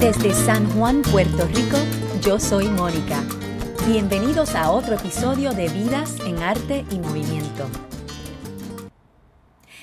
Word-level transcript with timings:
Desde 0.00 0.32
San 0.32 0.70
Juan, 0.70 1.02
Puerto 1.02 1.44
Rico, 1.48 1.76
yo 2.22 2.38
soy 2.38 2.68
Mónica. 2.68 3.20
Bienvenidos 3.84 4.54
a 4.54 4.70
otro 4.70 4.94
episodio 4.94 5.50
de 5.50 5.68
Vidas 5.68 6.20
en 6.24 6.40
Arte 6.40 6.84
y 6.92 7.00
Movimiento. 7.00 7.68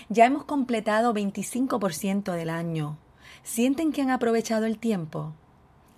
Ya 0.08 0.26
hemos 0.26 0.46
completado 0.46 1.14
25% 1.14 2.32
del 2.32 2.50
año. 2.50 2.98
¿Sienten 3.44 3.92
que 3.92 4.04
han 4.04 4.10
aprovechado 4.10 4.66
el 4.66 4.78
tiempo? 4.78 5.34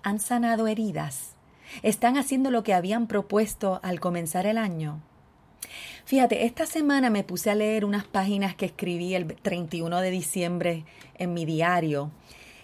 ¿Han 0.02 0.18
sanado 0.18 0.66
heridas? 0.66 1.36
¿Están 1.84 2.16
haciendo 2.16 2.50
lo 2.50 2.64
que 2.64 2.74
habían 2.74 3.06
propuesto 3.06 3.78
al 3.84 4.00
comenzar 4.00 4.46
el 4.46 4.58
año? 4.58 5.00
Fíjate, 6.04 6.44
esta 6.44 6.66
semana 6.66 7.08
me 7.08 7.22
puse 7.22 7.50
a 7.50 7.54
leer 7.54 7.84
unas 7.84 8.04
páginas 8.04 8.56
que 8.56 8.66
escribí 8.66 9.14
el 9.14 9.26
31 9.36 10.00
de 10.00 10.10
diciembre 10.10 10.84
en 11.14 11.34
mi 11.34 11.44
diario. 11.44 12.10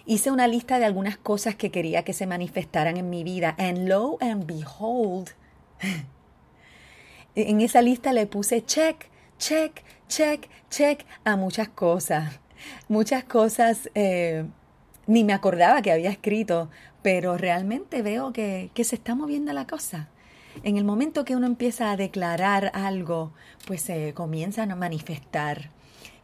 Hice 0.05 0.31
una 0.31 0.47
lista 0.47 0.79
de 0.79 0.85
algunas 0.85 1.17
cosas 1.17 1.55
que 1.55 1.71
quería 1.71 2.03
que 2.03 2.13
se 2.13 2.27
manifestaran 2.27 2.97
en 2.97 3.09
mi 3.09 3.23
vida. 3.23 3.55
And 3.57 3.87
lo 3.87 4.17
and 4.21 4.45
behold, 4.45 5.31
en 7.35 7.61
esa 7.61 7.81
lista 7.81 8.13
le 8.13 8.27
puse 8.27 8.63
check, 8.65 9.09
check, 9.37 9.83
check, 10.07 10.47
check 10.69 11.05
a 11.23 11.35
muchas 11.35 11.69
cosas. 11.69 12.39
Muchas 12.87 13.23
cosas 13.23 13.89
eh, 13.95 14.45
ni 15.07 15.23
me 15.23 15.33
acordaba 15.33 15.81
que 15.81 15.91
había 15.91 16.09
escrito, 16.09 16.69
pero 17.01 17.37
realmente 17.37 18.01
veo 18.01 18.31
que, 18.31 18.71
que 18.73 18.83
se 18.83 18.95
está 18.95 19.15
moviendo 19.15 19.53
la 19.53 19.67
cosa 19.67 20.09
en 20.63 20.77
el 20.77 20.83
momento 20.83 21.25
que 21.25 21.35
uno 21.35 21.47
empieza 21.47 21.91
a 21.91 21.97
declarar 21.97 22.71
algo, 22.73 23.33
pues 23.67 23.81
se 23.81 24.13
comienzan 24.13 24.71
a 24.71 24.75
manifestar. 24.75 25.69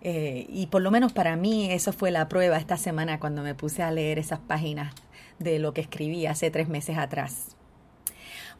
Eh, 0.01 0.47
y 0.49 0.67
por 0.67 0.81
lo 0.81 0.91
menos 0.91 1.13
para 1.13 1.35
mí 1.35 1.71
eso 1.71 1.93
fue 1.93 2.11
la 2.11 2.27
prueba 2.27 2.57
esta 2.57 2.77
semana 2.77 3.19
cuando 3.19 3.43
me 3.43 3.53
puse 3.53 3.83
a 3.83 3.91
leer 3.91 4.17
esas 4.17 4.39
páginas 4.39 4.93
de 5.37 5.59
lo 5.59 5.73
que 5.73 5.81
escribí 5.81 6.25
hace 6.25 6.49
tres 6.49 6.67
meses 6.69 6.97
atrás. 6.97 7.55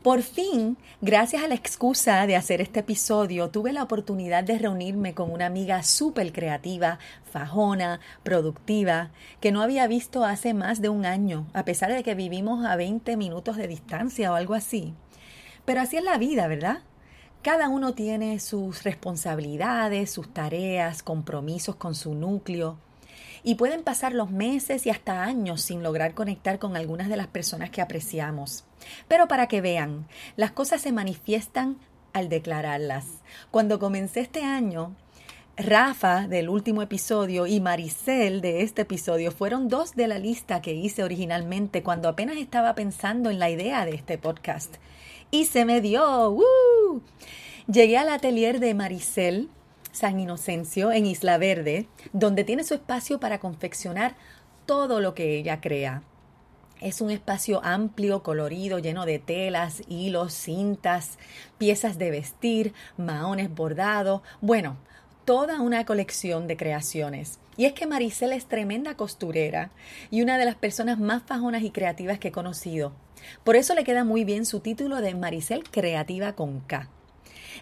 Por 0.04 0.24
fin, 0.24 0.78
gracias 1.00 1.44
a 1.44 1.48
la 1.48 1.54
excusa 1.54 2.26
de 2.26 2.36
hacer 2.36 2.60
este 2.60 2.80
episodio, 2.80 3.52
tuve 3.52 3.72
la 3.72 3.84
oportunidad 3.84 4.44
de 4.44 4.58
reunirme 4.58 5.14
con 5.14 5.32
una 5.32 5.46
amiga 5.46 5.84
súper 5.84 6.34
creativa, 6.34 6.98
fajona, 7.24 8.00
productiva, 8.24 9.12
que 9.40 9.52
no 9.52 9.62
había 9.62 9.86
visto 9.86 10.26
hace 10.26 10.56
más 10.56 10.82
de 10.82 10.90
un 10.90 11.06
año, 11.06 11.46
a 11.54 11.66
pesar 11.66 11.94
de 11.94 12.02
que 12.02 12.16
vivimos 12.16 12.66
a 12.66 12.76
20 12.76 13.16
minutos 13.16 13.58
de 13.58 13.68
distancia 13.68 14.32
o 14.32 14.36
algo 14.36 14.56
así. 14.56 14.96
Pero 15.66 15.82
así 15.82 15.98
es 15.98 16.04
la 16.04 16.18
vida, 16.18 16.48
¿verdad? 16.48 16.80
Cada 17.42 17.70
uno 17.70 17.96
tiene 17.96 18.40
sus 18.40 18.84
responsabilidades, 18.84 20.12
sus 20.12 20.32
tareas, 20.32 21.02
compromisos 21.02 21.76
con 21.76 21.96
su 21.96 22.14
núcleo. 22.14 22.78
Y 23.44 23.56
pueden 23.56 23.82
pasar 23.82 24.14
los 24.14 24.30
meses 24.30 24.86
y 24.86 24.92
hasta 24.92 25.24
años 25.24 25.64
sin 25.64 25.82
lograr 25.82 26.14
conectar 26.14 26.60
con 26.60 26.78
algunas 26.78 27.10
de 27.10 27.18
las 27.18 27.26
personas 27.26 27.72
que 27.72 27.82
apreciamos. 27.82 28.64
Pero 29.08 29.28
para 29.28 29.48
que 29.48 29.60
vean, 29.60 30.08
las 30.36 30.52
cosas 30.52 30.82
se 30.82 30.92
manifiestan 30.92 31.78
al 32.14 32.30
declararlas. 32.30 33.08
Cuando 33.50 33.80
comencé 33.80 34.20
este 34.20 34.44
año, 34.44 34.96
Rafa 35.58 36.28
del 36.28 36.48
último 36.48 36.84
episodio 36.84 37.48
y 37.48 37.60
Maricel 37.60 38.42
de 38.42 38.62
este 38.62 38.84
episodio 38.84 39.32
fueron 39.32 39.68
dos 39.68 39.96
de 39.96 40.08
la 40.08 40.20
lista 40.20 40.62
que 40.62 40.74
hice 40.74 41.04
originalmente 41.04 41.82
cuando 41.82 42.08
apenas 42.08 42.38
estaba 42.38 42.76
pensando 42.76 43.32
en 43.32 43.40
la 43.40 43.50
idea 43.50 43.84
de 43.86 43.96
este 43.96 44.20
podcast 44.20 44.76
y 45.32 45.46
se 45.46 45.66
me 45.66 45.82
dio. 45.82 46.38
Llegué 47.72 47.98
al 47.98 48.10
atelier 48.10 48.60
de 48.60 48.74
Maricel 48.74 49.50
San 49.92 50.20
Inocencio 50.20 50.92
en 50.92 51.06
Isla 51.06 51.38
Verde, 51.38 51.88
donde 52.14 52.44
tiene 52.44 52.64
su 52.64 52.74
espacio 52.74 53.20
para 53.20 53.40
confeccionar 53.40 54.16
todo 54.66 55.00
lo 55.00 55.16
que 55.16 55.38
ella 55.38 55.60
crea. 55.62 56.04
Es 56.80 57.02
un 57.02 57.12
espacio 57.12 57.64
amplio, 57.64 58.24
colorido, 58.24 58.80
lleno 58.80 59.06
de 59.06 59.20
telas, 59.20 59.84
hilos, 59.88 60.34
cintas, 60.34 61.20
piezas 61.58 61.98
de 61.98 62.10
vestir, 62.10 62.74
maones 62.98 63.54
bordados, 63.54 64.22
bueno, 64.42 64.78
toda 65.26 65.62
una 65.62 65.86
colección 65.86 66.48
de 66.48 66.58
creaciones. 66.58 67.40
Y 67.56 67.66
es 67.66 67.74
que 67.74 67.86
Maricel 67.86 68.32
es 68.32 68.46
tremenda 68.46 68.96
costurera 68.96 69.70
y 70.10 70.24
una 70.24 70.38
de 70.38 70.46
las 70.46 70.56
personas 70.56 71.00
más 71.00 71.22
fajonas 71.24 71.62
y 71.62 71.70
creativas 71.70 72.18
que 72.18 72.30
he 72.30 72.32
conocido. 72.32 72.94
Por 73.44 73.56
eso 73.56 73.76
le 73.76 73.84
queda 73.84 74.04
muy 74.04 74.24
bien 74.24 74.46
su 74.46 74.60
título 74.60 75.02
de 75.02 75.16
Maricel 75.16 75.64
Creativa 75.64 76.34
con 76.34 76.62
K. 76.62 76.90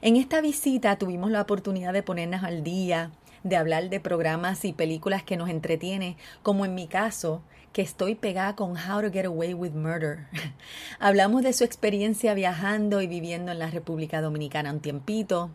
En 0.01 0.15
esta 0.15 0.41
visita 0.41 0.97
tuvimos 0.97 1.31
la 1.31 1.41
oportunidad 1.41 1.93
de 1.93 2.03
ponernos 2.03 2.43
al 2.43 2.63
día, 2.63 3.11
de 3.43 3.57
hablar 3.57 3.89
de 3.89 3.99
programas 3.99 4.65
y 4.65 4.73
películas 4.73 5.23
que 5.23 5.37
nos 5.37 5.49
entretiene, 5.49 6.17
como 6.43 6.65
en 6.65 6.75
mi 6.75 6.87
caso, 6.87 7.41
que 7.73 7.81
estoy 7.81 8.15
pegada 8.15 8.55
con 8.55 8.71
How 8.71 9.01
to 9.01 9.11
Get 9.11 9.25
Away 9.25 9.53
with 9.53 9.71
Murder. 9.71 10.27
Hablamos 10.99 11.43
de 11.43 11.53
su 11.53 11.63
experiencia 11.63 12.33
viajando 12.33 13.01
y 13.01 13.07
viviendo 13.07 13.51
en 13.51 13.59
la 13.59 13.69
República 13.69 14.21
Dominicana 14.21 14.71
un 14.71 14.79
tiempito, 14.79 15.51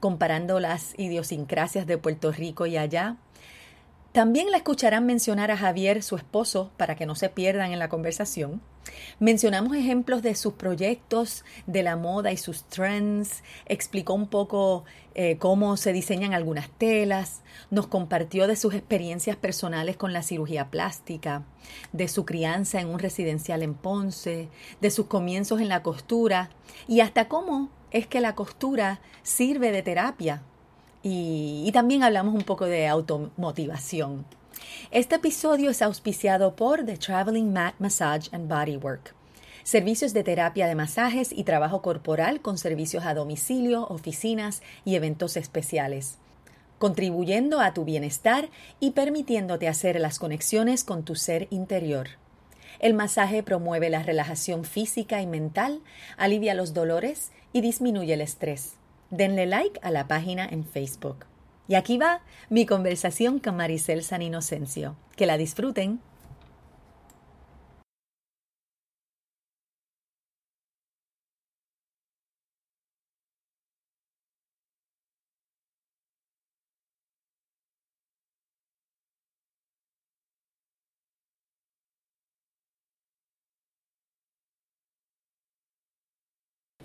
comparando 0.00 0.60
las 0.60 0.98
idiosincrasias 0.98 1.86
de 1.86 1.98
Puerto 1.98 2.32
Rico 2.32 2.66
y 2.66 2.76
allá, 2.76 3.16
también 4.14 4.52
la 4.52 4.58
escucharán 4.58 5.06
mencionar 5.06 5.50
a 5.50 5.56
Javier, 5.56 6.00
su 6.04 6.14
esposo, 6.14 6.70
para 6.76 6.94
que 6.94 7.04
no 7.04 7.16
se 7.16 7.30
pierdan 7.30 7.72
en 7.72 7.80
la 7.80 7.88
conversación. 7.88 8.62
Mencionamos 9.18 9.76
ejemplos 9.76 10.22
de 10.22 10.36
sus 10.36 10.52
proyectos, 10.52 11.44
de 11.66 11.82
la 11.82 11.96
moda 11.96 12.30
y 12.30 12.36
sus 12.36 12.62
trends, 12.62 13.42
explicó 13.66 14.14
un 14.14 14.28
poco 14.28 14.84
eh, 15.16 15.36
cómo 15.38 15.76
se 15.76 15.92
diseñan 15.92 16.32
algunas 16.32 16.70
telas, 16.78 17.42
nos 17.72 17.88
compartió 17.88 18.46
de 18.46 18.54
sus 18.54 18.74
experiencias 18.74 19.36
personales 19.36 19.96
con 19.96 20.12
la 20.12 20.22
cirugía 20.22 20.70
plástica, 20.70 21.42
de 21.90 22.06
su 22.06 22.24
crianza 22.24 22.80
en 22.80 22.90
un 22.90 23.00
residencial 23.00 23.64
en 23.64 23.74
Ponce, 23.74 24.48
de 24.80 24.90
sus 24.92 25.06
comienzos 25.06 25.60
en 25.60 25.68
la 25.68 25.82
costura 25.82 26.50
y 26.86 27.00
hasta 27.00 27.26
cómo 27.26 27.68
es 27.90 28.06
que 28.06 28.20
la 28.20 28.36
costura 28.36 29.00
sirve 29.24 29.72
de 29.72 29.82
terapia 29.82 30.44
y, 31.06 31.70
también 31.72 32.02
hablamos 32.02 32.34
un 32.34 32.42
poco 32.42 32.64
de 32.64 32.86
automotivación. 32.86 34.24
Este 34.90 35.16
episodio 35.16 35.70
es 35.70 35.82
auspiciado 35.82 36.56
por 36.56 36.86
The 36.86 36.96
Traveling 36.96 37.52
Mat 37.52 37.74
Massage 37.78 38.30
and 38.32 38.48
Bodywork. 38.48 39.14
Servicios 39.64 40.14
de 40.14 40.24
terapia 40.24 40.66
de 40.66 40.74
masajes 40.74 41.30
y 41.30 41.44
trabajo 41.44 41.82
corporal 41.82 42.40
con 42.40 42.56
servicios 42.56 43.04
a 43.04 43.12
domicilio, 43.12 43.86
oficinas 43.88 44.62
y 44.86 44.94
eventos 44.94 45.36
especiales, 45.36 46.16
contribuyendo 46.78 47.60
a 47.60 47.74
tu 47.74 47.84
bienestar 47.84 48.48
y 48.80 48.92
permitiéndote 48.92 49.68
hacer 49.68 50.00
las 50.00 50.18
conexiones 50.18 50.84
con 50.84 51.04
tu 51.04 51.16
ser 51.16 51.48
interior. 51.50 52.08
El 52.78 52.94
masaje 52.94 53.42
promueve 53.42 53.90
la 53.90 54.02
relajación 54.02 54.64
física 54.64 55.20
y 55.20 55.26
mental, 55.26 55.80
alivia 56.16 56.54
los 56.54 56.72
dolores 56.72 57.30
y 57.52 57.60
disminuye 57.60 58.14
el 58.14 58.22
estrés 58.22 58.76
denle 59.16 59.46
like 59.46 59.78
a 59.82 59.90
la 59.90 60.08
página 60.08 60.46
en 60.46 60.64
Facebook. 60.64 61.26
Y 61.68 61.76
aquí 61.76 61.96
va 61.96 62.20
mi 62.50 62.66
conversación 62.66 63.38
con 63.38 63.56
Maricel 63.56 64.02
San 64.02 64.22
Inocencio. 64.22 64.96
Que 65.16 65.26
la 65.26 65.38
disfruten. 65.38 66.00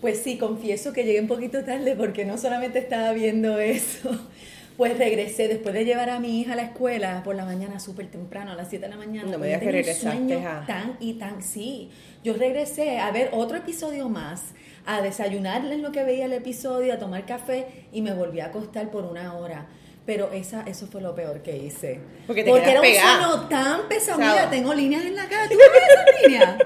Pues 0.02 0.20
sí, 0.20 0.38
confieso 0.38 0.94
que 0.94 1.04
llegué 1.04 1.20
un 1.20 1.28
poquito 1.28 1.64
tarde 1.64 1.96
porque 1.96 2.24
no 2.24 2.38
solamente 2.38 2.80
estaba 2.80 3.12
viendo 3.12 3.60
eso, 3.60 4.10
pues 4.78 4.98
regresé 4.98 5.50
después 5.50 5.74
de 5.74 5.84
llevar 5.84 6.10
a 6.10 6.20
mi 6.20 6.40
hija 6.40 6.54
a 6.54 6.56
la 6.56 6.64
escuela 6.64 7.22
por 7.24 7.36
la 7.36 7.44
mañana 7.44 7.82
súper 7.82 8.08
temprano, 8.08 8.52
a 8.52 8.56
las 8.56 8.70
7 8.70 8.86
de 8.86 8.92
la 8.92 8.98
mañana. 8.98 9.30
No 9.30 9.38
me 9.38 9.48
digas 9.48 9.62
que 9.62 9.72
regresaste 9.72 10.36
a... 10.36 10.66
Tan 10.66 10.96
y 11.02 11.16
tan, 11.16 11.44
sí. 11.44 11.90
Yo 12.24 12.34
regresé 12.34 13.00
a 13.00 13.12
ver 13.12 13.30
otro 13.34 13.58
episodio 13.58 14.08
más, 14.08 14.54
a 14.86 15.02
desayunarle 15.02 15.76
en 15.76 15.82
lo 15.82 15.92
que 15.92 16.04
veía 16.04 16.26
el 16.26 16.34
episodio, 16.34 16.94
a 16.94 16.98
tomar 16.98 17.26
café 17.26 17.88
y 17.92 18.02
me 18.02 18.14
volví 18.14 18.40
a 18.40 18.46
acostar 18.46 18.90
por 18.92 19.04
una 19.04 19.36
hora. 19.36 19.68
Pero 20.06 20.32
esa, 20.32 20.64
eso 20.64 20.88
fue 20.88 21.02
lo 21.02 21.14
peor 21.14 21.42
que 21.44 21.56
hice. 21.58 22.00
Porque 22.26 22.44
te 22.44 22.50
Porque 22.50 22.72
era 22.72 22.82
un 22.82 22.88
sueño 22.88 23.50
tan 23.50 23.88
pesado. 23.88 24.18
Mira, 24.18 24.50
tengo 24.50 24.74
líneas 24.74 25.06
en 25.06 25.16
la 25.16 25.28
cara. 25.28 25.48
¿Tú 25.48 25.56
ves 25.58 25.84
esas 25.90 26.22
líneas? 26.24 26.58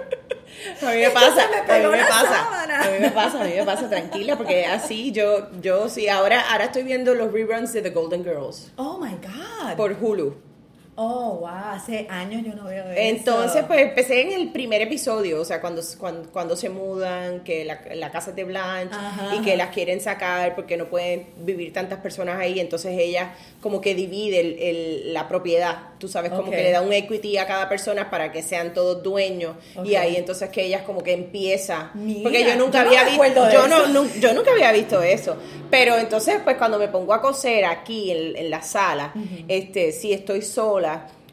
A 0.82 0.86
mí 0.92 0.98
me 1.02 1.10
pasa, 1.12 1.48
me 1.50 1.74
a 1.74 1.78
mí 1.80 1.88
me 1.98 2.04
pasa, 2.06 2.28
sábana. 2.28 2.82
a 2.84 2.92
mí 2.92 3.00
me 3.00 3.12
pasa, 3.12 3.42
a 3.42 3.44
mí 3.46 3.54
me 3.56 3.64
pasa, 3.64 3.90
tranquila, 3.90 4.38
porque 4.38 4.66
así 4.66 5.12
yo, 5.12 5.50
yo 5.62 5.90
sí, 5.90 6.08
ahora, 6.10 6.42
ahora 6.52 6.66
estoy 6.66 6.84
viendo 6.84 7.14
los 7.16 7.32
reruns 7.32 7.74
de 7.74 7.82
The 7.82 7.90
Golden 7.90 8.24
Girls 8.24 8.72
Oh 8.78 8.98
my 8.98 9.12
God. 9.16 9.76
por 9.78 9.94
Hulu. 10.00 10.36
Oh, 10.96 11.38
wow, 11.42 11.48
hace 11.72 12.06
años 12.08 12.44
yo 12.46 12.54
no 12.54 12.66
veo 12.66 12.84
eso. 12.84 12.94
Entonces, 12.96 13.64
pues 13.66 13.80
empecé 13.82 14.22
en 14.22 14.32
el 14.34 14.52
primer 14.52 14.80
episodio, 14.82 15.42
o 15.42 15.46
sea, 15.46 15.60
cuando, 15.60 15.82
cuando, 15.98 16.30
cuando 16.30 16.56
se 16.56 16.70
mudan, 16.70 17.44
que 17.44 17.66
la, 17.66 17.82
la 17.96 18.12
casa 18.12 18.30
es 18.30 18.36
de 18.36 18.44
Blanche 18.44 18.96
Ajá, 18.96 19.36
y 19.36 19.42
que 19.42 19.58
las 19.58 19.70
quieren 19.70 20.02
sacar 20.02 20.54
porque 20.56 20.78
no 20.78 20.86
pueden 20.86 21.26
vivir 21.38 21.74
tantas 21.74 22.00
personas 22.00 22.38
ahí, 22.40 22.60
entonces 22.60 22.94
ella 22.96 23.34
como 23.60 23.82
que 23.82 23.96
divide 23.96 24.40
el- 24.40 24.60
el- 24.60 25.14
la 25.14 25.28
propiedad, 25.28 25.78
tú 25.98 26.08
sabes, 26.08 26.32
como 26.32 26.52
que 26.52 26.58
le 26.64 26.72
da 26.72 26.82
un 26.82 26.94
equity 26.94 27.38
a 27.38 27.48
cada 27.48 27.68
persona 27.70 28.12
para 28.12 28.32
que 28.32 28.44
sean 28.44 28.74
todos 28.74 29.02
dueños 29.02 29.56
y 29.84 29.96
ahí 29.96 30.16
entonces 30.16 30.50
que 30.50 30.64
ella 30.66 30.84
como 30.84 31.02
que 31.02 31.14
empieza, 31.14 31.90
Mira, 31.96 32.22
porque 32.24 32.44
yo 32.46 32.56
nunca 32.56 32.84
yo 32.84 32.90
había 32.90 33.04
visto, 33.06 33.52
yo, 33.52 33.68
no, 33.68 34.06
yo 34.20 34.34
nunca 34.36 34.52
había 34.52 34.72
visto 34.72 35.02
eso, 35.02 35.38
pero 35.72 35.98
entonces 35.98 36.36
pues 36.44 36.58
cuando 36.58 36.78
me 36.78 36.88
pongo 36.90 37.14
a 37.16 37.22
coser 37.22 37.66
aquí 37.66 38.12
en, 38.12 38.36
en 38.36 38.50
la 38.52 38.62
sala, 38.62 39.12
este, 39.48 39.92
si 39.92 40.14
estoy 40.14 40.44
sola, 40.44 40.83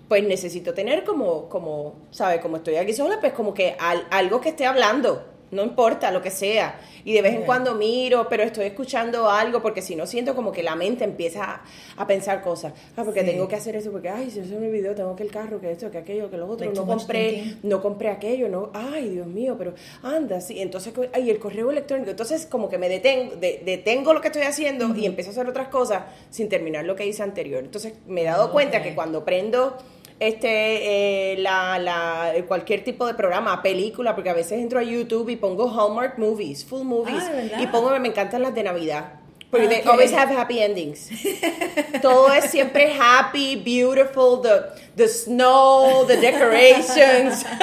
pues 0.08 0.24
necesito 0.24 0.74
tener 0.74 1.04
como, 1.04 1.48
como, 1.48 1.94
¿sabes? 2.10 2.40
Como 2.40 2.56
estoy 2.56 2.76
aquí 2.76 2.92
sola, 2.92 3.18
pues 3.20 3.32
como 3.32 3.54
que 3.54 3.76
al- 3.78 4.06
algo 4.10 4.40
que 4.40 4.48
esté 4.50 4.66
hablando, 4.66 5.24
no 5.50 5.62
importa 5.64 6.10
lo 6.10 6.22
que 6.22 6.30
sea. 6.30 6.78
Y 7.04 7.12
de 7.14 7.22
vez 7.22 7.34
en 7.34 7.42
cuando 7.42 7.74
miro, 7.74 8.28
pero 8.28 8.42
estoy 8.42 8.66
escuchando 8.66 9.28
algo, 9.30 9.62
porque 9.62 9.80
si 9.82 9.96
no 9.96 10.06
siento 10.06 10.34
como 10.36 10.52
que 10.52 10.62
la 10.62 10.76
mente 10.76 11.02
empieza 11.04 11.44
a, 11.44 11.62
a 12.02 12.06
pensar 12.06 12.42
cosas. 12.42 12.72
Ah, 12.96 13.02
porque 13.04 13.20
Sí. 13.20 13.26
tengo 13.26 13.48
que 13.48 13.56
hacer 13.56 13.74
eso, 13.74 13.90
porque, 13.90 14.08
ay, 14.10 14.30
se 14.30 14.42
me 14.42 14.68
olvidó, 14.68 14.94
tengo 14.94 15.16
que 15.16 15.22
el 15.22 15.30
carro, 15.30 15.60
que 15.60 15.70
esto, 15.72 15.90
que 15.90 15.98
aquello, 15.98 16.30
que 16.30 16.36
lo 16.36 16.46
otro, 16.46 16.70
no 16.72 16.86
compré, 16.86 17.54
no 17.62 17.80
compré 17.82 18.10
aquello, 18.10 18.48
no, 18.48 18.70
ay, 18.74 19.08
Dios 19.10 19.26
mío, 19.26 19.56
pero 19.58 19.74
anda, 20.02 20.40
sí, 20.40 20.60
entonces, 20.60 20.92
ay, 21.12 21.30
el 21.30 21.38
correo 21.38 21.70
electrónico, 21.70 22.10
entonces 22.10 22.46
como 22.46 22.68
que 22.68 22.78
me 22.78 22.88
detengo, 22.88 23.36
de- 23.36 23.62
detengo 23.64 24.12
lo 24.12 24.20
que 24.20 24.28
estoy 24.28 24.42
haciendo 24.42 24.94
y 24.94 25.06
empiezo 25.06 25.30
a 25.30 25.32
hacer 25.32 25.48
otras 25.48 25.68
cosas 25.68 26.02
sin 26.30 26.48
terminar 26.48 26.84
lo 26.84 26.96
que 26.96 27.06
hice 27.06 27.22
anterior. 27.22 27.64
Entonces 27.64 27.94
me 28.06 28.22
he 28.22 28.24
dado 28.24 28.52
cuenta 28.52 28.78
Ok. 28.78 28.84
que 28.84 28.94
cuando 28.94 29.24
prendo 29.24 29.76
este 30.20 31.32
eh, 31.32 31.36
la, 31.38 31.78
la 31.78 32.32
cualquier 32.46 32.84
tipo 32.84 33.06
de 33.06 33.14
programa, 33.14 33.60
película, 33.62 34.14
porque 34.14 34.30
a 34.30 34.34
veces 34.34 34.52
entro 34.60 34.78
a 34.78 34.82
YouTube 34.82 35.28
y 35.30 35.36
pongo 35.36 35.68
Hallmark 35.68 36.18
movies, 36.18 36.64
full 36.64 36.84
movies, 36.84 37.22
Ah, 37.26 37.60
y 37.60 37.66
pongo 37.66 37.90
me 37.98 38.08
encantan 38.08 38.42
las 38.42 38.54
de 38.54 38.62
Navidad. 38.62 39.14
Porque 39.50 39.66
they 39.66 39.82
always 39.82 40.12
have 40.12 40.30
happy 40.32 40.60
endings. 40.60 41.08
Todo 42.02 42.32
es 42.32 42.50
siempre 42.52 42.92
happy, 42.92 43.56
beautiful, 43.56 44.40
the, 44.40 44.66
the 44.94 45.08
snow, 45.08 46.04
the 46.06 46.16
decorations. 46.18 47.44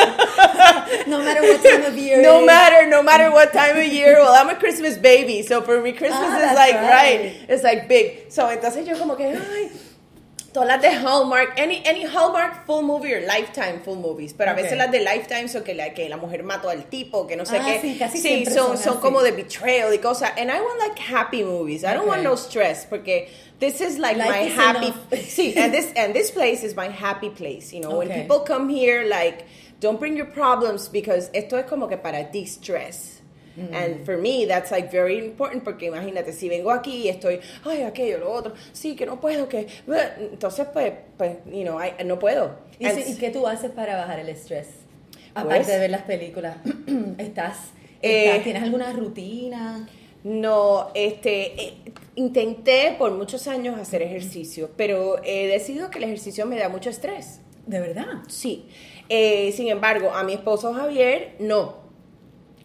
No 1.08 1.20
matter 1.20 1.42
what 1.42 1.62
time 1.64 1.86
of 1.86 1.98
year. 1.98 2.22
no 2.22 2.46
matter, 2.46 2.88
no 2.90 3.02
matter 3.02 3.32
what 3.32 3.54
time 3.54 3.78
of 3.78 3.86
year. 3.86 4.18
Well, 4.20 4.34
I'm 4.34 4.50
a 4.50 4.56
Christmas 4.60 4.98
baby, 4.98 5.42
so 5.44 5.62
for 5.62 5.82
me 5.82 5.94
Christmas 5.94 6.20
Ah, 6.30 6.50
is 6.52 6.56
like 6.56 6.76
right. 6.76 6.90
right. 6.90 7.46
It's 7.50 7.64
like 7.64 7.88
big. 7.88 8.26
So 8.30 8.50
entonces 8.50 8.86
yo 8.86 8.98
como 8.98 9.16
que 9.16 9.26
ay, 9.28 9.70
todas 10.58 10.68
las 10.70 10.82
de 10.82 10.90
Hallmark, 10.90 11.60
any 11.60 11.84
any 11.86 12.04
Hallmark 12.04 12.66
full 12.66 12.82
movie 12.82 13.14
or 13.14 13.22
Lifetime 13.22 13.80
full 13.84 13.96
movies, 13.98 14.34
pero 14.34 14.50
a 14.52 14.54
veces 14.56 14.76
las 14.76 14.90
de 14.92 15.02
Lifetime 15.02 15.48
son 15.48 15.64
que 15.64 15.76
la 15.76 15.94
que 15.94 16.10
la 16.10 16.18
mujer 16.18 16.42
mató 16.44 16.70
al 16.70 16.86
tipo, 16.90 17.28
que 17.28 17.36
no 17.36 17.46
sé 17.46 17.58
Ah, 17.60 17.64
qué. 17.66 17.80
sí, 17.82 17.96
casi 18.00 18.18
son 18.44 18.54
son 18.54 18.78
son 18.78 18.94
así. 18.94 19.02
como 19.02 19.22
de 19.22 19.32
betrayal 19.34 19.94
y 19.94 20.00
cosas. 20.00 20.32
And 20.36 20.50
I 20.50 20.60
want 20.60 20.80
like 20.80 20.98
happy 21.00 21.44
movies. 21.44 21.84
I 21.84 21.94
don't 21.94 22.08
want 22.08 22.24
no 22.24 22.36
stress 22.36 22.86
porque 22.88 23.30
this 23.60 23.82
is 23.82 24.00
like 24.00 24.18
Life 24.18 24.30
my 24.32 24.48
is 24.48 24.56
happy. 24.56 24.94
See, 25.22 25.54
and 25.58 25.72
this 25.72 25.94
and 25.96 26.16
this 26.16 26.32
place 26.36 26.64
is 26.64 26.76
my 26.76 26.88
happy 26.90 27.30
place. 27.30 27.72
You 27.72 27.82
know, 27.82 28.00
when 28.00 28.10
people 28.10 28.40
come 28.40 28.68
here, 28.68 29.06
like, 29.08 29.46
don't 29.80 30.00
bring 30.00 30.18
your 30.18 30.26
problems 30.26 30.90
because 30.90 31.30
esto 31.36 31.56
es 31.58 31.66
como 31.70 31.88
que 31.88 31.98
para 31.98 32.24
de-stress. 32.32 33.17
Mm. 33.58 33.74
And 33.74 34.06
for 34.06 34.18
me, 34.18 34.46
that's 34.46 34.70
like 34.70 34.92
very 34.92 35.18
important 35.18 35.64
porque 35.64 35.88
imagínate, 35.88 36.32
si 36.32 36.48
vengo 36.48 36.70
aquí 36.72 37.06
y 37.06 37.10
estoy, 37.10 37.40
ay, 37.66 37.82
aquello, 37.82 38.20
lo 38.20 38.32
otro, 38.32 38.54
sí, 38.72 38.96
que 38.96 39.06
no 39.08 39.20
puedo, 39.20 39.50
que. 39.50 39.66
Entonces, 40.32 40.68
pues, 40.72 40.94
pues, 41.18 41.38
you 41.48 41.64
know, 41.64 41.80
I, 41.84 42.04
no 42.06 42.20
puedo. 42.20 42.56
¿Y, 42.80 42.86
And- 42.86 43.00
si- 43.04 43.12
¿Y 43.14 43.16
qué 43.18 43.32
tú 43.32 43.48
haces 43.48 43.72
para 43.72 43.96
bajar 43.98 44.20
el 44.20 44.30
estrés? 44.30 44.68
Pues- 45.34 45.46
Aparte 45.46 45.72
de 45.72 45.80
ver 45.80 45.90
las 45.90 46.04
películas. 46.04 46.58
¿Estás, 47.18 47.58
Eh, 48.04 48.26
estás- 48.28 48.44
¿Tienes 48.44 48.62
alguna 48.64 48.94
rutina? 48.94 49.88
No, 50.24 50.90
este, 50.94 51.60
eh, 51.64 51.74
intenté 52.16 52.96
por 52.98 53.12
muchos 53.12 53.48
años 53.48 53.80
hacer 53.80 54.02
ejercicio, 54.02 54.70
pero 54.78 55.20
he 55.24 55.48
decidido 55.48 55.90
que 55.90 55.98
el 56.00 56.04
ejercicio 56.06 56.46
me 56.46 56.58
da 56.60 56.70
mucho 56.70 56.90
estrés. 56.90 57.40
¿De 57.66 57.80
verdad? 57.80 58.06
Sí. 58.28 58.68
Eh, 59.10 59.52
sin 59.56 59.68
embargo, 59.70 60.12
a 60.14 60.24
mi 60.24 60.34
esposo 60.34 60.74
Javier, 60.74 61.36
no. 61.40 61.87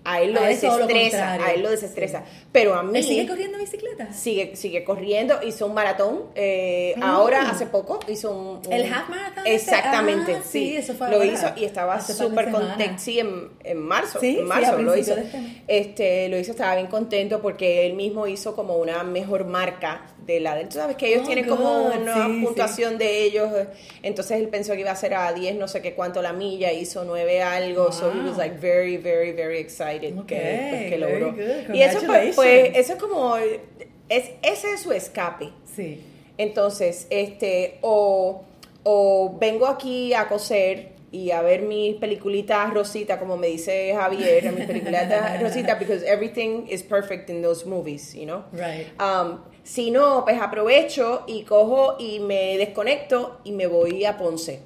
A 0.04 0.20
él 0.20 0.32
lo 0.32 0.40
A 0.40 0.48
desestresa, 0.48 1.34
a 1.34 1.52
él 1.52 1.62
lo 1.62 1.70
desestresa. 1.70 2.24
Pero 2.50 2.74
a 2.74 2.82
mí 2.82 2.98
¿Él 2.98 3.04
sigue 3.04 3.26
corriendo 3.28 3.56
bicicleta? 3.58 4.12
sigue, 4.12 4.56
sigue 4.56 4.82
corriendo, 4.82 5.38
hizo 5.44 5.66
un 5.66 5.74
maratón. 5.74 6.22
eh, 6.34 6.94
Ahora, 7.00 7.48
hace 7.50 7.66
poco, 7.66 8.00
hizo 8.08 8.30
un, 8.32 8.46
un-. 8.66 8.72
¿El 8.72 8.92
half 8.92 9.08
marathon 9.08 9.46
este? 9.46 9.54
Exactamente, 9.54 10.34
Ah, 10.34 10.42
sí. 10.42 10.48
sí, 10.70 10.76
eso 10.76 10.94
fue 10.94 11.08
Lo 11.08 11.16
ahora, 11.16 11.26
hizo 11.26 11.46
y 11.56 11.64
estaba 11.64 12.00
súper 12.00 12.50
contento. 12.50 12.94
Sí, 13.02 13.20
en, 13.20 13.50
en 13.62 13.78
marzo. 13.78 14.18
Sí, 14.20 14.38
en 14.40 14.46
marzo 14.46 14.78
lo 14.78 14.96
hizo. 14.96 15.14
este. 15.16 15.62
Este, 15.68 16.28
lo 16.28 16.38
hizo, 16.38 16.50
estaba 16.50 16.74
bien 16.74 16.88
contento 16.88 17.40
porque 17.40 17.86
él 17.86 17.94
mismo 17.94 18.26
hizo 18.26 18.56
como 18.56 18.76
una 18.78 19.04
mejor 19.04 19.44
marca 19.44 20.06
de 20.26 20.40
la 20.40 20.54
de. 20.54 20.64
Tú 20.64 20.72
sabes 20.76 20.96
que 20.96 21.08
ellos 21.08 21.22
Oh, 21.22 21.26
tienen 21.26 21.46
como 21.48 21.86
una 21.86 22.26
sí, 22.26 22.40
puntuación 22.44 22.98
de 22.98 23.22
ellos. 23.24 23.50
eh, 23.54 23.66
Entonces 24.02 24.38
él 24.40 24.48
pensó 24.48 24.72
que 24.74 24.80
iba 24.80 24.90
a 24.90 24.96
ser 24.96 25.14
a 25.14 25.32
10, 25.32 25.56
no 25.56 25.68
sé 25.68 25.82
qué 25.82 25.94
cuánto 25.94 26.22
la 26.22 26.32
milla, 26.32 26.72
hizo 26.72 27.04
9 27.04 27.42
algo. 27.42 27.92
So 27.92 28.12
he 28.12 28.20
was 28.20 28.36
like 28.36 28.56
very, 28.58 28.96
very, 28.96 29.32
very 29.32 29.58
excited 29.58 30.14
que, 30.26 30.36
pues, 30.70 30.90
que 30.90 30.96
very 30.98 31.20
logró. 31.20 31.32
good. 31.32 31.74
Y 31.74 31.82
eso 31.82 31.98
pues, 32.06 32.34
pues, 32.36 32.70
eso 32.74 32.92
es 32.94 32.98
como, 32.98 33.36
es, 33.36 34.30
ese 34.42 34.74
es 34.74 34.80
su 34.80 34.92
escape. 34.92 35.50
Sí. 35.74 36.00
Entonces, 36.38 37.06
este, 37.10 37.78
o, 37.82 38.42
o 38.84 39.36
vengo 39.38 39.66
aquí 39.66 40.14
a 40.14 40.28
coser 40.28 40.91
y 41.12 41.30
a 41.30 41.42
ver 41.42 41.62
mis 41.62 41.96
peliculitas 41.96 42.72
Rosita, 42.72 43.18
como 43.18 43.36
me 43.36 43.46
dice 43.48 43.94
Javier, 43.94 44.50
mis 44.52 44.64
peliculitas 44.64 45.40
Rosita, 45.42 45.74
because 45.74 46.02
everything 46.04 46.66
is 46.68 46.82
perfect 46.82 47.28
in 47.28 47.42
those 47.42 47.66
movies, 47.66 48.14
you 48.14 48.24
know? 48.24 48.44
Right. 48.52 48.86
Um, 48.98 49.40
si 49.62 49.90
no, 49.90 50.24
pues 50.24 50.40
aprovecho 50.40 51.24
y 51.26 51.44
cojo 51.44 51.96
y 51.98 52.18
me 52.20 52.56
desconecto 52.56 53.40
y 53.44 53.52
me 53.52 53.66
voy 53.66 54.06
a 54.06 54.16
Ponce. 54.16 54.62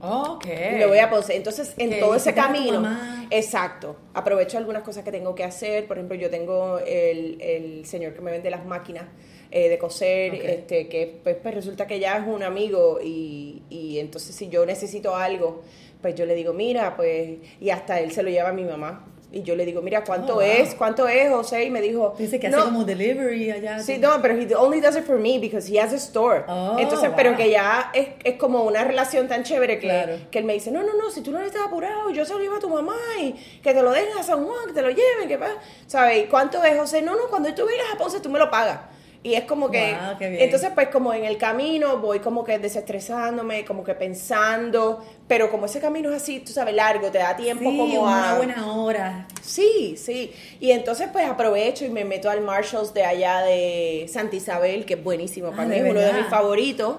Ok. 0.00 0.46
Me 0.46 0.84
voy 0.86 0.98
a 0.98 1.08
Ponce. 1.08 1.36
Entonces, 1.36 1.74
en 1.78 2.00
todo 2.00 2.16
ese 2.16 2.34
camino, 2.34 2.84
exacto, 3.30 3.96
aprovecho 4.14 4.58
algunas 4.58 4.82
cosas 4.82 5.04
que 5.04 5.12
tengo 5.12 5.34
que 5.36 5.44
hacer. 5.44 5.86
Por 5.86 5.96
ejemplo, 5.96 6.16
yo 6.16 6.28
tengo 6.28 6.80
el, 6.80 7.40
el 7.40 7.86
señor 7.86 8.12
que 8.14 8.20
me 8.20 8.32
vende 8.32 8.50
las 8.50 8.66
máquinas 8.66 9.04
eh, 9.52 9.68
de 9.68 9.78
coser, 9.78 10.34
este 10.34 10.88
que 10.88 11.20
pues, 11.22 11.36
pues 11.42 11.54
resulta 11.54 11.86
que 11.86 12.00
ya 12.00 12.16
es 12.18 12.26
un 12.26 12.42
amigo 12.42 12.98
y, 13.02 13.62
y 13.70 13.98
entonces 13.98 14.34
si 14.34 14.48
yo 14.48 14.64
necesito 14.66 15.14
algo, 15.14 15.62
pues 16.00 16.14
yo 16.16 16.26
le 16.26 16.34
digo, 16.34 16.52
mira, 16.52 16.96
pues, 16.96 17.38
y 17.60 17.70
hasta 17.70 18.00
él 18.00 18.10
se 18.12 18.22
lo 18.22 18.30
lleva 18.30 18.48
a 18.48 18.52
mi 18.52 18.64
mamá. 18.64 19.06
Y 19.34 19.42
yo 19.44 19.56
le 19.56 19.64
digo, 19.64 19.80
mira, 19.80 20.04
¿cuánto 20.04 20.32
Oh, 20.34 20.40
wow. 20.40 20.42
es? 20.44 20.74
¿Cuánto 20.74 21.08
es, 21.08 21.30
José? 21.30 21.64
Y 21.64 21.70
me 21.70 21.80
dijo, 21.80 22.14
Dice 22.18 22.38
que 22.38 22.50
"No, 22.50 22.58
hace 22.58 22.66
como 22.66 22.84
delivery 22.84 23.50
allá. 23.50 23.78
Sí, 23.78 23.96
no, 23.96 24.20
pero 24.20 24.34
he 24.36 24.54
only 24.54 24.78
does 24.80 24.94
it 24.94 25.04
for 25.04 25.18
me 25.18 25.38
because 25.38 25.66
he 25.72 25.80
has 25.80 25.90
a 25.94 25.96
store. 25.96 26.44
Oh, 26.48 26.76
Entonces, 26.78 27.08
pero 27.16 27.34
que 27.34 27.48
ya 27.48 27.90
es, 27.94 28.08
es 28.24 28.34
como 28.34 28.62
una 28.64 28.84
relación 28.84 29.28
tan 29.28 29.42
chévere 29.42 29.78
que, 29.78 29.86
Claro. 29.86 30.16
que 30.30 30.38
él 30.38 30.44
me 30.44 30.52
dice, 30.52 30.70
no, 30.70 30.82
no, 30.82 30.92
no, 30.98 31.10
si 31.10 31.22
tú 31.22 31.30
no 31.32 31.40
estás 31.40 31.62
apurado, 31.66 32.10
yo 32.10 32.26
se 32.26 32.34
lo 32.34 32.40
llevo 32.40 32.56
a 32.56 32.60
tu 32.60 32.68
mamá 32.68 32.94
y 33.22 33.32
que 33.62 33.72
te 33.72 33.80
lo 33.82 33.90
den 33.92 34.04
a 34.18 34.22
San 34.22 34.44
Juan, 34.44 34.66
que 34.66 34.74
te 34.74 34.82
lo 34.82 34.90
lleven, 34.90 35.26
que 35.26 35.38
va. 35.38 35.48
¿Sabes? 35.86 36.24
¿Y 36.24 36.26
¿Cuánto 36.26 36.62
es, 36.62 36.76
José? 36.78 37.00
No, 37.00 37.12
no, 37.16 37.28
cuando 37.30 37.54
tú 37.54 37.66
vienes 37.66 37.86
a 37.90 37.96
Ponce 37.96 38.20
tú 38.20 38.28
me 38.28 38.38
lo 38.38 38.50
pagas. 38.50 38.80
Y 39.24 39.34
es 39.34 39.44
como 39.44 39.70
que, 39.70 39.92
Wow, 39.94 40.16
entonces 40.20 40.70
pues 40.74 40.88
como 40.88 41.14
en 41.14 41.24
el 41.24 41.38
camino 41.38 41.98
voy 41.98 42.18
como 42.18 42.42
que 42.42 42.58
desestresándome, 42.58 43.64
como 43.64 43.84
que 43.84 43.94
pensando, 43.94 45.04
pero 45.28 45.48
como 45.48 45.66
ese 45.66 45.80
camino 45.80 46.10
es 46.10 46.22
así, 46.22 46.40
tú 46.40 46.52
sabes, 46.52 46.74
largo, 46.74 47.10
te 47.12 47.18
da 47.18 47.36
tiempo 47.36 47.70
Sí, 47.70 47.76
como 47.76 48.02
una 48.02 48.32
a... 48.32 48.36
buena 48.36 48.72
hora. 48.74 49.28
Sí, 49.40 49.96
sí. 49.96 50.32
Y 50.60 50.72
entonces 50.72 51.08
pues 51.12 51.26
aprovecho 51.28 51.84
y 51.84 51.90
me 51.90 52.04
meto 52.04 52.30
al 52.30 52.40
Marshalls 52.42 52.92
de 52.94 53.04
allá 53.04 53.40
de 53.42 54.06
Santa 54.12 54.36
Isabel, 54.36 54.84
que 54.84 54.94
es 54.94 55.04
buenísimo 55.04 55.54
para 55.54 55.62
Ah, 55.62 55.66
mí, 55.66 55.74
¿de 55.76 55.80
es 55.80 55.90
uno 55.90 56.00
de 56.00 56.12
mis 56.14 56.26
favoritos. 56.26 56.96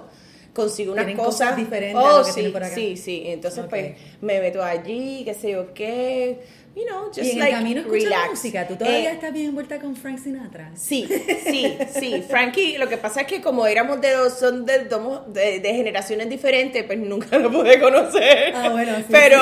Consigo 0.53 0.93
unas 0.93 1.09
cosas, 1.15 1.25
cosas 1.25 1.55
diferentes 1.57 1.95
a 2.05 2.15
Oh, 2.15 2.17
lo 2.19 2.25
que 2.25 2.31
sí, 2.31 2.35
tienen 2.35 2.53
por 2.53 2.63
acá. 2.63 2.75
sí, 2.75 2.95
sí. 2.97 3.23
Entonces 3.25 3.65
pues 3.69 3.97
me 4.21 4.39
meto 4.39 4.63
allí, 4.63 5.23
qué 5.25 5.33
sé 5.33 5.51
yo 5.51 5.73
qué, 5.73 6.43
you 6.75 6.85
know, 6.87 7.07
just 7.07 7.19
y 7.23 7.31
en 7.31 7.39
like 7.39 7.53
el 7.53 7.59
camino 7.59 7.83
relax. 7.89 8.29
música. 8.31 8.67
¿Tú 8.67 8.75
todavía 8.75 9.11
Eh, 9.11 9.13
estás 9.13 9.31
bien 9.33 9.47
envuelta 9.49 9.79
con 9.79 9.95
Frank 9.95 10.17
Sinatra? 10.19 10.71
Sí, 10.75 11.07
sí, 11.45 11.77
sí. 11.99 12.23
Frankie, 12.27 12.77
lo 12.77 12.87
que 12.89 12.97
pasa 12.97 13.21
es 13.21 13.27
que 13.27 13.41
como 13.41 13.67
éramos 13.67 14.01
de 14.01 14.11
dos, 14.11 14.37
son 14.39 14.65
de, 14.65 14.79
de, 15.27 15.59
de 15.59 15.73
generaciones 15.73 16.29
diferentes, 16.29 16.83
pues 16.83 16.97
nunca 16.97 17.37
lo 17.37 17.51
pude 17.51 17.79
conocer. 17.79 18.53
Ah, 18.55 18.69
bueno, 18.69 18.95
sí, 18.97 19.03
Pero 19.11 19.39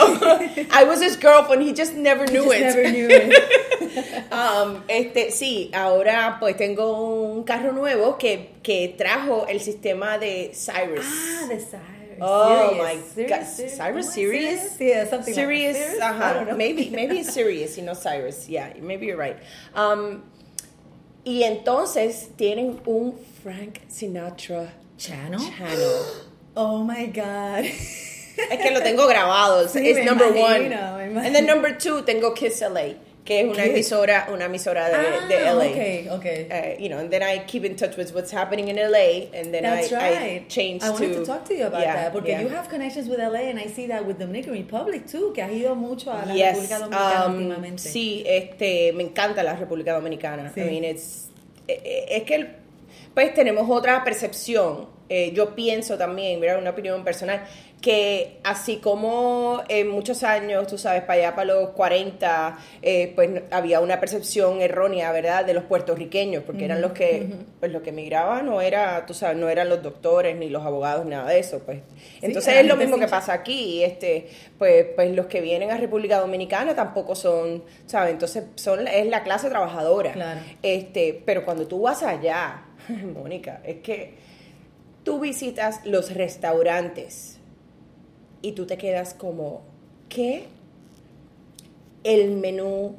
sí. 0.55 0.67
I 0.81 0.83
was 0.85 1.01
his 1.01 1.17
girlfriend, 1.17 1.63
he 1.63 1.73
just 1.73 1.93
never 1.95 2.25
knew 2.29 2.43
Just 2.43 2.55
it. 2.55 2.61
never 2.61 2.89
knew 2.91 3.07
it. 3.09 3.33
Um, 4.31 4.83
este, 4.87 5.31
sí, 5.31 5.69
ahora 5.73 6.37
pues 6.39 6.55
tengo 6.55 7.01
un 7.33 7.43
carro 7.43 7.73
nuevo 7.73 8.17
que, 8.17 8.51
que 8.63 8.93
trajo 8.97 9.45
el 9.49 9.59
sistema 9.59 10.17
de 10.17 10.51
Cyrus. 10.53 11.05
ah, 11.05 11.47
de 11.49 11.57
Cyrus. 11.57 12.00
Oh 12.21 12.75
my 12.77 12.95
God. 13.27 13.45
Cyrus. 13.45 14.13
Sí, 14.77 14.91
es 14.91 15.09
something 15.09 15.35
like 15.35 15.47
I 15.47 15.73
ajá, 16.01 16.33
don't 16.33 16.47
know. 16.47 16.55
maybe, 16.57 16.89
maybe 16.91 17.19
it's 17.21 17.33
Sirius 17.33 17.77
y 17.77 17.81
no 17.83 17.93
Cyrus, 17.93 18.47
yeah, 18.47 18.73
maybe 18.79 19.07
you're 19.07 19.17
right. 19.17 19.37
Um, 19.73 20.23
y 21.25 21.43
entonces 21.43 22.29
tienen 22.37 22.79
un 22.85 23.13
Frank 23.43 23.81
Sinatra 23.89 24.69
channel. 24.97 25.41
Oh 26.55 26.83
my 26.83 27.05
God. 27.05 27.63
Es 27.63 28.59
que 28.61 28.71
lo 28.71 28.81
tengo 28.81 29.07
grabado. 29.07 29.67
Sí, 29.69 29.93
me 29.95 30.03
number 30.03 30.25
imagino, 30.31 30.93
one. 30.93 31.17
And 31.25 31.33
then 31.33 31.45
number 31.45 31.73
two, 31.73 32.01
tengo 32.01 32.31
Kiss 32.35 32.61
LA, 32.61 32.95
que 33.23 33.41
es 33.41 33.45
una 33.45 33.65
emisora, 33.65 34.27
una 34.33 34.45
emisora 34.45 34.89
de, 34.89 34.95
ah, 34.95 35.27
de 35.27 35.45
LA. 35.45 35.65
Okay, 35.71 36.07
okay. 36.09 36.47
Uh, 36.77 36.81
you 36.81 36.89
know, 36.89 36.97
and 36.97 37.11
then 37.11 37.21
I 37.21 37.45
keep 37.45 37.63
in 37.63 37.75
touch 37.75 37.95
with 37.95 38.13
what's 38.15 38.31
happening 38.31 38.67
in 38.69 38.77
LA, 38.77 39.29
and 39.33 39.53
then 39.53 39.61
That's 39.61 39.91
I, 39.91 39.95
right. 39.95 40.17
I 40.21 40.45
change 40.49 40.81
I 40.83 40.89
wanted 40.89 41.13
to, 41.13 41.19
to 41.19 41.25
talk 41.25 41.45
to 41.45 41.53
you 41.53 41.65
about 41.67 41.81
Yeah, 41.81 41.93
that 42.09 42.13
porque 42.13 42.29
yeah. 42.29 42.41
you 42.41 42.49
have 42.49 42.67
connections 42.67 43.07
with 43.07 43.19
LA 43.19 43.49
and 43.51 43.59
I 43.59 43.67
see 43.67 43.85
that 43.87 44.03
with 44.05 44.17
Dominican 44.17 44.53
Republic 44.53 45.05
too, 45.05 45.31
que 45.35 45.43
has 45.43 45.51
ido 45.51 45.75
mucho 45.75 46.09
a 46.11 46.25
la 46.25 46.33
Yes, 46.33 46.57
República 46.57 46.79
Dominicana 46.79 47.25
um, 47.27 47.35
últimamente. 47.37 47.77
sí, 47.89 48.23
este, 48.25 48.91
me 48.93 49.03
encanta 49.03 49.43
la 49.43 49.55
República 49.55 49.93
Dominicana. 49.93 50.51
Sí. 50.53 50.61
I 50.61 50.65
mean, 50.65 50.83
it's, 50.83 51.29
eh, 51.67 51.79
eh, 51.83 52.05
es 52.17 52.23
que, 52.23 52.35
el- 52.35 52.49
pues, 53.13 53.33
tenemos 53.33 53.69
otra 53.69 54.03
percepción. 54.03 54.87
Eh, 55.09 55.33
yo 55.33 55.55
pienso 55.55 55.97
también, 55.97 56.39
¿verdad? 56.39 56.59
Una 56.59 56.69
opinión 56.69 57.03
personal, 57.03 57.43
que 57.81 58.37
así 58.43 58.77
como 58.77 59.61
en 59.67 59.89
muchos 59.89 60.23
años, 60.23 60.67
tú 60.67 60.77
sabes, 60.77 61.01
para 61.01 61.19
allá, 61.19 61.35
para 61.35 61.53
los 61.53 61.69
40, 61.71 62.57
eh, 62.81 63.11
pues 63.15 63.41
había 63.49 63.79
una 63.81 63.99
percepción 63.99 64.61
errónea, 64.61 65.11
¿verdad? 65.11 65.43
De 65.43 65.53
los 65.53 65.63
puertorriqueños, 65.63 66.43
porque 66.43 66.63
eran 66.63 66.79
los 66.79 66.91
que, 66.91 67.27
pues 67.59 67.71
los 67.71 67.81
que 67.81 67.89
emigraban 67.89 68.45
no 68.45 68.61
era, 68.61 69.05
tú 69.05 69.13
sabes, 69.13 69.35
no 69.35 69.49
eran 69.49 69.67
los 69.67 69.81
doctores 69.81 70.37
ni 70.37 70.47
los 70.47 70.63
abogados, 70.63 71.05
nada 71.05 71.29
de 71.29 71.39
eso, 71.39 71.59
pues. 71.59 71.79
Entonces 72.21 72.55
es 72.55 72.65
lo 72.65 72.77
mismo 72.77 72.99
que 72.99 73.07
pasa 73.07 73.33
aquí, 73.33 73.83
este, 73.83 74.29
pues, 74.59 74.85
pues 74.95 75.11
los 75.13 75.25
que 75.25 75.41
vienen 75.41 75.71
a 75.71 75.77
República 75.77 76.19
Dominicana 76.19 76.75
tampoco 76.75 77.15
son, 77.15 77.63
¿sabes? 77.87 78.13
Entonces 78.13 78.43
son, 78.55 78.87
es 78.87 79.07
la 79.07 79.23
clase 79.23 79.49
trabajadora. 79.49 80.13
Claro. 80.13 80.39
Este, 80.61 81.21
pero 81.25 81.43
cuando 81.43 81.67
tú 81.67 81.81
vas 81.81 82.03
allá, 82.03 82.61
Mónica, 83.13 83.61
es 83.63 83.77
que 83.77 84.15
tú 85.03 85.19
visitas 85.19 85.85
los 85.85 86.13
restaurantes 86.13 87.39
y 88.41 88.53
tú 88.53 88.65
te 88.65 88.77
quedas 88.77 89.13
como, 89.13 89.61
¿qué? 90.09 90.47
El 92.03 92.31
menú, 92.31 92.95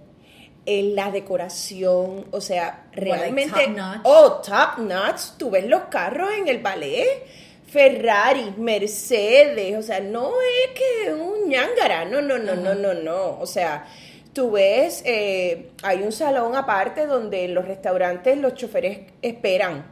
eh, 0.65 0.93
la 0.95 1.11
decoración, 1.11 2.27
o 2.31 2.41
sea, 2.41 2.87
like 2.95 3.11
realmente... 3.11 3.67
top 3.67 3.77
notch? 3.77 4.01
Oh, 4.05 4.43
top 4.45 4.79
notch. 4.79 5.21
Tú 5.37 5.51
ves 5.51 5.67
los 5.67 5.83
carros 5.83 6.31
en 6.39 6.49
el 6.49 6.59
ballet. 6.59 7.27
Ferrari, 7.67 8.53
Mercedes, 8.59 9.79
o 9.79 9.83
sea, 9.83 9.99
no 10.01 10.35
es 10.43 10.79
que 10.79 11.15
un 11.15 11.49
ñangara, 11.49 12.05
no, 12.05 12.21
no, 12.21 12.37
no, 12.37 12.55
no, 12.55 12.75
no, 12.75 12.93
no, 12.93 13.41
o 13.41 13.47
sea, 13.47 13.87
tú 14.33 14.53
ves, 14.53 15.03
eh, 15.05 15.71
hay 15.83 16.03
un 16.03 16.13
salón 16.13 16.57
aparte 16.57 17.07
donde 17.07 17.45
en 17.45 17.55
los 17.55 17.67
restaurantes 17.67 18.39
los 18.39 18.55
choferes 18.55 19.01
esperan, 19.23 19.85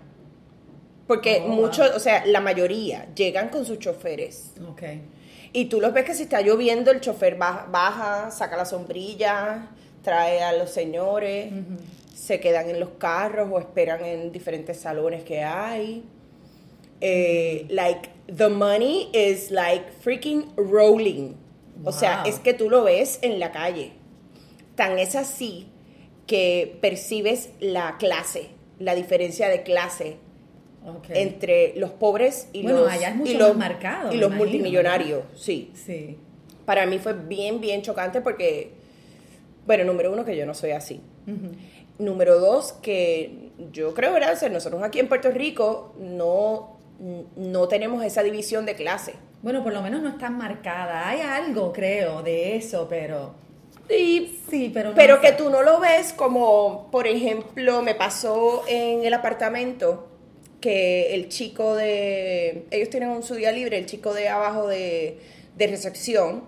porque 1.06 1.42
Oh, 1.44 1.48
muchos, 1.48 1.88
wow. 1.88 1.96
o 1.96 2.00
sea, 2.00 2.24
la 2.26 2.40
mayoría 2.40 3.08
llegan 3.14 3.48
con 3.48 3.64
sus 3.64 3.78
choferes. 3.78 4.52
Okay. 4.72 5.02
Y 5.52 5.64
tú 5.66 5.80
los 5.80 5.92
ves 5.92 6.04
que 6.04 6.14
si 6.14 6.22
está 6.24 6.40
lloviendo, 6.40 6.90
el 6.90 7.00
chofer 7.00 7.36
baja, 7.36 7.66
baja, 7.70 8.30
saca 8.30 8.56
la 8.56 8.64
sombrilla, 8.64 9.68
trae 10.02 10.42
a 10.42 10.52
los 10.52 10.70
señores, 10.70 11.52
se 12.14 12.38
quedan 12.38 12.70
en 12.70 12.78
los 12.78 12.90
carros 12.90 13.48
o 13.52 13.58
esperan 13.58 14.04
en 14.04 14.30
diferentes 14.30 14.78
salones 14.78 15.24
que 15.24 15.42
hay. 15.42 16.04
Eh, 17.00 17.66
like, 17.70 18.10
the 18.26 18.48
money 18.48 19.10
is 19.12 19.50
like 19.50 19.86
freaking 20.00 20.52
rolling. 20.56 21.34
O 21.84 21.92
sea, 21.92 22.22
es 22.26 22.38
que 22.38 22.52
tú 22.54 22.68
lo 22.70 22.84
ves 22.84 23.18
en 23.22 23.40
la 23.40 23.50
calle. 23.52 23.92
Tan 24.80 24.98
es 24.98 25.14
así 25.14 25.66
que 26.26 26.78
percibes 26.80 27.50
la 27.60 27.98
clase, 27.98 28.48
la 28.78 28.94
diferencia 28.94 29.50
de 29.50 29.62
clase 29.62 30.16
Okay. 30.82 31.20
entre 31.20 31.74
los 31.76 31.90
pobres 31.90 32.48
y 32.54 32.62
Bueno, 32.62 32.80
los 32.80 32.90
allá 32.90 33.10
es 33.10 33.16
mucho 33.16 33.32
y 33.32 33.34
los, 33.34 33.48
más 33.48 33.68
marcado, 33.68 34.10
y 34.14 34.16
los 34.16 34.28
imagino, 34.28 34.36
multimillonarios, 34.38 35.24
sí. 35.36 35.70
Sí. 35.74 36.16
Para 36.64 36.86
mí 36.86 36.98
fue 36.98 37.12
bien, 37.12 37.60
bien 37.60 37.82
chocante 37.82 38.22
porque, 38.22 38.70
bueno, 39.66 39.84
número 39.84 40.10
uno, 40.10 40.24
que 40.24 40.34
yo 40.34 40.46
no 40.46 40.54
soy 40.54 40.70
así. 40.70 41.02
Número 41.98 42.40
dos, 42.40 42.72
que 42.72 43.50
yo 43.72 43.92
creo, 43.92 44.14
¿verdad? 44.14 44.32
O 44.32 44.36
sea, 44.36 44.48
nosotros 44.48 44.82
aquí 44.82 44.98
en 44.98 45.08
Puerto 45.08 45.30
Rico 45.30 45.94
no, 45.98 46.78
no 47.36 47.68
tenemos 47.68 48.02
esa 48.02 48.22
división 48.22 48.64
de 48.64 48.76
clase. 48.76 49.12
Bueno, 49.42 49.62
por 49.62 49.74
lo 49.74 49.82
menos 49.82 50.00
no 50.00 50.08
está 50.08 50.30
marcada. 50.30 51.06
Hay 51.06 51.20
algo, 51.20 51.70
creo, 51.70 52.22
de 52.22 52.56
eso, 52.56 52.86
pero 52.88 53.34
Y 53.90 54.38
sí, 54.48 54.70
pero 54.72 54.90
no 54.90 54.94
Pero 54.94 55.16
sé. 55.16 55.22
que 55.22 55.32
tú 55.32 55.50
no 55.50 55.62
lo 55.62 55.80
ves 55.80 56.12
como, 56.12 56.88
por 56.92 57.06
ejemplo, 57.06 57.82
me 57.82 57.94
pasó 57.94 58.62
en 58.68 59.04
el 59.04 59.12
apartamento 59.14 60.06
que 60.60 61.14
el 61.14 61.28
chico 61.28 61.74
de... 61.74 62.66
Ellos 62.70 62.90
tienen 62.90 63.08
un 63.10 63.22
su 63.22 63.34
día 63.34 63.50
libre, 63.50 63.78
el 63.78 63.86
chico 63.86 64.12
de 64.14 64.28
abajo 64.28 64.68
de, 64.68 65.18
de 65.56 65.66
recepción, 65.66 66.44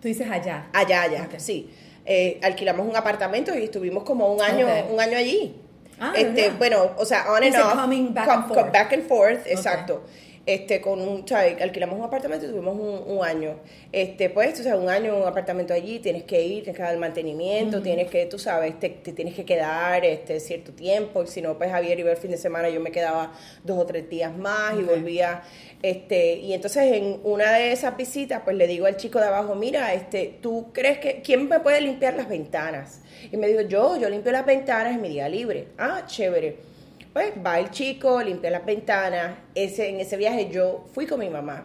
Tú 0.00 0.08
dices 0.08 0.30
allá. 0.30 0.68
allá, 0.74 1.02
allá, 1.02 1.22
Ok. 1.32 1.38
sí. 1.38 1.70
Eh, 2.06 2.38
alquilamos 2.42 2.86
un 2.86 2.94
apartamento 2.94 3.58
y 3.58 3.64
estuvimos 3.64 4.04
como 4.04 4.30
un 4.34 4.42
año, 4.42 4.66
un 4.92 5.00
año 5.00 5.16
allí. 5.16 5.56
Ah, 5.98 6.12
este, 6.14 6.42
¿verdad? 6.42 6.58
bueno, 6.58 6.90
o 6.98 7.04
sea, 7.06 7.24
on 7.32 7.42
and 7.42 7.56
off. 7.56 7.72
coming 7.72 8.12
back 8.12 8.28
and 8.28 8.46
forth. 8.48 8.72
back 8.72 8.92
and 8.92 9.02
forth, 9.08 9.46
exacto. 9.46 10.02
Este, 10.46 10.82
con 10.82 11.00
un, 11.00 11.26
¿sabes? 11.26 11.60
alquilamos 11.62 11.98
un 11.98 12.04
apartamento 12.04 12.44
y 12.44 12.50
tuvimos 12.50 12.74
un, 12.74 13.16
un 13.16 13.24
año. 13.24 13.60
Este, 13.90 14.28
pues, 14.28 14.60
o 14.60 14.62
sea, 14.62 14.76
un 14.76 14.90
año, 14.90 15.16
un 15.16 15.26
apartamento 15.26 15.72
allí, 15.72 16.00
tienes 16.00 16.24
que 16.24 16.42
ir, 16.42 16.64
tienes 16.64 16.76
que 16.76 16.82
dar 16.82 16.92
el 16.92 17.00
mantenimiento, 17.00 17.80
tienes 17.80 18.10
que, 18.10 18.26
tú 18.26 18.38
sabes, 18.38 18.78
te, 18.78 18.90
te 18.90 19.12
tienes 19.12 19.34
que 19.34 19.46
quedar 19.46 20.04
este 20.04 20.40
cierto 20.40 20.72
tiempo, 20.72 21.22
y 21.22 21.28
si 21.28 21.40
no, 21.40 21.56
pues 21.56 21.70
Javier 21.70 21.98
iba 21.98 22.10
el 22.10 22.18
fin 22.18 22.30
de 22.30 22.36
semana, 22.36 22.68
yo 22.68 22.80
me 22.80 22.90
quedaba 22.90 23.32
dos 23.62 23.78
o 23.78 23.86
tres 23.86 24.08
días 24.10 24.36
más 24.36 24.78
y 24.78 24.82
volvía, 24.82 25.42
este, 25.82 26.36
y 26.36 26.52
entonces 26.52 26.92
en 26.92 27.20
una 27.24 27.52
de 27.54 27.72
esas 27.72 27.96
visitas, 27.96 28.42
pues 28.44 28.56
le 28.56 28.66
digo 28.66 28.84
al 28.84 28.98
chico 28.98 29.20
de 29.20 29.26
abajo, 29.26 29.54
mira, 29.54 29.94
este, 29.94 30.38
¿tú 30.42 30.72
crees 30.72 30.98
que, 30.98 31.22
quién 31.22 31.48
me 31.48 31.60
puede 31.60 31.80
limpiar 31.80 32.14
las 32.14 32.28
ventanas? 32.28 33.00
Y 33.32 33.36
me 33.38 33.46
dijo, 33.46 33.62
yo, 33.62 33.96
yo 33.96 34.10
limpio 34.10 34.32
las 34.32 34.44
ventanas 34.44 34.94
en 34.94 35.00
mi 35.00 35.08
día 35.08 35.28
libre. 35.28 35.68
Ah, 35.78 36.04
chévere. 36.06 36.73
Pues 37.14 37.32
va 37.46 37.60
el 37.60 37.70
chico, 37.70 38.20
limpia 38.20 38.50
las 38.50 38.66
ventanas. 38.66 39.38
Ese, 39.54 39.88
en 39.88 40.00
ese 40.00 40.16
viaje 40.16 40.50
yo 40.50 40.84
fui 40.92 41.06
con 41.06 41.20
mi 41.20 41.30
mamá. 41.30 41.64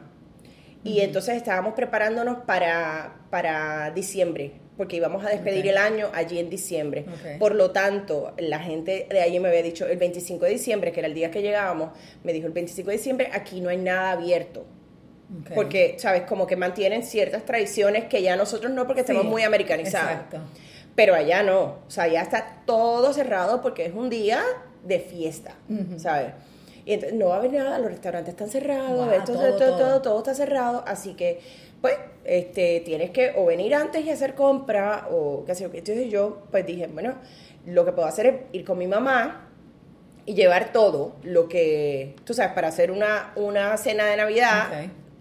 Y 0.84 1.02
entonces 1.02 1.36
estábamos 1.36 1.74
preparándonos 1.74 2.44
para, 2.46 3.16
para 3.32 3.90
diciembre, 3.90 4.54
porque 4.78 4.96
íbamos 4.98 5.26
a 5.26 5.30
despedir 5.30 5.68
el 5.68 5.78
año 5.78 6.10
allí 6.14 6.38
en 6.38 6.52
diciembre. 6.52 7.06
Por 7.40 7.56
lo 7.56 7.72
tanto, 7.72 8.34
la 8.38 8.60
gente 8.60 9.08
de 9.10 9.22
allí 9.22 9.40
me 9.40 9.50
había 9.50 9.64
dicho 9.64 9.88
el 9.88 9.98
25 9.98 10.46
de 10.46 10.52
diciembre, 10.52 10.92
que 10.92 11.00
era 11.00 11.08
el 11.08 11.16
día 11.16 11.32
que 11.32 11.42
llegábamos, 11.42 11.98
me 12.24 12.32
dijo 12.32 12.46
el 12.46 12.54
25 12.54 12.92
de 12.92 12.98
diciembre, 12.98 13.30
aquí 13.34 13.60
no 13.60 13.70
hay 13.70 13.78
nada 13.78 14.12
abierto. 14.12 14.68
Ok. 15.42 15.52
Porque, 15.56 15.96
¿sabes? 15.98 16.22
Como 16.24 16.46
que 16.46 16.56
mantienen 16.56 17.04
ciertas 17.04 17.44
tradiciones 17.44 18.06
que 18.06 18.22
ya 18.22 18.36
nosotros 18.36 18.72
no, 18.72 18.86
porque 18.86 19.02
estamos 19.02 19.26
muy 19.26 19.42
americanizados. 19.42 20.12
Exacto. 20.12 20.40
Pero 20.96 21.16
allá 21.16 21.44
no. 21.44 21.80
O 21.88 21.92
sea, 21.92 22.08
ya 22.08 22.22
está 22.22 22.62
todo 22.66 23.14
cerrado 23.14 23.62
porque 23.62 23.86
es 23.86 23.94
un 23.94 24.10
día 24.10 24.44
de 24.84 25.00
fiesta, 25.00 25.54
¿sabes? 25.98 26.34
Y 26.86 26.94
entonces 26.94 27.18
no 27.18 27.28
va 27.28 27.36
a 27.36 27.38
haber 27.40 27.54
nada, 27.54 27.78
los 27.78 27.92
restaurantes 27.92 28.34
están 28.34 28.50
cerrados, 28.50 29.06
Wow, 29.06 29.12
esto, 29.12 29.34
todo, 29.34 29.42
todo, 29.42 29.58
todo, 29.58 29.78
todo. 29.78 30.02
todo, 30.02 30.18
está 30.20 30.34
cerrado, 30.34 30.84
así 30.88 31.14
que, 31.14 31.40
pues, 31.82 31.96
este, 32.26 32.82
tienes 32.82 33.12
que 33.12 33.34
o 33.36 33.46
venir 33.46 33.76
antes 33.76 34.04
y 34.04 34.10
hacer 34.10 34.34
compra, 34.34 35.08
o 35.12 35.44
qué 35.46 35.54
sé 35.56 35.64
yo. 35.64 35.70
Entonces 35.74 36.10
yo, 36.10 36.44
pues 36.52 36.66
dije, 36.66 36.88
bueno, 36.88 37.16
lo 37.66 37.86
que 37.86 37.92
puedo 37.92 38.08
hacer 38.08 38.26
es 38.26 38.36
ir 38.54 38.66
con 38.66 38.78
mi 38.78 38.88
mamá 38.88 39.48
y 40.26 40.34
llevar 40.34 40.72
todo 40.72 41.16
lo 41.24 41.48
que, 41.48 42.16
tú 42.24 42.34
sabes, 42.34 42.54
para 42.54 42.70
hacer 42.70 42.92
una, 42.92 43.34
una 43.36 43.76
cena 43.78 44.06
de 44.06 44.18
Navidad. 44.18 44.68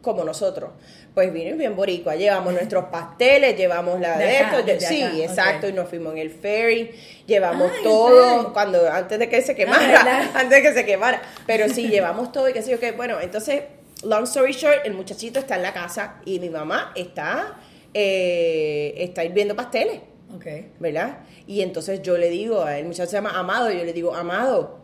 Como 0.08 0.24
nosotros. 0.24 0.70
Pues 1.14 1.32
vine 1.32 1.52
bien 1.54 1.76
boricua, 1.76 2.16
llevamos 2.16 2.52
nuestros 2.60 2.84
pasteles, 2.86 3.56
llevamos 3.56 4.00
la 4.00 4.16
De 4.18 4.24
de, 4.26 4.36
acá, 4.38 4.58
esto, 4.58 4.66
de- 4.66 4.80
sí, 4.80 5.02
acá, 5.02 5.16
exacto, 5.18 5.68
y 5.68 5.72
nos 5.72 5.88
fuimos 5.88 6.12
en 6.12 6.18
el 6.18 6.30
ferry, 6.30 6.90
llevamos 7.26 7.70
todo, 7.82 8.52
cuando, 8.52 8.90
antes 8.90 9.18
de 9.18 9.28
que 9.28 9.40
se 9.42 9.52
Ah, 9.52 9.54
quemara, 9.56 10.30
antes 10.34 10.50
de 10.50 10.62
que 10.62 10.72
se 10.74 10.84
quemara, 10.84 11.22
pero 11.46 11.68
sí, 11.68 11.88
llevamos 11.88 12.32
todo 12.32 12.48
y 12.48 12.52
qué 12.52 12.62
sé 12.62 12.70
yo 12.70 12.80
qué, 12.80 12.92
bueno, 12.92 13.20
entonces, 13.20 13.62
long 14.02 14.24
story 14.24 14.52
short, 14.52 14.84
el 14.84 14.94
muchachito 14.94 15.38
está 15.38 15.56
en 15.56 15.62
la 15.62 15.72
casa 15.72 16.16
y 16.24 16.40
mi 16.40 16.50
mamá 16.50 16.92
está, 16.96 17.58
eh, 17.94 18.94
está 18.98 19.24
hirviendo 19.24 19.54
pasteles. 19.56 20.00
Ok. 20.34 20.44
¿verdad? 20.78 21.20
Y 21.46 21.62
entonces 21.62 22.02
yo 22.02 22.18
le 22.18 22.28
digo, 22.28 22.68
el 22.68 22.84
muchacho 22.84 23.08
se 23.08 23.16
llama 23.16 23.30
Amado, 23.38 23.70
yo 23.70 23.82
le 23.82 23.94
digo, 23.94 24.14
Amado, 24.14 24.78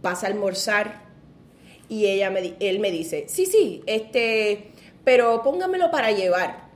vas 0.00 0.22
a 0.22 0.28
almorzar. 0.28 1.05
Y 1.88 2.06
ella 2.06 2.30
me, 2.30 2.54
él 2.60 2.78
me 2.80 2.90
dice, 2.90 3.26
sí, 3.28 3.46
sí, 3.46 3.82
este, 3.86 4.68
pero 5.04 5.42
póngamelo 5.42 5.90
para 5.90 6.10
llevar. 6.10 6.66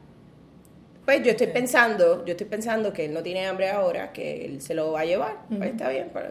Pues 1.04 1.22
yo 1.24 1.30
estoy 1.32 1.48
pensando, 1.48 2.24
yo 2.24 2.32
estoy 2.32 2.46
pensando 2.46 2.92
que 2.92 3.06
él 3.06 3.12
no 3.14 3.22
tiene 3.22 3.46
hambre 3.46 3.68
ahora, 3.70 4.12
que 4.12 4.44
él 4.44 4.60
se 4.62 4.74
lo 4.74 4.92
va 4.92 5.00
a 5.00 5.04
llevar. 5.04 5.38
Pues 5.48 5.70
está 5.72 5.88
bien. 5.88 6.10
pero- 6.12 6.28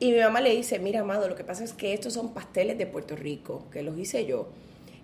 Y 0.00 0.12
mi 0.12 0.18
mamá 0.20 0.40
le 0.40 0.50
dice, 0.54 0.78
mira, 0.78 1.00
Amado, 1.00 1.28
lo 1.28 1.34
que 1.34 1.44
pasa 1.44 1.62
es 1.64 1.72
que 1.72 1.92
estos 1.92 2.14
son 2.14 2.32
pasteles 2.32 2.78
de 2.78 2.86
Puerto 2.86 3.14
Rico, 3.16 3.64
que 3.70 3.82
los 3.82 3.98
hice 3.98 4.24
yo. 4.24 4.48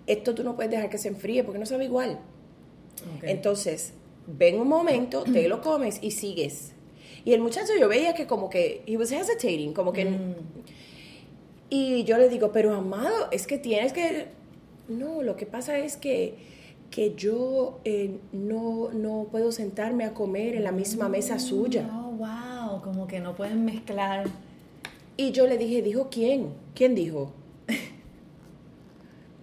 Esto 0.07 0.33
tú 0.33 0.43
no 0.43 0.55
puedes 0.55 0.71
dejar 0.71 0.89
que 0.89 0.97
se 0.97 1.07
enfríe 1.09 1.43
porque 1.43 1.59
no 1.59 1.65
sabe 1.65 1.85
igual. 1.85 2.19
Entonces, 3.29 3.93
ven 4.27 4.59
un 4.59 4.67
momento, 4.67 5.23
te 5.23 5.47
lo 5.47 5.61
comes 5.61 5.99
y 6.01 6.11
sigues. 6.11 6.73
Y 7.23 7.33
el 7.33 7.41
muchacho 7.41 7.73
yo 7.79 7.87
veía 7.87 8.13
que 8.15 8.25
como 8.25 8.49
que, 8.49 8.81
he 8.87 8.97
was 8.97 9.11
hesitating, 9.11 9.73
como 9.73 9.93
que... 9.93 10.05
Mm. 10.05 10.35
Y 11.73 12.03
yo 12.03 12.17
le 12.17 12.27
digo, 12.27 12.51
pero 12.51 12.75
amado, 12.75 13.29
es 13.31 13.47
que 13.47 13.57
tienes 13.57 13.93
que... 13.93 14.27
no, 14.89 15.23
lo 15.23 15.37
que 15.37 15.45
pasa 15.45 15.77
es 15.77 15.95
que, 15.95 16.35
que 16.91 17.15
yo 17.15 17.79
eh, 17.85 18.19
no, 18.33 18.89
no 18.91 19.29
puedo 19.31 19.53
sentarme 19.53 20.03
a 20.03 20.13
comer 20.13 20.55
en 20.55 20.65
la 20.65 20.73
misma 20.73 21.07
mesa 21.07 21.39
suya. 21.39 21.89
Oh, 21.89 22.11
wow, 22.11 22.81
como 22.81 23.07
que 23.07 23.21
no 23.21 23.37
pueden 23.37 23.63
mezclar. 23.63 24.25
Y 25.15 25.31
yo 25.31 25.47
le 25.47 25.57
dije, 25.57 25.81
¿dijo 25.81 26.09
quién? 26.11 26.49
¿Quién 26.75 26.93
dijo? 26.93 27.33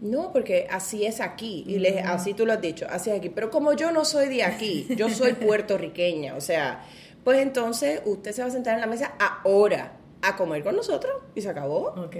No, 0.00 0.32
porque 0.32 0.68
así 0.70 1.04
es 1.04 1.20
aquí, 1.20 1.64
y 1.66 1.80
le, 1.80 1.98
así 1.98 2.32
tú 2.32 2.46
lo 2.46 2.52
has 2.52 2.60
dicho, 2.60 2.86
así 2.88 3.10
es 3.10 3.16
aquí. 3.16 3.30
Pero 3.30 3.50
como 3.50 3.72
yo 3.72 3.90
no 3.90 4.04
soy 4.04 4.28
de 4.28 4.44
aquí, 4.44 4.86
yo 4.96 5.10
soy 5.10 5.32
puertorriqueña, 5.46 6.36
o 6.36 6.40
sea, 6.40 6.84
pues 7.24 7.40
entonces 7.40 8.02
usted 8.04 8.30
se 8.30 8.42
va 8.42 8.46
a 8.46 8.52
sentar 8.52 8.74
en 8.74 8.80
la 8.80 8.86
mesa 8.86 9.14
ahora 9.42 9.97
a 10.22 10.36
comer 10.36 10.62
con 10.62 10.76
nosotros 10.76 11.12
y 11.34 11.42
se 11.42 11.48
acabó. 11.48 11.94
Ok. 11.96 12.16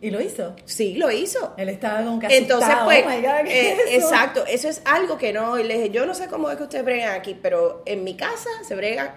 ¿Y 0.00 0.10
lo 0.10 0.20
hizo? 0.20 0.54
Sí, 0.64 0.94
lo 0.94 1.10
hizo. 1.10 1.54
Él 1.56 1.68
estaba 1.68 2.04
con 2.04 2.20
casi 2.20 2.36
Entonces, 2.36 2.74
pues, 2.84 3.04
oh 3.04 3.46
eh, 3.46 3.76
exacto, 3.90 4.44
eso 4.46 4.68
es 4.68 4.80
algo 4.84 5.18
que 5.18 5.32
no, 5.32 5.58
y 5.58 5.64
le 5.64 5.74
dije, 5.74 5.90
yo 5.90 6.06
no 6.06 6.14
sé 6.14 6.28
cómo 6.28 6.50
es 6.50 6.56
que 6.56 6.62
ustedes 6.62 6.84
bregan 6.84 7.18
aquí, 7.18 7.36
pero 7.40 7.82
en 7.84 8.04
mi 8.04 8.14
casa 8.16 8.48
se 8.62 8.76
brega 8.76 9.16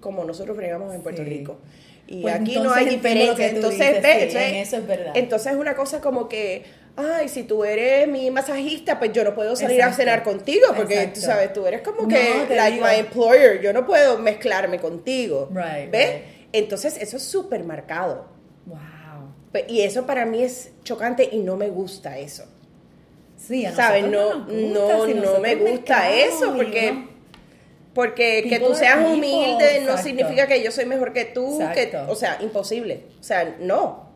como 0.00 0.24
nosotros 0.24 0.56
bregamos 0.56 0.94
en 0.94 1.02
Puerto 1.02 1.22
Rico. 1.22 1.58
Y 2.06 2.22
pues 2.22 2.34
aquí 2.34 2.56
no 2.56 2.72
hay 2.72 2.86
diferencia. 2.86 3.48
Entonces, 3.48 4.04
eso 4.04 4.76
es 4.76 4.86
verdad. 4.86 5.12
Entonces 5.14 5.52
es 5.52 5.58
una 5.58 5.74
cosa 5.74 6.00
como 6.00 6.28
que, 6.28 6.64
ay, 6.96 7.28
si 7.28 7.44
tú 7.44 7.64
eres 7.64 8.06
mi 8.08 8.30
masajista, 8.30 8.98
pues 8.98 9.12
yo 9.12 9.24
no 9.24 9.34
puedo 9.34 9.56
salir 9.56 9.82
a 9.82 9.92
cenar 9.92 10.22
contigo, 10.22 10.68
porque 10.74 11.10
tú 11.12 11.20
sabes, 11.20 11.52
tú 11.52 11.66
eres 11.66 11.82
como 11.82 12.08
que, 12.08 12.46
like 12.50 12.80
my 12.80 12.96
employer, 12.98 13.60
yo 13.60 13.72
no 13.74 13.86
puedo 13.86 14.18
mezclarme 14.18 14.78
contigo. 14.78 15.50
¿Ves? 15.90 16.33
Entonces 16.54 16.96
eso 17.00 17.16
es 17.16 17.24
súper 17.24 17.64
marcado. 17.64 18.26
Wow. 18.66 19.62
Y 19.68 19.80
eso 19.80 20.06
para 20.06 20.24
mí 20.24 20.40
es 20.40 20.70
chocante 20.84 21.28
y 21.32 21.38
no 21.38 21.56
me 21.56 21.68
gusta 21.68 22.16
eso. 22.16 22.44
Sí, 23.36 23.66
a 23.66 23.74
¿sabes? 23.74 24.04
No, 24.04 24.46
no, 24.46 25.06
no, 25.06 25.40
me 25.40 25.56
gusta 25.56 26.10
eso, 26.10 26.54
porque 26.54 27.08
porque 27.92 28.46
que 28.48 28.60
tú 28.60 28.74
seas 28.74 29.04
humilde 29.04 29.82
no 29.84 29.98
significa 29.98 30.46
que 30.46 30.62
yo 30.62 30.70
soy 30.70 30.86
mejor 30.86 31.12
que 31.12 31.24
tú, 31.24 31.58
que, 31.74 31.96
o 32.08 32.14
sea, 32.14 32.38
imposible. 32.40 33.02
O 33.18 33.22
sea, 33.22 33.56
no. 33.58 34.10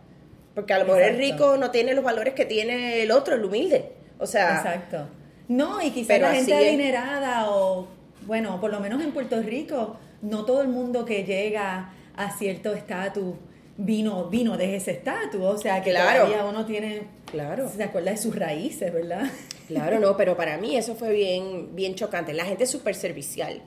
Porque 0.54 0.72
a 0.74 0.78
lo 0.78 0.84
mejor 0.84 1.02
el 1.02 1.18
rico 1.18 1.56
no 1.56 1.72
tiene 1.72 1.92
los 1.92 2.04
valores 2.04 2.34
que 2.34 2.44
tiene 2.44 3.02
el 3.02 3.10
otro, 3.10 3.34
el 3.34 3.44
humilde. 3.44 3.92
O 4.18 4.26
sea. 4.26 4.58
Exacto. 4.58 5.08
No, 5.48 5.82
y 5.82 5.90
quizás 5.90 6.20
la 6.20 6.34
gente 6.34 6.54
adinerada 6.54 7.50
o, 7.50 7.88
bueno, 8.26 8.60
por 8.60 8.70
lo 8.70 8.78
menos 8.78 9.02
en 9.02 9.10
Puerto 9.10 9.40
Rico, 9.42 9.96
no 10.22 10.44
todo 10.44 10.62
el 10.62 10.68
mundo 10.68 11.04
que 11.04 11.24
llega 11.24 11.94
a 12.18 12.36
cierto 12.36 12.74
estatus 12.74 13.36
vino, 13.78 14.28
vino 14.28 14.56
de 14.58 14.76
ese 14.76 14.90
estatus. 14.90 15.40
O 15.40 15.56
sea, 15.56 15.82
que 15.82 15.90
claro. 15.90 16.26
todavía 16.26 16.44
uno 16.44 16.66
tiene. 16.66 17.02
Claro. 17.30 17.68
Se 17.68 17.82
acuerda 17.82 18.10
de 18.10 18.18
sus 18.18 18.36
raíces, 18.36 18.92
¿verdad? 18.92 19.30
Claro, 19.68 19.98
no, 20.00 20.16
pero 20.18 20.36
para 20.36 20.58
mí 20.58 20.76
eso 20.76 20.94
fue 20.94 21.12
bien, 21.12 21.74
bien 21.74 21.94
chocante. 21.94 22.34
La 22.34 22.44
gente 22.44 22.64
es 22.64 22.70
súper 22.70 22.94
servicial. 22.94 23.62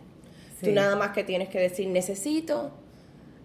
Tú 0.62 0.72
nada 0.72 0.96
más 0.96 1.10
que 1.12 1.24
tienes 1.24 1.50
que 1.50 1.60
decir 1.60 1.88
necesito. 1.88 2.72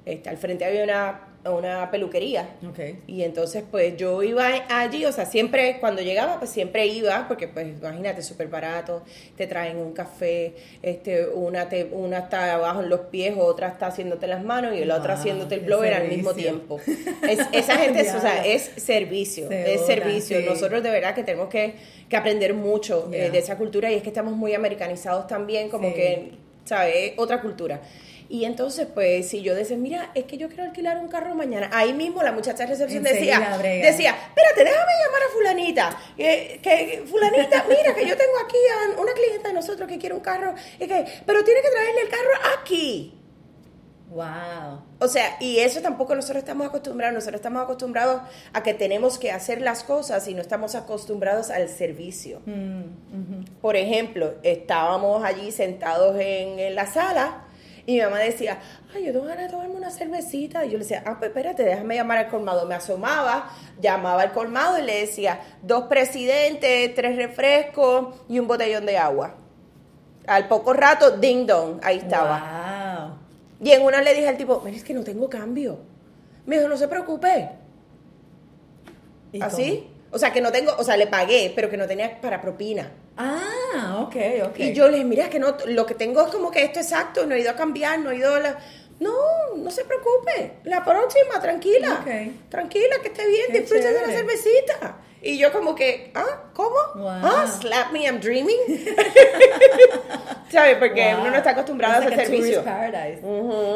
Este, 0.04 0.28
al 0.28 0.36
frente 0.36 0.66
había 0.66 0.84
una 0.84 1.25
una 1.50 1.90
peluquería. 1.90 2.48
Okay. 2.70 3.00
Y 3.06 3.22
entonces, 3.22 3.64
pues 3.70 3.96
yo 3.96 4.22
iba 4.22 4.46
allí, 4.68 5.04
o 5.04 5.12
sea, 5.12 5.26
siempre, 5.26 5.78
cuando 5.80 6.02
llegaba, 6.02 6.38
pues 6.38 6.50
siempre 6.50 6.86
iba, 6.86 7.26
porque 7.28 7.48
pues 7.48 7.66
imagínate, 7.66 8.22
súper 8.22 8.48
barato, 8.48 9.02
te 9.36 9.46
traen 9.46 9.78
un 9.78 9.92
café, 9.92 10.54
este, 10.82 11.26
una, 11.28 11.68
te, 11.68 11.84
una 11.92 12.18
está 12.18 12.54
abajo 12.54 12.82
en 12.82 12.88
los 12.88 13.00
pies, 13.00 13.34
otra 13.38 13.68
está 13.68 13.88
haciéndote 13.88 14.26
las 14.26 14.44
manos 14.44 14.74
y 14.74 14.84
la 14.84 14.96
otra 14.96 15.14
haciéndote 15.14 15.56
el 15.56 15.60
blower 15.60 15.94
al 15.94 16.08
mismo 16.08 16.34
tiempo. 16.34 16.80
Es, 17.28 17.40
esa 17.52 17.76
gente, 17.78 18.00
es, 18.00 18.14
o 18.14 18.20
sea, 18.20 18.44
es 18.44 18.70
servicio, 18.76 19.50
es 19.50 19.86
servicio. 19.86 20.40
Nosotros 20.42 20.82
de 20.82 20.90
verdad 20.90 21.14
que 21.14 21.24
tenemos 21.24 21.48
que, 21.48 21.74
que 22.08 22.16
aprender 22.16 22.54
mucho 22.54 23.08
eh, 23.12 23.30
de 23.30 23.38
esa 23.38 23.56
cultura 23.56 23.90
y 23.90 23.94
es 23.94 24.02
que 24.02 24.08
estamos 24.08 24.34
muy 24.34 24.54
americanizados 24.54 25.26
también, 25.26 25.68
como 25.68 25.92
que, 25.92 26.32
¿sabes? 26.64 27.12
Otra 27.16 27.40
cultura. 27.40 27.80
Y 28.28 28.44
entonces, 28.44 28.88
pues, 28.92 29.28
si 29.28 29.42
yo 29.42 29.54
decía, 29.54 29.76
mira, 29.76 30.10
es 30.14 30.24
que 30.24 30.36
yo 30.36 30.48
quiero 30.48 30.64
alquilar 30.64 30.98
un 30.98 31.08
carro 31.08 31.34
mañana, 31.34 31.70
ahí 31.72 31.92
mismo 31.92 32.22
la 32.22 32.32
muchacha 32.32 32.64
de 32.64 32.70
recepción 32.70 33.02
decía, 33.02 33.58
decía, 33.60 34.16
espérate, 34.28 34.64
déjame 34.64 34.92
llamar 35.04 35.22
a 35.22 35.32
fulanita, 35.32 36.00
que, 36.16 37.04
fulanita, 37.08 37.64
mira, 37.68 37.94
que 37.94 38.06
yo 38.06 38.16
tengo 38.16 38.38
aquí 38.44 38.56
a 38.72 39.00
una 39.00 39.12
clienta 39.12 39.48
de 39.48 39.54
nosotros 39.54 39.88
que 39.88 39.98
quiere 39.98 40.14
un 40.14 40.20
carro, 40.20 40.54
y 40.78 40.86
que, 40.86 41.04
pero 41.24 41.44
tiene 41.44 41.60
que 41.62 41.70
traerle 41.70 42.00
el 42.02 42.08
carro 42.08 42.30
aquí. 42.58 43.12
Wow. 44.08 44.80
O 45.00 45.08
sea, 45.08 45.36
y 45.40 45.58
eso 45.58 45.80
tampoco 45.82 46.14
nosotros 46.14 46.38
estamos 46.38 46.66
acostumbrados, 46.66 47.14
nosotros 47.14 47.38
estamos 47.40 47.62
acostumbrados 47.62 48.22
a 48.52 48.62
que 48.62 48.72
tenemos 48.72 49.18
que 49.18 49.30
hacer 49.30 49.60
las 49.60 49.82
cosas 49.82 50.26
y 50.28 50.34
no 50.34 50.40
estamos 50.40 50.74
acostumbrados 50.74 51.50
al 51.50 51.68
servicio. 51.68 52.40
Mm, 52.46 53.44
Por 53.60 53.76
ejemplo, 53.76 54.34
estábamos 54.42 55.24
allí 55.24 55.50
sentados 55.52 56.16
en, 56.18 56.58
en 56.58 56.74
la 56.74 56.86
sala 56.86 57.45
y 57.86 57.94
mi 57.94 58.00
mamá 58.02 58.18
decía, 58.18 58.58
ay, 58.92 59.04
yo 59.04 59.12
tengo 59.12 59.26
ganas 59.26 59.44
de 59.44 59.50
tomarme 59.50 59.76
una 59.76 59.92
cervecita. 59.92 60.66
Y 60.66 60.70
yo 60.70 60.78
le 60.78 60.80
decía, 60.80 61.04
ah, 61.06 61.16
pues 61.18 61.28
espérate, 61.28 61.62
déjame 61.62 61.94
llamar 61.94 62.18
al 62.18 62.28
colmado. 62.28 62.66
Me 62.66 62.74
asomaba, 62.74 63.48
llamaba 63.80 64.22
al 64.22 64.32
colmado 64.32 64.76
y 64.76 64.82
le 64.82 65.00
decía, 65.02 65.40
dos 65.62 65.84
presidentes, 65.84 66.92
tres 66.96 67.16
refrescos 67.16 68.16
y 68.28 68.40
un 68.40 68.48
botellón 68.48 68.86
de 68.86 68.98
agua. 68.98 69.36
Al 70.26 70.48
poco 70.48 70.72
rato, 70.72 71.12
ding 71.12 71.46
dong, 71.46 71.78
ahí 71.84 71.98
estaba. 71.98 73.18
Y 73.60 73.70
en 73.70 73.82
una 73.82 74.02
le 74.02 74.14
dije 74.14 74.28
al 74.28 74.36
tipo, 74.36 74.60
mira, 74.64 74.76
es 74.76 74.82
que 74.82 74.92
no 74.92 75.04
tengo 75.04 75.30
cambio. 75.30 75.78
Me 76.44 76.56
dijo, 76.56 76.68
no 76.68 76.76
se 76.76 76.88
preocupe. 76.88 77.50
¿Así? 79.40 79.88
O 80.10 80.18
sea, 80.18 80.32
que 80.32 80.40
no 80.40 80.50
tengo, 80.50 80.72
o 80.76 80.82
sea, 80.82 80.96
le 80.96 81.06
pagué, 81.06 81.52
pero 81.54 81.70
que 81.70 81.76
no 81.76 81.86
tenía 81.86 82.20
para 82.20 82.40
propina. 82.40 82.90
Ah, 83.16 84.04
ok, 84.06 84.16
ok. 84.48 84.58
Y 84.58 84.72
yo 84.72 84.88
le 84.88 84.98
dije, 84.98 85.04
mira, 85.04 85.30
que 85.30 85.38
no, 85.38 85.56
lo 85.66 85.86
que 85.86 85.94
tengo 85.94 86.24
es 86.26 86.32
como 86.32 86.50
que 86.50 86.64
esto 86.64 86.80
exacto, 86.80 87.26
no 87.26 87.34
he 87.34 87.40
ido 87.40 87.50
a 87.50 87.56
cambiar, 87.56 87.98
no 87.98 88.10
he 88.10 88.16
ido 88.16 88.34
a 88.34 88.40
la... 88.40 88.58
No, 88.98 89.12
no 89.56 89.70
se 89.70 89.84
preocupe. 89.84 90.52
La 90.64 90.84
próxima, 90.84 91.40
tranquila. 91.40 92.02
Tranquila, 92.48 92.96
que 93.02 93.08
esté 93.08 93.26
bien, 93.26 93.52
disfrute 93.52 93.92
de 93.92 94.06
la 94.06 94.08
cervecita. 94.08 94.98
Y 95.20 95.38
yo 95.38 95.52
como 95.52 95.74
que, 95.74 96.12
¿ah? 96.14 96.50
¿Cómo? 96.54 96.76
¿Ah? 97.06 97.46
Slap 97.46 97.92
me, 97.92 98.04
I'm 98.04 98.20
dreaming. 98.20 98.56
¿Sabes? 100.50 100.76
Porque 100.78 101.14
uno 101.18 101.30
no 101.30 101.36
está 101.36 101.50
acostumbrado 101.50 101.94
a 101.94 102.06
hacer 102.06 102.26
servicio. 102.26 102.62
Paradise. 102.62 103.20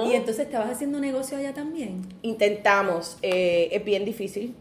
¿Y 0.07 0.15
entonces 0.15 0.47
estabas 0.47 0.71
haciendo 0.71 1.01
negocio 1.01 1.37
allá 1.37 1.53
también? 1.53 2.07
Intentamos. 2.23 3.19
Eh, 3.21 3.69
es 3.73 3.85
bien 3.85 4.05
difícil. 4.05 4.55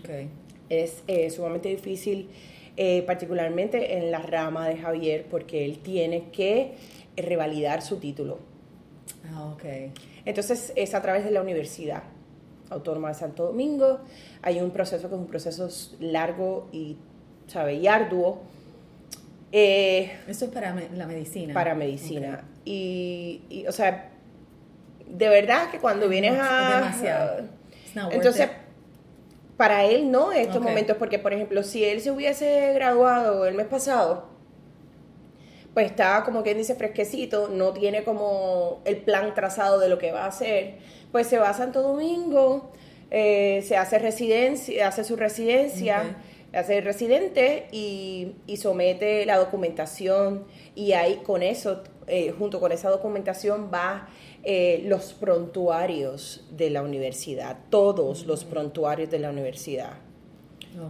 Okay. 0.00 0.28
Es 0.68 1.02
eh, 1.06 1.30
sumamente 1.30 1.68
difícil 1.68 2.28
eh, 2.76 3.02
particularmente 3.06 3.98
en 3.98 4.10
la 4.10 4.18
rama 4.18 4.68
de 4.68 4.76
Javier, 4.76 5.26
porque 5.30 5.64
él 5.64 5.78
tiene 5.78 6.30
que 6.30 6.74
revalidar 7.16 7.82
su 7.82 7.98
título. 7.98 8.38
Ah, 9.32 9.46
ok. 9.46 9.64
Entonces 10.24 10.72
es 10.74 10.94
a 10.94 11.02
través 11.02 11.24
de 11.24 11.30
la 11.30 11.40
Universidad 11.40 12.02
Autónoma 12.70 13.08
de 13.08 13.14
Santo 13.14 13.44
Domingo. 13.44 14.00
Hay 14.42 14.60
un 14.60 14.70
proceso 14.70 15.08
que 15.08 15.14
es 15.14 15.20
un 15.20 15.26
proceso 15.26 15.68
largo 16.00 16.68
y, 16.72 16.96
¿sabe? 17.46 17.74
y 17.74 17.86
arduo. 17.86 18.42
Eh, 19.52 20.12
Eso 20.26 20.46
es 20.46 20.50
para 20.50 20.74
la 20.74 21.06
medicina. 21.06 21.54
Para 21.54 21.74
medicina. 21.74 22.44
Y, 22.64 23.64
o 23.68 23.72
sea, 23.72 24.10
de 25.06 25.28
verdad 25.28 25.70
que 25.70 25.78
cuando 25.78 26.08
vienes 26.08 26.36
a... 26.40 26.76
Demasiado. 26.76 27.44
Entonces, 28.10 28.48
para 29.56 29.84
él 29.84 30.10
no 30.10 30.32
en 30.32 30.40
estos 30.40 30.60
momentos, 30.60 30.96
porque 30.96 31.18
por 31.18 31.32
ejemplo, 31.32 31.62
si 31.62 31.84
él 31.84 32.00
se 32.00 32.10
hubiese 32.10 32.72
graduado 32.74 33.46
el 33.46 33.54
mes 33.54 33.66
pasado, 33.66 34.24
pues 35.74 35.86
está 35.86 36.22
como 36.24 36.42
quien 36.42 36.56
dice 36.56 36.74
fresquecito, 36.74 37.48
no 37.48 37.72
tiene 37.72 38.04
como 38.04 38.80
el 38.84 38.98
plan 38.98 39.34
trazado 39.34 39.78
de 39.78 39.88
lo 39.88 39.98
que 39.98 40.12
va 40.12 40.24
a 40.24 40.28
hacer, 40.28 40.76
pues 41.12 41.26
se 41.26 41.38
va 41.38 41.50
a 41.50 41.54
Santo 41.54 41.82
Domingo, 41.82 42.72
eh, 43.10 43.62
se 43.66 43.76
hace 43.76 43.98
residencia, 43.98 44.88
hace 44.88 45.04
su 45.04 45.16
residencia, 45.16 46.16
hace 46.52 46.80
residente 46.80 47.66
y, 47.72 48.32
y, 48.46 48.56
somete 48.56 49.26
la 49.26 49.36
documentación. 49.36 50.44
Y 50.74 50.92
ahí 50.92 51.20
con 51.24 51.42
eso, 51.42 51.82
eh, 52.06 52.34
junto 52.38 52.60
con 52.60 52.72
esa 52.72 52.90
documentación 52.90 53.70
va 53.72 54.08
eh, 54.42 54.82
los 54.86 55.14
prontuarios 55.14 56.46
de 56.50 56.70
la 56.70 56.82
universidad, 56.82 57.58
todos 57.70 58.26
los 58.26 58.44
prontuarios 58.44 59.10
de 59.10 59.18
la 59.18 59.30
universidad. 59.30 59.94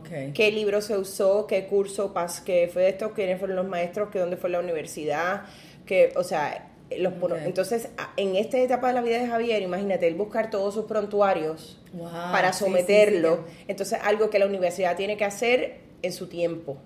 Okay. 0.01 0.33
¿Qué 0.33 0.51
libro 0.51 0.81
se 0.81 0.97
usó? 0.97 1.47
¿Qué 1.47 1.67
curso? 1.67 2.15
¿Qué 2.45 2.71
fue 2.73 2.89
esto? 2.89 3.13
¿Quiénes 3.13 3.39
fueron 3.39 3.57
los 3.57 3.69
maestros? 3.69 4.09
¿Qué 4.11 4.19
dónde 4.19 4.37
fue 4.37 4.51
la 4.51 4.61
universidad? 4.61 5.43
Que, 5.85 6.13
o 6.17 6.25
sea, 6.25 6.73
los, 6.99 7.13
entonces, 7.45 7.89
en 8.17 8.37
esta 8.37 8.59
etapa 8.59 8.89
de 8.89 8.95
la 8.95 9.03
vida 9.03 9.19
de 9.19 9.27
Javier, 9.27 9.63
imagínate, 9.63 10.07
él 10.07 10.15
buscar 10.15 10.51
todos 10.51 10.75
sus 10.75 10.87
prontuarios 10.87 11.81
para 12.33 12.53
someterlo. 12.53 13.45
entonces, 13.69 13.99
algo 14.03 14.31
que 14.31 14.39
la 14.39 14.47
universidad 14.47 14.97
tiene 14.97 15.17
que 15.17 15.25
hacer 15.25 15.81
en 16.03 16.13
su 16.13 16.29
tiempo. 16.29 16.79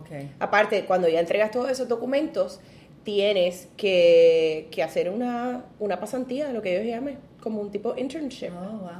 Okay. 0.00 0.34
Aparte, 0.40 0.84
cuando 0.84 1.08
ya 1.08 1.20
entregas 1.20 1.50
todos 1.50 1.70
esos 1.70 1.88
documentos, 1.88 2.60
tienes 3.06 3.68
que, 3.76 4.68
hacer 4.84 5.08
una, 5.10 5.64
pasantía, 6.00 6.52
lo 6.52 6.60
que 6.60 6.74
ellos 6.76 6.92
llaman, 6.92 7.18
como 7.40 7.60
un 7.60 7.70
tipo 7.70 7.94
internship. 7.96 8.50
Oh, 8.50 8.78
wow. 8.78 8.90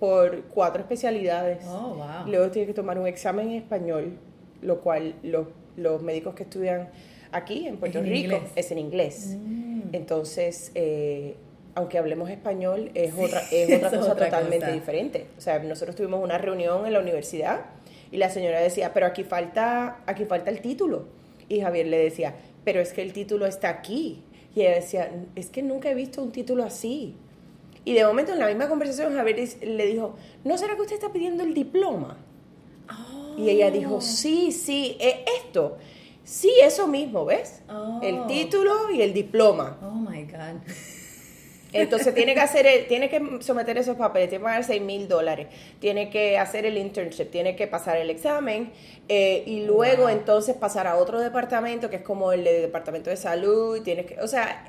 por 0.00 0.42
cuatro 0.46 0.82
especialidades. 0.82 1.64
Oh, 1.68 1.94
wow. 1.94 2.26
Luego 2.26 2.50
tienes 2.50 2.66
que 2.66 2.74
tomar 2.74 2.98
un 2.98 3.06
examen 3.06 3.50
en 3.50 3.54
español, 3.54 4.18
lo 4.60 4.80
cual 4.80 5.14
los, 5.22 5.46
los 5.76 6.02
médicos 6.02 6.34
que 6.34 6.42
estudian 6.42 6.88
aquí 7.30 7.68
en 7.68 7.76
Puerto 7.76 8.02
Rico 8.02 8.40
es 8.56 8.72
en 8.72 8.78
inglés. 8.78 9.36
Mm. 9.38 9.82
Entonces, 9.92 10.72
eh, 10.74 11.36
aunque 11.76 11.98
hablemos 11.98 12.28
español, 12.28 12.90
es 12.94 13.14
otra, 13.16 13.40
es 13.52 13.76
otra 13.76 13.90
cosa 13.98 14.12
otra 14.14 14.26
totalmente 14.26 14.66
cosa. 14.66 14.72
diferente. 14.72 15.26
O 15.38 15.40
sea, 15.40 15.60
nosotros 15.60 15.94
tuvimos 15.94 16.24
una 16.24 16.38
reunión 16.38 16.84
en 16.84 16.92
la 16.92 16.98
universidad 16.98 17.66
y 18.10 18.16
la 18.16 18.30
señora 18.30 18.58
decía, 18.60 18.92
pero 18.92 19.06
aquí 19.06 19.22
falta, 19.22 20.00
aquí 20.06 20.24
falta 20.24 20.50
el 20.50 20.60
título. 20.60 21.04
Y 21.48 21.60
Javier 21.60 21.86
le 21.86 21.98
decía, 21.98 22.34
pero 22.66 22.80
es 22.80 22.92
que 22.92 23.00
el 23.00 23.12
título 23.12 23.46
está 23.46 23.68
aquí. 23.68 24.24
Y 24.52 24.62
ella 24.62 24.74
decía, 24.74 25.08
es 25.36 25.50
que 25.50 25.62
nunca 25.62 25.88
he 25.88 25.94
visto 25.94 26.20
un 26.20 26.32
título 26.32 26.64
así. 26.64 27.14
Y 27.84 27.92
de 27.94 28.04
momento 28.04 28.32
en 28.32 28.40
la 28.40 28.48
misma 28.48 28.68
conversación 28.68 29.14
Javier 29.14 29.48
le 29.62 29.86
dijo, 29.86 30.16
¿no 30.42 30.58
será 30.58 30.74
que 30.74 30.82
usted 30.82 30.96
está 30.96 31.12
pidiendo 31.12 31.44
el 31.44 31.54
diploma? 31.54 32.16
Y 33.38 33.50
ella 33.50 33.70
dijo, 33.70 34.00
sí, 34.00 34.50
sí, 34.50 34.96
es 34.98 35.14
esto. 35.44 35.78
Sí, 36.24 36.50
eso 36.60 36.88
mismo, 36.88 37.24
¿ves? 37.24 37.62
Oh. 37.68 38.00
El 38.02 38.26
título 38.26 38.90
y 38.90 39.00
el 39.00 39.14
diploma. 39.14 39.78
Oh 39.80 39.94
my 39.94 40.24
God. 40.24 40.60
Entonces 41.82 42.14
tiene 42.14 42.34
que 42.34 42.40
hacer, 42.40 42.66
el- 42.66 42.86
tiene 42.86 43.08
que 43.08 43.20
someter 43.40 43.76
esos 43.78 43.96
papeles, 43.96 44.28
tiene 44.28 44.42
que 44.42 44.44
pagar 44.44 44.64
6 44.64 44.82
mil 44.82 45.08
dólares, 45.08 45.46
tiene 45.80 46.10
que 46.10 46.38
hacer 46.38 46.66
el 46.66 46.76
internship, 46.78 47.30
tiene 47.30 47.54
que 47.56 47.66
pasar 47.66 47.96
el 47.96 48.10
examen 48.10 48.72
eh, 49.08 49.42
y 49.46 49.64
luego 49.64 50.02
Wow. 50.04 50.08
entonces 50.10 50.56
pasar 50.56 50.86
a 50.86 50.96
otro 50.96 51.20
departamento 51.20 51.88
que 51.90 51.96
es 51.96 52.02
como 52.02 52.32
el 52.32 52.44
de 52.44 52.60
departamento 52.62 53.10
de 53.10 53.16
salud, 53.16 53.82
tienes 53.82 54.06
que, 54.06 54.20
o 54.20 54.26
sea, 54.28 54.64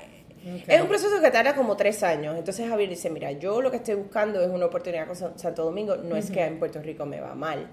Es 0.66 0.80
un 0.80 0.88
proceso 0.88 1.20
que 1.20 1.30
tarda 1.30 1.54
como 1.54 1.76
tres 1.76 2.02
años. 2.02 2.36
Entonces 2.38 2.68
Javier 2.68 2.88
dice, 2.88 3.10
mira, 3.10 3.32
yo 3.32 3.60
lo 3.60 3.70
que 3.70 3.78
estoy 3.78 3.94
buscando 3.96 4.40
es 4.42 4.48
una 4.50 4.66
oportunidad 4.66 5.06
con 5.06 5.16
San- 5.16 5.38
Santo 5.38 5.64
Domingo, 5.64 5.96
no 5.96 6.16
es 6.16 6.30
que 6.30 6.44
en 6.44 6.58
Puerto 6.58 6.80
Rico 6.80 7.04
me 7.06 7.20
va 7.20 7.34
mal, 7.34 7.68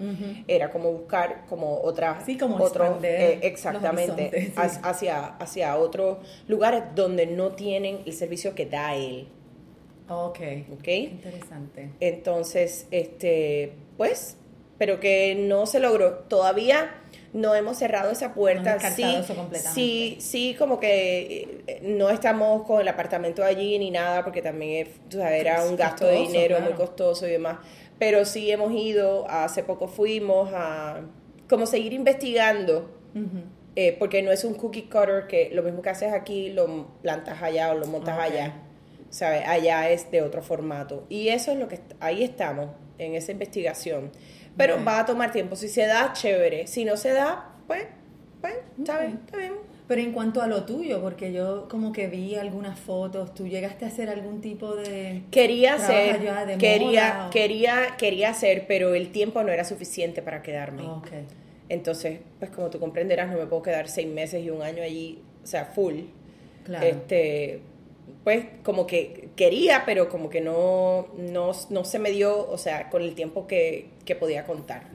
era 0.48 0.70
como 0.70 0.92
buscar 0.92 1.44
como 1.48 1.80
otra, 1.80 2.20
Sí, 2.24 2.36
como 2.36 2.56
otro, 2.56 2.84
expander 2.84 3.20
eh, 3.20 3.38
exactamente, 3.42 4.46
sí. 4.46 4.52
hacia, 4.82 5.26
hacia 5.36 5.76
otros 5.76 6.18
lugares 6.48 6.82
donde 6.94 7.26
no 7.26 7.52
tienen 7.52 8.00
el 8.06 8.12
servicio 8.12 8.54
que 8.54 8.66
da 8.66 8.94
él. 8.94 9.28
Ok. 10.08 10.38
¿Ok? 10.72 10.88
Interesante. 10.88 11.90
Entonces, 12.00 12.86
este, 12.90 13.72
pues, 13.96 14.36
pero 14.78 15.00
que 15.00 15.34
no 15.34 15.66
se 15.66 15.80
logró. 15.80 16.18
Todavía 16.28 17.02
no 17.32 17.54
hemos 17.54 17.76
cerrado 17.76 18.10
esa 18.10 18.34
puerta. 18.34 18.76
No 18.76 18.90
sí, 18.90 19.02
eso 19.02 19.34
completamente. 19.34 19.80
sí, 19.80 20.16
sí, 20.20 20.56
como 20.58 20.80
que 20.80 21.62
eh, 21.66 21.80
no 21.82 22.10
estamos 22.10 22.62
con 22.62 22.80
el 22.80 22.88
apartamento 22.88 23.44
allí 23.44 23.78
ni 23.78 23.90
nada, 23.90 24.24
porque 24.24 24.42
también 24.42 24.86
es, 24.86 24.94
tú 25.08 25.18
sabes, 25.18 25.40
era 25.40 25.64
un 25.64 25.76
gasto 25.76 26.06
de 26.06 26.16
dinero 26.16 26.56
claro. 26.56 26.70
muy 26.70 26.74
costoso 26.74 27.26
y 27.26 27.30
demás. 27.30 27.58
Pero 27.98 28.24
sí 28.24 28.50
hemos 28.50 28.72
ido, 28.72 29.28
hace 29.28 29.62
poco 29.62 29.88
fuimos 29.88 30.50
a 30.52 31.00
como 31.48 31.66
seguir 31.66 31.92
investigando. 31.92 32.90
Eh, 33.78 33.96
porque 33.98 34.22
no 34.22 34.30
es 34.30 34.44
un 34.44 34.54
cookie 34.54 34.84
cutter 34.84 35.26
que 35.26 35.50
lo 35.52 35.62
mismo 35.62 35.80
que 35.80 35.90
haces 35.90 36.12
aquí 36.12 36.50
lo 36.50 36.86
plantas 37.02 37.42
allá 37.42 37.70
o 37.72 37.74
lo 37.74 37.86
montas 37.86 38.18
allá. 38.18 38.62
¿Sabes? 39.08 39.46
Allá 39.46 39.90
es 39.90 40.10
de 40.10 40.22
otro 40.22 40.42
formato. 40.42 41.04
Y 41.08 41.28
eso 41.28 41.52
es 41.52 41.58
lo 41.58 41.68
que 41.68 41.80
ahí 42.00 42.22
estamos, 42.22 42.70
en 42.98 43.14
esa 43.14 43.32
investigación. 43.32 44.10
Pero 44.56 44.82
va 44.84 45.00
a 45.00 45.06
tomar 45.06 45.32
tiempo. 45.32 45.56
Si 45.56 45.68
se 45.68 45.86
da, 45.86 46.12
chévere. 46.12 46.66
Si 46.66 46.84
no 46.84 46.96
se 46.96 47.12
da, 47.12 47.50
pues, 47.66 47.86
pues, 48.40 48.54
está 48.78 49.00
bien, 49.00 49.20
está 49.24 49.36
bien. 49.36 49.52
Pero 49.88 50.00
en 50.00 50.12
cuanto 50.12 50.42
a 50.42 50.48
lo 50.48 50.64
tuyo, 50.64 51.00
porque 51.00 51.32
yo 51.32 51.68
como 51.68 51.92
que 51.92 52.08
vi 52.08 52.34
algunas 52.34 52.78
fotos, 52.78 53.34
¿tú 53.34 53.46
llegaste 53.46 53.84
a 53.84 53.88
hacer 53.88 54.08
algún 54.10 54.40
tipo 54.40 54.74
de... 54.74 55.22
Quería 55.30 55.74
hacer, 55.74 56.18
de 56.18 56.58
quería, 56.58 57.14
moda 57.14 57.30
quería, 57.30 57.94
quería 57.96 58.30
hacer, 58.30 58.64
pero 58.66 58.94
el 58.94 59.12
tiempo 59.12 59.44
no 59.44 59.52
era 59.52 59.64
suficiente 59.64 60.22
para 60.22 60.42
quedarme. 60.42 60.82
Entonces, 61.68 62.18
pues 62.40 62.50
como 62.50 62.68
tú 62.68 62.80
comprenderás, 62.80 63.30
no 63.30 63.38
me 63.38 63.46
puedo 63.46 63.62
quedar 63.62 63.88
seis 63.88 64.08
meses 64.08 64.44
y 64.44 64.50
un 64.50 64.62
año 64.62 64.82
allí, 64.82 65.22
o 65.44 65.46
sea, 65.46 65.66
full. 65.66 66.00
Claro. 66.64 66.84
Este, 66.84 67.60
pues 68.26 68.44
como 68.64 68.88
que 68.88 69.28
quería, 69.36 69.84
pero 69.86 70.08
como 70.08 70.28
que 70.28 70.40
no, 70.40 71.06
no, 71.16 71.52
no 71.70 71.84
se 71.84 72.00
me 72.00 72.10
dio, 72.10 72.50
o 72.50 72.58
sea, 72.58 72.90
con 72.90 73.02
el 73.02 73.14
tiempo 73.14 73.46
que, 73.46 73.90
que 74.04 74.16
podía 74.16 74.44
contar. 74.44 74.88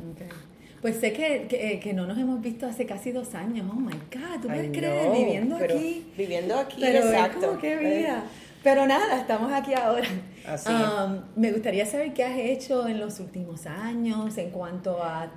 Pues 0.81 0.97
sé 0.97 1.13
que, 1.13 1.47
que, 1.47 1.79
que 1.79 1.93
no 1.93 2.05
nos 2.05 2.17
hemos 2.17 2.41
visto 2.41 2.65
hace 2.65 2.85
casi 2.85 3.13
dos 3.13 3.33
años. 3.33 3.65
Oh 3.71 3.79
my 3.79 3.93
God, 3.93 4.41
tú 4.41 4.49
creer, 4.49 5.07
no, 5.07 5.13
viviendo 5.13 5.55
pero 5.57 5.75
aquí. 5.77 6.11
Viviendo 6.17 6.59
aquí, 6.59 6.75
Pero 6.81 6.99
es 6.99 7.05
exacto. 7.05 7.47
como 7.47 7.59
qué 7.61 7.77
vida. 7.77 8.25
Pero 8.63 8.85
nada, 8.85 9.21
estamos 9.21 9.53
aquí 9.53 9.75
ahora. 9.75 10.09
Así 10.45 10.69
Um, 10.69 11.21
me 11.37 11.53
gustaría 11.53 11.85
saber 11.85 12.13
qué 12.13 12.25
has 12.25 12.37
hecho 12.37 12.85
en 12.85 12.99
los 12.99 13.21
últimos 13.21 13.65
años 13.65 14.37
en 14.37 14.49
cuanto 14.49 15.01
a 15.01 15.31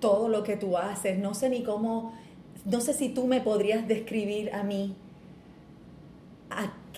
todo 0.00 0.28
lo 0.28 0.42
que 0.42 0.56
tú 0.56 0.76
haces. 0.76 1.16
No 1.16 1.32
sé 1.34 1.48
ni 1.48 1.62
cómo, 1.62 2.12
no 2.64 2.80
sé 2.80 2.92
si 2.92 3.08
tú 3.08 3.28
me 3.28 3.40
podrías 3.40 3.86
describir 3.86 4.52
a 4.52 4.64
mí 4.64 4.96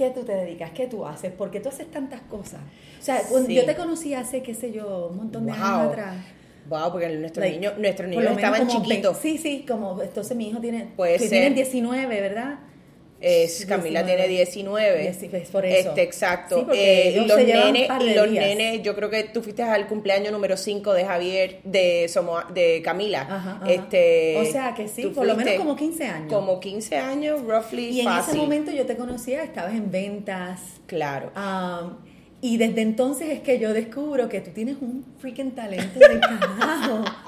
qué 0.00 0.08
tú 0.10 0.22
te 0.24 0.32
dedicas, 0.32 0.70
qué 0.70 0.86
tú 0.86 1.04
haces, 1.04 1.30
porque 1.36 1.60
tú 1.60 1.68
haces 1.68 1.90
tantas 1.90 2.22
cosas. 2.22 2.60
O 2.98 3.02
sea, 3.02 3.20
Sí. 3.20 3.54
yo 3.54 3.66
te 3.66 3.74
conocí 3.76 4.14
hace, 4.14 4.42
qué 4.42 4.54
sé 4.54 4.72
yo, 4.72 5.08
un 5.10 5.18
montón 5.18 5.44
de 5.44 5.52
Wow. 5.52 5.60
años 5.62 5.92
atrás. 5.92 6.16
Wow, 6.70 6.92
porque 6.92 7.08
nuestros 7.10 7.44
Like, 7.44 7.58
niños, 7.58 7.74
nuestros 7.78 8.10
por 8.10 8.22
niños 8.22 8.36
estaban 8.36 8.66
chiquitos. 8.66 9.16
Sí, 9.18 9.36
sí, 9.36 9.66
como 9.68 10.00
entonces 10.00 10.34
mi 10.38 10.48
hijo 10.48 10.58
tiene, 10.58 10.88
Puede 10.96 11.14
que 11.14 11.18
ser. 11.20 11.28
tienen 11.30 11.54
19, 11.54 12.20
¿verdad? 12.20 12.60
Es, 13.20 13.66
Camila 13.66 14.02
19. 14.02 14.06
tiene 14.06 14.28
19. 14.28 15.10
Dieci- 15.12 15.28
pues, 15.30 15.48
por 15.50 15.66
eso. 15.66 15.90
Este, 15.90 16.02
exacto. 16.02 16.56
Sí, 16.56 16.62
porque 16.64 17.08
Eh, 17.08 17.20
y 17.22 17.26
los 17.26 17.36
nenes, 17.36 17.88
y 18.00 18.04
de 18.08 18.14
los 18.14 18.30
nenes, 18.30 18.82
yo 18.82 18.94
creo 18.94 19.10
que 19.10 19.24
tú 19.24 19.42
fuiste 19.42 19.62
al 19.62 19.86
cumpleaños 19.88 20.32
número 20.32 20.56
5 20.56 20.94
de 20.94 21.04
Javier, 21.04 21.60
de 21.64 22.08
Somoa, 22.08 22.46
de 22.54 22.80
Camila. 22.82 23.22
Ajá, 23.22 23.58
ajá. 23.60 23.70
Este, 23.70 24.38
o 24.38 24.44
sea 24.46 24.74
que 24.74 24.88
sí, 24.88 25.06
por 25.14 25.26
lo 25.26 25.36
menos 25.36 25.54
como 25.54 25.76
15 25.76 26.04
años. 26.06 26.32
Como 26.32 26.60
15 26.60 26.96
años, 26.96 27.42
roughly, 27.42 27.88
y 27.90 28.00
en 28.00 28.06
fácil. 28.06 28.30
ese 28.34 28.42
momento 28.42 28.70
yo 28.72 28.86
te 28.86 28.96
conocía, 28.96 29.42
estabas 29.42 29.74
en 29.74 29.90
ventas. 29.90 30.60
Claro. 30.86 31.30
um, 31.36 31.96
y 32.42 32.56
desde 32.56 32.80
entonces 32.80 33.28
es 33.28 33.40
que 33.40 33.58
yo 33.58 33.74
descubro 33.74 34.30
que 34.30 34.40
tú 34.40 34.50
tienes 34.52 34.76
un 34.80 35.04
freaking 35.18 35.50
talento 35.50 35.98
del 35.98 36.20
carajo. 36.20 37.04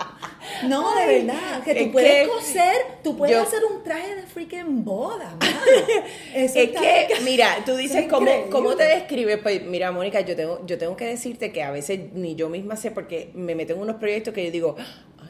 No, 0.69 0.95
de 0.97 1.07
verdad, 1.07 1.63
que 1.65 1.75
tú 1.75 1.93
puedes 1.93 2.23
que 2.25 2.29
coser, 2.29 2.75
tú 3.03 3.17
puedes 3.17 3.35
yo- 3.37 3.43
hacer 3.43 3.61
un 3.65 3.83
traje 3.83 4.15
de 4.17 4.23
freaking 4.23 4.85
boda, 4.85 5.37
mano. 5.41 5.61
Eso 6.35 6.59
Es 6.59 6.71
que, 6.71 7.09
mira, 7.25 7.57
tú 7.67 7.77
dices, 7.77 8.05
es 8.05 8.09
¿cómo. 8.09 8.31
¿cómo 8.51 8.77
te 8.77 8.85
describes? 8.85 9.39
Pues 9.39 9.63
mira, 9.65 9.93
Mónica, 9.93 10.21
yo 10.21 10.35
tengo, 10.37 10.61
yo 10.67 10.79
tengo 10.79 10.97
que 10.97 11.07
decirte 11.07 11.53
que 11.53 11.63
a 11.63 11.71
veces 11.71 12.13
ni 12.15 12.35
yo 12.35 12.49
misma 12.49 12.77
sé 12.77 12.91
porque 12.91 13.31
me 13.35 13.55
meto 13.55 13.73
en 13.75 13.81
unos 13.81 13.97
proyectos 13.97 14.33
que 14.35 14.45
yo 14.45 14.51
digo, 14.51 14.77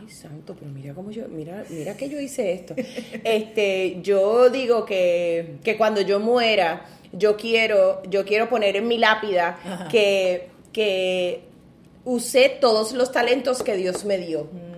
ay, 0.01 0.09
santo, 0.11 0.55
pero 0.59 0.71
mira 0.71 0.95
cómo 0.95 1.11
yo, 1.11 1.29
mira, 1.29 1.65
mira 1.71 1.97
que 1.97 2.09
yo 2.09 2.21
hice 2.21 2.53
esto. 2.53 2.75
este, 3.25 3.99
yo 4.03 4.51
digo 4.51 4.85
que, 4.85 5.57
que 5.65 5.77
cuando 5.77 6.01
yo 6.01 6.21
muera, 6.21 6.87
yo 7.13 7.37
quiero, 7.37 8.03
yo 8.09 8.25
quiero 8.25 8.49
poner 8.49 8.77
en 8.77 8.89
mi 8.89 8.99
lápida 8.99 9.59
Ajá. 9.65 9.89
que, 9.89 10.49
que 10.73 11.43
usé 12.05 12.49
todos 12.61 12.93
los 12.93 13.13
talentos 13.13 13.63
que 13.63 13.77
Dios 13.77 14.05
me 14.05 14.19
dio. 14.19 14.45
Mm. 14.45 14.72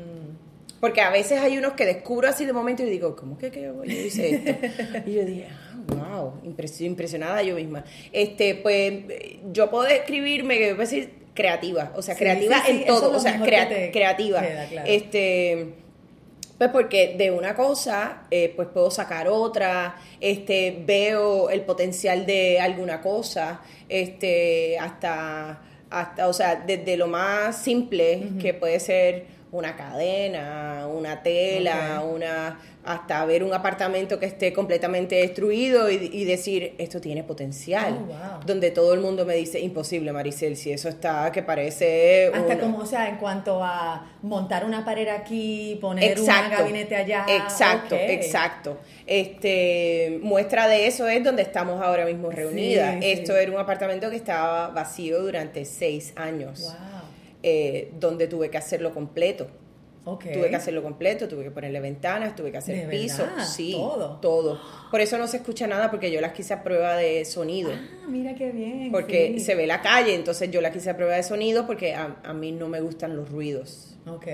Porque 0.84 1.00
a 1.00 1.08
veces 1.10 1.40
hay 1.40 1.56
unos 1.56 1.72
que 1.72 1.86
descubro 1.86 2.28
así 2.28 2.44
de 2.44 2.52
momento 2.52 2.82
y 2.82 2.90
digo, 2.90 3.16
¿cómo 3.16 3.38
que, 3.38 3.50
que 3.50 3.62
yo 3.62 3.82
hice 3.84 4.34
esto? 4.34 4.50
y 5.06 5.14
yo 5.14 5.24
dije, 5.24 5.46
ah, 5.50 5.76
wow, 5.86 6.32
impres- 6.44 6.80
impresionada 6.84 7.42
yo 7.42 7.54
misma. 7.54 7.84
Este, 8.12 8.54
pues 8.56 8.92
yo 9.50 9.70
puedo 9.70 9.84
describirme, 9.84 10.58
que 10.58 10.72
voy 10.74 10.82
a 10.82 10.84
decir 10.84 11.10
creativa, 11.32 11.90
o 11.96 12.02
sea, 12.02 12.14
Sí, 12.14 12.20
creativa 12.20 12.62
sí, 12.66 12.70
en 12.72 12.84
todo, 12.86 13.16
o 13.16 13.18
sea, 13.18 13.40
crea- 13.40 13.66
que 13.68 13.90
creativa. 13.92 14.42
queda, 14.42 14.66
claro. 14.66 14.90
Este, 14.90 15.68
pues 16.58 16.68
porque 16.70 17.14
de 17.16 17.30
una 17.30 17.54
cosa, 17.56 18.24
eh, 18.30 18.52
pues 18.54 18.68
puedo 18.68 18.90
sacar 18.90 19.26
otra, 19.28 19.96
este, 20.20 20.82
veo 20.86 21.48
el 21.48 21.62
potencial 21.62 22.26
de 22.26 22.60
alguna 22.60 23.00
cosa, 23.00 23.62
este, 23.88 24.78
hasta, 24.78 25.62
hasta, 25.90 26.28
o 26.28 26.32
sea, 26.34 26.56
desde 26.66 26.96
lo 26.98 27.06
más 27.08 27.56
simple, 27.62 28.22
que 28.40 28.52
puede 28.54 28.78
ser 28.80 29.33
una 29.54 29.76
cadena, 29.76 30.86
una 30.92 31.22
tela, 31.22 32.02
una 32.04 32.58
hasta 32.84 33.24
ver 33.24 33.42
un 33.42 33.54
apartamento 33.54 34.18
que 34.20 34.26
esté 34.26 34.52
completamente 34.52 35.14
destruido 35.14 35.90
y, 35.90 36.10
y 36.12 36.24
decir, 36.26 36.74
esto 36.76 37.00
tiene 37.00 37.24
potencial. 37.24 37.96
Oh, 37.98 38.04
wow. 38.06 38.18
Donde 38.44 38.70
todo 38.72 38.92
el 38.92 39.00
mundo 39.00 39.24
me 39.24 39.34
dice, 39.36 39.58
imposible, 39.58 40.12
Maricel, 40.12 40.54
si 40.54 40.70
eso 40.70 40.90
está 40.90 41.32
que 41.32 41.42
parece... 41.42 42.26
Hasta 42.26 42.40
una- 42.44 42.58
como, 42.58 42.78
o 42.80 42.84
sea, 42.86 43.08
en 43.08 43.16
cuanto 43.16 43.64
a 43.64 44.06
montar 44.20 44.66
una 44.66 44.84
pared 44.84 45.08
aquí, 45.08 45.78
poner 45.80 46.20
un 46.20 46.26
gabinete 46.26 46.94
allá. 46.94 47.24
Exacto, 47.26 47.94
exacto. 47.94 48.76
Este, 49.06 50.18
muestra 50.22 50.68
de 50.68 50.86
eso 50.86 51.08
es 51.08 51.24
donde 51.24 51.40
estamos 51.42 51.80
ahora 51.82 52.04
mismo 52.04 52.30
reunidas. 52.30 52.96
Sí, 52.96 53.00
sí. 53.02 53.10
Esto 53.12 53.34
era 53.36 53.50
un 53.50 53.58
apartamento 53.58 54.10
que 54.10 54.16
estaba 54.16 54.68
vacío 54.68 55.20
durante 55.22 55.64
seis 55.64 56.12
años, 56.16 56.60
Wow. 56.62 56.93
Eh, 57.46 57.92
donde 58.00 58.26
tuve 58.26 58.48
que 58.50 58.56
hacerlo 58.58 58.92
completo. 58.94 59.46
Tuve 60.04 60.50
que 60.50 60.56
hacerlo 60.56 60.82
completo, 60.82 61.28
tuve 61.28 61.44
que 61.44 61.50
ponerle 61.50 61.80
ventanas, 61.80 62.36
tuve 62.36 62.50
que 62.52 62.58
hacer 62.58 62.76
¿De 62.76 62.94
piso. 62.94 63.24
Sí, 63.46 63.72
Todo. 63.72 64.18
todo. 64.20 64.60
Por 64.90 65.00
eso 65.00 65.16
no 65.16 65.26
se 65.26 65.38
escucha 65.38 65.66
nada 65.66 65.90
porque 65.90 66.10
yo 66.10 66.20
las 66.20 66.32
quise 66.32 66.52
a 66.52 66.62
prueba 66.62 66.94
de 66.96 67.24
sonido. 67.24 67.70
Ah, 67.72 68.06
mira 68.08 68.34
qué 68.34 68.50
bien. 68.50 68.90
Porque 68.92 69.32
sí. 69.34 69.40
se 69.40 69.54
ve 69.54 69.66
la 69.66 69.80
calle, 69.80 70.14
entonces 70.14 70.50
yo 70.50 70.60
la 70.60 70.72
quise 70.72 70.90
a 70.90 70.96
prueba 70.96 71.14
de 71.16 71.22
sonido 71.22 71.66
porque 71.66 71.94
a, 71.94 72.16
a 72.22 72.34
mí 72.34 72.52
no 72.52 72.68
me 72.68 72.80
gustan 72.82 73.16
los 73.16 73.30
ruidos. 73.30 73.96
Ok. 74.06 74.26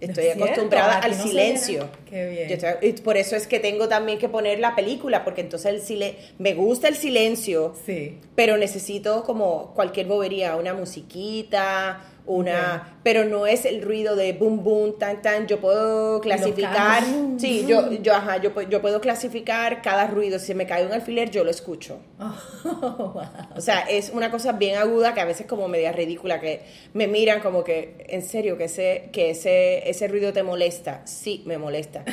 Estoy 0.00 0.28
acostumbrada 0.28 0.98
al 1.00 1.18
no 1.18 1.24
silencio. 1.24 1.90
Qué 2.08 2.30
bien. 2.30 2.48
Yo 2.48 2.54
estoy- 2.54 2.88
y 2.88 2.92
por 2.92 3.16
eso 3.16 3.34
es 3.36 3.46
que 3.48 3.58
tengo 3.58 3.88
también 3.88 4.18
que 4.18 4.28
poner 4.28 4.60
la 4.60 4.76
película, 4.76 5.24
porque 5.24 5.40
entonces 5.40 5.90
el 5.90 6.14
me 6.38 6.54
gusta 6.54 6.86
el 6.88 6.94
silencio, 6.94 7.74
Sí. 7.84 8.16
pero 8.36 8.56
necesito 8.56 9.24
como 9.24 9.74
cualquier 9.74 10.06
bobería, 10.06 10.54
una 10.56 10.72
musiquita, 10.72 12.00
una, 12.28 12.98
pero 13.02 13.24
no 13.24 13.46
es 13.46 13.64
el 13.64 13.82
ruido 13.82 14.14
de 14.14 14.32
boom 14.34 14.62
boom 14.62 14.98
tan 14.98 15.20
tan. 15.22 15.46
Yo 15.48 15.60
puedo 15.60 16.20
clasificar, 16.20 17.02
sí, 17.38 17.64
yo 17.66 17.90
yo 17.92 18.14
ajá, 18.14 18.36
yo, 18.36 18.52
yo 18.62 18.80
puedo 18.80 19.00
clasificar 19.00 19.82
cada 19.82 20.06
ruido. 20.06 20.38
Si 20.38 20.54
me 20.54 20.66
cae 20.66 20.86
un 20.86 20.92
alfiler, 20.92 21.30
yo 21.30 21.42
lo 21.42 21.50
escucho. 21.50 21.98
Oh, 22.20 22.34
wow. 23.14 23.22
O 23.56 23.60
sea, 23.60 23.80
es 23.80 24.10
una 24.10 24.30
cosa 24.30 24.52
bien 24.52 24.76
aguda 24.76 25.14
que 25.14 25.20
a 25.20 25.24
veces 25.24 25.46
como 25.46 25.66
media 25.68 25.90
ridícula, 25.90 26.40
que 26.40 26.62
me 26.92 27.06
miran 27.08 27.40
como 27.40 27.64
que, 27.64 28.04
en 28.08 28.22
serio, 28.22 28.56
que 28.56 28.64
ese, 28.64 29.08
que 29.12 29.30
ese, 29.30 29.88
ese 29.88 30.06
ruido 30.08 30.32
te 30.32 30.42
molesta. 30.42 31.02
Sí, 31.06 31.42
me 31.46 31.58
molesta. 31.58 32.04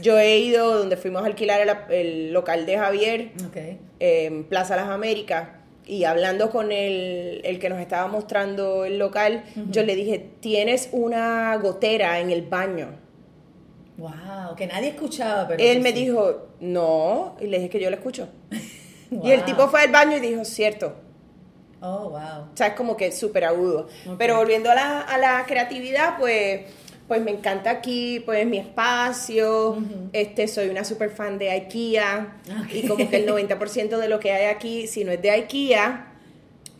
Yo 0.00 0.18
he 0.18 0.38
ido 0.38 0.78
donde 0.78 0.96
fuimos 0.96 1.22
a 1.22 1.26
alquilar 1.26 1.60
el, 1.60 1.92
el 1.94 2.32
local 2.32 2.64
de 2.66 2.78
Javier, 2.78 3.32
Ok. 3.48 3.56
en 4.00 4.44
Plaza 4.44 4.76
Las 4.76 4.88
Américas, 4.88 5.48
y 5.86 6.04
hablando 6.04 6.50
con 6.50 6.72
el, 6.72 7.40
el 7.44 7.58
que 7.58 7.68
nos 7.68 7.80
estaba 7.80 8.06
mostrando 8.08 8.84
el 8.84 8.98
local, 8.98 9.44
yo 9.70 9.82
le 9.82 9.94
dije, 9.94 10.30
tienes 10.40 10.88
una 10.92 11.54
gotera 11.56 12.20
en 12.20 12.30
el 12.30 12.42
baño. 12.42 12.98
Wow, 13.96 14.56
que 14.56 14.66
nadie 14.66 14.88
escuchaba, 14.88 15.46
pero. 15.46 15.62
Él 15.62 15.80
me 15.80 15.90
sí. 15.90 16.04
dijo, 16.04 16.48
no, 16.60 17.36
y 17.40 17.46
le 17.46 17.58
dije 17.58 17.70
que 17.70 17.80
yo 17.80 17.90
lo 17.90 17.96
escucho. 17.96 18.28
Wow. 18.50 18.60
Y 19.22 19.30
el 19.30 19.44
tipo 19.44 19.68
fue 19.68 19.82
al 19.82 19.92
baño 19.92 20.16
y 20.16 20.20
dijo, 20.20 20.44
cierto. 20.44 20.94
Oh, 21.80 22.08
wow. 22.08 22.48
O 22.52 22.56
sea, 22.56 22.68
es 22.68 22.74
como 22.74 22.96
que 22.96 23.12
súper 23.12 23.44
agudo. 23.44 23.86
Pero 24.18 24.38
volviendo 24.38 24.70
a 24.70 24.74
la, 24.74 25.00
a 25.02 25.18
la 25.18 25.44
creatividad, 25.46 26.18
pues, 26.18 26.62
pues 27.08 27.22
me 27.22 27.30
encanta 27.30 27.70
aquí, 27.70 28.20
pues 28.24 28.46
mi 28.46 28.58
espacio. 28.58 29.76
este, 30.12 30.48
soy 30.48 30.68
una 30.68 30.84
super 30.84 31.10
fan 31.10 31.38
de 31.38 31.50
IKEA. 31.50 32.36
Y 32.72 32.86
como 32.88 33.08
que 33.08 33.16
el 33.16 33.26
90% 33.28 33.98
de 33.98 34.08
lo 34.08 34.20
que 34.20 34.32
hay 34.32 34.46
aquí, 34.46 34.86
si 34.86 35.04
no 35.04 35.12
es 35.12 35.20
de 35.20 35.30
IKEA, 35.30 36.12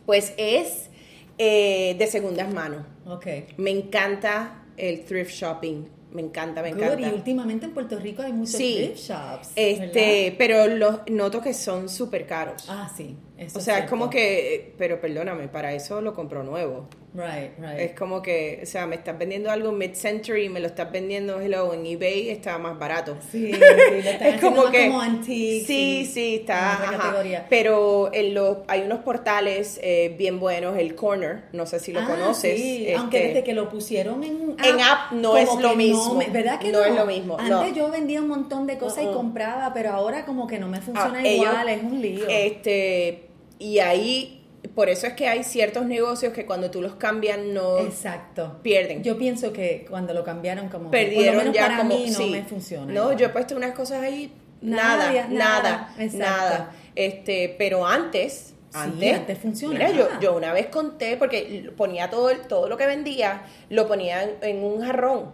pues 0.05 0.33
es 0.37 0.89
eh, 1.37 1.95
de 1.97 2.07
segundas 2.07 2.51
manos. 2.53 2.85
Ok. 3.05 3.25
Me 3.57 3.69
encanta 3.71 4.63
el 4.77 5.03
thrift 5.05 5.31
shopping. 5.31 5.85
Me 6.11 6.21
encanta, 6.21 6.61
me 6.61 6.71
Good, 6.71 6.81
encanta. 6.83 7.07
Y 7.09 7.11
últimamente 7.11 7.65
en 7.65 7.73
Puerto 7.73 7.99
Rico 7.99 8.21
hay 8.21 8.31
muchos 8.31 8.55
Sí. 8.55 8.75
thrift 8.77 9.09
shops. 9.09 9.51
Este, 9.55 10.23
¿verdad? 10.31 10.35
pero 10.37 10.67
los 10.67 10.99
noto 11.09 11.41
que 11.41 11.53
son 11.53 11.89
súper 11.89 12.25
caros. 12.25 12.63
Ah, 12.69 12.89
sí. 12.95 13.17
eso 13.37 13.59
o 13.59 13.61
sea, 13.61 13.73
es 13.73 13.79
cierto. 13.79 13.89
como 13.89 14.09
que, 14.09 14.73
pero 14.77 15.01
perdóname, 15.01 15.49
para 15.49 15.73
eso 15.73 15.99
lo 16.01 16.13
compro 16.13 16.41
nuevo. 16.43 16.87
Right, 17.15 17.51
right. 17.57 17.79
Es 17.79 17.91
como 17.93 18.21
que, 18.21 18.59
o 18.61 18.65
sea, 18.65 18.85
me 18.87 18.95
estás 18.95 19.17
vendiendo 19.17 19.49
algo 19.49 19.71
mid-century, 19.71 20.49
me 20.49 20.59
lo 20.59 20.67
estás 20.67 20.91
vendiendo, 20.91 21.39
hello, 21.39 21.73
en 21.73 21.85
eBay 21.85 22.29
está 22.29 22.57
más 22.57 22.77
barato. 22.77 23.17
Sí, 23.31 23.53
sí, 23.53 23.59
es 24.21 24.41
como 24.41 24.65
que 24.69 24.87
como 24.87 24.99
antique, 24.99 25.63
sí, 25.65 26.05
sí, 26.13 26.35
está, 26.41 26.73
ajá. 26.73 26.97
categoría. 26.97 27.45
pero 27.49 28.09
en 28.13 28.33
los, 28.33 28.57
hay 28.67 28.81
unos 28.81 28.99
portales 28.99 29.79
eh, 29.81 30.13
bien 30.17 30.41
buenos, 30.41 30.77
el 30.77 30.93
Corner, 30.95 31.43
no 31.53 31.65
sé 31.65 31.79
si 31.79 31.93
lo 31.93 32.01
Ah, 32.01 32.05
conoces. 32.07 32.59
sí, 32.59 32.81
este, 32.81 32.95
aunque 32.95 33.27
desde 33.27 33.43
que 33.45 33.53
lo 33.53 33.69
pusieron 33.69 34.21
en 34.23 34.51
app, 34.59 34.65
En 34.65 34.81
app 34.81 35.11
no 35.13 35.37
es 35.37 35.49
lo 35.61 35.73
mismo. 35.75 36.15
me- 36.15 36.25
¿Verdad 36.27 36.59
que 36.59 36.71
No 36.71 36.79
no? 36.79 36.85
es 36.85 36.95
lo 36.95 37.05
mismo, 37.05 37.37
Antes 37.39 37.49
no. 37.71 37.73
yo 37.75 37.89
vendía 37.91 38.19
un 38.21 38.27
montón 38.27 38.67
de 38.67 38.77
cosas 38.77 39.03
y 39.05 39.07
Uh-uh. 39.07 39.13
compraba, 39.13 39.71
pero 39.73 39.91
ahora 39.91 40.25
como 40.25 40.47
que 40.47 40.59
no 40.59 40.67
me 40.67 40.81
funciona 40.81 41.19
Ah, 41.19 41.25
ellos, 41.25 41.45
igual, 41.47 41.69
es 41.69 41.81
un 41.83 42.01
lío. 42.01 42.25
Este, 42.27 43.29
y 43.57 43.79
ahí, 43.79 44.44
por 44.75 44.89
eso 44.89 45.07
es 45.07 45.13
que 45.13 45.27
hay 45.27 45.43
ciertos 45.43 45.85
negocios 45.85 46.33
que 46.33 46.45
cuando 46.45 46.69
tú 46.69 46.81
los 46.81 46.95
cambian 46.95 47.53
no 47.53 47.79
Exacto. 47.79 48.59
pierden. 48.61 49.01
Yo 49.03 49.17
pienso 49.17 49.53
que 49.53 49.85
cuando 49.89 50.13
lo 50.13 50.23
cambiaron 50.23 50.67
como 50.69 50.91
perdieron 50.91 51.35
por 51.35 51.45
lo 51.45 51.51
menos 51.51 51.55
ya 51.55 51.61
para 51.67 51.77
como 51.77 51.95
mí 51.97 52.09
no 52.09 52.17
sí. 52.17 52.29
me 52.29 52.43
funciona. 52.43 52.85
No, 52.93 53.01
igual. 53.03 53.17
yo 53.17 53.25
he 53.27 53.29
puesto 53.29 53.55
unas 53.55 53.71
cosas 53.71 54.01
ahí 54.03 54.31
Nada, 54.61 55.11
nada, 55.11 55.27
nada, 55.29 55.29
nada, 55.29 55.95
exacto. 55.99 56.17
nada. 56.17 56.71
Este, 56.95 57.55
pero 57.57 57.85
antes 57.87 58.51
Sí, 58.71 58.81
antes, 58.81 59.15
antes 59.15 59.37
funcionaba. 59.37 59.89
Mira, 59.89 59.97
yo, 59.97 60.19
yo 60.19 60.35
una 60.35 60.51
vez 60.51 60.67
conté 60.67 61.15
porque 61.15 61.71
ponía 61.77 62.09
todo 62.09 62.29
el- 62.29 62.41
todo 62.41 62.67
lo 62.67 62.75
que 62.75 62.85
vendía 62.85 63.43
lo 63.69 63.87
ponía 63.87 64.23
en, 64.23 64.31
en 64.41 64.63
un 64.63 64.81
jarrón. 64.81 65.31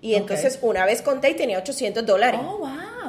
Y 0.00 0.14
entonces 0.14 0.58
una 0.62 0.84
vez 0.86 1.02
conté 1.02 1.30
y 1.30 1.34
tenía 1.34 1.58
800 1.58 2.06
dólares. 2.06 2.40
Oh, 2.44 2.58
wow. 2.58 2.68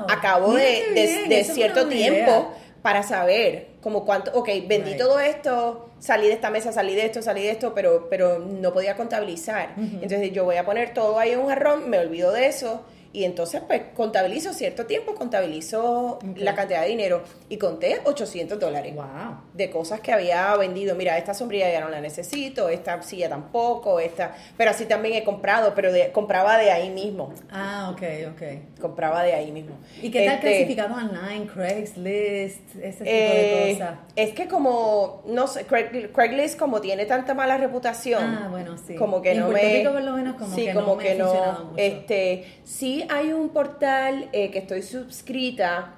Acabo 0.10 0.50
Mira 0.54 0.64
de, 0.64 1.26
de- 1.28 1.44
cierto 1.44 1.88
tiempo 1.88 2.20
idea. 2.32 2.48
para 2.82 3.04
saber 3.04 3.68
como 3.82 4.06
cuánto, 4.06 4.32
ok, 4.34 4.48
vendí 4.68 4.92
Right. 4.92 4.98
todo 4.98 5.20
esto, 5.20 5.90
salí 6.00 6.28
de 6.28 6.34
esta 6.34 6.50
mesa, 6.50 6.72
salí 6.72 6.96
de 6.96 7.06
esto, 7.06 7.22
salí 7.22 7.44
de 7.44 7.52
esto, 7.52 7.74
pero, 7.74 8.08
pero 8.10 8.40
no 8.40 8.74
podía 8.74 8.96
contabilizar. 8.98 9.74
Entonces 9.78 10.32
yo 10.32 10.44
voy 10.46 10.58
a 10.58 10.66
poner 10.66 10.94
todo 10.94 11.18
ahí 11.20 11.32
en 11.32 11.40
un 11.40 11.48
jarrón, 11.50 11.90
me 11.90 11.98
olvido 12.00 12.32
de 12.32 12.48
eso. 12.48 12.82
Y 13.12 13.24
entonces, 13.24 13.62
pues, 13.66 13.82
contabilizo 13.96 14.54
cierto 14.54 14.86
tiempo, 14.86 15.16
contabilizo 15.16 16.20
la 16.36 16.54
cantidad 16.54 16.82
de 16.84 16.90
dinero. 16.90 17.24
Y 17.50 17.58
conté 17.58 18.02
800 18.06 18.60
dólares 18.60 18.94
Wow. 18.94 19.06
de 19.54 19.70
cosas 19.72 20.00
que 20.02 20.12
había 20.12 20.56
vendido. 20.58 20.94
Mira, 20.96 21.18
esta 21.18 21.34
sombrilla 21.34 21.72
ya 21.72 21.82
no 21.82 21.90
la 21.90 22.02
necesito, 22.02 22.70
esta 22.70 23.02
silla 23.02 23.28
tampoco, 23.28 24.00
esta... 24.00 24.36
Pero 24.58 24.70
así 24.70 24.86
también 24.86 25.16
he 25.16 25.24
comprado, 25.24 25.74
pero 25.74 25.92
de- 25.92 26.12
compraba 26.12 26.58
de 26.60 26.70
ahí 26.70 26.92
mismo. 26.92 27.34
Ah, 27.50 27.90
ok, 27.92 28.02
ok. 28.36 28.80
Compraba 28.80 29.24
de 29.24 29.34
ahí 29.34 29.52
mismo. 29.52 29.76
¿Y 30.04 30.12
qué 30.12 30.26
tal 30.26 30.36
Este, 30.36 30.48
clasificado 30.48 30.94
online, 30.96 31.48
Craigslist, 31.48 32.76
ese 32.76 32.98
tipo 33.04 33.06
Eh, 33.06 33.66
de 33.70 33.74
cosas? 33.80 34.00
es 34.16 34.34
que 34.34 34.48
como, 34.48 35.24
no 35.26 35.48
sé, 35.48 35.66
Craig- 35.66 36.12
Craigslist 36.12 36.60
como 36.60 36.80
tiene 36.82 37.06
tanta 37.06 37.34
mala 37.34 37.58
reputación. 37.58 38.24
Ah, 38.24 38.48
bueno, 38.52 38.76
sí. 38.78 38.96
Como 38.96 39.22
que 39.22 39.32
En 39.32 39.40
no 39.40 39.48
Puerto 39.50 39.66
me... 39.68 39.74
Rico, 39.80 39.92
por 39.94 40.02
lo 40.04 40.14
menos, 40.14 40.36
como 40.36 40.56
sí, 40.56 40.66
que 40.66 40.74
no 40.74 40.82
como 40.82 40.96
me 40.96 41.04
que 41.04 41.12
ha 41.12 41.16
no. 41.16 41.26
funcionado 41.26 41.66
mucho. 41.66 41.78
Este, 41.78 42.46
sí 42.64 42.99
hay 43.10 43.34
un 43.34 43.50
portal 43.50 44.30
eh, 44.34 44.52
que 44.52 44.60
estoy 44.60 44.82
suscrita 44.82 45.94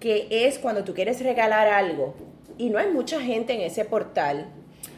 que 0.00 0.26
es 0.30 0.58
cuando 0.58 0.82
tú 0.84 0.94
quieres 0.94 1.20
regalar 1.22 1.68
algo 1.68 2.14
y 2.58 2.70
no 2.70 2.78
hay 2.78 2.88
mucha 2.90 3.20
gente 3.20 3.52
en 3.54 3.60
ese 3.62 3.84
portal. 3.84 4.46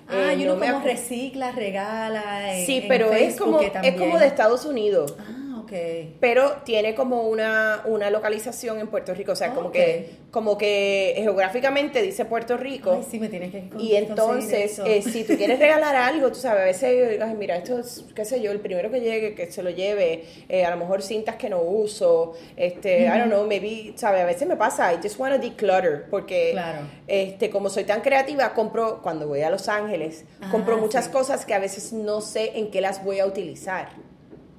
Ah, 0.08 0.32
Eh, 0.32 0.36
y 0.38 0.44
no 0.44 0.52
uno 0.52 0.60
me 0.60 0.72
como 0.72 0.84
recicla, 0.84 1.52
regala. 1.52 2.54
en- 2.58 2.66
Sí, 2.66 2.78
en 2.78 2.88
pero 2.88 3.12
es 3.12 3.36
como, 3.36 3.60
es 3.60 3.94
como 3.96 4.18
de 4.18 4.26
Estados 4.26 4.64
Unidos. 4.64 5.14
Ah, 5.18 5.33
ok. 5.64 5.72
pero 6.20 6.58
tiene 6.64 6.94
como 6.94 7.22
una, 7.28 7.82
una 7.86 8.10
localización 8.10 8.78
en 8.78 8.88
Puerto 8.88 9.14
Rico, 9.14 9.32
o 9.32 9.36
sea, 9.36 9.52
como 9.54 9.72
que 9.72 10.22
como 10.30 10.58
que 10.58 11.12
geográficamente 11.16 12.02
dice 12.02 12.24
Puerto 12.24 12.56
Rico. 12.56 12.96
Ay, 12.98 13.06
sí, 13.08 13.20
me 13.20 13.28
tienes 13.28 13.52
que 13.52 13.68
Y 13.78 13.94
entonces, 13.94 14.80
eh, 14.84 15.00
si 15.00 15.22
tú 15.22 15.34
quieres 15.38 15.60
regalar 15.60 15.94
algo, 15.94 16.28
tú 16.30 16.40
sabes, 16.40 16.60
a 16.60 16.64
veces, 16.64 17.20
ay, 17.22 17.34
mira, 17.38 17.56
esto 17.56 17.78
es, 17.78 18.04
qué 18.16 18.24
sé 18.24 18.42
yo, 18.42 18.50
el 18.50 18.58
primero 18.58 18.90
que 18.90 19.00
llegue, 19.00 19.36
que 19.36 19.52
se 19.52 19.62
lo 19.62 19.70
lleve, 19.70 20.24
eh, 20.48 20.64
a 20.64 20.70
lo 20.70 20.76
mejor 20.76 21.02
cintas 21.02 21.36
que 21.36 21.48
no 21.48 21.60
uso, 21.62 22.32
este, 22.56 23.02
I 23.04 23.18
don't 23.18 23.26
know, 23.26 23.46
maybe, 23.46 23.92
¿sabes? 23.96 24.22
A 24.22 24.26
veces 24.26 24.48
me 24.48 24.56
pasa, 24.56 24.92
I 24.92 24.96
just 25.00 25.20
want 25.20 25.34
to 25.36 25.40
declutter, 25.40 26.06
porque, 26.10 26.50
Claro. 26.50 26.80
este, 27.06 27.48
como 27.50 27.68
soy 27.70 27.84
tan 27.84 28.00
creativa, 28.00 28.52
compro, 28.54 29.02
cuando 29.02 29.28
voy 29.28 29.42
a 29.42 29.50
Los 29.50 29.68
Ángeles, 29.68 30.24
Ah, 30.40 30.48
compro 30.50 30.78
muchas 30.78 31.04
sí. 31.04 31.10
cosas 31.12 31.46
que 31.46 31.54
a 31.54 31.60
veces 31.60 31.92
no 31.92 32.20
sé 32.20 32.58
en 32.58 32.72
qué 32.72 32.80
las 32.80 33.04
voy 33.04 33.20
a 33.20 33.26
utilizar. 33.26 33.90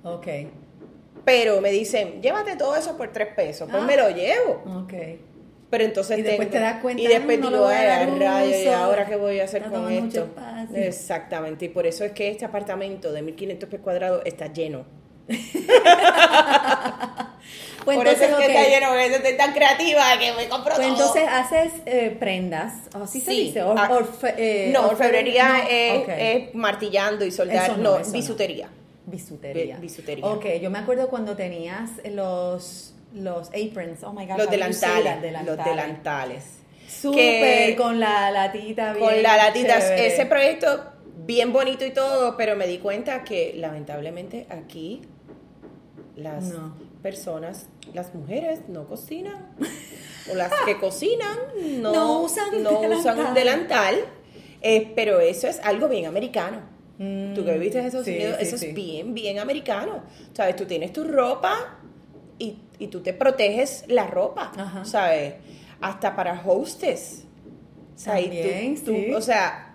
Ok, 0.03 0.27
Pero 1.25 1.59
me 1.59 1.71
dicen, 1.71 2.21
llévate 2.21 2.55
todo 2.55 2.75
eso 2.75 2.95
por 2.95 3.11
tres 3.11 3.29
pesos, 3.35 3.67
pues 3.69 3.83
Ah. 3.83 3.85
me 3.85 3.97
lo 3.97 4.09
llevo. 4.11 4.63
ok. 4.83 4.93
Pero 5.67 5.83
entonces 5.83 6.19
Y 6.19 6.21
después 6.21 6.49
tengo- 6.51 6.63
te 6.63 6.71
das 6.71 6.81
cuenta, 6.81 7.01
y 7.01 7.07
después 7.07 7.37
"Ah, 7.37 7.41
no 7.41 7.47
digo, 7.49 7.59
lo 7.59 7.65
voy 7.65 7.73
a 7.73 7.97
"Ay, 7.97 8.19
rayos, 8.19 8.55
¿y 8.63 8.67
ahora 8.67 9.07
qué 9.07 9.15
voy 9.15 9.39
a 9.39 9.45
hacer 9.45 9.63
con 9.63 9.91
esto? 9.91 10.19
espacio". 10.25 10.75
Exactamente, 10.77 11.65
y 11.65 11.69
por 11.69 11.87
eso 11.87 12.05
es 12.05 12.11
que 12.11 12.29
este 12.29 12.45
apartamento 12.45 13.11
de 13.11 13.23
1500 13.23 13.67
pies 13.67 13.81
cuadrados 13.81 14.21
está 14.25 14.53
lleno. 14.53 14.85
Pues 17.83 17.97
por 17.97 18.07
entonces, 18.07 18.29
eso 18.31 18.39
es 18.39 18.45
que 18.47 18.51
está 18.57 18.67
lleno, 18.67 18.95
estoy 18.95 19.37
tan 19.37 19.53
creativa 19.53 20.01
que 20.19 20.33
me 20.33 20.49
compro 20.49 20.73
Pues 20.75 20.87
todo. 20.87 20.97
entonces 20.97 21.23
haces 21.29 21.71
eh, 21.85 22.15
prendas, 22.19 22.73
así 22.93 23.21
se 23.21 23.31
Sí. 23.31 23.41
dice, 23.43 23.61
Or- 23.61 23.77
Ah, 23.77 23.89
orfe- 23.91 24.33
eh, 24.37 24.71
no, 24.73 24.87
orfe- 24.89 24.93
orfebrería 24.93 25.47
no, 25.49 26.13
es, 26.17 26.55
martillando 26.55 27.25
y 27.25 27.31
soldar, 27.31 27.77
no, 27.77 27.79
no, 27.99 27.99
no. 27.99 28.05
Bisutería. 29.05 29.77
Bisutería. 29.77 29.77
Bi- 29.77 29.81
bisutería. 29.81 30.25
Ok, 30.27 30.45
yo 30.61 30.69
me 30.69 30.79
acuerdo 30.79 31.09
cuando 31.09 31.35
tenías 31.35 31.91
los, 32.11 32.93
los 33.13 33.49
aprons, 33.49 34.03
oh 34.03 34.13
my 34.13 34.25
God. 34.25 34.37
Los 34.37 34.49
delantales, 34.49 35.21
that, 35.33 35.45
los 35.45 35.57
delantales. 35.65 36.43
Súper, 36.87 37.75
con 37.75 37.99
la 37.99 38.31
latita 38.31 38.93
bien 38.93 39.05
con 39.05 39.23
la 39.23 39.37
latita. 39.37 39.79
chévere. 39.79 40.07
Ese 40.07 40.25
proyecto 40.25 40.83
bien 41.25 41.51
bonito 41.53 41.85
y 41.85 41.91
todo, 41.91 42.37
pero 42.37 42.55
me 42.55 42.67
di 42.67 42.77
cuenta 42.79 43.23
que 43.23 43.53
lamentablemente 43.57 44.45
aquí 44.49 45.01
las 46.15 46.45
No. 46.45 46.75
personas, 47.01 47.67
las 47.93 48.13
mujeres 48.15 48.61
no 48.69 48.87
cocinan. 48.87 49.55
O 50.31 50.35
las 50.35 50.51
que 50.65 50.77
cocinan 50.79 51.37
no, 51.81 51.93
No 51.93 52.21
usan 52.21 52.63
no 52.63 52.79
usan 52.79 53.19
un 53.19 53.33
delantal. 53.33 53.95
delantal. 53.95 53.95
eh, 54.61 54.91
pero 54.95 55.19
eso 55.19 55.47
es 55.47 55.59
algo 55.59 55.87
bien 55.87 56.05
americano. 56.05 56.61
Tú 56.97 57.43
que 57.43 57.51
viviste 57.53 57.79
en 57.79 57.85
Estados 57.85 58.05
sí, 58.05 58.15
Unidos, 58.15 58.37
sí, 58.39 58.45
eso 58.45 58.57
sí. 58.57 58.67
es 58.67 58.73
bien, 58.73 59.13
bien 59.13 59.39
americano. 59.39 60.03
¿Sabes? 60.33 60.55
Tú 60.55 60.65
tienes 60.65 60.93
tu 60.93 61.03
ropa 61.03 61.77
y, 62.39 62.57
y 62.79 62.87
tú 62.87 63.01
te 63.01 63.13
proteges 63.13 63.83
la 63.87 64.07
ropa, 64.07 64.51
Ajá. 64.57 64.85
¿sabes? 64.85 65.35
Hasta 65.81 66.15
para 66.15 66.37
y 68.19 68.23
tú- 68.23 68.49
También, 68.49 68.75
tú- 68.83 68.91
sí. 68.91 69.13
O 69.13 69.21
sea, 69.21 69.73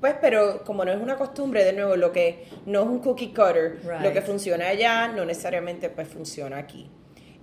pues, 0.00 0.14
pero 0.20 0.64
como 0.64 0.84
no 0.84 0.92
es 0.92 1.00
una 1.02 1.16
costumbre, 1.16 1.64
de 1.64 1.72
nuevo, 1.72 1.96
lo 1.96 2.12
que 2.12 2.46
no 2.66 2.82
es 2.82 2.86
un 2.88 2.98
cookie 3.00 3.28
cutter, 3.28 3.80
Right. 3.84 4.02
lo 4.02 4.12
que 4.12 4.22
funciona 4.22 4.68
allá 4.68 5.08
no 5.08 5.24
necesariamente 5.24 5.90
pues 5.90 6.08
funciona 6.08 6.56
aquí. 6.58 6.88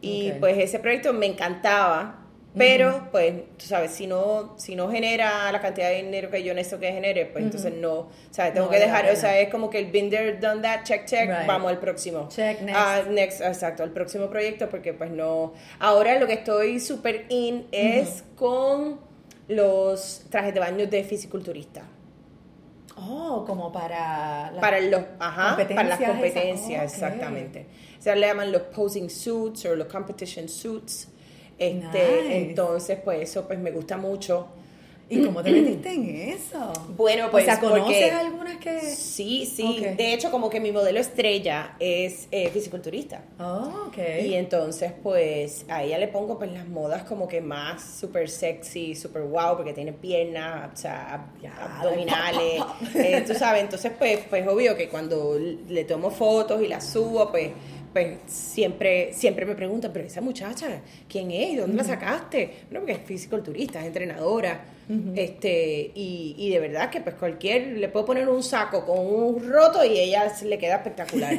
Y 0.02 0.32
Ok. 0.32 0.38
pues 0.40 0.58
ese 0.58 0.80
proyecto 0.80 1.12
me 1.14 1.26
encantaba, 1.26 2.27
pero 2.58 3.08
pues, 3.12 3.34
tú 3.58 3.66
sabes, 3.66 3.92
si 3.92 4.08
no, 4.08 4.56
si 4.58 4.76
no 4.76 4.90
genera 4.90 5.52
la 5.52 5.62
cantidad 5.62 5.90
de 5.90 6.04
dinero 6.04 6.30
que 6.32 6.44
yo 6.44 6.54
necesito 6.54 6.80
que 6.80 6.92
genere, 6.92 7.26
pues 7.28 7.44
entonces 7.46 7.74
no, 7.74 8.10
¿sabes? 8.32 8.54
Tengo 8.54 8.66
No 8.68 8.72
que 8.72 8.80
dejar, 8.80 9.10
o 9.12 9.16
sea, 9.16 9.40
es 9.40 9.50
como 9.50 9.70
que 9.70 9.80
el 9.80 9.92
been 9.92 10.10
there, 10.10 10.38
done 10.38 10.62
that, 10.62 10.84
check, 10.84 11.06
check, 11.06 11.30
Right. 11.30 11.48
vamos 11.48 11.72
al 11.72 11.80
próximo. 11.80 12.28
Check, 12.30 12.62
next. 12.62 12.78
Ah, 12.80 13.04
next, 13.10 13.42
exacto, 13.42 13.84
al 13.84 13.92
próximo 13.92 14.30
proyecto, 14.30 14.70
porque 14.70 14.94
pues 14.94 15.12
no. 15.12 15.54
Ahora 15.80 16.18
lo 16.20 16.28
que 16.28 16.34
estoy 16.34 16.80
súper 16.80 17.26
in 17.30 17.68
es 17.72 18.24
con 18.36 19.00
los 19.48 20.26
trajes 20.30 20.54
de 20.54 20.60
baño 20.60 20.88
de 20.88 21.04
fisiculturista. 21.04 21.84
Oh, 23.00 23.44
como 23.46 23.72
para... 23.72 24.52
la- 24.52 24.60
Para 24.60 24.80
los, 24.82 25.02
ajá, 25.20 25.56
para 25.56 25.84
las 25.84 26.00
competencias. 26.00 26.82
Oh, 26.82 26.86
exactamente. 26.86 27.68
O 28.00 28.02
sea, 28.02 28.16
le 28.16 28.26
llaman 28.28 28.52
los 28.52 28.64
posing 28.64 29.10
suits 29.10 29.66
o 29.66 29.76
los 29.76 29.88
competition 29.88 30.50
suits. 30.50 31.08
Este, 31.60 32.22
Nice. 32.24 32.38
entonces, 32.38 33.00
pues 33.04 33.30
eso 33.30 33.48
pues 33.48 33.60
me 33.60 33.72
gusta 33.72 33.98
mucho. 33.98 34.48
¿Y 35.10 35.24
cómo 35.24 35.42
te 35.42 35.52
metiste 35.54 35.94
en 35.94 36.10
eso? 36.32 36.74
Bueno, 36.98 37.30
pues 37.32 37.44
O 37.44 37.46
sea, 37.46 37.62
¿conoces 37.62 37.82
porque- 37.86 38.12
algunas 38.12 38.58
que...? 38.58 38.82
Sí, 38.82 39.46
sí. 39.46 39.78
Ok. 39.80 39.96
De 39.96 40.14
hecho, 40.14 40.30
como 40.32 40.50
que 40.50 40.60
mi 40.60 40.74
modelo 40.74 41.00
estrella 41.00 41.78
es 41.80 42.28
eh, 42.30 42.50
fisiculturista. 42.50 43.24
Oh, 43.40 43.86
ok. 43.88 43.98
Y 44.26 44.34
entonces, 44.34 44.92
pues, 45.02 45.64
a 45.70 45.82
ella 45.82 45.98
le 45.98 46.10
pongo 46.10 46.38
pues 46.38 46.52
las 46.52 46.68
modas 46.68 47.04
como 47.04 47.26
que 47.26 47.40
más 47.40 47.82
súper 48.02 48.30
sexy, 48.30 48.96
súper 48.96 49.22
wow, 49.22 49.56
porque 49.56 49.72
tiene 49.72 49.94
piernas, 49.94 50.72
o 50.74 50.76
sea, 50.76 51.28
Ya, 51.42 51.56
abdominales, 51.80 52.62
eh, 52.96 53.24
tú 53.26 53.34
sabes, 53.34 53.64
entonces, 53.64 53.94
pues, 53.98 54.20
pues 54.30 54.46
obvio 54.46 54.76
que 54.76 54.90
cuando 54.90 55.38
le 55.40 55.86
tomo 55.86 56.12
fotos 56.12 56.62
y 56.62 56.68
las 56.68 56.86
subo, 56.86 57.32
pues, 57.32 57.52
pues 57.98 58.18
siempre, 58.28 59.12
siempre 59.12 59.44
me 59.44 59.56
preguntan, 59.56 59.92
pero 59.92 60.06
esa 60.06 60.22
muchacha, 60.22 60.68
¿quién 61.10 61.32
es? 61.32 61.56
¿De 61.56 61.62
dónde 61.62 61.78
la 61.78 61.84
sacaste? 61.84 62.52
No, 62.70 62.82
porque 62.82 62.92
es 62.92 63.00
fisiculturista, 63.00 63.80
es 63.80 63.88
entrenadora, 63.88 64.66
este, 65.16 65.92
y, 65.96 66.36
y 66.38 66.50
de 66.52 66.60
verdad 66.60 66.90
que 66.90 67.02
pues 67.02 67.16
cualquier, 67.16 67.78
le 67.78 67.90
puedo 67.90 68.06
poner 68.06 68.30
un 68.30 68.42
saco 68.42 68.86
con 68.86 69.00
un 69.00 69.52
roto 69.52 69.84
y 69.84 69.98
ella 70.00 70.30
se 70.30 70.46
le 70.46 70.60
queda 70.60 70.76
espectacular. 70.76 71.38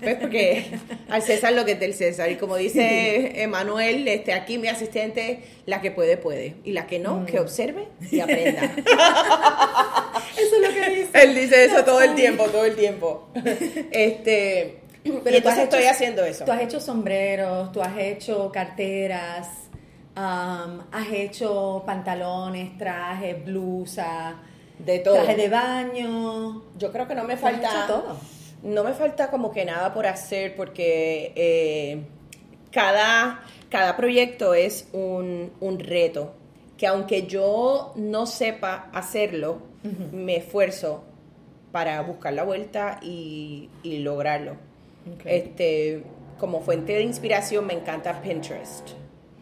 ¿Ves? 0.00 0.16
Porque 0.20 0.64
al 1.08 1.22
César 1.22 1.52
lo 1.52 1.64
que 1.64 1.72
es 1.72 1.80
del 1.80 1.94
César. 1.94 2.30
Y 2.32 2.36
como 2.36 2.56
dice 2.56 3.40
Emanuel, 3.42 4.08
este, 4.08 4.32
aquí 4.32 4.58
mi 4.58 4.68
asistente, 4.68 5.40
la 5.66 5.80
que 5.80 5.92
puede, 5.92 6.16
puede. 6.16 6.56
Y 6.64 6.72
la 6.72 6.86
que 6.86 6.98
no, 6.98 7.24
que 7.24 7.38
observe 7.38 7.86
y 8.10 8.18
aprenda. 8.18 8.62
Eso 10.36 10.56
es 10.56 10.62
lo 10.62 10.74
que 10.74 10.90
dice. 10.90 11.22
Él 11.22 11.34
dice 11.34 11.64
eso 11.66 11.84
todo 11.84 12.00
el 12.00 12.14
tiempo, 12.14 12.44
todo 12.46 12.64
el 12.64 12.74
tiempo. 12.74 13.28
Este, 13.92 14.81
Pero 15.04 15.36
entonces 15.36 15.64
hecho- 15.64 15.76
estoy 15.76 15.84
haciendo 15.84 16.24
eso. 16.24 16.44
Tú 16.44 16.52
has 16.52 16.60
hecho 16.62 16.80
sombreros, 16.80 17.72
tú 17.72 17.82
has 17.82 17.96
hecho 17.98 18.50
carteras, 18.52 19.48
um, 20.16 20.80
has 20.92 21.08
hecho 21.12 21.82
pantalones, 21.84 22.76
trajes, 22.78 23.44
blusa, 23.44 24.36
De 24.78 24.98
todo. 25.00 25.14
trajes 25.14 25.36
de 25.36 25.48
baño. 25.48 26.62
Yo 26.78 26.92
creo 26.92 27.08
que 27.08 27.14
no 27.14 27.24
me 27.24 27.36
Tú 27.36 27.46
has 27.46 27.52
falta. 27.52 27.68
hecho 27.68 27.86
todo. 27.86 28.16
No 28.62 28.84
me 28.84 28.92
falta 28.94 29.28
como 29.30 29.50
que 29.50 29.64
nada 29.64 29.92
por 29.92 30.06
hacer 30.06 30.54
porque 30.54 31.32
eh, 31.34 32.02
cada, 32.70 33.42
cada 33.68 33.96
proyecto 33.96 34.54
es 34.54 34.88
un, 34.92 35.52
un 35.60 35.78
reto. 35.80 36.34
Que 36.76 36.86
aunque 36.86 37.26
yo 37.26 37.92
no 37.96 38.26
sepa 38.26 38.88
hacerlo, 38.92 39.58
me 40.12 40.36
esfuerzo 40.36 41.04
para 41.72 42.00
buscar 42.02 42.32
la 42.34 42.42
vuelta 42.44 42.98
y, 43.02 43.68
y 43.82 43.98
lograrlo. 43.98 44.56
Este, 45.24 46.02
como 46.38 46.60
fuente 46.60 46.92
de 46.94 47.02
inspiración 47.02 47.66
me 47.66 47.74
encanta 47.74 48.20
Pinterest. 48.20 48.88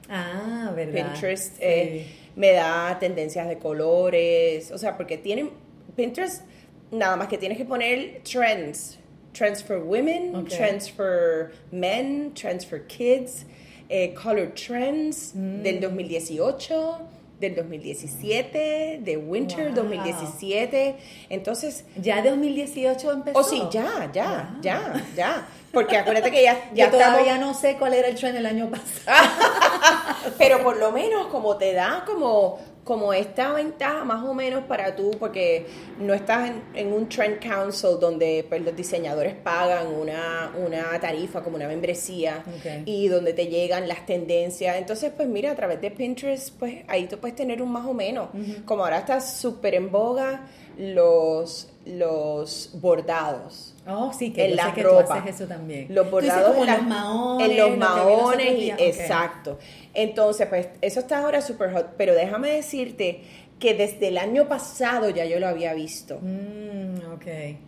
Ah, 0.08 0.72
verdad. 0.74 1.12
Pinterest 1.12 1.54
Sí. 1.56 1.62
eh, 1.62 2.06
me 2.36 2.52
da 2.52 2.96
tendencias 2.98 3.48
de 3.48 3.58
colores, 3.58 4.70
o 4.72 4.78
sea, 4.78 4.96
porque 4.96 5.16
tienen 5.18 5.50
Pinterest 5.96 6.42
nada 6.90 7.16
más 7.16 7.28
que 7.28 7.38
tienes 7.38 7.56
que 7.58 7.64
poner 7.64 8.20
trends, 8.22 8.98
trends 9.32 9.62
for 9.62 9.78
women, 9.78 10.44
trends 10.46 10.90
for 10.90 11.52
men, 11.70 12.32
trends 12.34 12.66
for 12.66 12.80
kids, 12.86 13.46
eh, 13.88 14.12
color 14.14 14.52
trends 14.54 15.32
Mm. 15.34 15.62
del 15.62 15.80
2018, 15.80 16.98
del 17.40 17.56
2017, 17.56 19.00
de 19.02 19.16
winter 19.16 19.66
Wow. 19.72 19.74
2017, 19.86 20.96
entonces 21.30 21.84
Ya 21.96 22.22
2018 22.22 23.10
empezó. 23.12 23.38
Oh, 23.38 23.42
sí, 23.42 23.62
ya, 23.70 24.10
ya, 24.12 24.50
Wow. 24.52 24.60
ya, 24.62 25.04
ya. 25.16 25.48
Porque 25.72 25.96
acuérdate 25.96 26.30
que 26.30 26.42
ya, 26.42 26.70
ya 26.74 26.86
Yo 26.86 26.90
todavía 26.92 27.34
estamos- 27.34 27.54
no 27.54 27.60
sé 27.60 27.76
cuál 27.78 27.94
era 27.94 28.08
el 28.08 28.16
trend 28.16 28.36
el 28.36 28.46
año 28.46 28.68
pasado. 28.70 29.30
Pero 30.38 30.62
por 30.62 30.76
lo 30.76 30.92
menos 30.92 31.26
como 31.28 31.56
te 31.56 31.72
da 31.72 32.04
como, 32.06 32.58
como 32.84 33.12
esta 33.12 33.52
ventaja 33.52 34.04
más 34.04 34.24
o 34.24 34.32
menos 34.34 34.64
para 34.64 34.96
tú, 34.96 35.10
porque 35.20 35.66
no 35.98 36.14
estás 36.14 36.48
en, 36.50 36.62
en 36.74 36.92
un 36.92 37.08
trend 37.08 37.38
council 37.38 37.98
donde 38.00 38.44
pues, 38.48 38.62
los 38.62 38.74
diseñadores 38.74 39.34
pagan 39.34 39.86
una, 39.88 40.50
una 40.58 40.98
tarifa 40.98 41.42
como 41.42 41.56
una 41.56 41.68
membresía 41.68 42.42
y 42.86 43.08
donde 43.08 43.32
te 43.32 43.46
llegan 43.46 43.86
las 43.86 44.06
tendencias. 44.06 44.76
Entonces, 44.76 45.12
pues 45.14 45.28
mira, 45.28 45.52
a 45.52 45.54
través 45.54 45.80
de 45.80 45.90
Pinterest, 45.90 46.56
pues 46.58 46.82
ahí 46.88 47.06
tú 47.06 47.18
puedes 47.18 47.36
tener 47.36 47.60
un 47.62 47.70
más 47.70 47.86
o 47.86 47.94
menos. 47.94 48.28
Como 48.64 48.82
ahora 48.84 48.98
está 49.00 49.20
súper 49.20 49.74
en 49.74 49.90
boga 49.92 50.46
los, 50.78 51.68
los 51.84 52.70
bordados. 52.74 53.74
Oh, 53.86 54.12
sí, 54.12 54.32
que 54.32 54.44
en 54.44 54.50
yo 54.50 54.56
la 54.56 54.66
sé 54.66 54.72
que 54.74 54.82
ropa. 54.82 55.04
tú 55.04 55.12
haces 55.12 55.34
eso 55.36 55.46
también. 55.46 55.86
Los 55.94 56.10
bordados 56.10 56.56
en, 56.56 56.66
los 56.66 56.82
maones. 56.82 57.50
en 57.50 57.56
los 57.56 58.60
y- 58.60 58.70
exacto. 58.78 59.58
Entonces, 59.94 60.46
pues 60.48 60.68
eso 60.80 61.00
está 61.00 61.18
ahora 61.18 61.40
super 61.40 61.72
hot, 61.72 61.94
pero 61.96 62.14
déjame 62.14 62.50
decirte 62.50 63.22
que 63.58 63.74
desde 63.74 64.08
el 64.08 64.16
año 64.18 64.48
pasado 64.48 65.10
ya 65.10 65.24
yo 65.26 65.38
lo 65.38 65.46
había 65.48 65.74
visto. 65.74 66.18
Mm, 66.22 67.12
ok. 67.12 67.26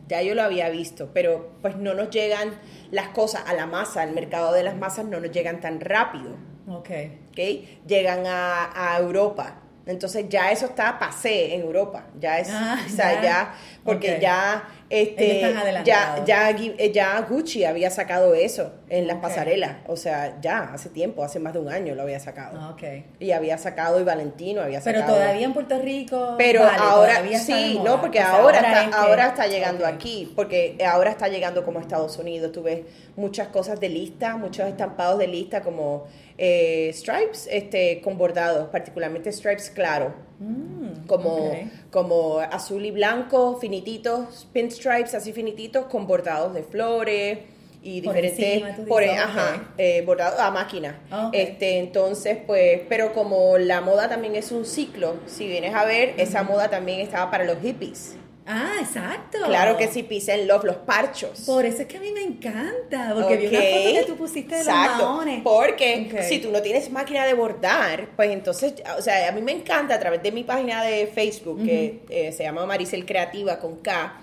Ya 0.08 0.22
yo 0.22 0.34
lo 0.34 0.42
había 0.42 0.68
visto, 0.70 1.10
pero 1.12 1.50
pues 1.60 1.76
no 1.76 1.92
nos 1.94 2.08
llegan 2.10 2.50
las 2.90 3.08
cosas 3.08 3.42
a 3.46 3.52
la 3.54 3.66
masa, 3.66 4.02
el 4.04 4.14
mercado 4.14 4.52
de 4.52 4.62
las 4.62 4.76
masas 4.76 5.04
no 5.04 5.20
nos 5.20 5.30
llegan 5.30 5.60
tan 5.60 5.80
rápido, 5.80 6.36
Ok. 6.68 6.90
¿ok? 7.30 7.38
Llegan 7.86 8.26
a, 8.26 8.70
a 8.94 8.98
Europa. 9.00 9.58
Entonces 9.84 10.26
ya 10.28 10.52
eso 10.52 10.66
está 10.66 10.96
pasé 10.98 11.54
en 11.56 11.62
Europa, 11.62 12.06
ya 12.18 12.38
es, 12.38 12.48
Ah, 12.50 12.78
o 12.86 12.88
sea, 12.88 13.20
ya, 13.20 13.54
porque 13.84 14.18
ya, 14.20 14.68
este, 14.88 15.54
ya, 15.84 16.50
eh, 16.50 16.92
ya 16.92 17.20
Gucci 17.22 17.64
había 17.64 17.90
sacado 17.90 18.34
eso 18.34 18.72
en 18.88 19.06
las 19.06 19.16
pasarelas, 19.16 19.78
o 19.86 19.96
sea, 19.96 20.38
ya 20.40 20.72
hace 20.72 20.88
tiempo, 20.88 21.24
hace 21.24 21.38
más 21.38 21.52
de 21.52 21.58
un 21.58 21.68
año 21.68 21.94
lo 21.94 22.02
había 22.02 22.20
sacado. 22.20 22.58
Ah, 22.60 22.70
ok. 22.70 22.82
Y 23.18 23.32
había 23.32 23.58
sacado 23.58 24.00
y 24.00 24.04
Valentino 24.04 24.60
había 24.60 24.80
Pero 24.80 25.00
sacado. 25.00 25.18
todavía 25.18 25.46
en 25.46 25.52
Puerto 25.52 25.78
Rico. 25.80 26.34
Pero 26.38 26.60
vale, 26.60 26.78
ahora 26.78 27.38
sí, 27.38 27.80
no, 27.82 28.00
porque 28.00 28.20
O 28.20 28.22
sea, 28.22 28.36
ahora, 28.36 28.58
es 28.58 28.84
está, 28.84 29.02
ahora 29.02 29.26
está 29.28 29.46
llegando 29.46 29.86
aquí, 29.86 30.32
porque 30.36 30.78
ahora 30.86 31.10
está 31.10 31.28
llegando 31.28 31.64
como 31.64 31.78
a 31.78 31.82
Estados 31.82 32.18
Unidos. 32.18 32.52
Tú 32.52 32.62
ves 32.62 32.82
muchas 33.16 33.48
cosas 33.48 33.80
de 33.80 33.88
lista, 33.88 34.36
muchos 34.36 34.68
estampados 34.68 35.18
de 35.18 35.26
lista 35.26 35.62
como 35.62 36.04
eh, 36.38 36.90
stripes 36.92 37.48
este, 37.50 38.00
con 38.00 38.18
bordados, 38.18 38.68
particularmente 38.68 39.32
stripes 39.32 39.70
claro, 39.70 40.14
Mm, 40.42 41.06
como. 41.06 41.52
Como 41.92 42.40
azul 42.40 42.84
y 42.86 42.90
blanco, 42.90 43.58
finititos, 43.60 44.48
pinstripes 44.52 45.14
así 45.14 45.32
finititos 45.32 45.84
con 45.84 46.06
bordados 46.06 46.54
de 46.54 46.62
flores 46.62 47.38
y 47.82 48.00
Por 48.00 48.14
diferentes 48.14 48.76
tú 48.76 48.86
por, 48.86 49.02
dices, 49.02 49.18
ajá, 49.18 49.72
eh, 49.76 50.02
bordado 50.06 50.40
a 50.40 50.50
máquina. 50.50 51.00
Ah. 51.10 51.30
Este, 51.32 51.78
entonces, 51.78 52.38
pues, 52.46 52.80
pero 52.88 53.12
como 53.12 53.58
la 53.58 53.80
moda 53.80 54.08
también 54.08 54.36
es 54.36 54.52
un 54.52 54.64
ciclo, 54.64 55.16
si 55.26 55.46
vienes 55.46 55.74
a 55.74 55.84
ver, 55.84 56.14
esa 56.16 56.42
moda 56.44 56.70
también 56.70 57.00
estaba 57.00 57.30
para 57.30 57.44
los 57.44 57.60
hippies. 57.60 58.16
Ah, 58.46 58.78
exacto. 58.80 59.38
Claro 59.44 59.76
que 59.76 59.88
sí, 59.88 60.02
peace 60.02 60.32
and 60.32 60.46
love, 60.46 60.64
los 60.64 60.76
parchos. 60.76 61.42
Por 61.46 61.64
eso 61.64 61.82
es 61.82 61.88
que 61.88 61.96
a 61.96 62.00
mí 62.00 62.10
me 62.12 62.22
encanta. 62.22 63.12
Porque 63.14 63.36
vi 63.36 63.46
una 63.46 63.60
foto 63.60 63.94
que 63.94 64.04
tú 64.06 64.16
pusiste 64.16 64.54
de 64.54 64.60
Exacto, 64.62 64.98
los 64.98 65.10
maones. 65.10 65.40
Porque 65.42 66.24
si 66.28 66.38
tú 66.38 66.50
no 66.50 66.60
tienes 66.60 66.90
máquina 66.90 67.24
de 67.24 67.34
bordar, 67.34 68.08
pues 68.16 68.30
entonces, 68.30 68.74
o 68.98 69.02
sea, 69.02 69.28
a 69.28 69.32
mí 69.32 69.42
me 69.42 69.52
encanta 69.52 69.94
a 69.94 69.98
través 70.00 70.22
de 70.22 70.32
mi 70.32 70.44
página 70.44 70.82
de 70.82 71.06
Facebook, 71.06 71.64
que 71.64 72.00
eh, 72.08 72.32
se 72.32 72.42
llama 72.42 72.66
Maricel 72.66 73.06
Creativa 73.06 73.58
con 73.58 73.76
K, 73.76 74.20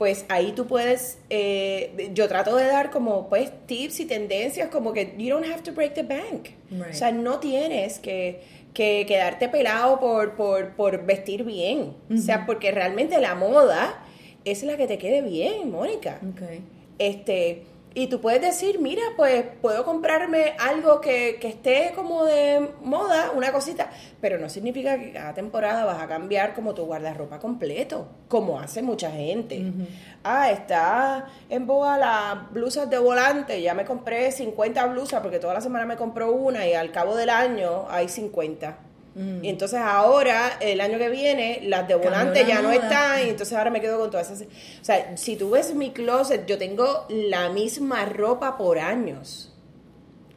pues 0.00 0.24
ahí 0.30 0.52
tú 0.52 0.66
puedes, 0.66 1.18
eh, 1.28 2.10
yo 2.14 2.26
trato 2.26 2.56
de 2.56 2.64
dar 2.64 2.90
como 2.90 3.28
pues 3.28 3.52
tips 3.66 4.00
y 4.00 4.06
tendencias 4.06 4.70
como 4.70 4.94
que 4.94 5.14
you 5.18 5.28
don't 5.28 5.44
have 5.44 5.62
to 5.62 5.72
break 5.72 5.92
the 5.92 6.02
bank. 6.02 6.52
Right. 6.70 6.92
O 6.92 6.94
sea, 6.94 7.12
no 7.12 7.38
tienes 7.38 7.98
que, 7.98 8.40
que 8.74 9.04
quedarte 9.06 9.48
pelado 9.48 9.98
por, 10.00 10.36
por, 10.36 10.70
por 10.70 11.04
vestir 11.04 11.44
bien. 11.44 11.94
O 12.12 12.16
sea, 12.16 12.46
porque 12.46 12.70
realmente 12.70 13.20
la 13.20 13.34
moda 13.34 14.04
es 14.44 14.62
la 14.62 14.76
que 14.76 14.86
te 14.86 14.98
quede 14.98 15.22
bien, 15.22 15.70
Mónica. 15.70 16.20
Okay. 16.34 16.62
Este, 16.98 17.64
y 17.94 18.06
tú 18.06 18.20
puedes 18.20 18.40
decir, 18.40 18.78
mira, 18.78 19.02
pues 19.16 19.44
puedo 19.60 19.84
comprarme 19.84 20.54
algo 20.58 21.00
que, 21.00 21.38
que, 21.40 21.48
esté 21.48 21.92
como 21.96 22.24
de 22.24 22.70
moda, 22.82 23.32
una 23.34 23.50
cosita, 23.52 23.90
pero 24.20 24.38
no 24.38 24.48
significa 24.48 24.98
que 24.98 25.12
cada 25.12 25.34
temporada 25.34 25.84
vas 25.84 26.00
a 26.00 26.06
cambiar 26.06 26.54
como 26.54 26.72
tu 26.72 26.84
guardarropa 26.84 27.40
completo, 27.40 28.06
como 28.28 28.60
hace 28.60 28.82
mucha 28.82 29.10
gente. 29.10 29.72
Ah, 30.22 30.50
está 30.50 31.26
en 31.48 31.66
boga 31.66 31.98
las 31.98 32.52
blusas 32.52 32.88
de 32.88 32.98
volante, 32.98 33.60
ya 33.60 33.74
me 33.74 33.84
compré 33.84 34.30
50 34.30 34.86
blusas 34.86 35.20
porque 35.20 35.40
toda 35.40 35.54
la 35.54 35.60
semana 35.60 35.84
me 35.84 35.96
compro 35.96 36.32
una 36.32 36.66
y 36.66 36.74
al 36.74 36.92
cabo 36.92 37.16
del 37.16 37.30
año 37.30 37.86
hay 37.88 38.08
50. 38.08 38.89
Y 39.16 39.48
entonces 39.48 39.80
ahora, 39.80 40.56
el 40.60 40.80
año 40.80 40.96
que 40.96 41.08
viene, 41.08 41.60
las 41.64 41.86
de 41.88 41.96
volante 41.96 42.46
ya 42.46 42.62
no 42.62 42.70
están, 42.70 43.26
y 43.26 43.30
entonces 43.30 43.58
ahora 43.58 43.70
me 43.70 43.80
quedo 43.80 43.98
con 43.98 44.10
todas 44.10 44.30
esas. 44.30 44.46
O 44.46 44.84
sea, 44.84 45.16
si 45.16 45.36
tú 45.36 45.50
ves 45.50 45.74
mi 45.74 45.90
closet, 45.90 46.46
yo 46.46 46.56
tengo 46.58 47.06
la 47.08 47.50
misma 47.50 48.06
ropa 48.06 48.56
por 48.56 48.78
años. 48.78 49.52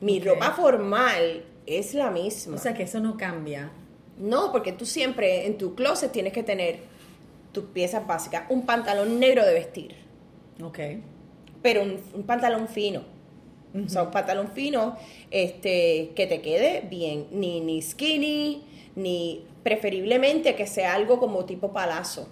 Mi 0.01 0.19
ropa 0.19 0.51
formal 0.51 1.45
es 1.65 1.93
la 1.93 2.09
misma. 2.09 2.55
O 2.55 2.59
sea, 2.59 2.73
que 2.73 2.83
eso 2.83 2.99
no 2.99 3.15
cambia. 3.15 3.71
No, 4.17 4.51
porque 4.51 4.73
tú 4.73 4.85
siempre 4.85 5.45
en 5.45 5.57
tu 5.57 5.75
closet 5.75 6.11
tienes 6.11 6.33
que 6.33 6.43
tener 6.43 6.79
tus 7.51 7.65
piezas 7.65 8.05
básicas. 8.05 8.43
Un 8.49 8.65
pantalón 8.65 9.19
negro 9.19 9.45
de 9.45 9.53
vestir. 9.53 9.95
Ok. 10.61 10.79
Pero 11.61 11.83
un, 11.83 12.23
pantalón 12.23 12.67
fino. 12.67 13.03
O 13.73 13.89
sea, 13.89 14.03
un 14.03 14.11
pantalón 14.11 14.49
fino 14.49 14.95
este, 15.31 16.11
que 16.15 16.27
te 16.27 16.41
quede 16.41 16.85
bien. 16.89 17.27
Ni, 17.31 17.59
ni 17.59 17.81
skinny, 17.81 18.63
ni 18.95 19.45
preferiblemente 19.63 20.55
que 20.55 20.67
sea 20.67 20.93
algo 20.93 21.19
como 21.19 21.45
tipo 21.45 21.73
palazo. 21.73 22.27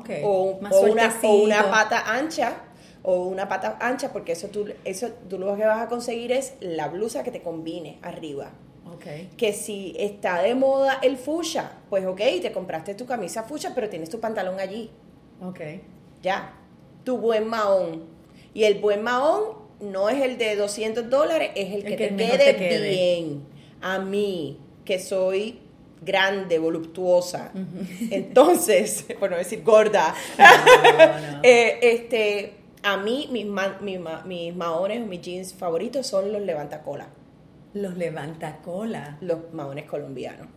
Okay. 0.00 0.22
O, 0.24 0.58
Más 0.60 0.74
o 0.74 0.82
una, 0.82 1.14
o 1.22 1.34
una 1.36 1.70
pata 1.70 2.14
ancha. 2.14 2.64
O 3.02 3.24
una 3.24 3.48
pata 3.48 3.76
ancha, 3.80 4.12
porque 4.12 4.32
eso 4.32 4.48
tú, 4.48 4.66
eso 4.84 5.10
tú 5.28 5.38
lo 5.38 5.56
que 5.56 5.66
vas 5.66 5.82
a 5.82 5.88
conseguir 5.88 6.32
es 6.32 6.54
la 6.60 6.88
blusa 6.88 7.22
que 7.22 7.30
te 7.30 7.42
combine 7.42 7.98
arriba. 8.02 8.50
Ok. 8.94 9.36
Que 9.36 9.52
si 9.52 9.94
está 9.98 10.42
de 10.42 10.54
moda 10.54 11.00
el 11.02 11.18
fuchsia, 11.18 11.72
pues 11.90 12.06
ok, 12.06 12.20
te 12.40 12.52
compraste 12.52 12.94
tu 12.94 13.04
camisa 13.04 13.42
fuchsia, 13.42 13.72
pero 13.74 13.90
tienes 13.90 14.08
tu 14.08 14.20
pantalón 14.20 14.58
allí. 14.58 14.90
Ok. 15.42 15.60
Ya. 16.22 16.54
Tu 17.04 17.18
buen 17.18 17.46
mahón. 17.46 18.04
Y 18.54 18.64
el 18.64 18.80
buen 18.80 19.02
mahón 19.02 19.63
no 19.84 20.08
es 20.08 20.22
el 20.22 20.38
de 20.38 20.56
200 20.56 21.08
dólares, 21.10 21.50
es 21.54 21.72
el 21.74 21.82
que, 21.84 21.92
El 21.92 21.96
que 21.96 22.08
te, 22.08 22.16
quede 22.16 22.38
te 22.52 22.56
quede. 22.56 22.88
bien. 22.90 23.42
A 23.80 23.98
mí, 23.98 24.58
que 24.84 24.98
soy 24.98 25.60
grande, 26.02 26.58
voluptuosa. 26.58 27.52
Entonces, 28.10 29.06
por 29.20 29.30
no 29.30 29.36
decir 29.36 29.62
gorda, 29.62 30.14
no. 30.38 30.44
eh, 31.42 31.78
este, 31.82 32.54
a 32.82 32.96
mí 32.98 33.28
mis, 33.32 33.46
ma- 33.46 33.78
mis, 33.80 33.98
ma- 34.00 34.22
mis 34.26 34.54
maones 34.54 35.02
o 35.02 35.06
mis 35.06 35.20
jeans 35.20 35.54
favoritos 35.54 36.06
son 36.06 36.32
los 36.32 36.42
levantacola, 36.42 37.08
Los 37.72 37.96
levanta 37.96 38.58
cola. 38.62 39.16
los 39.20 39.52
maones 39.52 39.84
colombianos. 39.86 40.48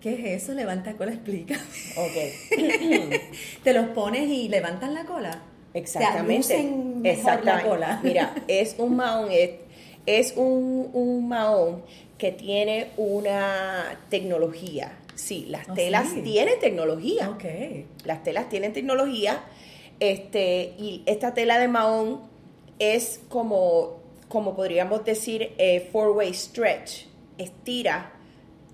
¿Qué 0.00 0.14
es 0.34 0.42
eso? 0.42 0.52
Levanta 0.54 0.94
cola, 0.96 1.12
explica. 1.12 1.54
Ok. 1.96 2.58
Te 3.62 3.72
los 3.72 3.86
pones 3.90 4.28
y 4.28 4.48
levantan 4.48 4.94
la 4.94 5.04
cola. 5.04 5.42
Exactamente. 5.74 6.48
Te 6.48 6.60
mejor 7.02 7.18
Exactamente. 7.18 7.62
la 7.64 7.68
cola. 7.70 8.00
Mira, 8.04 8.34
es 8.48 8.74
un 8.78 8.96
mahón, 8.96 9.28
es, 9.30 9.50
es 10.06 10.34
un, 10.36 10.90
un 10.92 11.28
mahón 11.28 11.82
que 12.18 12.32
tiene 12.32 12.88
una 12.96 13.98
tecnología. 14.08 14.98
Sí, 15.14 15.46
las 15.48 15.68
Oh, 15.68 15.74
telas 15.74 16.08
sí. 16.10 16.22
tienen 16.22 16.58
tecnología. 16.60 17.30
Ok. 17.30 17.44
Las 18.04 18.22
telas 18.22 18.48
tienen 18.48 18.72
tecnología. 18.72 19.42
Este, 20.00 20.74
y 20.78 21.02
esta 21.06 21.34
tela 21.34 21.58
de 21.58 21.68
mahón 21.68 22.22
es 22.78 23.20
como, 23.28 24.00
como 24.28 24.56
podríamos 24.56 25.04
decir, 25.04 25.52
eh, 25.58 25.88
four-way 25.92 26.32
stretch. 26.34 27.06
Estira 27.38 28.12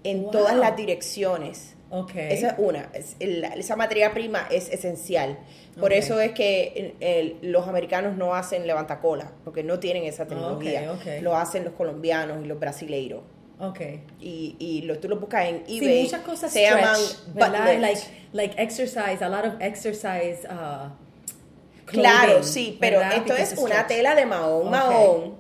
en 0.05 0.22
Wow. 0.22 0.31
todas 0.31 0.57
las 0.57 0.76
direcciones. 0.76 1.74
Ok. 1.91 2.12
Esa 2.16 2.51
es 2.51 2.55
una, 2.59 2.91
es- 2.95 3.16
el- 3.18 3.45
esa 3.45 3.76
materia 3.76 4.12
prima 4.14 4.47
es 4.51 4.68
esencial. 4.70 5.39
Por 5.81 5.93
eso 5.93 6.20
es 6.20 6.33
que 6.33 6.95
el- 7.01 7.07
el- 7.43 7.53
los 7.53 7.68
americanos 7.68 8.16
no 8.16 8.35
hacen 8.35 8.66
levantacola, 8.66 9.33
porque 9.45 9.62
no 9.62 9.79
tienen 9.79 10.05
esa 10.05 10.26
tecnología. 10.26 10.93
Lo 11.22 11.37
hacen 11.37 11.64
los 11.64 11.74
colombianos 11.74 12.45
y 12.45 12.47
los 12.49 12.59
brasileiros. 12.59 13.22
Ok. 13.61 13.81
Y, 14.20 14.55
y 14.59 14.83
lo, 14.83 14.99
tú 14.99 15.09
lo 15.09 15.18
buscas 15.18 15.47
en 15.47 15.64
Sí, 15.66 15.79
eBay. 15.79 16.03
muchas 16.05 16.20
cosas 16.22 16.53
se 16.53 16.62
llaman. 16.62 16.97
Like, 17.81 18.01
like 18.33 18.62
exercise, 18.62 19.22
a 19.24 19.29
lot 19.29 19.45
of 19.47 19.55
exercise. 19.61 20.47
Uh, 20.49 20.91
Claro, 21.87 22.43
sí, 22.43 22.76
pero 22.79 22.99
¿verdad? 22.99 23.14
esto 23.16 23.33
Because 23.33 23.55
es 23.55 23.59
una 23.59 23.74
stretch. 23.76 23.87
tela 23.89 24.14
de 24.14 24.26
mahón, 24.26 24.70
mahón, 24.70 25.35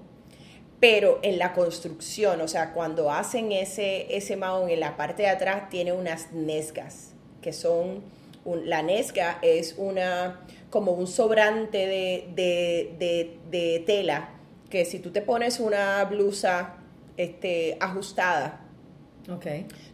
pero 0.80 1.18
en 1.22 1.38
la 1.38 1.52
construcción, 1.52 2.40
o 2.40 2.48
sea, 2.48 2.72
cuando 2.72 3.10
hacen 3.12 3.52
ese, 3.52 4.16
ese 4.16 4.34
mahón 4.36 4.70
en 4.70 4.80
la 4.80 4.96
parte 4.96 5.22
de 5.24 5.28
atrás 5.28 5.68
tiene 5.68 5.92
unas 5.92 6.32
nesgas, 6.32 7.12
que 7.42 7.52
son, 7.52 8.02
un- 8.50 8.68
la 8.68 8.82
nesga 8.82 9.38
es 9.42 9.74
una, 9.78 10.40
como 10.70 10.92
un 10.92 11.06
sobrante 11.06 11.78
de, 11.78 12.28
de, 12.34 12.94
de, 12.98 13.38
de 13.50 13.80
tela, 13.86 14.30
que 14.70 14.84
si 14.84 14.98
tú 14.98 15.10
te 15.10 15.22
pones 15.22 15.60
una 15.60 16.04
blusa 16.04 16.76
este, 17.16 17.76
ajustada, 17.80 18.60
Ok. 19.30 19.46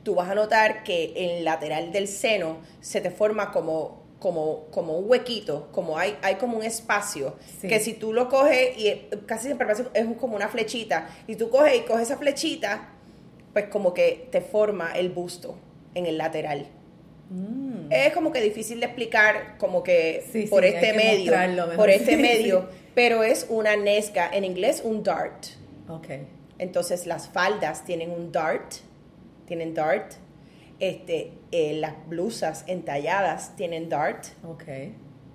tú 0.02 0.14
vas 0.14 0.28
a 0.30 0.34
notar 0.34 0.82
que 0.84 1.12
en 1.16 1.30
el 1.38 1.44
lateral 1.44 1.90
del 1.92 2.06
seno 2.08 2.58
se 2.80 3.00
te 3.00 3.10
forma 3.10 3.50
como, 3.50 4.02
como, 4.18 4.66
como 4.70 4.96
un 4.98 5.08
huequito, 5.10 5.68
como 5.72 5.98
hay, 5.98 6.16
hay 6.22 6.36
como 6.36 6.56
un 6.58 6.62
espacio, 6.64 7.34
Sí. 7.60 7.68
que 7.68 7.80
si 7.80 7.94
tú 7.94 8.12
lo 8.12 8.28
coges 8.28 8.76
y 8.78 8.92
casi 9.26 9.46
siempre 9.46 9.66
es 9.94 10.06
como 10.20 10.36
una 10.36 10.48
flechita, 10.48 11.08
y 11.26 11.36
tú 11.36 11.50
coges 11.50 11.76
y 11.76 11.80
coges 11.80 12.02
esa 12.08 12.16
flechita, 12.16 12.90
pues 13.52 13.66
como 13.68 13.92
que 13.94 14.28
te 14.32 14.40
forma 14.40 14.92
el 14.92 15.10
busto 15.10 15.56
en 15.94 16.06
el 16.06 16.18
lateral. 16.18 16.66
Mm. 17.30 17.73
Es 17.90 18.12
como 18.12 18.32
que 18.32 18.40
difícil 18.40 18.80
de 18.80 18.86
explicar, 18.86 19.56
como 19.58 19.82
que 19.82 20.24
Sí, 20.32 20.46
por 20.46 20.62
sí, 20.62 20.70
este 20.70 20.92
medio, 20.94 21.32
por 21.76 21.90
este 21.90 22.12
Sí, 22.16 22.22
medio, 22.22 22.68
pero 22.94 23.22
es 23.22 23.46
una 23.48 23.76
nesca, 23.76 24.28
en 24.32 24.44
inglés 24.44 24.82
un 24.84 25.02
dart. 25.02 25.44
Ok. 25.88 26.06
Entonces 26.58 27.06
las 27.06 27.28
faldas 27.28 27.84
tienen 27.84 28.10
un 28.10 28.30
dart, 28.32 28.74
tienen 29.46 29.74
dart. 29.74 30.12
Este, 30.80 31.32
eh, 31.52 31.74
las 31.74 31.94
blusas 32.08 32.64
entalladas 32.66 33.54
tienen 33.56 33.88
dart, 33.88 34.24
Ok. 34.44 34.64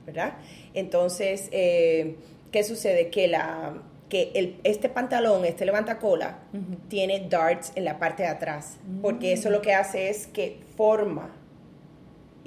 ¿verdad? 0.06 0.34
Entonces, 0.74 1.50
eh, 1.52 2.16
¿qué 2.52 2.64
sucede? 2.64 3.10
Que 3.10 3.28
la 3.28 3.82
que 4.10 4.32
el, 4.34 4.60
este 4.64 4.90
pantalón, 4.90 5.46
este 5.46 5.66
levantacola, 5.66 6.40
Ujú. 6.52 6.78
tiene 6.88 7.28
darts 7.30 7.72
en 7.76 7.86
la 7.86 8.00
parte 8.00 8.24
de 8.24 8.30
atrás, 8.30 8.78
porque 9.04 9.34
eso 9.34 9.52
lo 9.52 9.62
que 9.62 9.76
hace 9.76 10.10
es 10.10 10.26
que 10.26 10.60
forma. 10.76 11.36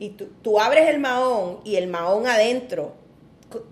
Y 0.02 0.10
tú, 0.10 0.28
tú 0.42 0.58
abres 0.58 0.88
el 0.88 0.98
mahón 0.98 1.60
y 1.64 1.76
el 1.76 1.86
mahón 1.86 2.26
adentro 2.26 2.94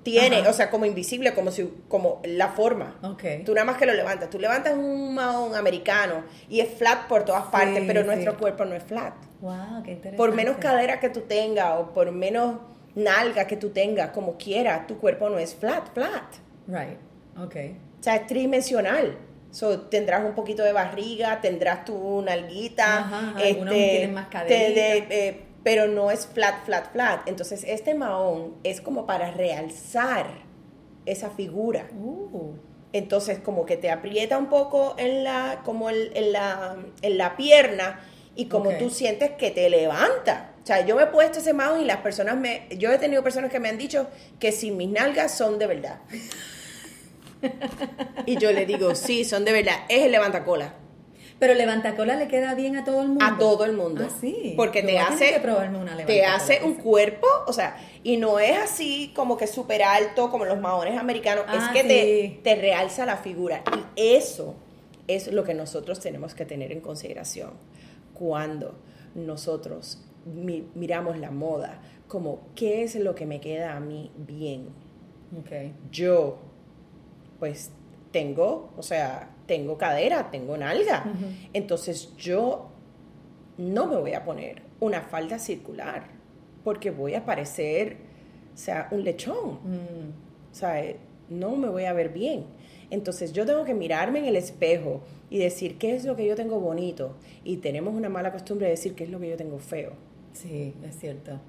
tiene, 0.02 0.36
Ajá. 0.40 0.50
o 0.50 0.52
sea, 0.52 0.70
como 0.70 0.84
invisible, 0.84 1.32
como 1.34 1.50
si, 1.50 1.68
como 1.88 2.20
la 2.24 2.48
forma. 2.48 2.98
Ok. 3.02 3.24
Tú 3.46 3.54
nada 3.54 3.64
más 3.64 3.78
que 3.78 3.86
lo 3.86 3.94
levantas. 3.94 4.28
Tú 4.30 4.38
levantas 4.38 4.74
un 4.74 5.14
mahón 5.14 5.54
americano 5.56 6.22
y 6.48 6.60
es 6.60 6.68
flat 6.68 7.08
por 7.08 7.24
todas 7.24 7.44
Sí, 7.44 7.48
partes, 7.50 7.82
pero 7.86 8.00
sí. 8.02 8.06
nuestro 8.06 8.36
cuerpo 8.38 8.64
no 8.66 8.74
es 8.74 8.82
flat. 8.84 9.14
Wow, 9.40 9.82
qué 9.82 9.92
interesante. 9.92 10.16
Por 10.18 10.34
menos 10.34 10.58
cadera 10.58 11.00
que 11.00 11.08
tú 11.08 11.22
tengas 11.22 11.78
o 11.80 11.92
por 11.94 12.12
menos 12.12 12.56
nalga 12.94 13.46
que 13.46 13.56
tú 13.56 13.70
tengas, 13.70 14.10
como 14.10 14.36
quiera, 14.36 14.86
tu 14.86 14.98
cuerpo 14.98 15.28
no 15.30 15.38
es 15.38 15.54
flat, 15.54 15.92
flat. 15.94 16.34
Right. 16.68 16.98
Ok. 17.42 17.56
O 18.00 18.02
sea, 18.02 18.16
es 18.16 18.26
tridimensional. 18.26 19.16
So, 19.50 19.80
tendrás 19.80 20.24
un 20.24 20.34
poquito 20.34 20.62
de 20.62 20.72
barriga, 20.72 21.40
tendrás 21.40 21.84
tu 21.84 22.22
nalguita, 22.22 22.98
Ajá, 22.98 23.34
tienen 23.36 24.14
más 24.14 24.28
te- 24.30 24.44
de- 24.46 25.06
eh, 25.10 25.40
pero 25.62 25.88
no 25.88 26.10
es 26.10 26.26
flat, 26.26 26.64
flat, 26.64 26.92
flat. 26.92 27.28
Entonces, 27.28 27.64
este 27.66 27.94
mahón 27.94 28.54
es 28.64 28.80
como 28.80 29.06
para 29.06 29.30
realzar 29.30 30.26
esa 31.06 31.30
figura. 31.30 31.88
Uh. 31.98 32.52
Entonces, 32.92 33.38
como 33.38 33.66
que 33.66 33.76
te 33.76 33.90
aprieta 33.90 34.36
un 34.38 34.48
poco 34.48 34.94
en 34.98 35.22
la, 35.24 35.60
como 35.64 35.90
el- 35.90 36.10
en, 36.16 36.32
la, 36.32 36.76
en 37.02 37.18
la 37.18 37.36
pierna 37.36 38.00
y 38.34 38.46
como 38.46 38.70
tú 38.78 38.90
sientes 38.90 39.30
que 39.32 39.50
te 39.50 39.68
levanta. 39.70 40.52
O 40.62 40.66
sea, 40.66 40.84
yo 40.86 40.96
me 40.96 41.02
he 41.04 41.06
puesto 41.06 41.38
ese 41.38 41.52
mahón 41.52 41.80
y 41.80 41.84
las 41.84 41.98
personas 41.98 42.36
me... 42.36 42.66
Yo 42.78 42.90
he 42.92 42.98
tenido 42.98 43.22
personas 43.22 43.50
que 43.50 43.60
me 43.60 43.68
han 43.68 43.78
dicho 43.78 44.08
que 44.38 44.52
si 44.52 44.70
mis 44.70 44.88
nalgas 44.88 45.36
son 45.36 45.58
de 45.58 45.66
verdad. 45.66 46.00
y 48.26 48.36
yo 48.38 48.52
le 48.52 48.66
digo, 48.66 48.94
sí, 48.94 49.24
son 49.24 49.44
de 49.44 49.52
verdad. 49.52 49.76
Es 49.88 50.04
el 50.04 50.12
levantacola. 50.12 50.74
Pero 51.40 51.54
levantacola 51.54 52.14
le 52.16 52.28
queda 52.28 52.54
bien 52.54 52.76
a 52.76 52.84
todo 52.84 53.00
el 53.02 53.08
mundo. 53.08 53.24
A 53.24 53.36
todo 53.38 53.64
el 53.64 53.72
mundo. 53.72 54.04
Ah, 54.06 54.12
sí. 54.20 54.52
Porque 54.56 54.82
Yo 54.82 54.88
te 54.88 54.98
hace, 54.98 55.32
que 55.32 55.40
probarme 55.40 55.78
una 55.78 55.96
te 56.06 56.24
hace 56.24 56.60
un 56.62 56.74
cuerpo, 56.74 57.26
o 57.46 57.52
sea, 57.52 57.76
y 58.04 58.16
no 58.18 58.38
es 58.38 58.56
así 58.58 59.10
como 59.16 59.36
que 59.36 59.46
súper 59.48 59.82
alto 59.82 60.30
como 60.30 60.44
los 60.44 60.60
maones 60.60 60.96
americanos, 60.98 61.44
es 61.48 61.62
Ah, 61.62 61.70
que 61.72 61.82
sí. 61.82 61.88
te, 61.88 62.40
te 62.44 62.60
realza 62.60 63.06
la 63.06 63.16
figura. 63.16 63.64
Y 63.96 64.14
eso 64.14 64.54
es 65.08 65.32
lo 65.32 65.42
que 65.42 65.54
nosotros 65.54 65.98
tenemos 65.98 66.34
que 66.34 66.44
tener 66.44 66.70
en 66.72 66.80
consideración 66.80 67.52
cuando 68.14 68.74
nosotros 69.14 69.98
mi- 70.26 70.68
miramos 70.74 71.18
la 71.18 71.30
moda, 71.30 71.80
como 72.06 72.40
qué 72.54 72.82
es 72.82 72.94
lo 72.96 73.14
que 73.14 73.24
me 73.24 73.40
queda 73.40 73.76
a 73.76 73.80
mí 73.80 74.10
bien. 74.14 74.68
Okay. 75.46 75.72
Yo, 75.90 76.36
pues 77.38 77.70
tengo, 78.12 78.72
o 78.76 78.82
sea, 78.82 79.30
tengo 79.50 79.76
cadera, 79.76 80.30
tengo 80.30 80.56
nalga. 80.56 81.04
Entonces 81.52 82.14
yo 82.16 82.68
no 83.58 83.86
me 83.86 83.96
voy 83.96 84.12
a 84.12 84.24
poner 84.24 84.62
una 84.78 85.00
falda 85.00 85.40
circular 85.40 86.04
porque 86.62 86.92
voy 86.92 87.14
a 87.16 87.24
parecer, 87.24 87.96
o 88.54 88.56
sea, 88.56 88.86
un 88.92 89.02
lechón. 89.02 89.54
Mm. 89.64 90.52
O 90.52 90.54
sea, 90.54 90.80
no 91.30 91.56
me 91.56 91.68
voy 91.68 91.86
a 91.86 91.92
ver 91.92 92.10
bien. 92.10 92.44
Entonces 92.90 93.32
yo 93.32 93.44
tengo 93.44 93.64
que 93.64 93.74
mirarme 93.74 94.20
en 94.20 94.26
el 94.26 94.36
espejo 94.36 95.00
y 95.30 95.38
decir 95.38 95.78
qué 95.78 95.96
es 95.96 96.04
lo 96.04 96.14
que 96.14 96.24
yo 96.26 96.36
tengo 96.36 96.60
bonito. 96.60 97.16
Y 97.42 97.56
tenemos 97.56 97.92
una 97.94 98.08
mala 98.08 98.30
costumbre 98.30 98.66
de 98.66 98.72
decir 98.74 98.94
qué 98.94 99.02
es 99.02 99.10
lo 99.10 99.18
que 99.18 99.30
yo 99.30 99.36
tengo 99.36 99.58
feo. 99.58 99.94
Sí, 100.32 100.74
es 100.88 100.96
cierto. 100.96 101.40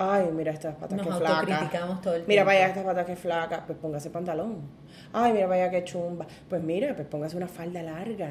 Ay, 0.00 0.28
mira 0.32 0.52
estas 0.52 0.74
patas 0.74 0.96
Nos 0.96 1.06
que 1.06 1.12
flacas. 1.12 1.38
autocriticamos 1.38 2.00
todo 2.02 2.14
el 2.14 2.20
Mira, 2.22 2.42
tiempo. 2.42 2.46
vaya 2.46 2.66
estas 2.68 2.84
patas 2.84 3.06
que 3.06 3.16
flacas, 3.16 3.60
pues 3.66 3.78
póngase 3.78 4.10
pantalón. 4.10 4.56
Ay, 5.12 5.32
mira, 5.32 5.46
vaya 5.46 5.70
que 5.70 5.84
chumba. 5.84 6.26
Pues 6.48 6.62
mira, 6.62 6.94
pues 6.94 7.06
póngase 7.08 7.36
una 7.36 7.48
falda 7.48 7.82
larga. 7.82 8.30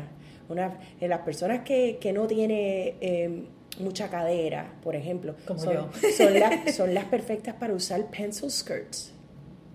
Una, 0.49 0.77
eh, 0.99 1.07
las 1.07 1.19
personas 1.21 1.61
que, 1.61 1.97
que 1.99 2.13
no 2.13 2.25
tienen 2.27 2.95
eh, 3.01 3.43
mucha 3.79 4.09
cadera, 4.09 4.73
por 4.83 4.95
ejemplo, 4.95 5.35
Como 5.45 5.59
son, 5.59 5.73
yo. 5.73 5.89
son, 6.17 6.39
las, 6.39 6.75
son 6.75 6.93
las 6.93 7.05
perfectas 7.05 7.55
para 7.55 7.73
usar 7.73 8.05
pencil 8.07 8.49
skirts. 8.49 9.13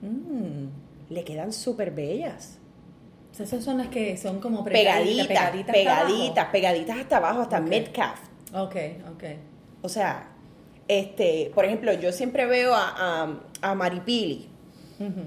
Mm. 0.00 1.12
Le 1.12 1.24
quedan 1.24 1.52
súper 1.52 1.90
bellas. 1.90 2.58
O 3.32 3.34
sea, 3.34 3.46
esas 3.46 3.64
son 3.64 3.78
las 3.78 3.88
que 3.88 4.16
son 4.16 4.40
como 4.40 4.62
Pegaditas, 4.64 5.26
pegaditas, 5.26 5.74
pegaditas, 5.74 6.46
pegaditas, 6.48 6.98
hasta 6.98 7.16
abajo, 7.16 7.40
hasta 7.42 7.58
Ok. 7.60 7.66
mid-calf. 7.68 8.20
Ok, 8.54 8.76
ok. 9.14 9.24
O 9.82 9.88
sea, 9.88 10.28
este, 10.88 11.50
por 11.54 11.64
ejemplo, 11.64 11.92
yo 11.94 12.12
siempre 12.12 12.44
veo 12.46 12.74
a, 12.74 12.94
a, 13.22 13.70
a 13.70 13.74
Maripili. 13.74 14.48
Ujú. 15.00 15.22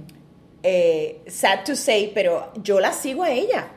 Eh, 0.67 1.21
sad 1.27 1.63
to 1.63 1.75
say, 1.75 2.11
pero 2.13 2.51
yo 2.63 2.79
la 2.79 2.91
sigo 2.91 3.21
a 3.23 3.31
ella. 3.31 3.67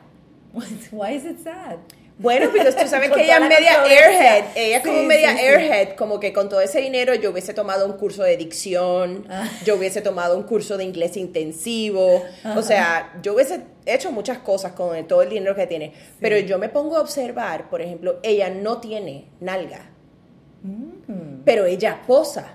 Why 0.93 1.15
is 1.17 1.25
it 1.27 1.39
sad? 1.45 1.77
Bueno, 2.21 2.49
porque 2.51 2.73
tú 2.73 2.89
sabes 2.89 3.11
que 3.13 3.23
ella 3.23 3.37
es 3.37 3.43
media 3.43 3.83
airhead, 3.85 4.45
ella 4.57 4.77
es 4.79 4.83
como 4.83 5.01
Sí, 5.01 5.07
media 5.07 5.31
sí, 5.33 5.37
sí. 5.39 5.45
airhead, 5.45 5.89
como 5.97 6.19
que 6.19 6.33
con 6.33 6.49
todo 6.49 6.61
ese 6.61 6.81
dinero 6.81 7.15
yo 7.15 7.31
hubiese 7.31 7.55
tomado 7.55 7.87
un 7.87 7.93
curso 7.93 8.25
de 8.25 8.37
dicción, 8.37 9.25
Ah. 9.31 9.49
yo 9.65 9.77
hubiese 9.77 10.01
tomado 10.01 10.37
un 10.37 10.43
curso 10.43 10.77
de 10.77 10.83
inglés 10.83 11.17
intensivo, 11.17 12.25
o 12.57 12.63
sea, 12.63 13.13
yo 13.23 13.35
hubiese 13.35 13.61
hecho 13.87 14.11
muchas 14.11 14.39
cosas 14.39 14.73
con 14.73 14.97
el- 14.97 15.07
todo 15.07 15.23
el 15.23 15.29
dinero 15.29 15.55
que 15.55 15.69
tiene, 15.69 15.93
pero 16.21 16.37
yo 16.39 16.59
me 16.59 16.69
pongo 16.69 16.97
a 16.97 17.03
observar, 17.03 17.71
por 17.71 17.83
ejemplo, 17.83 18.19
ella 18.25 18.51
no 18.51 18.79
tiene 18.81 19.27
nalga, 19.41 19.91
Mm. 20.65 21.43
pero 21.45 21.67
ella 21.67 22.01
posa 22.05 22.55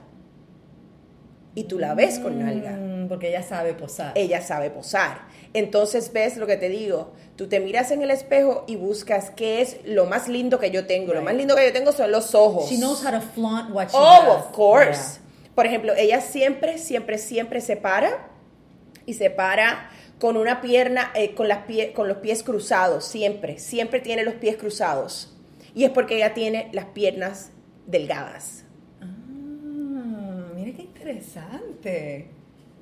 y 1.55 1.63
tú 1.65 1.79
la 1.79 1.93
ves 1.93 2.19
con 2.19 2.37
nalga. 2.37 2.77
Porque 3.07 3.29
ella 3.29 3.43
sabe 3.43 3.73
posar. 3.73 4.13
ella 4.15 4.41
sabe 4.41 4.69
posar. 4.69 5.21
Entonces 5.53 6.11
ves 6.13 6.37
lo 6.37 6.47
que 6.47 6.57
te 6.57 6.69
digo, 6.69 7.13
tú 7.35 7.47
te 7.47 7.59
miras 7.59 7.91
en 7.91 8.01
el 8.01 8.09
espejo 8.11 8.63
y 8.67 8.75
buscas 8.75 9.29
qué 9.31 9.61
es 9.61 9.77
lo 9.85 10.05
más 10.05 10.27
lindo 10.27 10.59
que 10.59 10.71
yo 10.71 10.85
tengo. 10.87 11.07
Lo 11.13 11.19
Right. 11.19 11.25
más 11.25 11.35
lindo 11.35 11.55
que 11.55 11.65
yo 11.65 11.73
tengo 11.73 11.91
son 11.91 12.11
los 12.11 12.33
ojos. 12.33 12.69
She 12.69 12.77
knows 12.77 13.05
how 13.05 13.11
to 13.11 13.21
flaunt 13.21 13.69
what 13.73 13.87
she 13.89 13.95
oh, 13.97 14.23
does. 14.25 14.35
of 14.45 14.51
course. 14.51 15.19
Por 15.55 15.65
ejemplo, 15.67 15.93
ella 15.95 16.21
siempre, 16.21 16.77
siempre, 16.79 17.17
siempre 17.19 17.61
se 17.61 17.75
para 17.77 18.29
y 19.05 19.13
se 19.13 19.29
para 19.29 19.89
con 20.19 20.37
una 20.37 20.61
pierna, 20.61 21.11
eh, 21.15 21.35
con, 21.35 21.47
las 21.47 21.67
pie- 21.67 21.93
con 21.93 22.07
los 22.07 22.17
pies 22.17 22.41
cruzados, 22.43 23.05
siempre, 23.05 23.59
siempre 23.59 23.99
tiene 23.99 24.23
los 24.23 24.35
pies 24.35 24.57
cruzados. 24.57 25.29
Y 25.75 25.83
es 25.83 25.91
porque 25.91 26.15
ella 26.15 26.33
tiene 26.33 26.69
las 26.71 26.85
piernas 26.85 27.51
delgadas. 27.85 28.63
Ah, 29.01 29.05
mira 30.55 30.71
qué 30.75 30.83
interesante. 30.83 32.29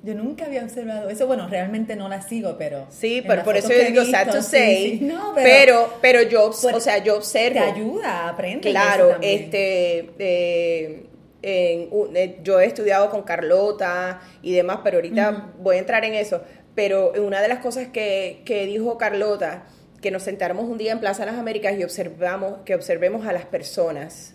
Yo 0.04 0.14
nunca 0.14 0.46
había 0.46 0.64
observado 0.64 1.08
eso. 1.10 1.26
Bueno, 1.28 1.46
realmente 1.48 1.94
no 1.94 2.08
la 2.08 2.22
sigo, 2.22 2.56
pero. 2.58 2.86
Sí, 2.90 3.22
pero 3.26 3.44
por 3.44 3.56
eso 3.56 3.68
yo 3.70 3.78
digo 3.84 4.00
visto, 4.02 4.10
sad 4.10 4.30
to 4.32 4.42
sí, 4.42 4.50
say, 4.50 4.98
sí. 4.98 5.04
No, 5.04 5.32
pero, 5.34 5.94
pero, 6.00 6.22
yo, 6.22 6.50
obs- 6.50 6.62
Pues, 6.62 6.74
o 6.74 6.80
sea, 6.80 6.98
yo 6.98 7.16
observo. 7.16 7.60
Te 7.60 7.70
ayuda, 7.70 8.28
aprende. 8.28 8.70
Claro, 8.70 9.16
este, 9.20 10.10
eh, 10.18 11.06
en 11.42 11.88
eh, 12.16 12.38
yo 12.42 12.60
he 12.60 12.66
estudiado 12.66 13.10
con 13.10 13.22
Carlota 13.22 14.20
y 14.42 14.52
demás, 14.52 14.80
pero 14.82 14.96
ahorita 14.98 15.52
voy 15.58 15.76
a 15.76 15.78
entrar 15.78 16.04
en 16.04 16.14
eso. 16.14 16.42
Pero 16.74 17.12
una 17.24 17.40
de 17.40 17.48
las 17.48 17.58
cosas 17.58 17.88
que, 17.88 18.42
que 18.44 18.66
dijo 18.66 18.98
Carlota, 18.98 19.66
que 20.00 20.10
nos 20.10 20.22
sentáramos 20.24 20.64
un 20.64 20.78
día 20.78 20.92
en 20.92 21.00
Plaza 21.00 21.24
de 21.24 21.30
las 21.30 21.38
Américas 21.38 21.78
y 21.78 21.84
observamos, 21.84 22.60
que 22.64 22.74
observemos 22.74 23.26
a 23.26 23.32
las 23.32 23.44
personas. 23.44 24.34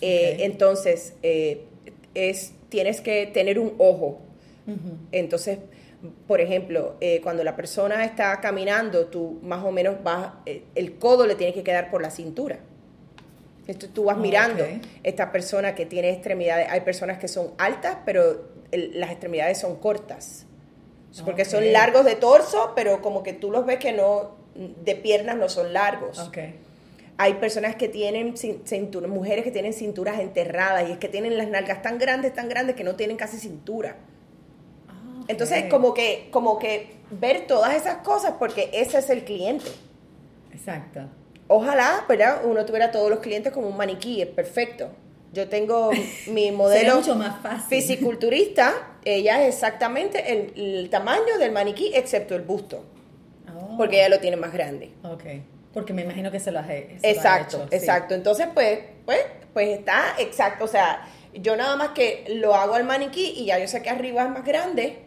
Eh. 0.00 0.38
Entonces, 0.40 1.14
eh, 1.22 1.64
es, 2.14 2.52
tienes 2.68 3.00
que 3.00 3.26
tener 3.26 3.58
un 3.58 3.74
ojo. 3.78 4.20
Entonces, 5.12 5.58
por 6.26 6.40
ejemplo, 6.40 6.96
eh, 7.00 7.20
cuando 7.22 7.44
la 7.44 7.56
persona 7.56 8.04
está 8.04 8.40
caminando, 8.40 9.06
tú 9.06 9.38
más 9.42 9.64
o 9.64 9.70
menos 9.72 10.02
vas, 10.02 10.32
eh, 10.46 10.64
el 10.74 10.98
codo 10.98 11.26
le 11.26 11.34
tiene 11.34 11.52
que 11.54 11.62
quedar 11.62 11.90
por 11.90 12.02
la 12.02 12.10
cintura. 12.10 12.58
Entonces 13.66 13.90
tú 13.94 14.04
vas 14.04 14.16
Oh, 14.16 14.20
mirando 14.20 14.64
ok. 14.64 14.70
esta 15.02 15.32
persona 15.32 15.74
que 15.74 15.86
tiene 15.86 16.10
extremidades. 16.10 16.68
Hay 16.70 16.80
personas 16.82 17.18
que 17.18 17.28
son 17.28 17.52
altas, 17.58 17.98
pero 18.04 18.48
el- 18.72 18.98
las 19.00 19.10
extremidades 19.10 19.58
son 19.58 19.76
cortas. 19.76 20.46
Porque 21.24 21.44
son 21.44 21.72
largos 21.72 22.04
de 22.04 22.16
torso, 22.16 22.72
pero 22.74 23.00
como 23.00 23.22
que 23.22 23.32
tú 23.32 23.50
los 23.52 23.64
ves 23.64 23.78
que 23.78 23.92
no, 23.92 24.32
de 24.84 24.96
piernas 24.96 25.36
no 25.36 25.48
son 25.48 25.72
largos. 25.72 26.18
Hay 27.16 27.34
personas 27.34 27.76
que 27.76 27.88
tienen 27.88 28.34
cin- 28.34 28.62
cintura, 28.64 29.06
mujeres 29.06 29.44
que 29.44 29.52
tienen 29.52 29.72
cinturas 29.72 30.18
enterradas 30.18 30.88
y 30.88 30.92
es 30.92 30.98
que 30.98 31.08
tienen 31.08 31.38
las 31.38 31.46
nalgas 31.48 31.82
tan 31.82 31.98
grandes, 31.98 32.34
tan 32.34 32.48
grandes 32.48 32.74
que 32.74 32.82
no 32.82 32.96
tienen 32.96 33.16
casi 33.16 33.38
cintura. 33.38 33.96
Entonces, 35.28 35.64
como 35.70 35.94
que, 35.94 36.28
como 36.30 36.58
que 36.58 36.96
ver 37.10 37.46
todas 37.46 37.74
esas 37.74 37.98
cosas 37.98 38.34
porque 38.38 38.70
ese 38.72 38.98
es 38.98 39.10
el 39.10 39.24
cliente. 39.24 39.70
Exacto. 40.52 41.00
Ojalá, 41.48 42.04
¿verdad? 42.08 42.42
Uno 42.44 42.64
tuviera 42.64 42.90
todos 42.90 43.10
los 43.10 43.20
clientes 43.20 43.52
como 43.52 43.68
un 43.68 43.76
maniquí, 43.76 44.22
es 44.22 44.28
perfecto. 44.28 44.88
Yo 45.32 45.48
tengo 45.48 45.90
mi 46.28 46.50
modelo 46.52 46.96
mucho 46.96 47.14
más 47.16 47.40
fácil. 47.42 47.66
fisiculturista, 47.68 48.72
ella 49.04 49.42
es 49.42 49.54
exactamente 49.54 50.32
el, 50.32 50.52
el 50.56 50.90
tamaño 50.90 51.38
del 51.38 51.52
maniquí 51.52 51.90
excepto 51.94 52.34
el 52.34 52.42
busto, 52.42 52.84
Oh, 53.56 53.76
porque 53.76 53.96
ella 53.96 54.08
lo 54.08 54.20
tiene 54.20 54.36
más 54.36 54.52
grande. 54.52 54.90
Ok. 55.04 55.24
Porque 55.72 55.92
me 55.92 56.02
imagino 56.02 56.30
que 56.30 56.38
se 56.40 56.50
lo 56.52 56.60
ha, 56.60 56.66
se 56.66 56.80
lo 57.02 57.08
ha 57.08 57.10
Exacto, 57.10 57.66
sí. 57.70 57.76
exacto. 57.76 58.14
Entonces, 58.14 58.48
pues, 58.54 58.78
pues, 59.04 59.20
pues 59.52 59.68
está 59.78 60.14
exacto. 60.18 60.64
O 60.64 60.68
sea, 60.68 61.06
yo 61.34 61.56
nada 61.56 61.76
más 61.76 61.88
que 61.90 62.24
lo 62.28 62.54
hago 62.54 62.74
al 62.74 62.84
maniquí 62.84 63.34
y 63.36 63.46
ya 63.46 63.58
yo 63.58 63.66
sé 63.66 63.82
que 63.82 63.90
arriba 63.90 64.22
es 64.22 64.30
más 64.30 64.44
grande, 64.44 64.98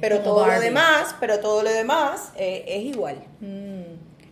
Pero 0.00 0.16
como 0.22 0.24
todo 0.36 0.46
lo 0.46 0.52
demás, 0.60 1.14
pero 1.20 1.38
todo 1.40 1.62
lo 1.62 1.70
demás 1.70 2.32
eh, 2.36 2.64
es 2.66 2.82
igual. 2.84 3.16
Mm, 3.40 3.82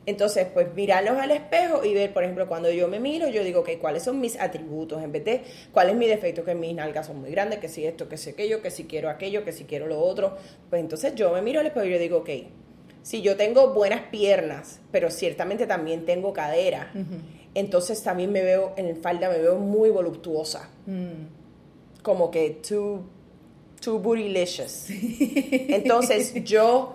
Entonces, 0.06 0.46
pues 0.52 0.74
mirarlos 0.74 1.18
al 1.18 1.30
espejo 1.30 1.84
y 1.84 1.94
ver, 1.94 2.12
por 2.12 2.24
ejemplo, 2.24 2.48
cuando 2.48 2.70
yo 2.70 2.88
me 2.88 2.98
miro, 2.98 3.28
yo 3.28 3.44
digo, 3.44 3.60
ok, 3.60 3.70
¿cuáles 3.80 4.02
son 4.02 4.18
mis 4.18 4.40
atributos? 4.40 5.02
En 5.02 5.12
vez 5.12 5.24
de, 5.24 5.42
¿cuál 5.72 5.90
es 5.90 5.94
mi 5.96 6.06
defecto? 6.08 6.42
Que 6.44 6.54
mis 6.54 6.74
nalgas 6.74 7.06
son 7.06 7.20
muy 7.20 7.30
grandes, 7.30 7.60
que 7.60 7.68
si 7.68 7.84
esto, 7.86 8.08
que 8.08 8.16
si 8.16 8.30
aquello, 8.30 8.60
que 8.60 8.70
si 8.72 8.84
quiero 8.84 9.08
aquello, 9.08 9.44
que 9.44 9.52
si 9.52 9.64
quiero 9.64 9.86
lo 9.86 10.00
otro. 10.00 10.36
Pues 10.68 10.80
entonces 10.80 11.14
yo 11.14 11.30
me 11.32 11.42
miro 11.42 11.60
al 11.60 11.66
espejo 11.66 11.86
y 11.86 11.90
yo 11.92 11.98
digo, 11.98 12.16
ok, 12.18 12.30
si 13.02 13.22
yo 13.22 13.36
tengo 13.36 13.72
buenas 13.72 14.02
piernas, 14.10 14.80
pero 14.90 15.10
ciertamente 15.10 15.66
también 15.66 16.04
tengo 16.06 16.32
cadera, 16.32 16.90
entonces 17.54 18.02
también 18.02 18.32
me 18.32 18.42
veo, 18.42 18.72
en 18.76 18.96
falda 18.96 19.28
me 19.28 19.38
veo 19.38 19.56
muy 19.56 19.90
voluptuosa. 19.90 20.70
mm. 20.86 22.02
Como 22.02 22.30
que 22.30 22.50
too, 22.66 23.04
too 23.80 23.98
bootylicious. 23.98 24.86
Entonces 24.90 26.34
yo 26.44 26.94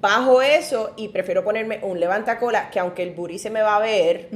bajo 0.00 0.40
eso 0.42 0.92
y 0.96 1.08
prefiero 1.08 1.44
ponerme 1.44 1.80
un 1.82 2.00
levantacola 2.00 2.70
que 2.70 2.80
aunque 2.80 3.02
el 3.02 3.10
booty 3.10 3.38
se 3.38 3.50
me 3.50 3.62
va 3.62 3.76
a 3.76 3.80
ver, 3.80 4.28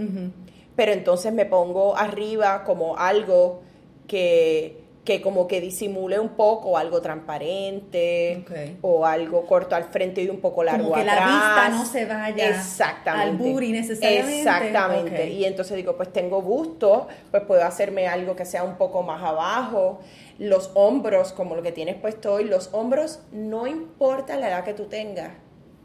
pero 0.76 0.92
entonces 0.92 1.32
me 1.32 1.46
pongo 1.46 1.96
arriba 1.96 2.64
como 2.64 2.96
algo 2.96 3.62
que, 4.06 4.82
que 5.04 5.22
como 5.22 5.48
que 5.48 5.60
disimule 5.62 6.18
un 6.20 6.30
poco, 6.30 6.76
algo 6.76 7.00
transparente, 7.00 8.44
o 8.82 9.06
algo 9.06 9.46
corto 9.46 9.74
al 9.74 9.84
frente 9.84 10.22
y 10.22 10.28
un 10.28 10.40
poco 10.40 10.62
largo 10.64 10.84
Como 10.90 10.96
que 10.96 11.04
la 11.04 11.12
atrás. 11.14 11.30
vista 11.32 11.68
no 11.70 11.84
se 11.86 12.04
vaya 12.04 12.48
Exactamente. 12.50 13.30
al 13.30 13.36
booty 13.38 13.72
necesariamente. 13.72 14.38
Exactamente. 14.38 15.30
Y 15.30 15.44
entonces 15.46 15.76
digo, 15.76 15.96
pues 15.96 16.12
tengo 16.12 16.42
busto, 16.42 17.08
pues 17.30 17.42
puedo 17.44 17.64
hacerme 17.64 18.06
algo 18.06 18.36
que 18.36 18.44
sea 18.44 18.64
un 18.64 18.76
poco 18.76 19.02
más 19.02 19.22
abajo. 19.22 20.00
Los 20.38 20.70
hombros, 20.74 21.32
como 21.32 21.54
lo 21.56 21.62
que 21.62 21.72
tienes 21.72 21.96
puesto 21.96 22.32
hoy, 22.34 22.44
los 22.44 22.70
hombros, 22.72 23.20
no 23.32 23.66
importa 23.66 24.36
la 24.36 24.48
edad 24.48 24.64
que 24.64 24.72
tú 24.74 24.84
tengas, 24.84 25.32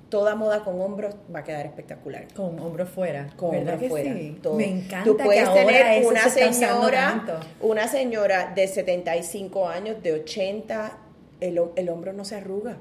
toda 0.09 0.35
moda 0.35 0.63
con 0.63 0.79
hombros 0.79 1.15
va 1.33 1.39
a 1.39 1.43
quedar 1.43 1.65
espectacular 1.65 2.27
Con 2.35 2.59
hombro 2.59 2.85
fuera. 2.85 3.29
con 3.35 3.49
¿Verdad 3.49 3.73
hombros 3.73 3.89
fuera. 3.89 4.13
sí? 4.13 4.37
todo. 4.43 4.53
Me 4.53 4.67
encanta 4.69 5.03
Tú 5.05 5.17
puedes 5.17 5.49
que 5.49 5.59
ahora 5.59 5.65
tener 5.65 6.05
una 6.05 6.29
se 6.29 6.53
señora, 6.53 7.43
una 7.61 7.87
señora 7.87 8.53
de 8.55 8.67
75 8.67 9.67
años, 9.67 10.03
de 10.03 10.13
80, 10.13 10.97
el, 11.39 11.59
el 11.75 11.89
hombro 11.89 12.13
no 12.13 12.25
se 12.25 12.35
arruga. 12.35 12.77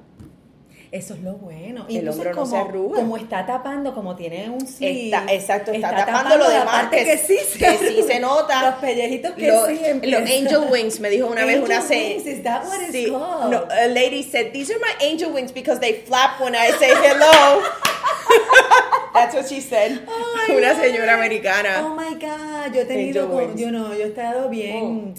Eso 0.93 1.15
es 1.15 1.21
lo 1.23 1.33
bueno. 1.39 1.87
El 1.89 1.97
entonces, 1.97 2.27
hombro 2.27 2.35
no 2.35 2.45
se 2.47 2.51
como, 2.53 2.65
arruga. 2.69 2.97
como 2.97 3.17
está 3.17 3.47
tapando, 3.47 3.95
como 3.95 4.15
tiene 4.15 4.51
un. 4.51 4.61
Está, 4.79 5.25
exacto, 5.33 5.73
está, 5.73 6.05
tapando, 6.05 6.37
lo 6.37 6.51
demás 6.51 6.67
parte 6.67 6.99
que, 6.99 7.05
que 7.05 7.17
sí 7.17 7.39
se, 7.51 7.59
que 7.59 7.79
sí 7.79 8.03
se 8.07 8.21
nota. 8.21 8.63
Los 8.63 8.75
pellejitos 8.75 9.33
que 9.33 9.47
Lo- 9.49 9.67
sí 9.69 9.81
los 10.03 10.21
angel 10.21 10.71
wings 10.71 11.01
me 11.01 11.09
dijo 11.09 11.29
una 11.29 11.47
vez 11.47 11.63
una 11.63 11.81
se 11.81 11.97
wings, 11.97 12.27
is 12.27 12.43
that 12.43 12.65
what 12.67 12.79
it's 12.83 12.93
sí, 12.93 13.07
called? 13.11 13.51
no, 13.51 13.67
a 13.71 13.89
lady 13.89 14.23
said 14.23 14.53
these 14.53 14.71
are 14.71 14.79
my 14.81 14.93
angel 15.07 15.33
wings 15.33 15.51
because 15.51 15.81
they 15.81 15.95
flap 16.07 16.39
when 16.39 16.55
I 16.55 16.71
say 16.79 16.91
hello 16.95 17.63
that's 19.15 19.35
what 19.35 19.49
she 19.49 19.61
said 19.63 20.07
Ay, 20.07 20.57
una 20.57 20.75
señora 20.75 21.15
americana 21.15 21.87
Oh 21.87 21.95
my 21.95 22.15
God, 22.21 22.75
yo 22.75 22.83
he 22.83 22.85
tenido, 22.85 23.39
Angel 23.39 23.57
yo 23.57 23.71
no, 23.71 23.95
yo 23.95 24.05
he 24.05 24.09
estado 24.09 24.51
bien. 24.51 25.15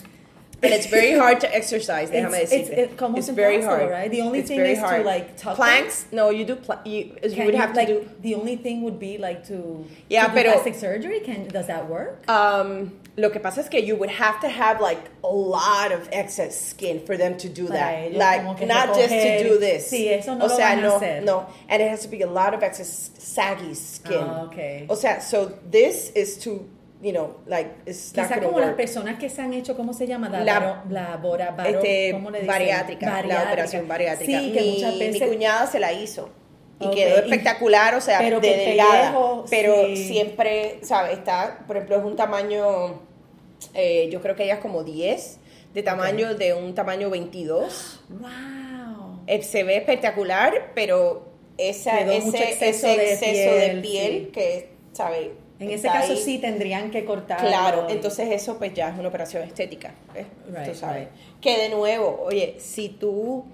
And 0.64 0.74
it's 0.74 0.88
very 0.88 1.14
hard 1.18 1.40
to 1.42 1.56
exercise 1.56 2.10
It's- 2.10 2.52
it's- 2.52 2.70
it's 2.70 3.02
almost 3.02 3.30
it's 3.30 3.36
very 3.36 3.62
hard 3.62 3.90
right? 3.90 4.10
The 4.10 4.22
only 4.22 4.40
It's 4.40 4.48
thing 4.48 4.60
is 4.62 4.80
to, 4.80 5.04
like, 5.04 5.36
tuck 5.38 5.56
planks 5.56 6.06
no 6.12 6.30
you 6.30 6.46
do 6.46 6.56
pla- 6.56 6.80
you, 6.86 7.16
you 7.24 7.44
would 7.46 7.54
you, 7.54 7.62
have 7.62 7.76
like, 7.76 7.88
to 7.88 8.02
do 8.02 8.10
The 8.22 8.36
only 8.36 8.56
thing 8.56 8.84
would 8.84 9.00
be 9.00 9.18
like 9.18 9.46
to, 9.48 9.86
Yeah, 10.10 10.28
to 10.28 10.30
do 10.30 10.36
pero- 10.36 10.52
plastic 10.54 10.76
surgery. 10.76 11.20
Can 11.20 11.48
does 11.48 11.68
that 11.68 11.90
work? 11.90 12.24
Um, 12.30 13.00
lo 13.18 13.30
que 13.30 13.40
pasa 13.40 13.60
es 13.62 13.70
que 13.70 13.80
you 13.80 13.96
would 13.96 14.10
have 14.10 14.40
to 14.42 14.48
have 14.50 14.80
like 14.82 15.02
a 15.24 15.28
lot 15.28 15.92
of 15.92 16.08
excess 16.12 16.60
skin 16.60 17.00
for 17.06 17.16
them 17.18 17.38
to 17.38 17.48
do 17.50 17.68
that. 17.68 17.94
ellos 18.06 18.18
Like 18.18 18.44
not 18.66 18.96
just 18.96 19.10
to 19.14 19.44
do 19.44 19.60
this. 19.60 19.90
Sí, 19.92 20.08
eso 20.10 20.34
no 20.36 20.46
o 20.46 20.50
sea, 20.50 20.76
no, 20.82 21.00
no, 21.24 21.46
and 21.70 21.82
it 21.82 21.90
has 21.90 22.02
to 22.02 22.08
be 22.08 22.22
a 22.24 22.28
lot 22.30 22.54
of 22.54 22.64
excess 22.64 23.12
saggy 23.20 23.74
skin. 23.76 24.24
Ah, 24.24 24.44
okay. 24.48 24.86
O 24.90 24.96
sea, 24.96 25.20
so 25.22 25.52
this 25.70 26.12
is 26.16 26.38
to, 26.44 26.68
you 27.04 27.12
know, 27.12 27.36
like 27.46 27.70
it's 27.86 28.16
not 28.16 28.28
Quizá 28.28 28.42
como 28.42 28.60
las 28.60 28.74
personas 28.76 29.20
que 29.20 29.30
se 29.30 29.42
han 29.42 29.54
hecho, 29.54 29.76
¿cómo 29.76 29.94
se 29.94 30.08
llama? 30.08 30.30
La- 30.30 30.60
baro- 30.60 30.84
la 30.90 31.18
bora, 31.18 31.52
baro- 31.52 31.70
Este, 31.80 32.12
¿cómo 32.14 32.32
le 32.32 32.40
dicen? 32.40 32.48
bariátrica, 32.48 33.22
la 33.24 33.44
operación 33.44 33.88
bariátrica. 33.88 34.40
Sí, 34.40 34.52
que 34.54 34.62
mi, 34.62 34.72
muchas 34.76 34.94
mi 34.94 35.00
veces... 35.00 35.28
cuñada 35.28 35.68
se 35.68 35.80
la 35.80 35.92
hizo. 35.94 36.30
Y 36.80 36.90
quedó 36.90 37.18
espectacular, 37.18 37.96
o 37.96 38.02
sea, 38.02 38.20
pero 38.20 38.40
de 38.40 38.50
que 38.50 38.58
delgada. 38.58 38.92
pellejo, 38.92 39.46
pero 39.50 39.86
sí. 39.88 40.08
siempre, 40.08 40.80
¿sabes? 40.82 41.18
Está, 41.20 41.60
por 41.68 41.78
ejemplo, 41.78 41.98
es 41.98 42.04
un 42.04 42.16
tamaño, 42.16 43.02
eh, 43.74 44.10
yo 44.12 44.22
creo 44.22 44.36
que 44.36 44.44
ella 44.46 44.56
es 44.56 44.60
como 44.60 44.84
10, 44.84 45.40
de 45.74 45.84
tamaño 45.84 46.36
de 46.36 46.54
un 46.54 46.74
tamaño 46.74 47.10
22. 47.10 48.02
¡Wow! 48.10 49.22
Eh, 49.28 49.42
se 49.44 49.64
ve 49.64 49.78
espectacular, 49.78 50.72
pero 50.76 51.32
esa, 51.58 52.02
ese, 52.02 52.20
mucho 52.26 52.38
ese 52.38 52.50
exceso 52.52 52.88
de 52.88 53.14
exceso 53.14 53.56
de 53.56 53.68
piel, 53.70 53.82
piel, 53.82 54.26
sí. 54.26 54.32
que, 54.32 54.70
¿sabes? 54.94 55.30
En 55.60 55.70
ese 55.70 55.88
caso 55.88 56.14
ahí. 56.14 56.18
sí 56.18 56.40
tendrían 56.40 56.92
que 56.92 57.06
cortar. 57.06 57.40
Claro, 57.40 57.88
entonces 57.90 58.30
eso 58.32 58.58
pues 58.58 58.74
ya 58.74 58.90
es 58.90 59.00
una 59.00 59.08
operación 59.08 59.44
estética. 59.44 59.94
Right, 60.14 60.70
tú 60.72 60.76
sabes. 60.76 61.04
right. 61.08 61.10
Que 61.42 61.58
de 61.58 61.70
nuevo, 61.70 62.22
oye, 62.26 62.56
si 62.60 62.90
tú 62.90 63.46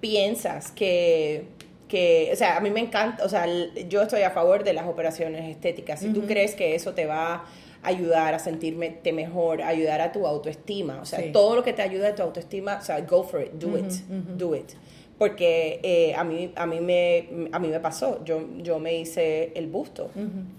piensas 0.00 0.70
que, 0.70 1.44
que, 1.88 2.30
o 2.32 2.36
sea, 2.36 2.56
a 2.56 2.60
mí 2.60 2.70
me 2.70 2.80
encanta, 2.80 3.24
o 3.24 3.28
sea, 3.28 3.46
yo 3.88 4.02
estoy 4.02 4.22
a 4.22 4.30
favor 4.30 4.64
de 4.64 4.72
las 4.72 4.86
operaciones 4.86 5.48
estéticas. 5.50 6.00
Si 6.00 6.08
tú 6.12 6.26
crees 6.26 6.54
que 6.54 6.74
eso 6.74 6.94
te 6.94 7.06
va 7.06 7.34
a 7.34 7.44
ayudar 7.82 8.34
a 8.34 8.38
sentirte 8.38 9.12
mejor, 9.12 9.62
ayudar 9.62 10.00
a 10.00 10.12
tu 10.12 10.26
autoestima, 10.26 11.00
o 11.00 11.04
sea, 11.06 11.20
Sí. 11.20 11.30
todo 11.32 11.54
lo 11.56 11.62
que 11.62 11.72
te 11.72 11.82
ayuda 11.82 12.08
a 12.08 12.14
tu 12.14 12.22
autoestima, 12.22 12.78
o 12.80 12.84
sea, 12.84 13.00
go 13.02 13.22
for 13.24 13.42
it, 13.42 13.52
do 13.52 13.76
it, 13.78 13.92
do 14.36 14.54
it. 14.56 14.70
Porque 15.18 15.80
eh, 15.82 16.14
a, 16.14 16.24
mí, 16.24 16.52
a, 16.56 16.66
mí 16.66 16.80
me, 16.80 17.48
a 17.50 17.58
mí 17.58 17.68
me 17.68 17.80
pasó, 17.80 18.22
yo, 18.24 18.46
yo 18.58 18.78
me 18.78 18.96
hice 18.96 19.52
el 19.54 19.66
busto, 19.66 20.10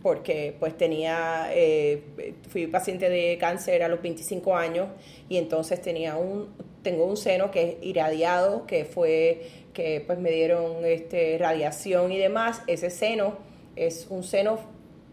porque 0.01 0.55
pues 0.60 0.76
tenía, 0.76 1.49
eh, 1.53 2.01
fui 2.49 2.66
paciente 2.66 3.08
de 3.08 3.38
cáncer 3.39 3.84
a 3.84 3.88
los 3.88 4.01
25 4.01 4.55
años 4.55 4.88
y 5.30 5.38
entonces 5.38 5.80
tenía 5.80 6.16
un, 6.16 6.49
tengo 6.82 7.05
un 7.05 7.18
seno 7.18 7.51
que 7.51 7.64
es 7.64 7.76
irradiado, 7.82 8.66
que 8.66 8.84
fue, 8.84 9.41
que 9.74 10.03
pues 10.08 10.18
me 10.18 10.32
dieron 10.32 10.84
este, 10.86 11.38
radiación 11.38 12.12
y 12.12 12.18
demás, 12.18 12.64
ese 12.66 12.89
seno 12.89 13.38
es 13.76 14.08
un 14.10 14.24
seno 14.24 14.58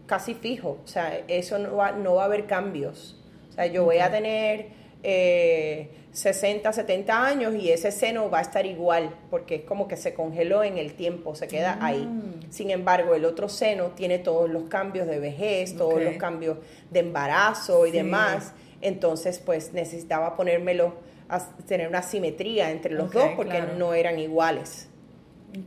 casi 0.07 0.33
fijo, 0.33 0.79
o 0.83 0.87
sea, 0.87 1.23
eso 1.27 1.59
no 1.59 1.75
va, 1.75 1.91
no 1.91 2.15
va 2.15 2.23
a 2.23 2.25
haber 2.25 2.47
cambios, 2.47 3.21
o 3.49 3.53
sea, 3.53 3.67
yo 3.67 3.83
voy 3.83 3.99
a 3.99 4.09
tener 4.09 4.84
eh, 5.07 5.89
60, 6.11 6.71
70 6.73 7.25
años 7.25 7.53
y 7.55 7.69
ese 7.71 7.91
seno 7.91 8.29
va 8.29 8.39
a 8.39 8.41
estar 8.41 8.65
igual, 8.65 9.09
porque 9.29 9.55
es 9.55 9.61
como 9.61 9.87
que 9.87 9.97
se 9.97 10.13
congeló 10.13 10.63
en 10.63 10.77
el 10.77 10.93
tiempo, 10.93 11.35
se 11.35 11.47
queda 11.47 11.77
ahí. 11.81 12.07
Sin 12.49 12.71
embargo, 12.71 13.13
el 13.15 13.25
otro 13.25 13.49
seno 13.49 13.89
tiene 13.91 14.17
todos 14.19 14.49
los 14.49 14.63
cambios 14.63 15.07
de 15.07 15.19
vejez, 15.19 15.75
todos 15.75 16.01
los 16.01 16.15
cambios 16.15 16.57
de 16.89 16.99
embarazo 17.01 17.85
y 17.85 17.91
Sí. 17.91 17.97
demás, 17.97 18.53
entonces 18.81 19.39
pues 19.39 19.73
necesitaba 19.73 20.35
ponérmelo, 20.35 20.93
a 21.27 21.39
tener 21.67 21.87
una 21.87 22.01
simetría 22.03 22.71
entre 22.71 22.93
los 22.93 23.11
dos 23.11 23.29
porque 23.35 23.57
claro. 23.57 23.73
no 23.77 23.93
eran 23.93 24.19
iguales. 24.19 24.89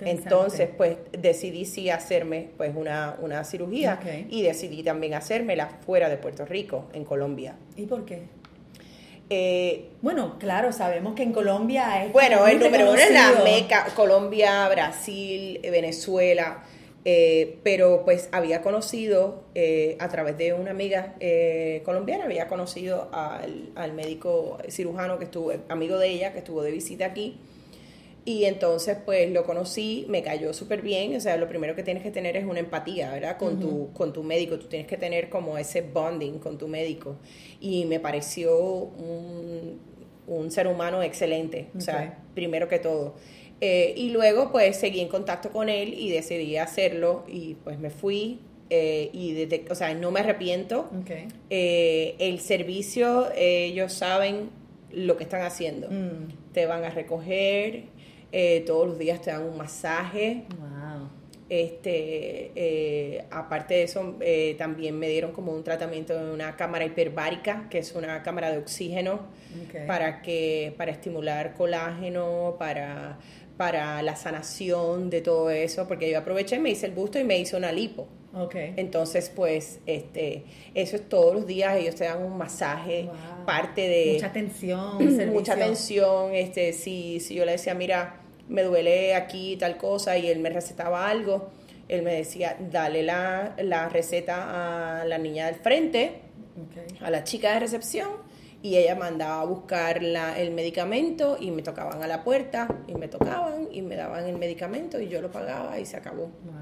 Entonces, 0.00 0.68
pues 0.76 0.98
decidí 1.12 1.64
sí 1.64 1.88
hacerme 1.90 2.50
pues 2.56 2.74
una, 2.76 3.16
una 3.20 3.42
cirugía 3.44 3.98
y 4.28 4.42
decidí 4.42 4.82
también 4.82 5.14
hacérmela 5.14 5.68
fuera 5.84 6.08
de 6.08 6.16
Puerto 6.18 6.44
Rico, 6.44 6.84
en 6.92 7.04
Colombia. 7.04 7.56
¿Y 7.76 7.86
por 7.86 8.04
qué? 8.04 8.22
Eh, 9.30 9.90
Bueno, 10.00 10.36
claro, 10.38 10.72
sabemos 10.72 11.14
que 11.14 11.22
en 11.22 11.32
Colombia 11.32 12.04
es 12.04 12.12
bueno, 12.12 12.46
el 12.46 12.58
número 12.60 12.90
uno 12.92 12.98
es 13.00 13.10
la. 13.12 13.42
Meca, 13.44 13.86
Colombia, 13.94 14.68
Brasil, 14.68 15.60
eh, 15.62 15.70
Venezuela, 15.70 16.64
eh, 17.04 17.58
pero 17.62 18.02
pues 18.04 18.28
había 18.32 18.62
conocido 18.62 19.44
eh, 19.54 19.96
a 20.00 20.08
través 20.08 20.38
de 20.38 20.52
una 20.52 20.70
amiga 20.70 21.14
eh, 21.20 21.82
colombiana, 21.84 22.24
había 22.24 22.46
conocido 22.48 23.08
al, 23.12 23.70
al 23.74 23.92
médico 23.92 24.58
cirujano 24.68 25.18
que 25.18 25.24
estuvo, 25.24 25.52
amigo 25.68 25.98
de 25.98 26.08
ella, 26.08 26.32
que 26.32 26.38
estuvo 26.38 26.62
de 26.62 26.70
visita 26.70 27.06
aquí. 27.06 27.38
Y 28.28 28.44
entonces, 28.44 28.98
pues 29.06 29.30
lo 29.30 29.42
conocí, 29.44 30.04
me 30.08 30.22
cayó 30.22 30.52
súper 30.52 30.82
bien. 30.82 31.16
O 31.16 31.20
sea, 31.20 31.38
lo 31.38 31.48
primero 31.48 31.74
que 31.74 31.82
tienes 31.82 32.02
que 32.02 32.10
tener 32.10 32.36
es 32.36 32.44
una 32.44 32.60
empatía, 32.60 33.10
¿verdad? 33.10 33.38
Con, 33.38 33.58
tu, 33.58 33.90
con 33.94 34.12
tu 34.12 34.22
médico. 34.22 34.58
Tú 34.58 34.66
tienes 34.66 34.86
que 34.86 34.98
tener 34.98 35.30
como 35.30 35.56
ese 35.56 35.80
bonding 35.80 36.38
con 36.38 36.58
tu 36.58 36.68
médico. 36.68 37.16
Y 37.58 37.86
me 37.86 38.00
pareció 38.00 38.54
un, 38.58 39.80
un 40.26 40.50
ser 40.50 40.66
humano 40.66 41.02
excelente. 41.02 41.68
O 41.74 41.80
sea, 41.80 42.18
primero 42.34 42.68
que 42.68 42.78
todo. 42.78 43.14
Eh, 43.62 43.94
y 43.96 44.10
luego, 44.10 44.52
pues 44.52 44.76
seguí 44.76 45.00
en 45.00 45.08
contacto 45.08 45.50
con 45.50 45.70
él 45.70 45.94
y 45.94 46.10
decidí 46.10 46.58
hacerlo. 46.58 47.24
Y 47.28 47.54
pues 47.64 47.78
me 47.78 47.88
fui. 47.88 48.40
eh, 48.70 49.10
y 49.12 49.32
desde, 49.32 49.64
o 49.70 49.74
sea, 49.74 49.94
no 49.94 50.10
me 50.10 50.20
arrepiento. 50.20 50.90
Eh, 51.50 52.14
el 52.18 52.38
servicio, 52.40 53.30
eh, 53.34 53.66
ellos 53.66 53.92
saben 53.92 54.50
lo 54.92 55.16
que 55.16 55.24
están 55.24 55.42
haciendo. 55.42 55.88
Mm. 55.90 56.52
Te 56.52 56.66
van 56.66 56.84
a 56.84 56.90
recoger, 56.90 57.84
eh, 58.32 58.62
todos 58.66 58.88
los 58.88 58.98
días 58.98 59.20
te 59.20 59.30
dan 59.30 59.42
un 59.42 59.56
masaje. 59.56 60.44
Wow. 60.58 61.08
Este, 61.48 62.52
eh, 62.54 63.24
aparte 63.30 63.74
de 63.74 63.82
eso, 63.84 64.16
eh, 64.20 64.54
también 64.58 64.98
me 64.98 65.08
dieron 65.08 65.32
como 65.32 65.52
un 65.52 65.64
tratamiento 65.64 66.14
de 66.14 66.30
una 66.30 66.56
cámara 66.56 66.84
hiperbárica, 66.84 67.68
que 67.70 67.78
es 67.78 67.94
una 67.94 68.22
cámara 68.22 68.50
de 68.50 68.58
oxígeno 68.58 69.20
para 69.86 70.20
que 70.20 70.74
para 70.76 70.90
estimular 70.90 71.54
colágeno, 71.54 72.56
para 72.58 73.18
para 73.58 74.00
la 74.02 74.14
sanación 74.14 75.10
de 75.10 75.20
todo 75.20 75.50
eso, 75.50 75.86
porque 75.88 76.08
yo 76.08 76.18
aproveché, 76.18 76.58
me 76.60 76.70
hice 76.70 76.86
el 76.86 76.92
busto 76.92 77.18
y 77.18 77.24
me 77.24 77.38
hice 77.38 77.56
una 77.56 77.72
lipo. 77.72 78.06
Ok. 78.38 78.54
Entonces, 78.76 79.30
pues, 79.34 79.80
este, 79.86 80.44
eso 80.74 80.96
es 80.96 81.08
todos 81.08 81.34
los 81.34 81.46
días, 81.46 81.76
ellos 81.76 81.94
te 81.94 82.04
dan 82.04 82.22
un 82.22 82.36
masaje, 82.38 83.04
Wow. 83.04 83.44
parte 83.46 83.88
de 83.88 84.12
Mucha 84.14 84.26
atención, 84.26 84.98
mucha 85.32 85.52
atención, 85.54 86.34
este, 86.34 86.72
si, 86.72 87.20
si 87.20 87.34
yo 87.34 87.44
le 87.44 87.52
decía, 87.52 87.74
mira, 87.74 88.20
me 88.48 88.62
duele 88.62 89.14
aquí 89.14 89.56
tal 89.56 89.76
cosa, 89.76 90.16
y 90.18 90.28
él 90.28 90.38
me 90.40 90.50
recetaba 90.50 91.08
algo, 91.08 91.48
él 91.88 92.02
me 92.02 92.14
decía, 92.14 92.56
dale 92.70 93.02
la, 93.02 93.54
la 93.62 93.88
receta 93.88 95.00
a 95.00 95.04
la 95.04 95.18
niña 95.18 95.46
del 95.46 95.56
frente, 95.56 96.20
a 97.00 97.10
la 97.10 97.24
chica 97.24 97.52
de 97.54 97.60
recepción, 97.60 98.08
y 98.60 98.76
ella 98.76 98.96
mandaba 98.96 99.42
a 99.42 99.44
buscar 99.44 100.02
la- 100.02 100.36
el 100.38 100.50
medicamento 100.50 101.36
y 101.40 101.50
me 101.52 101.62
tocaban 101.62 102.02
a 102.02 102.08
la 102.08 102.24
puerta 102.24 102.66
y 102.88 102.94
me 102.94 103.06
tocaban 103.06 103.68
y 103.70 103.82
me 103.82 103.94
daban 103.94 104.26
el 104.26 104.36
medicamento 104.36 105.00
y 105.00 105.08
yo 105.08 105.22
lo 105.22 105.30
pagaba 105.30 105.78
y 105.78 105.86
se 105.86 105.96
acabó 105.96 106.24
Wow. 106.24 106.54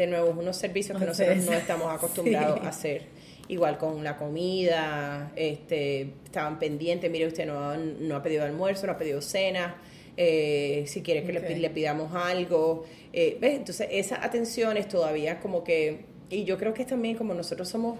De 0.00 0.06
nuevo, 0.08 0.30
unos 0.38 0.56
servicios 0.56 0.98
que 0.98 1.04
nosotros 1.06 1.44
no 1.44 1.52
estamos 1.52 1.92
acostumbrados 1.94 2.58
sí. 2.60 2.66
a 2.66 2.68
hacer. 2.68 3.02
Igual 3.48 3.78
con 3.78 4.04
la 4.04 4.16
comida, 4.16 5.32
este, 5.34 6.02
estaban 6.24 6.58
pendientes, 6.58 7.10
mire, 7.10 7.26
usted 7.26 7.46
no, 7.46 7.58
ha- 7.58 7.76
no 7.76 8.16
ha 8.16 8.22
pedido 8.22 8.44
almuerzo, 8.44 8.86
no 8.86 8.92
ha 8.92 8.98
pedido 8.98 9.20
cena, 9.20 9.76
eh, 10.16 10.84
si 10.86 11.02
quiere 11.02 11.24
que 11.24 11.32
le 11.32 11.70
pidamos 11.70 12.14
algo. 12.14 12.84
eh, 13.12 13.38
¿ves? 13.40 13.56
Entonces, 13.56 13.88
esas 13.90 14.24
atenciones 14.24 14.86
todavía 14.86 15.40
como 15.40 15.64
que, 15.64 16.04
y 16.30 16.44
yo 16.44 16.56
creo 16.58 16.72
que 16.72 16.82
es 16.82 16.88
también 16.88 17.16
como 17.16 17.34
nosotros 17.34 17.68
somos 17.68 17.98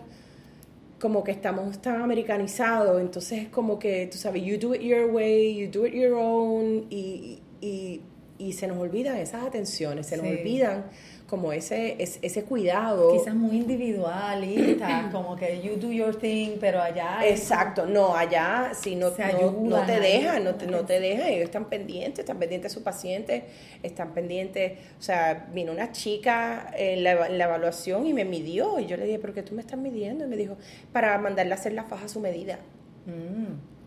como 1.00 1.24
que 1.24 1.32
estamos 1.32 1.80
tan 1.80 2.02
americanizados, 2.02 3.00
entonces 3.00 3.44
es 3.44 3.48
como 3.48 3.78
que, 3.78 4.06
tú 4.06 4.18
sabes, 4.18 4.44
you 4.44 4.58
do 4.58 4.74
it 4.74 4.82
your 4.82 5.06
way, 5.10 5.56
you 5.56 5.70
do 5.70 5.86
it 5.86 5.94
your 5.94 6.12
own, 6.12 6.86
y, 6.90 7.40
y, 7.60 7.66
y 7.66 8.00
y 8.38 8.52
se 8.54 8.66
nos 8.66 8.78
olvidan 8.78 9.18
esas 9.18 9.44
atenciones, 9.44 10.06
se 10.06 10.16
nos 10.16 10.24
Sí. 10.26 10.32
olvidan 10.32 10.86
como 11.30 11.52
ese, 11.52 11.94
ese, 12.02 12.18
ese 12.22 12.42
cuidado. 12.42 13.12
Quizás 13.12 13.36
muy 13.36 13.58
individualista, 13.58 15.08
como 15.12 15.36
que 15.36 15.62
you 15.62 15.76
do 15.76 15.92
your 15.92 16.16
thing, 16.16 16.56
pero 16.58 16.82
allá... 16.82 17.20
Exacto, 17.24 17.86
no, 17.86 18.16
allá 18.16 18.72
si 18.74 18.96
no, 18.96 19.12
Se 19.12 19.22
no, 19.22 19.28
ayudan 19.28 19.68
no 19.68 19.86
te 19.86 20.00
dejan, 20.00 20.42
no 20.42 20.56
te, 20.56 20.66
no 20.66 20.84
te 20.84 20.98
dejan, 20.98 21.28
ellos 21.28 21.44
están 21.44 21.66
pendientes, 21.66 22.18
están 22.18 22.40
pendientes 22.40 22.72
de 22.72 22.74
su 22.76 22.82
paciente, 22.82 23.44
están 23.84 24.12
pendientes, 24.12 24.72
o 24.98 25.02
sea, 25.02 25.48
vino 25.54 25.70
una 25.70 25.92
chica 25.92 26.68
en 26.76 27.04
la, 27.04 27.28
en 27.28 27.38
la 27.38 27.44
evaluación 27.44 28.08
y 28.08 28.12
me 28.12 28.24
midió 28.24 28.80
y 28.80 28.86
yo 28.86 28.96
le 28.96 29.04
dije, 29.04 29.20
pero 29.20 29.32
¿qué 29.32 29.44
tú 29.44 29.54
me 29.54 29.60
estás 29.60 29.78
midiendo? 29.78 30.24
Y 30.24 30.26
me 30.26 30.36
dijo, 30.36 30.56
para 30.92 31.16
mandarle 31.18 31.52
a 31.52 31.54
hacer 31.54 31.74
la 31.74 31.84
faja 31.84 32.06
a 32.06 32.08
su 32.08 32.18
medida. 32.18 32.58
Mm. 33.06 33.79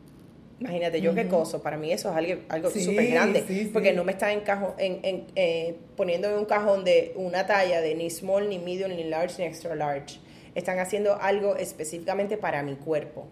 Imagínate, 0.64 1.02
yo 1.02 1.14
qué 1.14 1.28
coso, 1.28 1.62
para 1.62 1.78
mí 1.78 1.92
eso 1.92 2.10
es 2.10 2.16
algo, 2.16 2.42
algo 2.48 2.70
Sí, 2.70 2.84
súper 2.86 3.08
grande, 3.10 3.44
sí, 3.46 3.70
porque 3.74 3.92
no 3.92 4.06
me 4.06 4.14
está 4.14 4.32
en 4.32 4.42
cajo- 4.46 4.76
en, 4.78 5.00
en, 5.04 5.26
eh, 5.36 5.76
poniendo 5.98 6.30
en 6.30 6.36
un 6.38 6.46
cajón 6.46 6.86
de 6.86 7.12
una 7.18 7.46
talla 7.46 7.82
de 7.82 7.94
ni 7.96 8.10
small, 8.10 8.48
ni 8.48 8.60
medium, 8.60 8.92
ni 8.92 9.04
large, 9.04 9.42
ni 9.42 9.46
extra 9.48 9.76
large. 9.76 10.20
Están 10.56 10.80
haciendo 10.80 11.16
algo 11.20 11.58
específicamente 11.58 12.38
para 12.38 12.64
mi 12.64 12.76
cuerpo. 12.76 13.28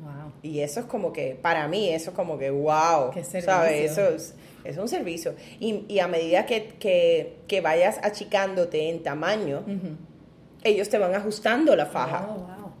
Wow. 0.00 0.32
Y 0.42 0.60
eso 0.60 0.80
es 0.80 0.86
como 0.86 1.12
que, 1.12 1.36
para 1.40 1.66
mí, 1.66 1.88
eso 1.88 2.10
es 2.10 2.16
como 2.16 2.38
que, 2.38 2.50
wow, 2.50 3.10
Qué 3.12 3.24
servicio. 3.24 3.52
¿sabes? 3.52 3.90
Eso 3.90 4.08
es, 4.10 4.34
es 4.62 4.76
un 4.76 4.86
servicio. 4.88 5.34
Y, 5.58 5.84
y 5.88 5.98
a 5.98 6.06
medida 6.06 6.46
que, 6.46 6.68
que, 6.78 7.38
que 7.48 7.60
vayas 7.60 7.98
achicándote 8.02 8.88
en 8.90 9.02
tamaño, 9.02 9.64
ellos 10.62 10.88
te 10.88 10.98
van 10.98 11.14
ajustando 11.14 11.74
la 11.74 11.86
faja 11.86 12.28
Oh, 12.30 12.34
wow. 12.38 12.72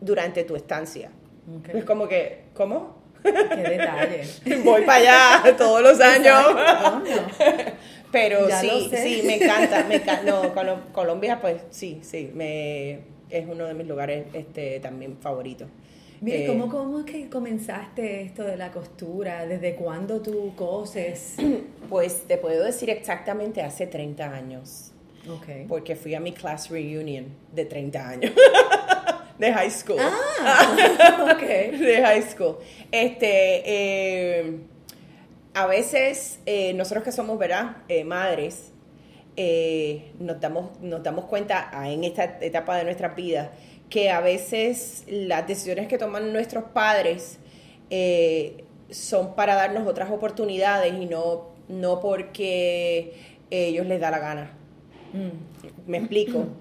durante 0.00 0.44
tu 0.44 0.56
estancia. 0.56 1.10
Ok. 1.58 1.68
Es 1.74 1.84
como 1.84 2.06
que, 2.08 2.44
¿cómo? 2.54 2.98
Qué 3.22 3.30
detalle. 3.32 4.22
Voy 4.64 4.82
para 4.82 5.38
allá 5.40 5.56
todos 5.56 5.82
los 5.82 6.00
años. 6.00 6.42
Coño. 6.46 7.26
Pero 8.12 8.48
Ya 8.48 8.60
sí, 8.60 8.90
sí, 8.90 9.22
me 9.24 9.36
encanta, 9.36 9.84
me 9.88 9.96
encanta. 9.96 10.22
No, 10.24 10.52
Colo- 10.54 10.80
Colombia, 10.92 11.40
pues 11.40 11.62
sí, 11.70 12.00
sí, 12.02 12.30
me, 12.34 12.92
es 13.30 13.46
uno 13.48 13.66
de 13.66 13.74
mis 13.74 13.86
lugares 13.86 14.26
este, 14.32 14.80
también 14.80 15.16
favoritos. 15.20 15.68
Mire, 16.20 16.44
Eh, 16.44 16.46
¿cómo, 16.48 16.68
¿cómo 16.68 16.98
es 16.98 17.04
que 17.06 17.30
comenzaste 17.30 18.22
esto 18.22 18.42
de 18.42 18.56
la 18.56 18.72
costura? 18.72 19.46
¿Desde 19.46 19.74
cuándo 19.76 20.20
tú 20.20 20.52
coses? 20.56 21.34
Pues 21.88 22.22
te 22.28 22.36
puedo 22.36 22.62
decir 22.64 22.88
exactamente 22.88 23.62
hace 23.62 23.84
30 23.88 24.32
años, 24.32 24.92
Ok. 25.28 25.66
porque 25.66 25.96
fui 25.96 26.14
a 26.14 26.20
mi 26.20 26.30
class 26.32 26.70
reunion 26.70 27.26
de 27.52 27.64
30 27.64 28.08
años, 28.08 28.32
de 29.40 29.52
high 29.52 29.70
school. 29.70 29.98
Ah, 29.98 31.32
ok. 31.32 31.40
de 31.78 32.02
high 32.02 32.22
school. 32.22 32.58
Este, 32.92 33.62
eh, 33.64 34.58
a 35.54 35.66
veces 35.66 36.40
eh, 36.46 36.74
nosotros 36.74 37.02
que 37.02 37.10
somos, 37.10 37.38
¿verdad? 37.38 37.78
Eh, 37.88 38.04
madres, 38.04 38.72
nos, 40.18 40.38
damos, 40.38 40.78
nos 40.82 41.02
damos 41.02 41.24
cuenta 41.24 41.70
ah, 41.72 41.90
en 41.90 42.04
esta 42.04 42.38
etapa 42.42 42.76
de 42.76 42.84
nuestras 42.84 43.16
vidas 43.16 43.48
que 43.88 44.10
a 44.10 44.20
veces 44.20 45.04
las 45.08 45.48
decisiones 45.48 45.88
que 45.88 45.96
toman 45.96 46.32
nuestros 46.32 46.64
padres 46.64 47.38
son 48.90 49.34
para 49.34 49.54
darnos 49.54 49.88
otras 49.88 50.10
oportunidades 50.10 50.92
y 51.00 51.06
no, 51.06 51.46
no 51.68 52.00
porque 52.00 53.14
ellos 53.50 53.86
les 53.86 53.98
da 53.98 54.10
la 54.10 54.18
gana. 54.18 54.50
Mm. 55.14 55.90
Me 55.90 55.98
explico. 55.98 56.46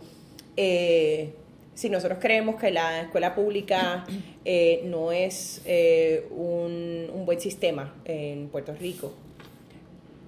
Eh, 0.62 1.34
si 1.80 1.90
nosotros 1.90 2.20
creemos 2.20 2.58
que 2.58 2.72
la 2.72 3.04
escuela 3.04 3.34
pública 3.34 4.04
eh, 4.44 4.82
no 4.84 5.14
es 5.14 5.62
eh, 5.64 6.28
un, 6.30 7.10
un 7.14 7.26
buen 7.26 7.40
sistema 7.40 7.96
en 8.04 8.50
Puerto 8.50 8.74
Rico, 8.74 9.14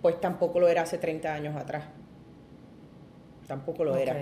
pues 0.02 0.22
tampoco 0.22 0.62
lo 0.62 0.70
era 0.70 0.84
hace 0.84 0.97
30 0.97 1.34
años 1.34 1.58
atrás. 1.58 1.84
Tampoco 3.47 3.84
lo 3.84 3.97
era. 3.97 4.16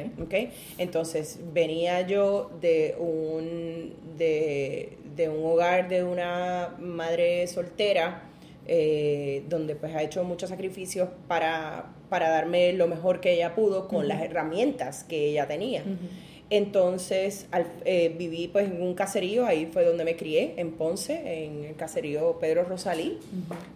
Entonces, 0.80 1.40
venía 1.54 2.02
yo 2.02 2.50
de 2.62 2.96
un, 2.98 3.94
de, 4.18 4.98
de 5.16 5.30
un 5.30 5.46
hogar 5.46 5.88
de 5.88 6.04
una 6.04 6.74
madre 6.80 7.46
soltera, 7.46 8.24
eh, 8.66 9.44
donde 9.48 9.76
pues 9.76 9.94
ha 9.94 10.02
hecho 10.02 10.24
muchos 10.24 10.50
sacrificios 10.50 11.10
para, 11.28 11.92
para 12.10 12.32
darme 12.32 12.74
lo 12.74 12.88
mejor 12.88 13.22
que 13.22 13.34
ella 13.34 13.54
pudo 13.54 13.88
con 13.88 14.08
las 14.08 14.20
herramientas 14.24 15.04
que 15.04 15.28
ella 15.28 15.48
tenía. 15.48 15.84
Entonces 16.52 17.46
al- 17.52 17.68
eh, 17.86 18.14
viví 18.18 18.48
pues 18.48 18.66
en 18.72 18.82
un 18.82 18.96
caserío, 18.96 19.46
ahí 19.46 19.68
fue 19.72 19.86
donde 19.86 20.04
me 20.04 20.16
crié, 20.16 20.56
en 20.58 20.72
Ponce, 20.72 21.44
en 21.46 21.64
el 21.66 21.76
caserío 21.76 22.40
Pedro 22.40 22.64
Rosalí, 22.64 23.20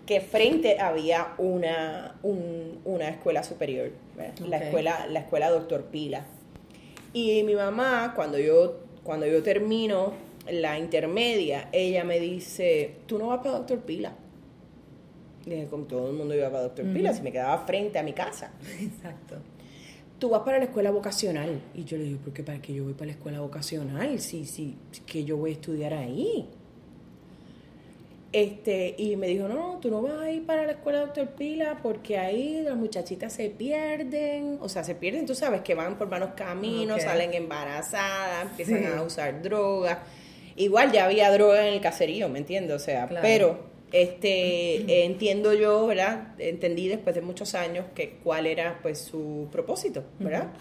que 0.07 0.21
frente 0.21 0.79
había 0.79 1.33
una, 1.37 2.15
un- 2.23 2.79
una 2.83 3.09
escuela 3.09 3.43
superior, 3.43 3.91
la, 4.17 4.57
escuela, 4.57 5.07
la 5.07 5.19
escuela 5.19 5.49
Doctor 5.51 5.83
Pila. 5.83 6.25
Y 7.13 7.43
mi 7.43 7.53
mamá, 7.53 8.13
cuando 8.15 8.39
yo, 8.39 8.79
cuando 9.03 9.27
yo 9.27 9.43
termino 9.43 10.13
la 10.49 10.79
intermedia, 10.79 11.69
ella 11.71 12.03
me 12.03 12.19
dice, 12.19 12.95
tú 13.05 13.19
no 13.19 13.27
vas 13.27 13.37
para 13.39 13.57
Doctor 13.59 13.79
Pila. 13.81 14.13
Dije, 15.45 15.67
como 15.69 15.83
todo 15.83 16.07
el 16.09 16.15
mundo 16.15 16.33
iba 16.33 16.49
para 16.49 16.63
Doctor 16.63 16.85
Pila, 16.91 17.13
si 17.13 17.21
me 17.21 17.31
quedaba 17.31 17.65
frente 17.65 17.99
a 17.99 18.03
mi 18.03 18.13
casa 18.13 18.51
Exacto. 18.81 19.35
Tú 20.23 20.29
vas 20.29 20.43
para 20.43 20.57
la 20.57 20.63
escuela 20.63 20.89
vocacional. 20.89 21.59
Y 21.75 21.83
yo 21.83 21.97
le 21.97 22.05
digo, 22.05 22.19
¿por 22.19 22.31
qué 22.31 22.43
para 22.43 22.61
qué 22.61 22.73
yo 22.73 22.85
voy 22.85 22.93
para 22.93 23.07
la 23.07 23.11
escuela 23.11 23.41
vocacional? 23.41 24.17
Sí, 24.21 24.45
sí, 24.45 24.77
que 25.05 25.25
yo 25.25 25.35
voy 25.35 25.49
a 25.49 25.53
estudiar 25.55 25.93
ahí. 25.93 26.47
Este, 28.31 28.95
y 28.97 29.17
me 29.17 29.27
dijo, 29.27 29.49
no, 29.49 29.79
tú 29.81 29.91
no 29.91 30.01
vas 30.01 30.21
a 30.21 30.31
ir 30.31 30.45
para 30.45 30.65
la 30.65 30.71
escuela 30.71 31.01
doctor 31.01 31.27
Pila 31.31 31.79
porque 31.83 32.17
ahí 32.17 32.61
las 32.63 32.77
muchachitas 32.77 33.33
se 33.33 33.49
pierden, 33.49 34.59
o 34.61 34.69
sea, 34.69 34.85
se 34.85 34.95
pierden, 34.95 35.25
tú 35.25 35.35
sabes, 35.35 35.59
que 35.59 35.75
van 35.75 35.97
por 35.97 36.07
malos 36.07 36.29
caminos, 36.37 37.01
salen 37.01 37.33
embarazadas, 37.33 38.43
empiezan 38.49 38.79
Sí. 38.79 38.85
a 38.97 39.01
usar 39.03 39.41
drogas. 39.41 39.97
Igual 40.55 40.93
ya 40.93 41.03
había 41.03 41.29
droga 41.33 41.67
en 41.67 41.73
el 41.73 41.81
caserío, 41.81 42.29
¿me 42.29 42.39
entiendes? 42.39 42.77
O 42.77 42.79
sea, 42.79 43.07
Claro. 43.09 43.21
pero 43.21 43.59
este 43.93 44.75
eh, 44.91 45.05
entiendo 45.05 45.53
yo, 45.53 45.87
¿verdad? 45.87 46.33
Entendí 46.39 46.87
después 46.89 47.15
de 47.15 47.21
muchos 47.21 47.55
años 47.55 47.85
que 47.95 48.15
cuál 48.23 48.45
era 48.47 48.79
pues 48.81 48.97
su 48.99 49.47
propósito, 49.51 50.03
¿verdad? 50.19 50.51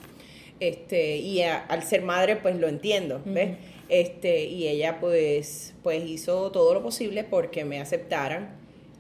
Este, 0.60 1.16
y 1.16 1.42
a- 1.42 1.58
al 1.58 1.82
ser 1.82 2.02
madre 2.02 2.36
pues 2.36 2.54
lo 2.56 2.68
entiendo, 2.68 3.20
¿ves? 3.24 3.56
Este, 3.88 4.44
y 4.44 4.68
ella 4.68 5.00
pues 5.00 5.74
pues 5.82 6.04
hizo 6.08 6.52
todo 6.52 6.72
lo 6.74 6.82
posible 6.82 7.24
porque 7.24 7.64
me 7.64 7.80
aceptaran 7.80 8.54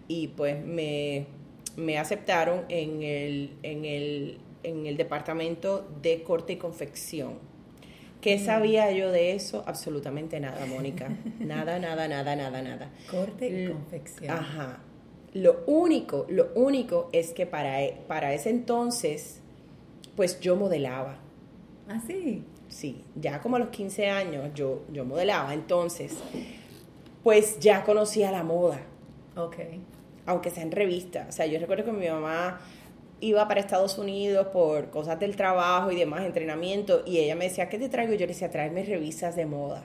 y 0.08 0.28
pues 0.28 0.62
me, 0.64 1.26
me 1.76 1.98
aceptaron 1.98 2.64
en 2.68 3.02
el, 3.02 3.50
en 3.62 3.84
el 3.84 4.38
en 4.64 4.86
el 4.86 4.96
departamento 4.96 5.88
de 6.02 6.22
corte 6.22 6.52
y 6.54 6.56
confección. 6.56 7.34
¿Qué 8.22 8.38
sabía 8.38 8.90
yo 8.92 9.10
de 9.12 9.32
eso? 9.34 9.62
Absolutamente 9.66 10.40
nada, 10.40 10.64
Mónica. 10.64 11.08
Nada, 11.40 11.78
nada, 11.78 12.06
nada, 12.08 12.34
nada, 12.36 12.62
nada. 12.62 12.90
Corte 13.10 13.48
y 13.48 13.66
confección. 13.68 14.30
Ajá. 14.30 14.78
Lo 15.34 15.62
único, 15.66 16.26
lo 16.30 16.48
único 16.54 17.08
es 17.12 17.32
que 17.32 17.46
para, 17.46 17.82
e- 17.82 18.00
para 18.06 18.32
ese 18.32 18.48
entonces, 18.50 19.40
pues 20.16 20.38
yo 20.40 20.56
modelaba. 20.56 21.16
Ah, 21.88 22.00
sí. 22.06 22.44
Sí, 22.68 23.04
ya 23.16 23.40
como 23.42 23.56
a 23.56 23.58
los 23.58 23.68
15 23.68 24.08
años 24.08 24.50
yo, 24.54 24.82
yo 24.92 25.04
modelaba. 25.04 25.52
Entonces, 25.52 26.14
pues 27.22 27.58
ya 27.60 27.84
conocía 27.84 28.30
la 28.30 28.42
moda, 28.44 28.80
Ok. 29.36 29.56
aunque 30.26 30.50
sea 30.50 30.62
en 30.62 30.70
revista. 30.72 31.26
O 31.28 31.32
sea, 31.32 31.46
yo 31.46 31.58
recuerdo 31.58 31.84
que 31.84 31.92
mi 31.92 32.08
mamá 32.08 32.60
iba 33.22 33.46
para 33.46 33.60
Estados 33.60 33.96
Unidos 33.98 34.48
por 34.48 34.90
cosas 34.90 35.18
del 35.18 35.36
trabajo 35.36 35.90
y 35.92 35.96
demás, 35.96 36.24
entrenamiento, 36.24 37.02
y 37.06 37.18
ella 37.18 37.36
me 37.36 37.44
decía, 37.44 37.68
¿qué 37.68 37.78
te 37.78 37.88
traigo? 37.88 38.12
Yo 38.12 38.26
le 38.26 38.34
decía, 38.34 38.50
tráeme 38.50 38.82
revistas 38.84 39.36
de 39.36 39.46
moda, 39.46 39.84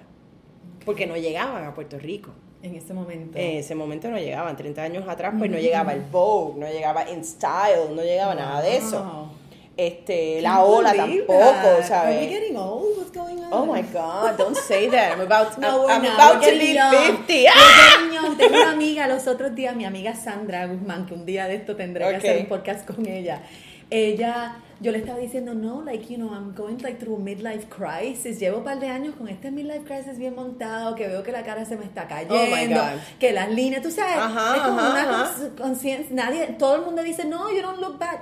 porque 0.85 1.05
no 1.05 1.15
llegaban 1.15 1.63
a 1.63 1.73
Puerto 1.73 1.97
Rico. 1.99 2.31
En 2.63 2.75
ese 2.75 2.93
momento. 2.93 3.37
En 3.37 3.57
ese 3.57 3.75
momento 3.75 4.09
no 4.09 4.17
llegaban, 4.17 4.57
30 4.57 4.81
años 4.81 5.07
atrás, 5.07 5.35
pues 5.37 5.51
no 5.51 5.57
llegaba 5.59 5.93
el 5.93 6.01
Vogue, 6.01 6.59
no 6.59 6.67
llegaba 6.67 7.07
In 7.09 7.23
Style, 7.23 7.95
no 7.95 8.01
llegaba 8.01 8.33
nada 8.33 8.61
de 8.61 8.77
eso. 8.77 9.29
Este, 9.77 10.41
la 10.41 10.63
ola 10.63 10.91
tampoco, 10.91 11.33
that. 11.37 11.65
Are 11.65 11.77
we 11.77 11.83
¿sabes? 11.83 12.29
getting 12.29 12.57
old? 12.57 12.97
What's 12.97 13.11
going 13.11 13.37
on? 13.43 13.53
Oh 13.53 13.63
my 13.67 13.83
God, 13.83 14.35
don't 14.35 14.57
say 14.57 14.89
that. 14.89 15.11
I'm 15.13 15.21
about, 15.21 15.55
No, 15.59 15.87
I'm 15.87 16.03
about 16.03 16.41
to 16.41 16.49
be 16.49 16.73
young. 16.73 16.91
50. 16.91 17.43
We're 17.43 17.51
¡Ah! 17.53 18.06
Tengo 18.37 18.55
una 18.55 18.71
amiga 18.71 19.07
los 19.07 19.27
otros 19.27 19.53
días, 19.55 19.75
mi 19.75 19.85
amiga 19.85 20.15
Sandra 20.15 20.65
Guzmán, 20.67 21.05
que 21.05 21.13
un 21.13 21.25
día 21.25 21.47
de 21.47 21.55
esto 21.55 21.75
tendré 21.75 22.05
Ok. 22.05 22.11
que 22.11 22.17
hacer 22.17 22.41
un 22.41 22.47
podcast 22.47 22.85
con 22.87 23.05
ella. 23.07 23.41
Ella, 23.89 24.57
yo 24.81 24.91
le 24.91 24.97
estaba 24.97 25.17
diciendo, 25.17 25.53
no, 25.53 25.81
like, 25.81 26.07
you 26.11 26.17
know, 26.17 26.33
I'm 26.33 26.53
going 26.53 26.77
like 26.83 26.97
through 26.99 27.15
a 27.15 27.19
midlife 27.19 27.67
crisis. 27.69 28.37
Llevo 28.37 28.57
un 28.57 28.63
par 28.65 28.79
de 28.81 28.89
años 28.89 29.15
con 29.15 29.29
este 29.29 29.49
midlife 29.49 29.85
crisis 29.85 30.17
bien 30.17 30.35
montado, 30.35 30.93
que 30.95 31.07
veo 31.07 31.23
que 31.23 31.31
la 31.31 31.43
cara 31.43 31.63
se 31.63 31.77
me 31.77 31.85
está 31.85 32.05
cayendo, 32.05 32.35
Oh 32.35 32.45
my 32.53 32.67
God. 32.67 32.99
que 33.17 33.31
las 33.31 33.49
líneas, 33.49 33.81
tú 33.81 33.89
sabes, 33.89 34.17
Ajá, 34.17 34.55
es 34.57 34.61
como 34.63 34.79
ajá, 34.79 35.31
una 35.39 35.55
conciencia, 35.55 36.13
nadie, 36.13 36.47
todo 36.59 36.75
el 36.75 36.81
mundo 36.81 37.01
dice, 37.01 37.23
no, 37.23 37.49
you 37.49 37.61
don't 37.61 37.79
look 37.79 37.97
bad. 37.97 38.19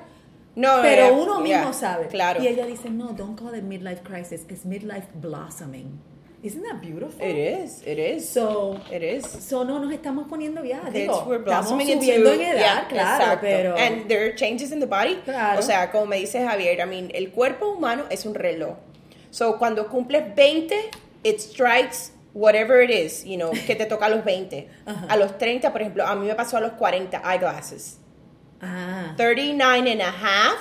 No, 0.56 0.82
Pero 0.84 1.08
yeah, 1.10 1.18
uno 1.18 1.40
mismo 1.42 1.64
yeah, 1.64 1.74
sabe. 1.74 2.08
Claro. 2.10 2.42
Y 2.44 2.48
ella 2.48 2.66
dice, 2.68 2.90
no, 2.92 3.14
don't 3.14 3.38
call 3.38 3.56
it 3.56 3.64
midlife 3.64 4.04
crisis, 4.04 4.46
it's 4.50 4.66
midlife 4.66 5.08
blossoming. 5.16 6.00
Isn't 6.46 6.62
that 6.62 6.80
beautiful? 6.80 7.20
It 7.26 7.36
is, 7.36 7.82
it 7.88 7.98
is. 7.98 8.30
So, 8.30 8.80
it 8.92 9.02
is. 9.02 9.26
So 9.26 9.64
no 9.64 9.80
nos 9.80 9.92
estamos 9.92 10.28
poniendo 10.30 10.62
Kids 10.62 10.94
digo, 10.94 11.26
were 11.26 11.40
estamos 11.40 11.44
blossoming 11.44 11.88
subiendo 11.88 12.32
into- 12.32 12.34
en 12.34 12.42
edad, 12.42 12.60
yeah, 12.60 12.88
claro, 12.88 13.24
exacto. 13.24 13.42
pero... 13.42 13.76
And 13.76 14.08
there 14.08 14.28
are 14.28 14.36
changes 14.36 14.72
in 14.72 14.80
the 14.80 14.86
body. 14.86 15.16
Claro. 15.26 15.58
O 15.58 15.64
sea, 15.64 15.90
como 15.92 16.06
me 16.06 16.18
dice 16.18 16.46
Javier, 16.46 16.80
I 16.80 16.86
mean, 16.86 17.10
el 17.16 17.32
cuerpo 17.32 17.70
humano 17.70 18.04
es 18.12 18.28
un 18.28 18.36
reloj. 18.36 18.76
So, 19.32 19.58
cuando 19.58 19.88
cumples 19.88 20.36
20, 20.36 20.92
it 21.24 21.40
strikes 21.40 22.12
whatever 22.36 22.80
it 22.80 22.92
is, 22.92 23.24
you 23.26 23.38
know, 23.38 23.50
que 23.66 23.76
te 23.76 23.88
toca 23.88 24.06
a 24.06 24.10
los 24.10 24.24
20. 24.24 24.70
Ajá. 24.86 25.08
A 25.10 25.18
los 25.18 25.40
30, 25.40 25.72
por 25.72 25.82
ejemplo, 25.82 26.06
a 26.06 26.16
mí 26.16 26.28
me 26.28 26.36
pasó 26.36 26.58
a 26.58 26.62
los 26.62 26.74
40, 26.74 27.24
eyeglasses. 27.26 27.98
ah, 28.62 29.16
39 29.18 29.90
and 29.94 30.02
a 30.02 30.12
half, 30.12 30.60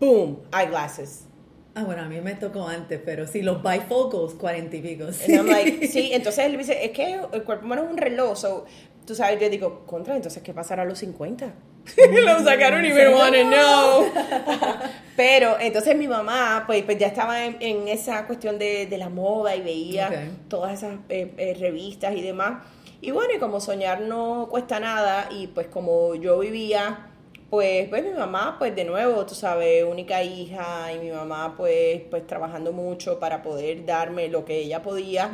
boom, 0.00 0.38
eyeglasses. 0.54 1.26
Ah, 1.74 1.84
bueno, 1.84 2.02
a 2.02 2.06
mí 2.06 2.20
me 2.20 2.34
tocó 2.34 2.66
antes, 2.68 3.00
pero 3.04 3.26
sí, 3.26 3.42
los 3.42 3.62
bifocals, 3.62 4.34
cuarenta 4.34 4.76
y 4.76 4.82
pico. 4.82 5.04
And 5.04 5.34
I'm 5.34 5.46
like, 5.46 5.86
sí, 5.88 6.10
entonces 6.12 6.46
él 6.46 6.52
me 6.52 6.58
dice, 6.58 6.84
es 6.84 6.90
que 6.92 7.20
el 7.32 7.42
cuerpo 7.44 7.64
humano 7.64 7.84
es 7.84 7.90
un 7.90 7.96
reloj, 7.96 8.36
so, 8.36 8.64
tú 9.06 9.14
sabes, 9.14 9.40
yo 9.40 9.48
digo, 9.48 9.84
contra, 9.86 10.14
entonces, 10.16 10.42
¿qué 10.42 10.52
pasará 10.52 10.82
a 10.82 10.86
los 10.86 10.98
50? 10.98 11.52
los 11.84 12.42
I 12.42 12.70
don't 12.70 12.84
even 12.84 13.12
want 13.14 13.34
to 13.34 13.44
know. 13.44 14.06
Pero, 15.16 15.58
entonces 15.58 15.96
mi 15.96 16.06
mamá, 16.06 16.64
pues, 16.66 16.84
pues 16.84 16.98
ya 16.98 17.08
estaba 17.08 17.44
en, 17.44 17.56
en 17.60 17.88
esa 17.88 18.26
cuestión 18.26 18.58
de, 18.58 18.86
de 18.86 18.98
la 18.98 19.08
moda 19.08 19.56
y 19.56 19.62
veía 19.62 20.30
todas 20.48 20.74
esas 20.74 20.98
eh, 21.08 21.32
eh, 21.36 21.56
revistas 21.58 22.14
y 22.14 22.22
demás. 22.22 22.62
Y 23.00 23.10
bueno, 23.10 23.34
y 23.34 23.38
como 23.38 23.60
soñar 23.60 24.00
no 24.02 24.46
cuesta 24.48 24.78
nada, 24.78 25.28
y 25.30 25.48
pues 25.48 25.66
como 25.66 26.14
yo 26.14 26.38
vivía, 26.38 27.08
pues, 27.52 27.86
pues 27.90 28.02
mi 28.02 28.12
mamá, 28.12 28.56
pues 28.58 28.74
de 28.74 28.82
nuevo, 28.82 29.26
tú 29.26 29.34
sabes, 29.34 29.84
única 29.84 30.22
hija, 30.22 30.90
y 30.90 31.00
mi 31.00 31.10
mamá, 31.10 31.52
pues, 31.54 32.00
pues 32.08 32.26
trabajando 32.26 32.72
mucho 32.72 33.18
para 33.18 33.42
poder 33.42 33.84
darme 33.84 34.28
lo 34.28 34.46
que 34.46 34.56
ella 34.56 34.82
podía. 34.82 35.30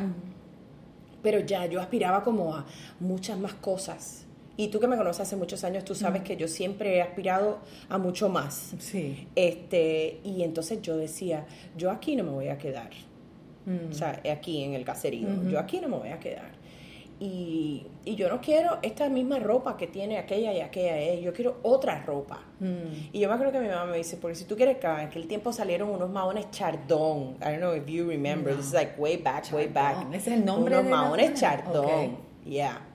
Pero 1.22 1.38
ya 1.38 1.66
yo 1.66 1.80
aspiraba 1.80 2.24
como 2.24 2.56
a 2.56 2.66
muchas 2.98 3.38
más 3.38 3.54
cosas. 3.54 4.26
Y 4.56 4.66
tú 4.66 4.80
que 4.80 4.88
me 4.88 4.96
conoces 4.96 5.20
hace 5.20 5.36
muchos 5.36 5.62
años, 5.62 5.84
tú 5.84 5.94
sabes 5.94 6.22
que 6.22 6.36
yo 6.36 6.48
siempre 6.48 6.96
he 6.96 7.02
aspirado 7.02 7.60
a 7.88 7.98
mucho 7.98 8.28
más. 8.28 8.74
Sí. 8.80 9.28
Este, 9.36 10.18
y 10.24 10.42
entonces 10.42 10.82
yo 10.82 10.96
decía, 10.96 11.46
yo 11.76 11.88
aquí 11.92 12.16
no 12.16 12.24
me 12.24 12.30
voy 12.30 12.48
a 12.48 12.58
quedar. 12.58 12.90
Mm. 13.64 13.92
O 13.92 13.94
sea, 13.94 14.20
aquí 14.28 14.64
en 14.64 14.74
el 14.74 14.84
caserío, 14.84 15.28
yo 15.48 15.60
aquí 15.60 15.80
no 15.80 15.88
me 15.88 15.98
voy 15.98 16.08
a 16.08 16.18
quedar. 16.18 16.57
Y, 17.20 17.86
y 18.04 18.14
yo 18.14 18.28
no 18.28 18.40
quiero 18.40 18.78
esta 18.82 19.08
misma 19.08 19.40
ropa 19.40 19.76
que 19.76 19.88
tiene 19.88 20.18
aquella 20.18 20.52
y 20.52 20.60
aquella, 20.60 20.98
eh, 20.98 21.20
yo 21.20 21.32
quiero 21.32 21.58
otra 21.62 22.04
ropa. 22.04 22.40
Mm. 22.60 23.08
Y 23.12 23.20
yo 23.20 23.28
me 23.28 23.34
acuerdo 23.34 23.52
que 23.52 23.60
mi 23.60 23.68
mamá 23.68 23.86
me 23.86 23.96
dice, 23.96 24.16
porque 24.16 24.36
si 24.36 24.44
tú 24.44 24.56
quieres 24.56 24.78
que 24.78 24.86
en 24.86 25.00
aquel 25.00 25.26
tiempo 25.26 25.52
salieron 25.52 25.90
unos 25.90 26.10
maones 26.10 26.50
chardón. 26.50 27.36
I 27.40 27.50
don't 27.50 27.58
know 27.58 27.74
if 27.74 27.86
you 27.88 28.08
remember, 28.08 28.54
this 28.54 28.66
is 28.66 28.72
like 28.72 28.98
way 28.98 29.16
back, 29.16 29.52
way 29.52 29.66
back. 29.66 30.06
Ese 30.12 30.30
es 30.30 30.38
el 30.38 30.44
nombre 30.44 30.74
Unos 30.74 30.84
de 30.84 30.90
maones 30.90 31.40
chardón. 31.40 32.18
Yeah. 32.44 32.87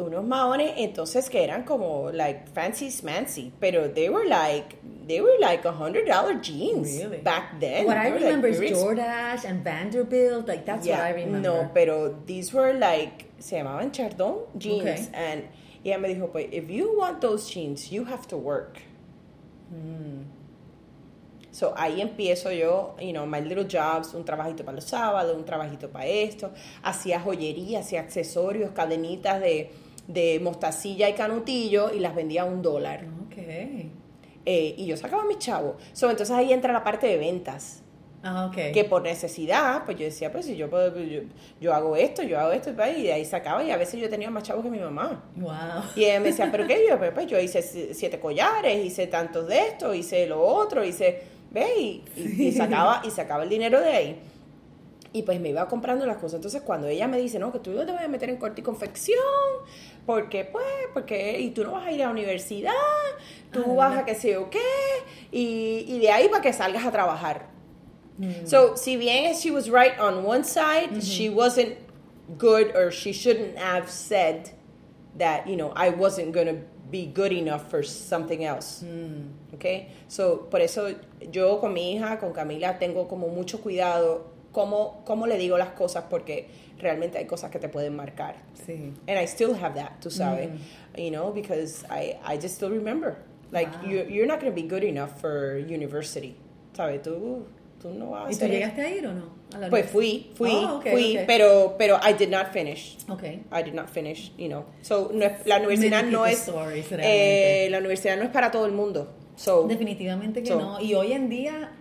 Unos 0.00 0.24
maones, 0.24 0.72
entonces 0.76 1.28
que 1.28 1.44
eran 1.44 1.64
como 1.64 2.10
like 2.12 2.48
fancy 2.54 2.90
smancy, 2.90 3.52
pero 3.60 3.88
they 3.88 4.08
were 4.08 4.26
like, 4.26 4.76
they 5.06 5.20
were 5.20 5.38
like 5.40 5.64
a 5.66 5.72
hundred 5.72 6.06
dollar 6.06 6.34
jeans 6.40 6.96
Really? 6.98 7.18
back 7.18 7.60
then. 7.60 7.86
What 7.86 7.96
I 7.96 8.10
like, 8.10 8.22
remember 8.22 8.48
is 8.48 8.60
Jordache 8.60 9.44
and 9.44 9.62
Vanderbilt, 9.62 10.48
like 10.48 10.64
that's 10.64 10.86
what 10.86 11.00
I 11.00 11.10
remember. 11.10 11.40
No, 11.40 11.70
pero 11.74 12.16
these 12.26 12.52
were 12.52 12.72
like, 12.74 13.26
se 13.38 13.56
llamaban 13.56 13.92
chardón 13.92 14.46
jeans. 14.58 15.08
Okay. 15.08 15.10
And 15.14 15.42
y 15.82 15.90
ella 15.90 15.98
me 15.98 16.08
dijo, 16.08 16.30
pues, 16.30 16.48
if 16.52 16.68
you 16.68 16.94
want 16.98 17.20
those 17.20 17.48
jeans, 17.48 17.90
you 17.90 18.04
have 18.04 18.26
to 18.28 18.36
work. 18.36 18.78
Mm. 19.72 20.24
So 21.52 21.74
ahí 21.76 22.00
empiezo 22.00 22.52
yo, 22.52 22.94
you 23.00 23.12
know, 23.12 23.26
my 23.26 23.40
little 23.40 23.64
jobs, 23.64 24.14
un 24.14 24.24
trabajito 24.24 24.64
para 24.64 24.76
los 24.76 24.84
sábados, 24.84 25.36
un 25.36 25.44
trabajito 25.44 25.90
para 25.90 26.06
esto. 26.06 26.52
Hacía 26.82 27.20
joyería, 27.20 27.80
hacía 27.80 28.00
accesorios, 28.00 28.70
cadenitas 28.70 29.40
de, 29.40 29.70
de 30.12 30.40
mostacilla 30.40 31.08
y 31.08 31.14
canutillo 31.14 31.92
y 31.92 32.00
las 32.00 32.14
vendía 32.14 32.42
a 32.42 32.44
un 32.46 32.62
dólar. 32.62 33.06
Ok. 33.26 33.36
Eh, 34.46 34.74
y 34.76 34.86
yo 34.86 34.96
sacaba 34.96 35.24
mis 35.24 35.38
chavos. 35.38 35.74
So, 35.92 36.10
entonces 36.10 36.34
ahí 36.34 36.52
entra 36.52 36.72
la 36.72 36.82
parte 36.84 37.06
de 37.06 37.16
ventas. 37.18 37.82
Ah, 38.22 38.44
ok. 38.52 38.74
que 38.74 38.84
por 38.84 39.00
necesidad, 39.00 39.86
pues 39.86 39.96
yo 39.96 40.04
decía, 40.04 40.30
pues 40.30 40.44
si 40.44 40.54
yo 40.54 40.68
puedo, 40.68 40.92
pues, 40.92 41.08
yo, 41.10 41.20
yo 41.58 41.72
hago 41.72 41.96
esto, 41.96 42.22
yo 42.22 42.38
hago 42.38 42.52
esto, 42.52 42.68
y 42.70 43.02
de 43.04 43.14
ahí 43.14 43.24
sacaba, 43.24 43.64
y 43.64 43.70
a 43.70 43.78
veces 43.78 43.98
yo 43.98 44.10
tenía 44.10 44.28
más 44.30 44.42
chavos 44.42 44.62
que 44.62 44.68
mi 44.70 44.78
mamá. 44.78 45.24
Wow. 45.36 45.50
Y 45.96 46.04
ella 46.04 46.20
me 46.20 46.26
decía, 46.26 46.50
¿pero 46.52 46.66
qué? 46.66 46.84
Yo, 46.86 46.98
pues, 46.98 47.12
pues, 47.12 47.26
yo 47.28 47.40
hice 47.40 47.62
si- 47.62 47.94
siete 47.94 48.20
collares, 48.20 48.84
hice 48.84 49.06
tantos 49.06 49.46
de 49.48 49.60
esto, 49.68 49.94
hice 49.94 50.26
lo 50.26 50.42
otro, 50.42 50.84
hice, 50.84 51.22
¿ves? 51.50 51.70
Y, 51.78 52.04
y- 52.14 52.48
y 52.48 52.52
sacaba, 52.52 53.00
y 53.06 53.10
sacaba 53.10 53.42
el 53.44 53.48
dinero 53.48 53.80
de 53.80 53.88
ahí. 53.88 54.20
Y 55.14 55.22
pues 55.22 55.40
me 55.40 55.48
iba 55.48 55.66
comprando 55.66 56.04
las 56.04 56.18
cosas. 56.18 56.34
Entonces 56.34 56.60
cuando 56.60 56.88
ella 56.88 57.08
me 57.08 57.16
dice, 57.16 57.38
no, 57.38 57.50
que 57.50 57.58
tú 57.58 57.70
no 57.72 57.86
te 57.86 57.92
vas 57.92 58.04
a 58.04 58.08
meter 58.08 58.28
en 58.28 58.36
corte 58.36 58.60
y 58.60 58.64
confección, 58.64 59.16
porque 60.10 60.44
pues, 60.44 60.64
porque, 60.92 61.38
y 61.38 61.50
tú 61.50 61.62
no 61.62 61.70
vas 61.70 61.86
a 61.86 61.92
ir 61.92 62.02
a 62.02 62.06
la 62.06 62.10
universidad, 62.10 62.72
tú 63.52 63.62
Ah, 63.64 63.74
vas 63.76 63.98
a 63.98 64.04
qué 64.04 64.16
sé 64.16 64.36
o 64.36 64.50
qué, 64.50 64.58
y, 65.30 65.84
y 65.86 66.00
de 66.00 66.10
ahí 66.10 66.28
para 66.28 66.42
que 66.42 66.52
salgas 66.52 66.84
a 66.84 66.90
trabajar. 66.90 67.46
Mm. 68.18 68.44
So, 68.44 68.76
si 68.76 68.96
bien 68.96 69.32
she 69.34 69.52
was 69.52 69.70
right 69.70 69.96
on 70.00 70.26
one 70.26 70.42
side, 70.42 71.00
she 71.00 71.30
wasn't 71.30 71.76
good 72.36 72.74
or 72.74 72.90
she 72.90 73.12
shouldn't 73.12 73.56
have 73.56 73.88
said 73.88 74.50
that, 75.16 75.46
you 75.46 75.56
know, 75.56 75.72
I 75.76 75.90
wasn't 75.90 76.32
going 76.32 76.48
to 76.48 76.60
be 76.90 77.06
good 77.06 77.30
enough 77.30 77.70
for 77.70 77.84
something 77.84 78.44
else. 78.44 78.82
Mm. 78.82 79.28
Okay? 79.54 79.92
So, 80.08 80.48
por 80.50 80.58
eso 80.60 80.92
yo 81.30 81.60
con 81.60 81.72
mi 81.72 81.94
hija, 81.94 82.18
con 82.18 82.32
Camila, 82.32 82.80
tengo 82.80 83.06
como 83.06 83.28
mucho 83.28 83.58
cuidado 83.60 84.26
cómo, 84.50 85.04
cómo 85.04 85.28
le 85.28 85.38
digo 85.38 85.56
las 85.56 85.70
cosas 85.70 86.04
porque 86.10 86.48
realmente 86.80 87.18
hay 87.18 87.26
cosas 87.26 87.50
que 87.50 87.58
te 87.58 87.68
pueden 87.68 87.94
marcar. 87.96 88.36
Sí. 88.66 88.92
And 89.08 89.18
I 89.18 89.26
still 89.26 89.54
have 89.54 89.74
that, 89.74 90.00
tú 90.00 90.10
sabes, 90.10 90.50
you 90.96 91.10
know, 91.10 91.32
because 91.32 91.84
I, 91.90 92.16
I 92.24 92.36
just 92.36 92.56
still 92.56 92.70
remember. 92.70 93.16
Like, 93.52 93.70
Wow. 93.82 93.88
you, 93.90 94.04
you're 94.08 94.26
not 94.26 94.40
going 94.40 94.52
to 94.52 94.54
be 94.54 94.66
good 94.66 94.84
enough 94.84 95.20
for 95.20 95.56
university, 95.58 96.36
¿sabes? 96.72 97.02
Tú, 97.02 97.44
tú 97.82 97.90
no 97.92 98.10
vas 98.10 98.28
a 98.28 98.32
¿Y 98.32 98.36
tú 98.36 98.46
llegaste 98.46 98.80
a 98.80 98.88
ir 98.90 99.06
o 99.06 99.12
no? 99.12 99.40
Pues 99.68 99.90
fui, 99.90 100.30
fui, 100.36 100.52
Oh, 100.54 100.80
fui, 100.80 101.18
pero, 101.26 101.74
pero 101.76 101.98
I 102.00 102.12
did 102.12 102.28
not 102.30 102.52
finish. 102.52 102.96
Ok. 103.08 103.24
I 103.50 103.62
did 103.64 103.74
not 103.74 103.88
finish, 103.88 104.30
you 104.38 104.46
know. 104.48 104.64
So, 104.82 105.10
no 105.12 105.24
es- 105.26 105.44
la 105.46 105.56
universidad 105.58 106.02
Many 106.02 106.12
no 106.12 106.24
es, 106.24 106.38
stories, 106.46 106.86
eh, 106.92 107.66
la 107.68 107.78
universidad 107.78 108.16
no 108.16 108.22
es 108.22 108.30
para 108.30 108.52
todo 108.52 108.66
el 108.66 108.72
mundo. 108.72 109.12
So, 109.34 109.64
Definitivamente 109.66 110.42
que 110.42 110.48
So- 110.50 110.60
no. 110.60 110.80
Y 110.80 110.94
hoy 110.94 111.12
en 111.12 111.28
día 111.28 111.72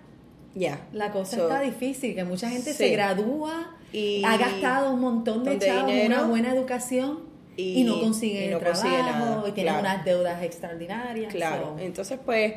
yeah. 0.55 0.79
la 0.93 1.11
cosa 1.11 1.37
So, 1.37 1.43
está 1.43 1.61
difícil, 1.61 2.15
que 2.15 2.23
mucha 2.23 2.49
gente 2.49 2.71
Sí. 2.71 2.77
se 2.77 2.89
gradúa, 2.89 3.77
Y- 3.91 4.23
ha 4.23 4.37
gastado 4.37 4.93
un 4.93 4.99
montón 5.01 5.43
de 5.43 5.57
de 5.57 5.65
chavos, 5.65 5.91
una 6.05 6.23
buena 6.23 6.53
educación 6.53 7.19
y, 7.57 7.81
Y- 7.81 7.83
no 7.83 7.99
consigue 7.99 8.45
y 8.45 8.49
no 8.49 8.57
el 8.57 8.59
trabajo 8.63 8.81
consigue 8.83 9.03
nada, 9.03 9.43
y 9.47 9.51
tiene 9.51 9.69
claro. 9.69 9.79
unas 9.81 10.05
deudas 10.05 10.43
extraordinarias. 10.43 11.33
Claro, 11.33 11.75
so- 11.77 11.83
entonces 11.83 12.19
pues, 12.23 12.53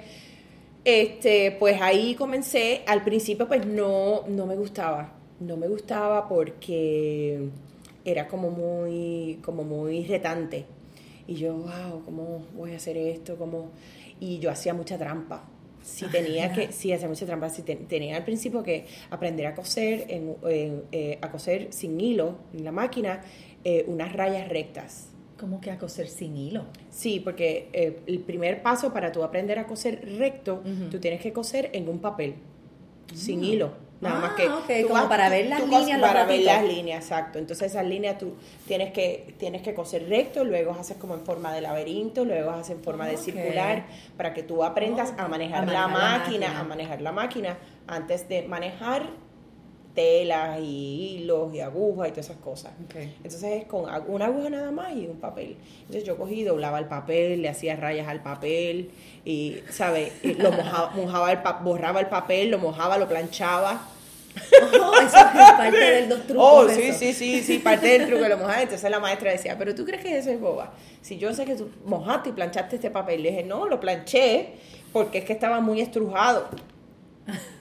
este, 0.84 1.52
pues 1.52 1.80
ahí 1.80 2.14
comencé, 2.14 2.82
al 2.86 3.02
principio 3.02 3.46
pues 3.48 3.64
no, 3.66 4.24
no 4.28 4.46
me 4.46 4.56
gustaba, 4.56 5.12
no 5.40 5.56
me 5.56 5.68
gustaba 5.68 6.28
porque 6.28 7.48
era 8.04 8.26
como 8.28 8.50
muy, 8.50 9.38
como 9.44 9.62
muy 9.64 10.04
retante. 10.04 10.66
Y 11.26 11.34
yo, 11.34 11.54
wow, 11.54 12.02
¿cómo 12.04 12.44
voy 12.56 12.72
a 12.72 12.76
hacer 12.76 12.96
esto? 12.96 13.36
¿Cómo? 13.36 13.70
Y 14.18 14.38
yo 14.40 14.50
hacía 14.50 14.74
mucha 14.74 14.98
trampa. 14.98 15.44
Si 15.82 16.06
tenía 16.06 16.52
que, 16.52 16.72
sí, 16.72 16.92
hacía 16.92 17.08
mucha 17.08 17.26
trampa. 17.26 17.48
Si 17.48 17.62
te- 17.62 17.76
tenía 17.76 18.16
al 18.16 18.24
principio 18.24 18.62
que 18.62 18.86
aprender 19.10 19.46
a 19.46 19.54
coser, 19.54 20.06
en, 20.08 20.36
en, 20.46 20.82
eh, 20.92 21.18
a 21.20 21.30
coser 21.30 21.68
sin 21.72 22.00
hilo 22.00 22.36
en 22.54 22.64
la 22.64 22.72
máquina, 22.72 23.22
eh, 23.64 23.84
unas 23.88 24.12
rayas 24.12 24.48
rectas. 24.48 25.08
como 25.38 25.60
que 25.60 25.72
a 25.72 25.78
coser 25.78 26.06
sin 26.08 26.36
hilo. 26.36 26.66
Sí, 26.90 27.18
porque 27.18 27.68
eh, 27.72 27.98
el 28.06 28.20
primer 28.20 28.62
paso 28.62 28.92
para 28.92 29.10
tú 29.10 29.24
aprender 29.24 29.58
a 29.58 29.66
coser 29.66 30.16
recto, 30.16 30.62
tú 30.90 31.00
tienes 31.00 31.20
que 31.20 31.32
coser 31.32 31.68
en 31.72 31.88
un 31.88 31.98
papel, 31.98 32.34
sin 33.12 33.42
hilo. 33.42 33.72
Nada 34.02 34.16
Ah, 34.16 34.20
más 34.20 34.32
que 34.32 34.48
ok, 34.48 34.82
tú 34.82 34.88
como 34.92 35.08
para 35.08 35.28
ver 35.28 35.46
las 35.46 35.60
líneas, 35.66 36.00
Para 36.00 36.24
ver 36.26 36.42
las 36.42 36.64
líneas, 36.64 37.04
exacto. 37.04 37.38
Entonces 37.38 37.70
esas 37.70 37.86
líneas 37.86 38.18
tú 38.18 38.34
tienes 38.66 38.92
que, 38.92 39.34
tienes 39.38 39.62
que 39.62 39.74
coser 39.74 40.08
recto, 40.08 40.42
luego 40.44 40.72
haces 40.72 40.96
como 40.96 41.14
en 41.14 41.20
forma 41.24 41.54
de 41.54 41.60
laberinto, 41.60 42.24
luego 42.24 42.50
haces 42.50 42.76
en 42.76 42.82
forma 42.82 43.06
de 43.06 43.14
Ok. 43.14 43.20
circular, 43.22 43.84
para 44.16 44.34
que 44.34 44.42
tú 44.42 44.64
aprendas 44.64 45.10
Ok. 45.12 45.20
a 45.20 45.28
manejar, 45.28 45.62
A 45.62 45.66
la, 45.72 45.86
manejar 45.86 45.90
la 46.02 46.18
máquina, 46.18 46.46
máquina. 46.48 46.60
a 46.60 46.64
manejar 46.64 47.00
la 47.00 47.12
máquina, 47.12 47.58
antes 47.86 48.28
de 48.28 48.42
manejar 48.42 49.04
telas 49.94 50.58
y 50.60 51.18
hilos 51.20 51.54
y 51.54 51.60
agujas 51.60 52.08
y 52.08 52.12
todas 52.12 52.24
esas 52.30 52.38
cosas. 52.38 52.72
Entonces 53.18 53.44
es 53.44 53.64
con 53.66 53.84
una 54.08 54.24
aguja 54.24 54.48
nada 54.48 54.70
más 54.70 54.94
y 54.96 55.06
un 55.06 55.18
papel. 55.18 55.56
Entonces 55.80 56.04
yo 56.04 56.16
cogí, 56.16 56.44
doblaba 56.44 56.78
el 56.78 56.86
papel, 56.86 57.42
le 57.42 57.50
hacía 57.50 57.76
rayas 57.76 58.08
al 58.08 58.22
papel 58.22 58.90
y, 59.24 59.58
¿sabes? 59.68 60.12
Lo 60.38 60.50
mojaba, 60.50 60.90
mojaba 60.96 61.30
el 61.30 61.42
pa- 61.42 61.60
borraba 61.62 62.00
el 62.00 62.06
papel, 62.06 62.50
lo 62.50 62.58
mojaba, 62.58 62.96
lo 62.96 63.06
planchaba. 63.06 63.86
Oh, 64.80 64.94
eso 65.00 65.16
es 65.16 65.24
parte 65.56 65.78
de 65.78 66.06
los 66.06 66.26
trucos. 66.26 66.44
Oh, 66.46 66.68
sí, 66.68 66.82
eso. 66.82 66.98
sí, 66.98 67.12
sí, 67.12 67.42
sí, 67.42 67.58
parte 67.58 67.86
del 67.98 68.06
truco 68.08 68.26
lo 68.28 68.36
mojaba. 68.38 68.62
Entonces 68.62 68.90
la 68.90 68.98
maestra 69.00 69.30
decía, 69.32 69.56
pero 69.58 69.74
tú 69.74 69.84
crees 69.84 70.02
que 70.02 70.16
eso 70.16 70.30
es 70.30 70.40
boba. 70.40 70.72
Si 71.00 71.18
yo 71.18 71.34
sé 71.34 71.44
que 71.44 71.54
tú 71.54 71.70
mojaste 71.84 72.30
y 72.30 72.32
planchaste 72.32 72.76
este 72.76 72.90
papel, 72.90 73.22
le 73.22 73.30
dije, 73.30 73.42
no, 73.42 73.66
lo 73.66 73.78
planché 73.80 74.54
porque 74.92 75.18
es 75.18 75.24
que 75.24 75.32
estaba 75.32 75.60
muy 75.60 75.80
estrujado. 75.80 76.48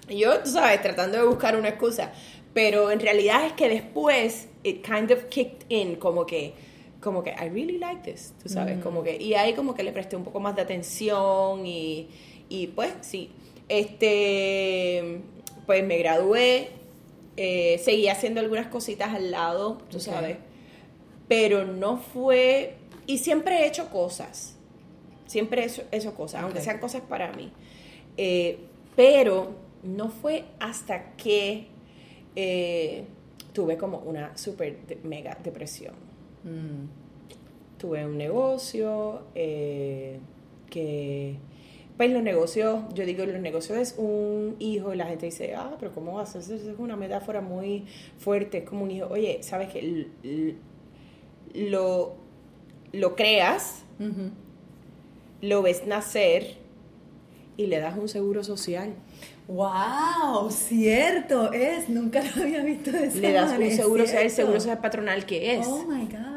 Y 0.07 0.17
yo, 0.19 0.39
tú 0.39 0.49
sabes, 0.51 0.81
tratando 0.81 1.17
de 1.17 1.25
buscar 1.25 1.55
una 1.55 1.69
excusa. 1.69 2.11
Pero 2.53 2.91
en 2.91 2.99
realidad 2.99 3.45
es 3.45 3.53
que 3.53 3.69
después, 3.69 4.47
it 4.63 4.85
kind 4.85 5.09
of 5.11 5.25
kicked 5.29 5.65
in, 5.69 5.95
como 5.95 6.25
que, 6.25 6.53
como 6.99 7.23
que, 7.23 7.31
I 7.31 7.47
really 7.49 7.77
like 7.77 8.01
this, 8.11 8.33
tú 8.43 8.49
sabes, 8.49 8.77
Mm. 8.77 8.81
como 8.81 9.03
que, 9.03 9.15
y 9.15 9.33
ahí 9.35 9.53
como 9.53 9.73
que 9.73 9.83
le 9.83 9.91
presté 9.93 10.17
un 10.17 10.23
poco 10.25 10.39
más 10.41 10.55
de 10.57 10.61
atención 10.63 11.65
y, 11.65 12.09
y 12.49 12.67
pues 12.67 12.91
sí, 13.01 13.29
este, 13.69 15.21
pues 15.65 15.85
me 15.85 15.97
gradué, 15.97 16.69
eh, 17.37 17.79
seguí 17.83 18.07
haciendo 18.07 18.39
algunas 18.41 18.67
cositas 18.67 19.13
al 19.13 19.31
lado, 19.31 19.77
tú 19.89 19.99
sabes, 19.99 20.37
pero 21.27 21.65
no 21.65 21.97
fue, 21.97 22.75
y 23.07 23.19
siempre 23.19 23.59
he 23.59 23.67
hecho 23.67 23.89
cosas, 23.89 24.55
siempre 25.27 25.63
he 25.63 25.65
hecho, 25.67 25.83
he 25.91 25.97
hecho 25.97 26.13
cosas, 26.13 26.43
aunque 26.43 26.61
sean 26.61 26.79
cosas 26.79 27.01
para 27.01 27.31
mí, 27.33 27.51
Eh, 28.17 28.57
pero 28.95 29.55
no 29.83 30.09
fue 30.09 30.43
hasta 30.59 31.15
que 31.15 31.67
eh, 32.35 33.05
tuve 33.53 33.77
como 33.77 33.99
una 33.99 34.37
super 34.37 34.77
mega 35.03 35.37
depresión. 35.43 35.93
Mm. 36.43 37.79
Tuve 37.79 38.05
un 38.05 38.17
negocio 38.17 39.23
eh, 39.33 40.19
que, 40.69 41.37
pues 42.01 42.13
los 42.13 42.23
negocios, 42.23 42.79
yo 42.95 43.05
digo, 43.05 43.23
los 43.27 43.39
negocios 43.39 43.77
es 43.77 43.95
un 43.95 44.55
hijo 44.57 44.91
y 44.91 44.97
la 44.97 45.05
gente 45.05 45.27
dice, 45.27 45.53
ah, 45.55 45.75
pero 45.79 45.91
¿cómo 45.91 46.19
haces? 46.19 46.49
Eso 46.49 46.71
es 46.71 46.79
una 46.79 46.95
metáfora 46.95 47.41
muy 47.41 47.85
fuerte, 48.17 48.57
es 48.57 48.63
como 48.63 48.85
un 48.85 48.89
hijo. 48.89 49.05
Oye, 49.05 49.37
¿sabes 49.43 49.69
que 49.69 50.07
lo, 51.53 52.15
lo 52.91 53.15
creas, 53.15 53.83
Ujú. 53.99 54.31
lo 55.41 55.61
ves 55.61 55.85
nacer 55.85 56.57
y 57.55 57.67
le 57.67 57.79
das 57.79 57.95
un 57.95 58.09
seguro 58.09 58.43
social? 58.43 58.95
¡Wow! 59.47 60.49
Cierto, 60.49 61.53
es, 61.53 61.87
nunca 61.87 62.23
lo 62.23 62.41
había 62.41 62.63
visto 62.63 62.91
de 62.91 63.05
esa 63.05 63.19
Le 63.19 63.31
das 63.31 63.51
un 63.51 63.59
manera, 63.59 63.75
seguro 63.75 64.03
es 64.05 64.09
social, 64.09 64.25
el 64.25 64.31
seguro 64.31 64.59
social 64.59 64.79
patronal 64.79 65.25
que 65.27 65.53
es. 65.53 65.67
Oh 65.67 65.85
my 65.85 66.05
God. 66.05 66.30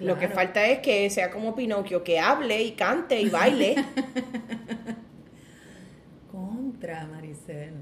Lo 0.00 0.18
que 0.18 0.28
falta 0.28 0.66
es 0.66 0.78
que 0.80 1.08
sea 1.10 1.30
como 1.30 1.54
Pinocchio, 1.54 2.02
que 2.04 2.18
hable 2.20 2.62
y 2.62 2.72
cante 2.72 3.20
y 3.20 3.28
baile. 3.30 3.74
Contra, 6.30 7.06
Maricel. 7.06 7.72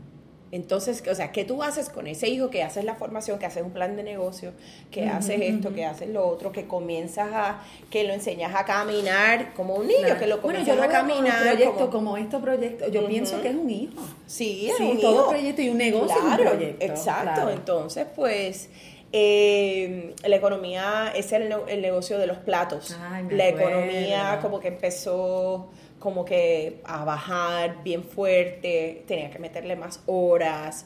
Entonces, 0.52 1.02
o 1.10 1.14
sea, 1.14 1.32
¿qué 1.32 1.44
tú 1.44 1.60
haces 1.64 1.90
con 1.90 2.06
ese 2.06 2.28
hijo 2.28 2.50
que 2.50 2.62
haces 2.62 2.84
la 2.84 2.94
formación, 2.94 3.38
que 3.40 3.46
haces 3.46 3.64
un 3.64 3.72
plan 3.72 3.96
de 3.96 4.04
negocio, 4.04 4.52
que 4.92 5.08
haces 5.08 5.40
esto, 5.42 5.74
que 5.74 5.84
haces 5.84 6.08
lo 6.08 6.24
otro, 6.26 6.52
que 6.52 6.66
comienzas 6.66 7.28
a, 7.32 7.62
que 7.90 8.04
lo 8.04 8.14
enseñas 8.14 8.54
a 8.54 8.64
caminar 8.64 9.52
como 9.54 9.74
un 9.74 9.88
niño, 9.88 9.98
Claro. 10.04 10.20
que 10.20 10.26
lo 10.28 10.38
bueno, 10.38 10.60
comienzas 10.60 10.68
yo 10.68 10.76
lo 10.76 10.82
a 10.84 10.86
veo 10.86 11.00
como 11.00 11.12
un 11.14 11.18
caminar? 11.26 11.40
proyecto, 11.50 11.74
como- 11.74 11.90
como, 11.90 12.16
estos 12.16 12.40
proyectos, 12.40 12.92
yo 12.92 13.06
pienso 13.08 13.42
que 13.42 13.48
es 13.48 13.56
un 13.56 13.68
hijo. 13.68 14.00
Sí, 14.26 14.68
es 14.70 14.76
Sí, 14.76 14.84
un 14.84 15.00
todo 15.00 15.14
hijo. 15.22 15.28
proyecto 15.30 15.62
y 15.62 15.68
un 15.68 15.78
negocio 15.78 16.16
es 16.16 16.22
un 16.22 16.28
Claro, 16.36 16.50
proyecto, 16.52 16.84
Exacto. 16.86 17.22
claro. 17.34 17.50
Entonces, 17.50 18.06
pues, 18.14 18.70
eh, 19.18 20.14
la 20.26 20.36
economía 20.36 21.10
es 21.16 21.32
el, 21.32 21.50
el 21.68 21.80
negocio 21.80 22.18
de 22.18 22.26
los 22.26 22.36
platos. 22.36 22.94
Ay, 23.00 23.22
me 23.22 23.34
la 23.34 23.46
acuerdo. 23.46 23.68
economía 23.80 24.38
como 24.42 24.60
que 24.60 24.68
empezó 24.68 25.70
como 25.98 26.26
que 26.26 26.82
a 26.84 27.02
bajar 27.06 27.82
bien 27.82 28.04
fuerte, 28.04 29.04
tenía 29.06 29.30
que 29.30 29.38
meterle 29.38 29.74
más 29.74 30.02
horas. 30.04 30.84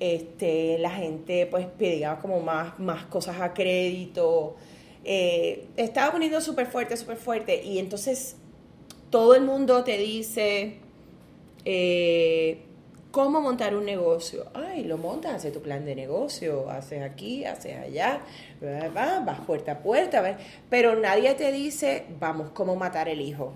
Este, 0.00 0.78
la 0.78 0.90
gente 0.90 1.46
pues 1.46 1.66
pedía 1.66 2.18
como 2.18 2.40
más, 2.40 2.80
más 2.80 3.04
cosas 3.04 3.40
a 3.40 3.54
crédito. 3.54 4.56
Eh, 5.04 5.68
estaba 5.76 6.10
poniendo 6.10 6.40
súper 6.40 6.66
fuerte, 6.66 6.96
súper 6.96 7.16
fuerte. 7.16 7.62
Y 7.62 7.78
entonces 7.78 8.36
todo 9.10 9.36
el 9.36 9.42
mundo 9.42 9.84
te 9.84 9.96
dice, 9.98 10.78
eh, 11.64 12.58
¿cómo 13.10 13.40
montar 13.40 13.74
un 13.74 13.84
negocio? 13.84 14.46
Ay, 14.54 14.84
lo 14.84 14.98
montas, 14.98 15.34
haces 15.34 15.52
tu 15.52 15.60
plan 15.60 15.84
de 15.84 15.94
negocio, 15.94 16.70
haces 16.70 17.02
aquí, 17.02 17.44
haces 17.44 17.76
allá, 17.76 18.20
vas 19.24 19.40
puerta 19.40 19.72
a 19.72 19.78
puerta, 19.78 20.38
pero 20.68 20.94
nadie 20.96 21.34
te 21.34 21.50
dice, 21.52 22.06
vamos, 22.20 22.50
¿cómo 22.50 22.76
matar 22.76 23.08
el 23.08 23.20
hijo? 23.20 23.52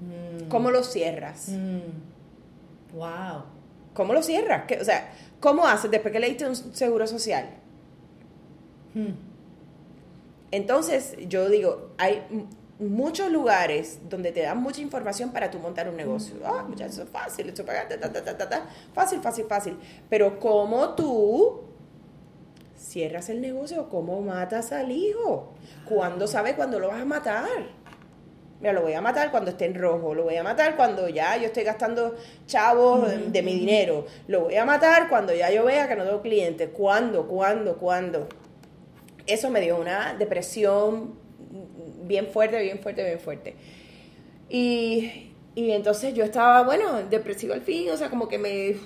Mm. 0.00 0.48
¿Cómo 0.48 0.70
lo 0.70 0.82
cierras? 0.82 1.48
Mm. 1.48 2.96
Wow. 2.96 3.44
¿Cómo 3.94 4.12
lo 4.12 4.22
cierras? 4.22 4.64
¿Qué- 4.66 4.80
o 4.80 4.84
sea, 4.84 5.12
¿cómo 5.40 5.66
haces 5.66 5.90
después 5.90 6.12
que 6.12 6.20
le 6.20 6.28
diste 6.28 6.46
un 6.46 6.56
seguro 6.56 7.06
social? 7.06 7.48
Mm. 8.94 9.12
Entonces, 10.50 11.16
yo 11.28 11.48
digo, 11.48 11.90
hay 11.98 12.22
muchos 12.78 13.30
lugares 13.30 14.00
donde 14.08 14.32
te 14.32 14.42
dan 14.42 14.58
mucha 14.58 14.80
información 14.80 15.30
para 15.30 15.50
tú 15.50 15.58
montar 15.58 15.88
un 15.88 15.96
negocio. 15.96 16.36
Ah, 16.44 16.64
muchachos, 16.68 16.94
eso 16.94 17.02
es 17.04 17.08
fácil, 17.08 17.48
esto 17.48 17.64
ta, 17.64 17.88
ta, 17.88 17.98
ta, 17.98 18.36
ta, 18.36 18.48
ta. 18.48 18.66
fácil, 18.92 19.20
fácil, 19.20 19.46
fácil. 19.46 19.78
Pero 20.08 20.40
¿cómo 20.40 20.94
tú 20.94 21.62
cierras 22.76 23.28
el 23.28 23.40
negocio? 23.40 23.88
¿Cómo 23.88 24.20
matas 24.20 24.72
al 24.72 24.90
hijo? 24.90 25.52
¿Cuándo 25.88 26.26
sabes 26.26 26.54
cuándo 26.54 26.80
lo 26.80 26.88
vas 26.88 27.00
a 27.00 27.04
matar? 27.04 27.84
Mira, 28.60 28.72
lo 28.72 28.82
voy 28.82 28.94
a 28.94 29.00
matar 29.00 29.30
cuando 29.30 29.50
esté 29.50 29.66
en 29.66 29.74
rojo, 29.74 30.14
lo 30.14 30.24
voy 30.24 30.36
a 30.36 30.42
matar 30.42 30.74
cuando 30.76 31.08
ya 31.08 31.36
yo 31.36 31.46
estoy 31.46 31.64
gastando 31.64 32.14
chavos 32.46 33.08
de, 33.08 33.18
de 33.30 33.42
mi 33.42 33.52
dinero, 33.52 34.06
lo 34.26 34.42
voy 34.42 34.56
a 34.56 34.64
matar 34.64 35.08
cuando 35.08 35.34
ya 35.34 35.50
yo 35.50 35.64
vea 35.64 35.86
que 35.86 35.96
no 35.96 36.04
tengo 36.04 36.22
clientes. 36.22 36.70
¿Cuándo? 36.72 37.28
¿Cuándo? 37.28 37.76
¿Cuándo? 37.76 38.26
Eso 39.26 39.50
me 39.50 39.60
dio 39.60 39.78
una 39.78 40.14
depresión 40.14 41.23
bien 42.06 42.26
fuerte, 42.26 42.60
bien 42.60 42.78
fuerte, 42.78 43.04
bien 43.04 43.20
fuerte. 43.20 43.54
Y, 44.48 45.32
y 45.54 45.70
entonces 45.70 46.14
yo 46.14 46.24
estaba, 46.24 46.62
bueno, 46.62 47.02
depresivo 47.08 47.54
al 47.54 47.62
fin, 47.62 47.90
o 47.90 47.96
sea, 47.96 48.10
como 48.10 48.28
que 48.28 48.38
me 48.38 48.76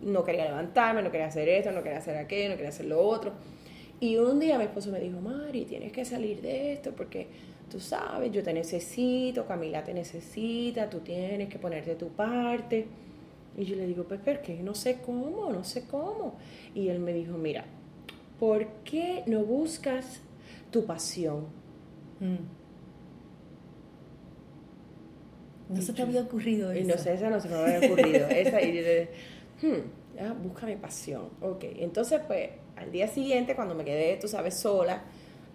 no 0.00 0.24
quería 0.24 0.44
levantarme, 0.44 1.02
no 1.02 1.10
quería 1.10 1.26
hacer 1.26 1.48
esto, 1.48 1.72
no 1.72 1.82
quería 1.82 1.98
hacer 1.98 2.16
aquello, 2.16 2.50
no 2.50 2.56
quería 2.56 2.68
hacer 2.68 2.86
lo 2.86 3.00
otro. 3.00 3.32
Y 3.98 4.16
un 4.16 4.38
día 4.38 4.58
mi 4.58 4.64
esposo 4.64 4.90
me 4.90 5.00
dijo, 5.00 5.20
Mari, 5.20 5.64
tienes 5.64 5.92
que 5.92 6.04
salir 6.04 6.42
de 6.42 6.72
esto 6.74 6.92
porque 6.94 7.28
tú 7.70 7.80
sabes, 7.80 8.30
yo 8.30 8.42
te 8.42 8.52
necesito, 8.52 9.46
Camila 9.46 9.82
te 9.84 9.94
necesita, 9.94 10.90
tú 10.90 11.00
tienes 11.00 11.48
que 11.48 11.58
ponerte 11.58 11.94
tu 11.94 12.08
parte. 12.08 12.86
Y 13.56 13.64
yo 13.64 13.74
le 13.74 13.86
digo, 13.86 14.04
pues, 14.04 14.20
¿por 14.20 14.42
qué? 14.42 14.62
No 14.62 14.74
sé 14.74 14.98
cómo, 15.04 15.50
no 15.50 15.64
sé 15.64 15.86
cómo. 15.86 16.36
Y 16.74 16.88
él 16.88 16.98
me 16.98 17.14
dijo, 17.14 17.38
mira, 17.38 17.64
¿por 18.38 18.66
qué 18.84 19.22
no 19.26 19.44
buscas 19.44 20.20
tu 20.70 20.84
pasión? 20.84 21.46
Mm. 22.20 22.36
No 25.68 25.82
se 25.82 25.92
te 25.92 26.02
había 26.02 26.22
ocurrido 26.22 26.72
Y 26.74 26.78
eso. 26.78 26.88
no 26.88 26.98
sé, 26.98 27.14
esa 27.14 27.28
no 27.30 27.40
se 27.40 27.48
me 27.48 27.54
había 27.56 27.88
ocurrido. 27.88 28.26
esa, 28.30 28.62
y 28.62 28.76
yo 28.76 28.82
le- 28.82 29.08
hmm, 29.62 30.20
ah, 30.20 30.34
busca 30.42 30.66
mi 30.66 30.76
pasión. 30.76 31.28
Ok, 31.40 31.64
entonces 31.78 32.20
pues 32.26 32.50
al 32.76 32.92
día 32.92 33.08
siguiente 33.08 33.56
cuando 33.56 33.74
me 33.74 33.84
quedé, 33.84 34.16
tú 34.16 34.28
sabes, 34.28 34.54
sola, 34.54 35.02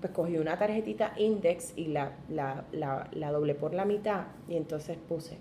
pues 0.02 0.12
cogí 0.14 0.38
una 0.38 0.58
tarjetita 0.58 1.14
index 1.18 1.74
y 1.76 1.86
la, 1.88 2.14
la, 2.30 2.66
la, 2.72 3.08
la 3.14 3.32
doblé 3.32 3.56
por 3.56 3.74
la 3.74 3.86
mitad 3.86 4.26
y 4.50 4.56
entonces 4.58 4.98
puse 5.08 5.38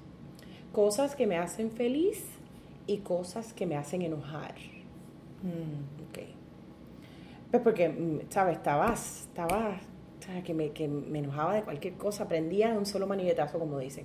cosas 0.73 1.17
que 1.17 1.27
me 1.27 1.37
hacen 1.39 1.71
feliz 1.73 2.25
y 2.87 2.99
cosas 2.99 3.53
que 3.55 3.67
me 3.67 3.77
hacen 3.77 4.03
enojar. 4.03 4.55
Mm. 5.43 6.05
Ok. 6.11 6.19
Pues 7.51 7.63
porque, 7.63 7.89
mm, 7.89 8.21
¿sabes? 8.31 8.59
Estaba, 8.59 8.93
estaba, 8.93 9.81
Que 10.45 10.55
me, 10.55 10.71
que 10.71 10.89
me 10.89 11.19
enojaba 11.19 11.55
de 11.55 11.63
cualquier 11.63 11.95
cosa, 11.95 12.29
prendía 12.29 12.73
de 12.73 12.79
un 12.79 12.87
solo 12.87 13.07
maniguetazo, 13.07 13.59
como 13.59 13.79
dicen. 13.79 14.05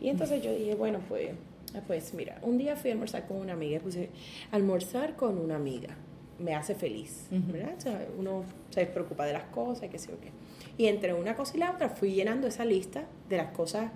Y 0.00 0.08
entonces 0.08 0.42
yo 0.42 0.52
dije, 0.52 0.74
bueno, 0.74 1.00
pues, 1.08 1.30
ah, 1.74 1.82
pues 1.86 2.12
mira, 2.14 2.38
un 2.42 2.58
día 2.58 2.76
fui 2.76 2.90
a 2.90 2.92
almorzar 2.94 3.26
con 3.26 3.36
una 3.38 3.52
amiga, 3.52 3.78
puse, 3.80 4.10
almorzar 4.50 5.16
con 5.16 5.38
una 5.38 5.56
amiga 5.56 5.96
me 6.38 6.54
hace 6.54 6.74
feliz. 6.74 7.28
¿verdad? 7.30 7.74
O 7.76 7.80
sea, 7.80 8.06
uno 8.18 8.44
se 8.70 8.86
preocupa 8.86 9.26
de 9.26 9.32
las 9.32 9.44
cosas 9.44 9.84
y 9.84 9.88
qué 9.88 9.98
sé 9.98 10.10
yo 10.10 10.20
qué. 10.20 10.30
Y 10.78 10.86
entre 10.86 11.14
una 11.14 11.34
cosa 11.34 11.56
y 11.56 11.60
la 11.60 11.70
otra 11.70 11.88
fui 11.88 12.12
llenando 12.12 12.46
esa 12.46 12.64
lista 12.64 13.04
de 13.28 13.36
las 13.38 13.48
cosas 13.52 13.90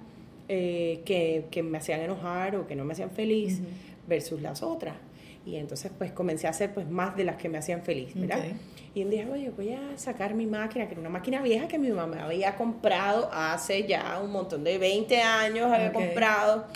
eh, 0.49 1.03
que, 1.05 1.47
que 1.51 1.63
me 1.63 1.79
hacían 1.79 2.01
enojar 2.01 2.57
o 2.57 2.67
que 2.67 2.75
no 2.75 2.85
me 2.85 2.93
hacían 2.93 3.11
feliz 3.11 3.61
versus 4.09 4.41
las 4.41 4.63
otras. 4.63 4.97
Y 5.47 5.57
entonces 5.57 5.91
pues 5.97 6.13
comencé 6.13 6.47
a 6.47 6.51
hacer 6.51 6.73
pues 6.75 6.89
más 6.89 7.17
de 7.17 7.25
las 7.25 7.37
que 7.37 7.49
me 7.49 7.59
hacían 7.59 7.83
feliz, 7.83 8.13
¿verdad? 8.15 8.41
Y 8.95 9.05
un 9.05 9.11
día, 9.11 9.27
oye, 9.33 9.51
voy 9.51 9.73
a 9.73 9.97
sacar 9.97 10.35
mi 10.35 10.47
máquina, 10.47 10.87
que 10.87 10.93
era 10.93 11.01
una 11.01 11.11
máquina 11.11 11.41
vieja 11.41 11.67
que 11.67 11.79
mi 11.79 11.91
mamá 11.91 12.25
había 12.25 12.57
comprado 12.57 13.31
hace 13.33 13.87
ya 13.87 14.21
un 14.23 14.33
montón 14.33 14.65
de 14.65 14.77
20 14.79 15.23
años, 15.23 15.73
había 15.73 15.93
comprado 15.93 16.67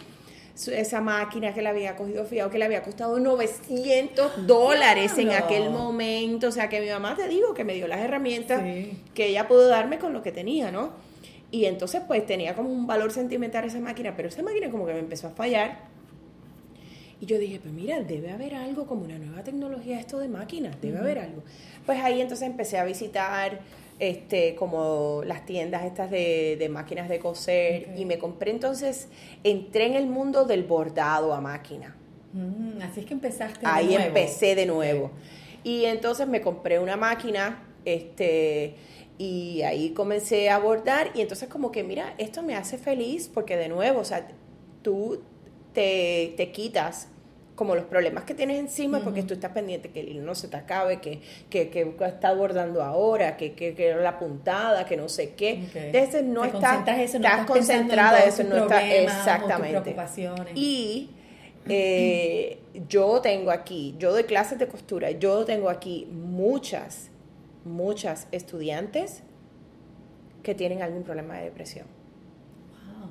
esa 0.54 1.00
máquina 1.00 1.52
que 1.52 1.60
le 1.62 1.68
había 1.68 1.96
cogido 1.96 2.24
fiado, 2.24 2.48
que 2.48 2.58
le 2.58 2.64
había 2.64 2.82
costado 2.82 3.18
900 3.18 4.46
dólares 4.46 5.18
en 5.18 5.30
aquel 5.30 5.70
momento. 5.70 6.48
O 6.48 6.52
sea, 6.52 6.68
que 6.68 6.80
mi 6.80 6.88
mamá, 6.88 7.16
te 7.16 7.28
digo, 7.28 7.54
que 7.54 7.64
me 7.64 7.74
dio 7.74 7.88
las 7.88 8.00
herramientas 8.00 8.62
Sí. 8.62 8.96
que 9.14 9.26
ella 9.28 9.48
pudo 9.48 9.68
darme 9.68 9.98
con 9.98 10.12
lo 10.12 10.22
que 10.22 10.32
tenía, 10.32 10.70
¿no? 10.70 10.92
Y 11.50 11.66
entonces, 11.66 12.02
pues 12.06 12.24
tenía 12.24 12.54
como 12.54 12.70
un 12.70 12.86
valor 12.86 13.12
sentimental 13.12 13.64
esa 13.64 13.78
máquina, 13.80 14.14
pero 14.16 14.28
esa 14.28 14.42
máquina 14.42 14.70
como 14.70 14.86
que 14.86 14.92
me 14.94 15.00
empezó 15.00 15.26
a 15.28 15.30
fallar. 15.30 15.92
Y 17.24 17.26
yo 17.26 17.38
dije, 17.38 17.58
pues 17.58 17.72
mira, 17.72 18.02
debe 18.02 18.30
haber 18.32 18.54
algo 18.54 18.86
como 18.86 19.06
una 19.06 19.18
nueva 19.18 19.42
tecnología 19.42 19.98
esto 19.98 20.18
de 20.18 20.28
máquinas, 20.28 20.78
debe 20.82 20.98
haber 20.98 21.18
algo. 21.20 21.42
Pues 21.86 21.98
ahí 22.02 22.20
entonces 22.20 22.46
empecé 22.46 22.76
a 22.76 22.84
visitar 22.84 23.60
este 23.98 24.54
como 24.56 25.22
las 25.24 25.46
tiendas 25.46 25.86
estas 25.86 26.10
de, 26.10 26.56
de 26.58 26.68
máquinas 26.68 27.08
de 27.08 27.18
coser 27.20 27.94
y 27.96 28.04
me 28.04 28.18
compré 28.18 28.50
entonces, 28.50 29.08
entré 29.42 29.86
en 29.86 29.94
el 29.94 30.06
mundo 30.06 30.44
del 30.44 30.64
bordado 30.64 31.32
a 31.32 31.40
máquina. 31.40 31.96
Mm, 32.34 32.82
así 32.82 33.00
es 33.00 33.06
que 33.06 33.14
empezaste. 33.14 33.60
De 33.60 33.72
Ahí 33.72 33.86
nuevo. 33.86 34.02
empecé 34.02 34.54
de 34.54 34.66
nuevo. 34.66 35.10
Y 35.62 35.86
entonces 35.86 36.28
me 36.28 36.42
compré 36.42 36.78
una 36.78 36.98
máquina, 36.98 37.66
este, 37.86 38.74
y 39.16 39.62
ahí 39.62 39.94
comencé 39.94 40.50
a 40.50 40.58
bordar. 40.58 41.10
Y 41.14 41.22
entonces 41.22 41.48
como 41.48 41.72
que, 41.72 41.84
mira, 41.84 42.12
esto 42.18 42.42
me 42.42 42.54
hace 42.54 42.76
feliz 42.76 43.30
porque 43.32 43.56
de 43.56 43.70
nuevo, 43.70 44.00
o 44.00 44.04
sea, 44.04 44.28
tú 44.82 45.22
te, 45.72 46.34
te 46.36 46.52
quitas 46.52 47.08
como 47.54 47.74
los 47.74 47.84
problemas 47.84 48.24
que 48.24 48.34
tienes 48.34 48.58
encima 48.58 49.00
porque 49.00 49.22
tú 49.22 49.34
estás 49.34 49.52
pendiente 49.52 49.90
que 49.90 50.00
el 50.00 50.08
hilo 50.08 50.22
no 50.22 50.34
se 50.34 50.48
te 50.48 50.56
acabe, 50.56 51.00
que, 51.00 51.20
que, 51.48 51.70
que 51.70 51.94
estás 52.06 52.36
bordando 52.36 52.82
ahora, 52.82 53.36
que, 53.36 53.52
que, 53.52 53.74
que 53.74 53.94
la 53.94 54.18
puntada, 54.18 54.84
que 54.86 54.96
no 54.96 55.08
sé 55.08 55.34
qué. 55.34 55.64
Ok. 55.68 55.76
Entonces 55.76 56.24
no 56.24 56.44
estás, 56.44 56.78
concentras 56.78 56.98
eso, 56.98 57.18
no 57.18 57.26
estás 57.26 57.40
estás 57.40 57.42
pensando 57.42 57.42
en 57.42 57.46
concentrada, 57.46 58.24
eso 58.24 58.44
no 58.44 58.56
está 58.56 58.86
exactamente. 58.86 59.96
Y 60.54 61.10
eh, 61.68 62.58
yo 62.88 63.20
tengo 63.20 63.50
aquí, 63.50 63.94
yo 63.98 64.10
doy 64.12 64.24
clases 64.24 64.58
de 64.58 64.66
costura, 64.66 65.12
yo 65.12 65.44
tengo 65.44 65.70
aquí 65.70 66.08
muchas, 66.12 67.10
muchas 67.64 68.26
estudiantes 68.32 69.22
que 70.42 70.54
tienen 70.54 70.82
algún 70.82 71.04
problema 71.04 71.38
de 71.38 71.44
depresión. 71.44 71.86
Wow. 72.98 73.10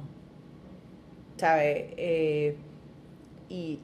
¿sabes? 1.37 1.85
Eh, 1.97 2.55
y, 3.49 3.79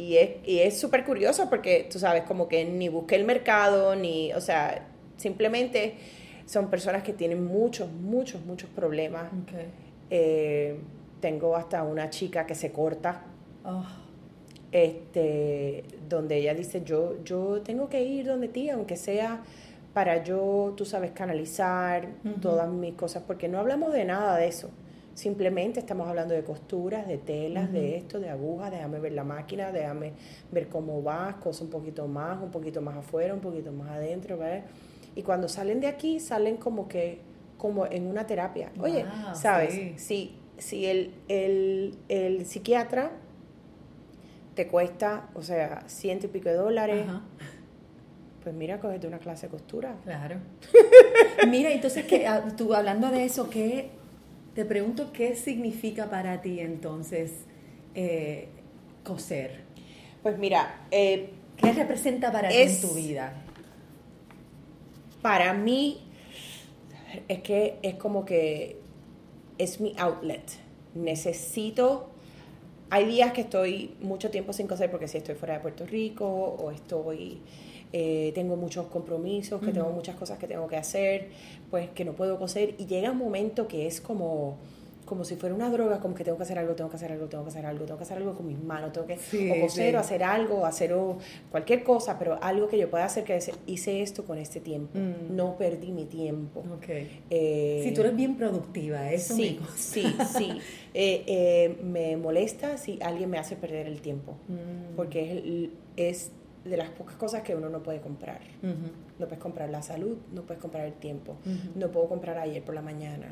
y 0.00 0.16
es 0.16 0.30
y 0.46 0.60
es 0.60 0.80
súper 0.80 1.04
curioso 1.04 1.50
porque, 1.50 1.86
tú 1.90 1.98
sabes, 1.98 2.22
como 2.22 2.48
que 2.48 2.64
ni 2.64 2.88
busqué 2.88 3.16
el 3.16 3.24
mercado, 3.24 3.94
ni, 3.94 4.32
o 4.32 4.40
sea, 4.40 4.86
simplemente 5.16 5.94
son 6.46 6.70
personas 6.70 7.02
que 7.02 7.12
tienen 7.12 7.44
muchos, 7.44 7.92
muchos, 7.92 8.44
muchos 8.46 8.70
problemas. 8.70 9.30
Eh, 10.08 10.76
tengo 11.20 11.54
hasta 11.54 11.82
una 11.82 12.08
chica 12.08 12.46
que 12.46 12.54
se 12.54 12.72
corta, 12.72 13.24
Oh, 13.62 13.84
este, 14.72 15.84
donde 16.08 16.38
ella 16.38 16.54
dice, 16.54 16.82
yo, 16.82 17.22
yo 17.24 17.60
tengo 17.60 17.90
que 17.90 18.02
ir 18.02 18.24
donde 18.24 18.48
ti, 18.48 18.70
aunque 18.70 18.96
sea 18.96 19.42
para 19.92 20.22
yo, 20.22 20.72
tú 20.76 20.86
sabes, 20.86 21.10
canalizar 21.10 22.08
todas 22.40 22.70
mis 22.70 22.94
cosas, 22.94 23.22
porque 23.26 23.48
no 23.48 23.58
hablamos 23.58 23.92
de 23.92 24.04
nada 24.06 24.36
de 24.38 24.46
eso. 24.46 24.70
Simplemente 25.20 25.80
estamos 25.80 26.08
hablando 26.08 26.32
de 26.32 26.42
costuras, 26.42 27.06
de 27.06 27.18
telas, 27.18 27.70
de 27.70 27.98
esto, 27.98 28.18
de 28.20 28.30
agujas, 28.30 28.70
déjame 28.70 29.00
ver 29.00 29.12
la 29.12 29.22
máquina, 29.22 29.70
déjame 29.70 30.14
ver 30.50 30.68
cómo 30.70 31.02
va, 31.02 31.36
cosas 31.40 31.60
un 31.60 31.68
poquito 31.68 32.08
más, 32.08 32.42
un 32.42 32.50
poquito 32.50 32.80
más 32.80 32.96
afuera, 32.96 33.34
un 33.34 33.40
poquito 33.40 33.70
más 33.70 33.90
adentro, 33.90 34.38
¿ves? 34.38 34.64
Y 35.14 35.22
cuando 35.22 35.46
salen 35.46 35.78
de 35.78 35.88
aquí, 35.88 36.20
salen 36.20 36.56
como 36.56 36.88
que, 36.88 37.18
como 37.58 37.84
en 37.84 38.06
una 38.06 38.26
terapia. 38.26 38.72
Oye, 38.80 39.04
Wow, 39.04 39.34
¿sabes? 39.34 39.74
sí. 39.74 39.92
Si, 39.98 40.36
si 40.56 40.86
el, 40.86 41.12
el, 41.28 41.98
el 42.08 42.46
psiquiatra 42.46 43.10
te 44.54 44.68
cuesta, 44.68 45.28
o 45.34 45.42
sea, 45.42 45.82
ciento 45.86 46.26
y 46.26 46.28
pico 46.30 46.48
de 46.48 46.54
dólares, 46.54 47.04
Ajá, 47.06 47.20
pues 48.42 48.54
mira, 48.54 48.80
cógete 48.80 49.06
una 49.06 49.18
clase 49.18 49.48
de 49.48 49.50
costura. 49.50 49.96
claro. 50.02 50.36
Mira, 51.46 51.70
entonces, 51.72 52.06
que 52.06 52.26
tú 52.56 52.72
hablando 52.74 53.10
de 53.10 53.24
eso, 53.24 53.50
¿qué, 53.50 53.90
te 54.54 54.64
pregunto 54.64 55.12
qué 55.12 55.34
significa 55.36 56.10
para 56.10 56.40
ti 56.42 56.60
entonces 56.60 57.32
eh, 57.94 58.48
coser? 59.04 59.60
Pues 60.22 60.38
mira, 60.38 60.86
eh, 60.90 61.30
¿Qué 61.56 61.72
representa 61.72 62.32
para 62.32 62.50
Es- 62.50 62.80
ti 62.80 62.86
en 62.86 62.90
tu 62.90 62.94
vida? 62.96 63.32
para 65.22 65.52
mí 65.52 65.98
es 67.28 67.40
que 67.40 67.78
es 67.82 67.94
como 67.96 68.24
que 68.24 68.78
es 69.58 69.80
mi 69.80 69.94
outlet. 69.98 70.42
Necesito. 70.94 72.08
Hay 72.88 73.04
días 73.06 73.32
que 73.32 73.42
estoy 73.42 73.94
mucho 74.00 74.30
tiempo 74.30 74.52
sin 74.52 74.66
coser 74.66 74.90
porque 74.90 75.06
si 75.08 75.18
estoy 75.18 75.34
fuera 75.34 75.54
de 75.54 75.60
Puerto 75.60 75.86
Rico 75.86 76.26
o 76.26 76.70
estoy. 76.70 77.40
Eh, 77.92 78.32
tengo 78.34 78.56
muchos 78.56 78.86
compromisos, 78.86 79.60
que 79.60 79.72
tengo 79.72 79.90
muchas 79.90 80.16
cosas 80.16 80.38
que 80.38 80.46
tengo 80.46 80.66
que 80.68 80.76
hacer, 80.76 81.28
pues 81.70 81.88
que 81.90 82.04
no 82.04 82.12
puedo 82.12 82.38
coser. 82.38 82.74
Y 82.78 82.86
llega 82.86 83.10
un 83.10 83.18
momento 83.18 83.66
que 83.68 83.86
es 83.86 84.00
como, 84.00 84.58
como 85.04 85.24
si 85.24 85.34
fuera 85.34 85.56
una 85.56 85.68
droga, 85.70 85.98
como 85.98 86.14
que 86.14 86.22
tengo 86.22 86.36
que 86.36 86.44
hacer 86.44 86.56
algo, 86.60 86.74
tengo 86.76 86.88
que 86.88 86.94
hacer 86.94 87.10
algo, 87.10 87.26
tengo 87.26 87.42
que 87.42 87.50
hacer 87.50 87.66
algo, 87.66 87.84
tengo 87.84 87.98
que 87.98 88.04
hacer 88.04 88.18
algo 88.18 88.34
con 88.34 88.46
mis 88.46 88.62
manos, 88.62 88.92
tengo 88.92 89.08
que 89.08 89.16
Sí, 89.18 89.50
o 89.50 89.60
coser 89.62 89.90
sí. 89.90 89.96
o 89.96 89.98
hacer 89.98 90.22
algo, 90.22 90.58
o 90.58 90.66
hacer 90.66 90.92
o 90.92 91.18
cualquier 91.50 91.82
cosa, 91.82 92.16
pero 92.16 92.38
algo 92.40 92.68
que 92.68 92.78
yo 92.78 92.88
pueda 92.88 93.06
hacer 93.06 93.24
que 93.24 93.36
hice 93.66 94.02
esto 94.02 94.24
con 94.24 94.38
este 94.38 94.60
tiempo, 94.60 94.96
Mm. 94.96 95.34
no 95.34 95.56
perdí 95.56 95.90
mi 95.90 96.04
tiempo. 96.04 96.60
Ok. 96.76 96.88
Eh, 97.28 97.80
Si 97.82 97.92
tú 97.92 98.02
eres 98.02 98.14
bien 98.14 98.36
productiva, 98.36 99.10
eso 99.10 99.34
sí, 99.34 99.58
me 99.60 99.66
sí, 99.76 100.04
sí. 100.38 100.52
Eh, 100.94 101.22
eh, 101.26 101.78
me 101.84 102.16
molesta 102.16 102.76
si 102.76 102.98
alguien 103.02 103.30
me 103.30 103.38
hace 103.38 103.54
perder 103.56 103.86
el 103.88 104.00
tiempo, 104.00 104.36
Mm. 104.48 104.94
porque 104.96 105.70
es 105.96 106.30
de 106.64 106.76
las 106.76 106.90
pocas 106.90 107.16
cosas 107.16 107.42
que 107.42 107.54
uno 107.54 107.68
no 107.68 107.82
puede 107.82 108.00
comprar. 108.00 108.40
No 108.62 109.26
puedes 109.26 109.38
comprar 109.38 109.70
la 109.70 109.82
salud, 109.82 110.16
no 110.32 110.42
puedes 110.42 110.60
comprar 110.60 110.86
el 110.86 110.94
tiempo, 110.94 111.36
no 111.74 111.88
puedo 111.90 112.08
comprar 112.08 112.38
ayer 112.38 112.62
por 112.62 112.74
la 112.74 112.82
mañana, 112.82 113.28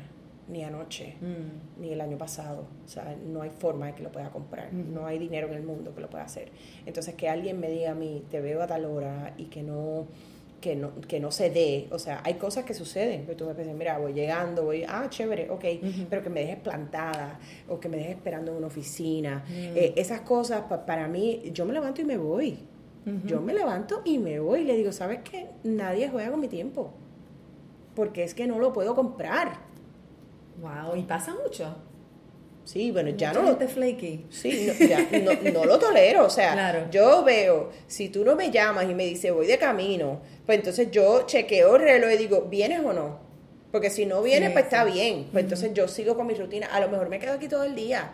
ni 0.47 0.63
anoche, 0.63 1.15
Mm. 1.21 1.81
ni 1.81 1.91
el 1.93 2.01
año 2.01 2.17
pasado. 2.17 2.65
O 2.83 2.87
sea, 2.87 3.15
no 3.27 3.41
hay 3.43 3.51
forma 3.51 3.85
de 3.87 3.93
que 3.93 4.01
lo 4.03 4.11
pueda 4.11 4.29
comprar, 4.31 4.73
no 4.73 5.05
hay 5.05 5.19
dinero 5.19 5.47
en 5.47 5.53
el 5.53 5.63
mundo 5.63 5.93
que 5.93 6.01
lo 6.01 6.09
pueda 6.09 6.23
hacer. 6.23 6.51
Entonces, 6.87 7.13
que 7.15 7.29
alguien 7.29 7.59
me 7.59 7.69
diga 7.69 7.91
a 7.91 7.95
mí, 7.95 8.23
te 8.31 8.41
veo 8.41 8.61
a 8.63 8.67
tal 8.67 8.85
hora 8.85 9.33
y 9.37 9.45
que 9.45 9.61
no 9.63 10.07
que 10.59 10.75
no, 10.75 10.91
que 11.07 11.21
no 11.21 11.31
se 11.31 11.49
dé, 11.49 11.87
o 11.89 11.97
sea, 11.99 12.21
hay 12.25 12.33
cosas 12.33 12.65
que 12.65 12.73
suceden, 12.73 13.25
que 13.25 13.33
tú 13.33 13.45
me 13.45 13.53
dices, 13.53 13.73
mira, 13.73 13.97
voy 13.97 14.11
llegando, 14.11 14.65
voy, 14.65 14.83
ah, 14.85 15.05
chévere, 15.09 15.49
ok, 15.49 15.63
pero 16.09 16.21
que 16.21 16.29
me 16.29 16.41
dejes 16.41 16.57
plantada 16.57 17.39
o 17.69 17.79
que 17.79 17.87
me 17.87 17.95
dejes 17.95 18.17
esperando 18.17 18.51
en 18.51 18.57
una 18.57 18.67
oficina, 18.67 19.45
Mm. 19.47 19.77
Eh, 19.77 19.93
esas 19.95 20.19
cosas 20.19 20.63
pa- 20.63 20.85
para 20.85 21.07
mí, 21.07 21.43
yo 21.53 21.65
me 21.65 21.71
levanto 21.71 22.01
y 22.01 22.03
me 22.03 22.17
voy, 22.17 22.59
Yo 23.25 23.41
me 23.41 23.53
levanto 23.53 24.01
y 24.05 24.17
me 24.17 24.39
voy 24.39 24.61
y 24.61 24.63
le 24.65 24.75
digo, 24.75 24.91
¿sabes 24.91 25.19
qué? 25.29 25.47
Nadie 25.63 26.09
juega 26.09 26.31
con 26.31 26.39
mi 26.39 26.47
tiempo, 26.47 26.93
porque 27.95 28.23
es 28.23 28.33
que 28.33 28.47
no 28.47 28.59
lo 28.59 28.73
puedo 28.73 28.95
comprar. 28.95 29.59
Wow, 30.61 30.95
y 30.95 31.03
pasa 31.03 31.35
mucho. 31.43 31.75
Sí, 32.65 32.91
bueno, 32.91 33.09
ya 33.09 33.29
Mucha 33.29 33.41
no 33.41 33.51
lo 33.59 33.67
flaky. 33.67 34.27
Sí, 34.29 34.67
no, 34.67 34.87
ya, 34.87 35.07
no, 35.23 35.51
no 35.51 35.65
lo 35.65 35.79
tolero. 35.79 36.25
O 36.25 36.29
sea, 36.29 36.53
Claro. 36.53 36.85
yo 36.91 37.23
veo, 37.23 37.71
si 37.87 38.09
tú 38.09 38.23
no 38.23 38.35
me 38.35 38.51
llamas 38.51 38.87
y 38.87 38.93
me 38.93 39.05
dices 39.05 39.33
voy 39.33 39.47
de 39.47 39.57
camino, 39.57 40.19
pues 40.45 40.59
entonces 40.59 40.91
yo 40.91 41.23
chequeo 41.25 41.77
el 41.77 41.81
reloj 41.81 42.11
y 42.11 42.17
digo, 42.17 42.41
¿vienes 42.49 42.81
o 42.85 42.93
no? 42.93 43.17
Porque 43.71 43.89
si 43.89 44.05
no 44.05 44.21
vienes, 44.21 44.49
Sí, 44.49 44.53
pues 44.53 44.65
está 44.65 44.83
bien. 44.83 45.29
Pues 45.31 45.45
entonces 45.45 45.73
yo 45.73 45.87
sigo 45.87 46.15
con 46.15 46.27
mi 46.27 46.35
rutina. 46.35 46.67
A 46.67 46.79
lo 46.79 46.89
mejor 46.89 47.09
me 47.09 47.17
quedo 47.17 47.33
aquí 47.33 47.47
todo 47.47 47.63
el 47.63 47.73
día 47.75 48.11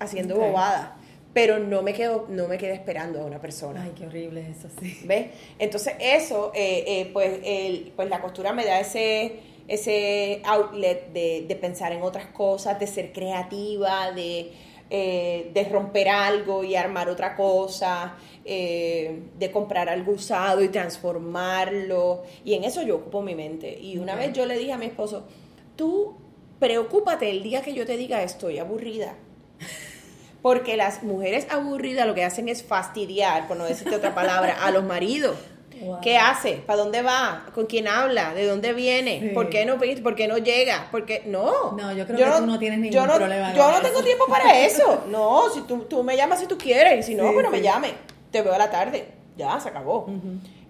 haciendo 0.00 0.34
Ok. 0.36 0.40
bobadas, 0.40 0.90
pero 1.32 1.58
no 1.58 1.82
me 1.82 1.94
quedo, 1.94 2.26
no 2.28 2.46
me 2.46 2.58
quedo 2.58 2.74
esperando 2.74 3.20
a 3.20 3.24
una 3.24 3.40
persona. 3.40 3.82
Ay, 3.82 3.92
qué 3.96 4.06
horrible 4.06 4.46
eso, 4.50 4.68
sí. 4.80 5.00
¿Ves? 5.04 5.28
Entonces 5.58 5.94
eso, 5.98 6.52
eh, 6.54 6.84
eh, 6.86 7.10
pues, 7.12 7.40
el, 7.42 7.92
pues 7.96 8.08
la 8.08 8.20
costura 8.20 8.52
me 8.52 8.64
da 8.64 8.80
ese, 8.80 9.40
ese 9.66 10.42
outlet 10.44 11.12
de, 11.12 11.46
de 11.48 11.56
pensar 11.56 11.92
en 11.92 12.02
otras 12.02 12.26
cosas, 12.26 12.78
de 12.78 12.86
ser 12.86 13.12
creativa, 13.12 14.12
de, 14.12 14.52
eh, 14.90 15.50
de 15.54 15.64
romper 15.64 16.10
algo 16.10 16.64
y 16.64 16.76
armar 16.76 17.08
otra 17.08 17.34
cosa, 17.34 18.16
de 18.44 19.50
comprar 19.52 19.88
algo 19.88 20.12
usado 20.12 20.62
y 20.62 20.68
transformarlo. 20.68 22.24
Y 22.44 22.54
en 22.54 22.64
eso 22.64 22.82
yo 22.82 22.96
ocupo 22.96 23.22
mi 23.22 23.34
mente. 23.34 23.78
Y 23.80 23.98
una 23.98 24.16
vez 24.16 24.32
yo 24.32 24.44
le 24.44 24.58
dije 24.58 24.72
a 24.72 24.78
mi 24.78 24.86
esposo, 24.86 25.26
tú 25.76 26.16
preocúpate 26.58 27.30
el 27.30 27.42
día 27.42 27.62
que 27.62 27.72
yo 27.72 27.86
te 27.86 27.96
diga 27.96 28.22
estoy 28.22 28.58
aburrida. 28.58 29.16
Porque 30.42 30.76
las 30.76 31.02
mujeres 31.04 31.46
aburridas 31.50 32.06
lo 32.06 32.14
que 32.14 32.24
hacen 32.24 32.48
es 32.48 32.64
fastidiar, 32.64 33.46
por 33.48 33.56
no 33.56 33.64
decirte 33.64 33.94
otra 33.96 34.14
palabra, 34.14 34.56
a 34.64 34.70
los 34.72 34.82
maridos. 34.84 35.36
Wow. 35.80 36.00
¿Qué 36.00 36.16
hace? 36.16 36.54
¿Para 36.66 36.78
dónde 36.80 37.02
va? 37.02 37.46
¿Con 37.54 37.66
quién 37.66 37.88
habla? 37.88 38.34
¿De 38.34 38.46
dónde 38.46 38.72
viene? 38.72 39.20
Sí. 39.20 39.28
¿Por 39.30 39.50
qué 39.50 39.64
no 39.64 39.78
¿Por 39.78 40.14
qué 40.14 40.28
no 40.28 40.38
llega? 40.38 40.88
Porque 40.92 41.22
no. 41.26 41.72
No, 41.72 41.92
yo 41.92 42.06
creo 42.06 42.18
que 42.18 42.38
tú 42.40 42.46
no 42.46 42.58
tienes 42.58 42.78
ningún 42.78 42.94
yo 42.94 43.06
no- 43.06 43.14
problema 43.16 43.52
Yo 43.52 43.68
no 43.68 43.78
eso. 43.78 43.82
tengo 43.82 44.02
tiempo 44.02 44.26
para 44.26 44.60
eso. 44.64 45.04
No, 45.08 45.48
si 45.50 45.62
tú, 45.62 45.78
tú 45.88 46.02
me 46.04 46.16
llamas 46.16 46.38
si 46.40 46.46
tú 46.46 46.56
quieres, 46.58 47.00
y 47.00 47.02
si 47.02 47.14
no, 47.16 47.26
Sí, 47.28 47.34
bueno, 47.34 47.50
me 47.50 47.60
llame. 47.62 47.94
Te 48.30 48.42
veo 48.42 48.52
a 48.54 48.58
la 48.58 48.70
tarde. 48.70 49.08
Ya, 49.36 49.58
se 49.60 49.70
acabó. 49.70 50.06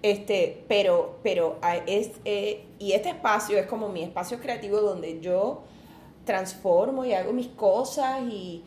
Este, 0.03 0.65
pero, 0.69 1.19
pero 1.23 1.59
es, 1.87 2.11
eh, 2.25 2.65
y 2.79 2.93
este 2.93 3.11
espacio 3.11 3.59
es 3.59 3.67
como 3.67 3.89
mi 3.89 4.03
espacio 4.03 4.39
creativo 4.41 4.81
donde 4.81 5.21
yo 5.21 5.63
transformo 6.25 7.05
y 7.05 7.13
hago 7.13 7.33
mis 7.33 7.49
cosas 7.49 8.21
y, 8.31 8.63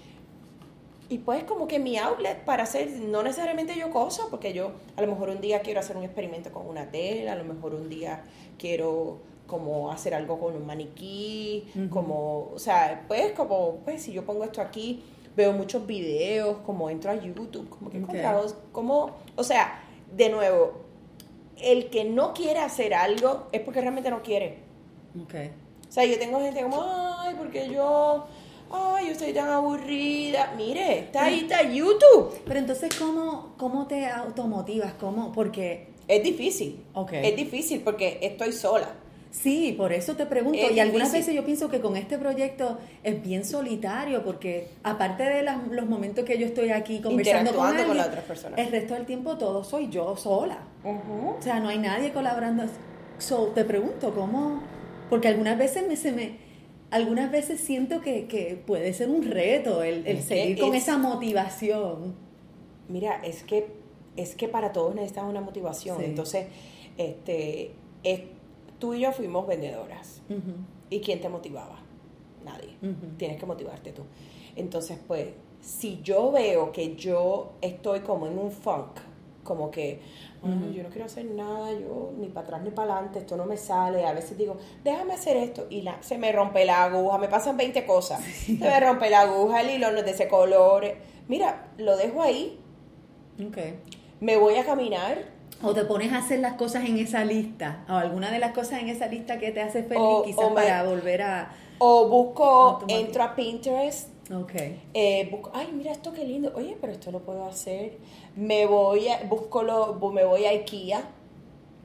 y 1.09 1.19
pues 1.19 1.43
como 1.43 1.67
que 1.67 1.79
mi 1.79 1.97
outlet 1.97 2.43
para 2.45 2.63
hacer, 2.63 2.89
no 2.89 3.21
necesariamente 3.23 3.75
yo 3.77 3.91
cosas, 3.91 4.25
porque 4.31 4.53
yo 4.53 4.71
a 4.95 5.01
lo 5.01 5.07
mejor 5.07 5.29
un 5.29 5.41
día 5.41 5.61
quiero 5.61 5.79
hacer 5.79 5.97
un 5.97 6.03
experimento 6.03 6.51
con 6.51 6.67
una 6.67 6.89
tela, 6.89 7.33
a 7.33 7.35
lo 7.35 7.43
mejor 7.43 7.75
un 7.75 7.89
día 7.89 8.23
quiero 8.57 9.17
como 9.47 9.91
hacer 9.91 10.15
algo 10.15 10.39
con 10.39 10.55
un 10.55 10.65
maniquí, 10.65 11.65
como, 11.91 12.49
o 12.53 12.57
sea, 12.59 13.03
pues 13.07 13.31
como, 13.33 13.75
pues 13.85 14.01
si 14.01 14.11
yo 14.11 14.25
pongo 14.25 14.43
esto 14.43 14.59
aquí, 14.61 15.03
veo 15.35 15.51
muchos 15.53 15.85
videos, 15.85 16.57
como 16.65 16.89
entro 16.89 17.11
a 17.11 17.15
YouTube, 17.15 17.69
como 17.69 17.91
que 17.91 17.97
he 17.97 17.99
Ok. 18.01 18.09
encontrado, 18.09 18.55
como, 18.71 19.11
o 19.35 19.43
sea, 19.43 19.83
de 20.15 20.29
nuevo, 20.29 20.73
el 21.61 21.89
que 21.91 22.05
no 22.05 22.33
quiere 22.33 22.59
hacer 22.59 22.95
algo 22.95 23.47
es 23.51 23.61
porque 23.61 23.81
realmente 23.81 24.09
no 24.09 24.23
quiere. 24.23 24.59
Ok. 25.21 25.35
O 25.87 25.91
sea, 25.91 26.05
yo 26.05 26.17
tengo 26.17 26.39
gente 26.41 26.61
como, 26.63 26.81
ay, 27.19 27.35
porque 27.37 27.69
yo, 27.69 28.25
ay, 28.71 29.05
yo 29.07 29.11
estoy 29.13 29.33
tan 29.33 29.49
aburrida. 29.49 30.53
Mire, 30.57 30.99
está 30.99 31.25
ahí, 31.25 31.41
está 31.41 31.63
YouTube. 31.63 32.33
Pero 32.45 32.59
entonces, 32.59 32.93
¿cómo, 32.97 33.53
cómo 33.57 33.87
te 33.87 34.05
automotivas? 34.07 34.93
¿Cómo? 34.99 35.31
Porque... 35.31 35.87
Es 36.07 36.23
difícil. 36.23 36.83
Ok. 36.93 37.13
Es 37.13 37.35
difícil 37.35 37.81
porque 37.81 38.19
estoy 38.21 38.51
sola. 38.51 38.89
Sí, 39.31 39.73
por 39.77 39.91
eso 39.91 40.15
te 40.15 40.25
pregunto. 40.25 40.57
Es 40.59 40.71
y 40.71 40.79
algunas 40.79 41.11
difícil. 41.11 41.19
veces 41.33 41.35
yo 41.35 41.45
pienso 41.45 41.69
que 41.69 41.81
con 41.81 41.97
este 41.97 42.17
proyecto 42.17 42.77
es 43.03 43.21
bien 43.21 43.43
solitario, 43.43 44.23
porque 44.23 44.69
aparte 44.83 45.23
de 45.23 45.41
las- 45.43 45.67
los 45.67 45.87
momentos 45.87 46.23
que 46.23 46.37
yo 46.37 46.45
estoy 46.45 46.69
aquí 46.69 47.01
conversando 47.01 47.51
con, 47.51 47.67
Interactuando 47.69 47.73
con 47.73 47.77
alguien, 47.79 47.97
las 47.97 48.07
otras 48.07 48.23
personas. 48.23 48.59
el 48.59 48.71
resto 48.71 48.93
del 48.93 49.05
tiempo 49.05 49.37
todo 49.37 49.63
soy 49.65 49.89
yo 49.89 50.15
sola. 50.15 50.59
O 50.85 51.41
sea, 51.41 51.59
no 51.59 51.67
hay 51.69 51.79
nadie 51.79 52.13
colaborando. 52.13 52.63
So, 53.17 53.47
te 53.47 53.65
pregunto, 53.65 54.13
¿cómo? 54.13 54.61
Porque 55.09 55.27
algunas 55.27 55.57
veces 55.57 55.85
me, 55.87 55.97
se 55.97 56.11
me, 56.13 56.37
algunas 56.95 57.31
veces 57.31 57.59
siento 57.59 58.01
que, 58.01 58.25
que 58.27 58.61
puede 58.65 58.93
ser 58.93 59.09
un 59.09 59.23
reto 59.23 59.83
el, 59.83 60.21
seguir 60.21 60.59
con 60.59 60.73
es- 60.75 60.83
esa 60.83 60.97
motivación. 60.97 62.15
Mira, 62.87 63.15
es 63.23 63.43
que, 63.43 63.67
es 64.15 64.35
que 64.35 64.47
para 64.47 64.71
todos 64.71 64.95
necesitas 64.95 65.25
una 65.25 65.41
motivación. 65.41 65.97
Sí. 65.99 66.05
Entonces, 66.05 66.47
este, 66.97 67.71
es- 68.03 68.21
tú 68.79 68.93
y 68.93 69.01
yo 69.01 69.11
fuimos 69.11 69.45
vendedoras. 69.47 70.21
¿Y 70.89 70.99
quién 71.01 71.19
te 71.21 71.29
motivaba? 71.29 71.79
Nadie. 72.43 72.75
Tienes 73.17 73.37
que 73.39 73.45
motivarte 73.45 73.91
tú. 73.91 74.03
Entonces, 74.55 74.97
pues, 75.07 75.29
si 75.61 75.99
yo 76.03 76.31
veo 76.31 76.71
que 76.71 76.95
yo 76.95 77.53
estoy 77.61 78.01
como 78.01 78.27
en 78.27 78.37
un 78.37 78.51
funk, 78.51 78.99
como 79.43 79.69
que, 79.71 79.99
"Ay, 80.43 80.51
Ujú. 80.51 80.71
yo 80.73 80.83
no 80.83 80.89
quiero 80.89 81.05
hacer 81.05 81.25
nada, 81.25 81.71
yo 81.73 82.11
ni 82.17 82.27
para 82.27 82.45
atrás 82.47 82.61
ni 82.63 82.69
para 82.71 82.93
adelante, 82.93 83.19
esto 83.19 83.35
no 83.37 83.45
me 83.45 83.57
sale, 83.57 84.05
a 84.05 84.13
veces 84.13 84.37
digo, 84.37 84.57
déjame 84.83 85.13
hacer 85.13 85.37
esto, 85.37 85.65
y 85.69 85.81
la, 85.81 85.97
se 86.01 86.17
me 86.17 86.31
rompe 86.31 86.65
la 86.65 86.83
aguja, 86.83 87.17
me 87.17 87.27
pasan 87.27 87.57
20 87.57 87.85
cosas, 87.85 88.21
se 88.23 88.53
me 88.53 88.79
rompe 88.79 89.09
la 89.09 89.21
aguja, 89.21 89.61
el 89.61 89.69
hilo 89.71 89.91
no 89.91 89.99
es 89.99 90.05
de 90.05 90.11
ese 90.11 90.27
color, 90.27 90.85
mira, 91.27 91.67
lo 91.77 91.97
dejo 91.97 92.21
ahí, 92.21 92.59
Ok. 93.45 93.57
me 94.19 94.37
voy 94.37 94.55
a 94.55 94.65
caminar, 94.65 95.33
O 95.63 95.73
te 95.73 95.85
pones 95.85 96.11
a 96.11 96.17
hacer 96.17 96.39
las 96.39 96.55
cosas 96.55 96.83
en 96.85 96.97
esa 96.99 97.23
lista, 97.23 97.85
o 97.89 97.93
alguna 97.93 98.29
de 98.29 98.39
las 98.39 98.51
cosas 98.51 98.81
en 98.81 98.89
esa 98.89 99.07
lista 99.07 99.39
que 99.39 99.51
te 99.51 99.61
hace 99.61 99.83
feliz, 99.83 100.03
O- 100.03 100.23
quizás 100.23 100.45
o 100.45 100.49
me- 100.49 100.55
para 100.55 100.83
volver 100.83 101.21
a... 101.21 101.49
o 101.79 102.07
busco, 102.09 102.79
entro 102.89 103.23
a 103.23 103.35
Pinterest, 103.35 104.09
Ok. 104.33 104.53
Eh, 104.93 105.27
busco, 105.31 105.51
ay, 105.53 105.69
mira 105.73 105.91
esto 105.91 106.11
qué 106.13 106.23
lindo. 106.23 106.51
Oye, 106.55 106.77
pero 106.81 106.93
esto 106.93 107.11
lo 107.11 107.19
puedo 107.19 107.45
hacer. 107.45 107.97
Me 108.35 108.65
voy 108.65 109.07
a, 109.07 109.23
busco 109.25 109.61
lo, 109.63 109.93
me 110.11 110.23
voy 110.23 110.45
a 110.45 110.51
IKEA. 110.53 111.03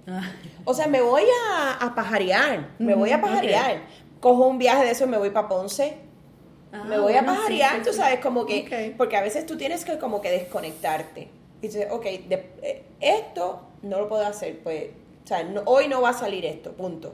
Ah, 0.07 0.33
O 0.65 0.73
sea, 0.75 0.87
me 0.87 1.03
voy 1.03 1.25
a, 1.51 1.75
a 1.75 1.95
pajarear. 1.95 2.71
Me 2.79 2.95
voy 2.95 3.11
a 3.11 3.21
pajarear. 3.21 3.83
Cojo 4.21 4.47
un 4.47 4.59
viaje 4.59 4.85
de 4.85 4.91
eso, 4.93 5.07
me 5.07 5.19
voy 5.19 5.31
para 5.31 5.49
Ponce. 5.49 5.97
ah, 6.73 6.85
me 6.85 6.99
voy 6.99 7.13
a 7.15 7.23
bueno, 7.23 7.35
pajarear, 7.37 7.77
sí, 7.77 7.83
tú 7.85 7.93
sabes, 7.93 8.21
como 8.21 8.47
que, 8.47 8.95
porque 8.97 9.17
a 9.17 9.23
veces 9.23 9.45
tú 9.47 9.57
tienes 9.57 9.85
que 9.85 9.99
como 9.99 10.21
que 10.21 10.31
desconectarte. 10.31 11.29
Y 11.63 11.67
dices, 11.67 11.89
ok, 11.91 12.05
de- 12.05 12.51
eh, 12.63 12.85
esto 13.01 13.61
no 13.83 13.99
lo 14.01 14.09
puedo 14.09 14.25
hacer, 14.27 14.61
pues, 14.63 14.91
o 15.25 15.27
sea, 15.27 15.43
no- 15.45 15.63
hoy 15.67 15.89
no 15.89 16.01
va 16.01 16.11
a 16.11 16.15
salir 16.15 16.45
esto, 16.47 16.73
punto. 16.73 17.13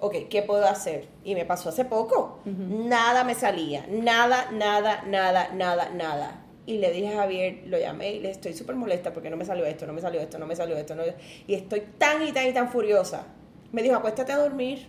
Ok, 0.00 0.14
¿qué 0.30 0.42
puedo 0.42 0.64
hacer? 0.66 1.08
Y 1.24 1.34
me 1.34 1.44
pasó 1.44 1.70
hace 1.70 1.84
poco. 1.84 2.38
Nada 2.44 3.24
me 3.24 3.34
salía, 3.34 3.84
nada, 3.90 4.50
nada, 4.52 5.02
nada, 5.06 5.48
nada, 5.54 5.90
nada. 5.90 6.44
Y 6.66 6.78
le 6.78 6.92
dije 6.92 7.14
a 7.14 7.22
Javier, 7.22 7.62
lo 7.66 7.78
llamé 7.78 8.12
y 8.12 8.20
le 8.20 8.30
estoy 8.30 8.52
súper 8.52 8.76
molesta 8.76 9.12
porque 9.12 9.30
no 9.30 9.36
me 9.36 9.44
salió 9.44 9.64
esto, 9.64 9.86
no 9.86 9.92
me 9.94 10.00
salió 10.00 10.20
esto, 10.20 10.38
no 10.38 10.46
me 10.46 10.54
salió 10.54 10.76
esto. 10.76 10.94
No, 10.94 11.02
y 11.46 11.54
estoy 11.54 11.80
tan 11.98 12.22
y 12.26 12.32
tan 12.32 12.46
y 12.46 12.52
tan 12.52 12.68
furiosa. 12.70 13.24
Me 13.72 13.82
dijo, 13.82 13.96
acuéstate 13.96 14.32
a 14.32 14.36
dormir. 14.38 14.86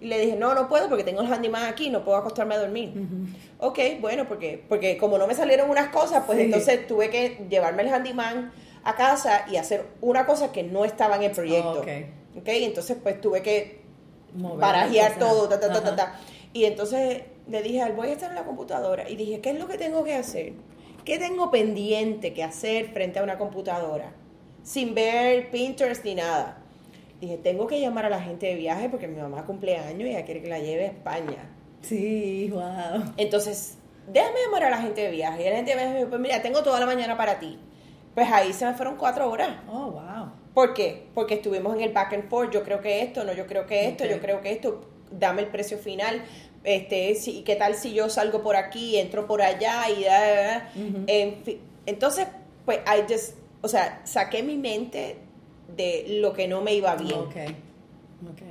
Y 0.00 0.06
le 0.06 0.18
dije, 0.18 0.34
no, 0.36 0.52
no 0.54 0.68
puedo 0.68 0.88
porque 0.88 1.04
tengo 1.04 1.20
el 1.20 1.32
handyman 1.32 1.66
aquí, 1.66 1.88
no 1.90 2.02
puedo 2.04 2.16
acostarme 2.18 2.54
a 2.56 2.58
dormir. 2.58 2.88
Ujú. 2.96 3.68
Ok, 3.68 3.78
bueno, 4.00 4.26
porque, 4.26 4.64
porque 4.68 4.96
como 4.98 5.18
no 5.18 5.28
me 5.28 5.34
salieron 5.34 5.70
unas 5.70 5.90
cosas, 5.90 6.24
pues 6.26 6.38
Sí. 6.38 6.44
entonces 6.46 6.86
tuve 6.88 7.10
que 7.10 7.46
llevarme 7.48 7.82
el 7.82 7.88
handyman 7.94 8.50
a 8.82 8.96
casa 8.96 9.44
y 9.48 9.56
hacer 9.56 9.84
una 10.00 10.26
cosa 10.26 10.50
que 10.50 10.64
no 10.64 10.84
estaba 10.84 11.14
en 11.16 11.22
el 11.24 11.30
proyecto. 11.30 11.80
Ok. 11.82 11.88
Ok, 12.38 12.48
entonces 12.48 12.96
pues 13.00 13.20
tuve 13.20 13.42
que 13.42 13.81
Mover 14.34 14.58
barajear 14.58 15.18
todo, 15.18 15.48
ta, 15.48 15.60
ta, 15.60 15.72
ta, 15.72 15.82
ta, 15.82 15.96
ta. 15.96 16.20
Y 16.52 16.64
entonces 16.64 17.22
le 17.48 17.62
dije, 17.62 17.82
al 17.82 17.92
voy 17.92 18.08
a 18.08 18.12
estar 18.12 18.30
en 18.30 18.36
la 18.36 18.44
computadora. 18.44 19.08
Y 19.08 19.16
dije, 19.16 19.40
¿qué 19.40 19.50
es 19.50 19.58
lo 19.58 19.68
que 19.68 19.78
tengo 19.78 20.04
que 20.04 20.14
hacer? 20.14 20.52
¿Qué 21.04 21.18
tengo 21.18 21.50
pendiente 21.50 22.32
que 22.32 22.44
hacer 22.44 22.92
frente 22.92 23.18
a 23.18 23.22
una 23.22 23.38
computadora? 23.38 24.12
Sin 24.62 24.94
ver 24.94 25.50
Pinterest 25.50 26.04
ni 26.04 26.14
nada. 26.14 26.58
Dije, 27.20 27.38
tengo 27.38 27.66
que 27.66 27.80
llamar 27.80 28.06
a 28.06 28.10
la 28.10 28.20
gente 28.20 28.46
de 28.46 28.54
viaje 28.54 28.88
porque 28.88 29.08
mi 29.08 29.20
mamá 29.20 29.44
cumple 29.44 29.76
años 29.76 30.08
y 30.08 30.10
ella 30.10 30.24
quiere 30.24 30.42
que 30.42 30.48
la 30.48 30.58
lleve 30.58 30.84
a 30.84 30.88
España. 30.88 31.50
Sí, 31.80 32.48
wow. 32.52 33.12
Entonces, 33.16 33.78
déjame 34.12 34.40
llamar 34.44 34.64
a 34.64 34.70
la 34.70 34.78
gente 34.78 35.00
de 35.00 35.10
viaje. 35.10 35.42
Y 35.42 35.50
la 35.50 35.56
gente 35.56 35.70
de 35.72 35.76
viaje 35.76 35.92
me 35.92 35.98
dijo, 35.98 36.10
pues 36.10 36.20
mira, 36.20 36.42
tengo 36.42 36.62
toda 36.62 36.78
la 36.78 36.86
mañana 36.86 37.16
para 37.16 37.38
ti. 37.38 37.58
Pues 38.14 38.30
ahí 38.30 38.52
se 38.52 38.66
me 38.66 38.74
fueron 38.74 38.96
cuatro 38.96 39.30
horas. 39.30 39.50
Oh, 39.68 39.90
wow. 39.90 40.32
¿Por 40.54 40.74
qué? 40.74 41.04
Porque 41.14 41.34
estuvimos 41.34 41.74
en 41.74 41.82
el 41.82 41.92
back 41.92 42.12
and 42.12 42.28
forth. 42.28 42.52
Yo 42.52 42.62
creo 42.62 42.80
que 42.80 43.02
esto, 43.02 43.24
no, 43.24 43.32
yo 43.32 43.46
creo 43.46 43.66
que 43.66 43.86
esto, 43.88 44.04
yo 44.04 44.20
creo 44.20 44.40
que 44.40 44.52
esto. 44.52 44.82
Dame 45.10 45.42
el 45.42 45.48
precio 45.48 45.78
final. 45.78 46.22
Este, 46.64 47.14
si, 47.16 47.42
¿qué 47.42 47.56
tal 47.56 47.74
si 47.74 47.92
yo 47.92 48.08
salgo 48.08 48.42
por 48.42 48.56
aquí, 48.56 48.96
entro 48.98 49.26
por 49.26 49.42
allá 49.42 49.90
y 49.90 50.04
da, 50.04 50.20
da, 50.20 50.42
da? 50.42 50.72
Ujú. 50.76 51.04
En 51.06 51.42
fin, 51.42 51.58
entonces, 51.86 52.28
pues, 52.64 52.78
I 52.86 53.12
just, 53.12 53.34
o 53.62 53.68
sea, 53.68 54.00
saqué 54.04 54.42
mi 54.42 54.56
mente 54.56 55.16
de 55.76 56.04
lo 56.20 56.32
que 56.32 56.46
no 56.46 56.60
me 56.60 56.74
iba 56.74 56.94
bien. 56.96 57.18
Ok. 57.18 57.36
Ok. 58.30 58.42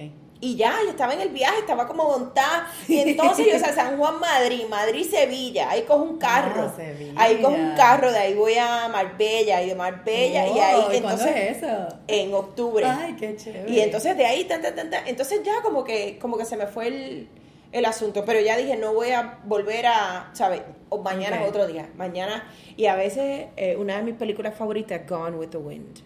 Y 0.43 0.55
ya, 0.55 0.75
yo 0.83 0.89
estaba 0.89 1.13
en 1.13 1.21
el 1.21 1.29
viaje, 1.29 1.59
estaba 1.59 1.87
como 1.87 2.03
montada. 2.03 2.67
Y 2.87 2.97
entonces 2.99 3.45
yo, 3.47 3.55
o 3.55 3.59
sea, 3.59 3.73
San 3.75 3.95
Juan, 3.97 4.19
Madrid, 4.19 4.63
Madrid, 4.67 5.07
Sevilla. 5.07 5.69
Ahí 5.69 5.83
cojo 5.83 6.01
un 6.03 6.17
carro. 6.17 6.63
Ah, 6.67 6.73
Sevilla. 6.75 7.13
ahí 7.15 7.37
cojo 7.41 7.53
un 7.53 7.75
carro, 7.75 8.11
de 8.11 8.17
ahí 8.17 8.33
voy 8.33 8.55
a 8.55 8.87
Marbella. 8.87 9.61
Y 9.61 9.69
de 9.69 9.75
Marbella, 9.75 10.47
y 10.47 10.49
Oh, 10.49 10.61
ahí, 10.63 10.73
¿Cuándo 10.81 10.93
entonces, 10.95 11.35
es 11.35 11.57
eso? 11.57 11.87
en 12.07 12.33
octubre. 12.33 12.85
Ay, 12.87 13.15
qué 13.19 13.35
chévere. 13.35 13.71
y 13.71 13.79
entonces 13.81 14.17
de 14.17 14.25
ahí, 14.25 14.45
tan, 14.45 14.63
tan, 14.63 14.73
tan, 14.75 14.89
tan, 14.89 15.07
entonces 15.07 15.41
ya 15.43 15.61
como 15.61 15.83
que, 15.83 16.17
como 16.19 16.37
que 16.39 16.45
se 16.45 16.57
me 16.57 16.65
fue 16.65 16.87
el, 16.87 17.29
el 17.71 17.85
asunto. 17.85 18.25
Pero 18.25 18.39
ya 18.39 18.57
dije, 18.57 18.75
no 18.77 18.93
voy 18.95 19.11
a 19.11 19.37
volver 19.45 19.85
a, 19.85 20.31
¿sabes? 20.33 20.63
O 20.89 20.97
mañana 21.03 21.39
es 21.43 21.47
otro 21.49 21.67
día. 21.67 21.87
Mañana. 21.95 22.51
Y 22.75 22.87
a 22.87 22.95
veces, 22.95 23.45
eh, 23.57 23.75
una 23.77 23.97
de 23.97 24.03
mis 24.03 24.15
películas 24.15 24.55
favoritas, 24.55 25.01
Gone 25.07 25.37
with 25.37 25.49
the 25.49 25.57
Wind. 25.59 25.99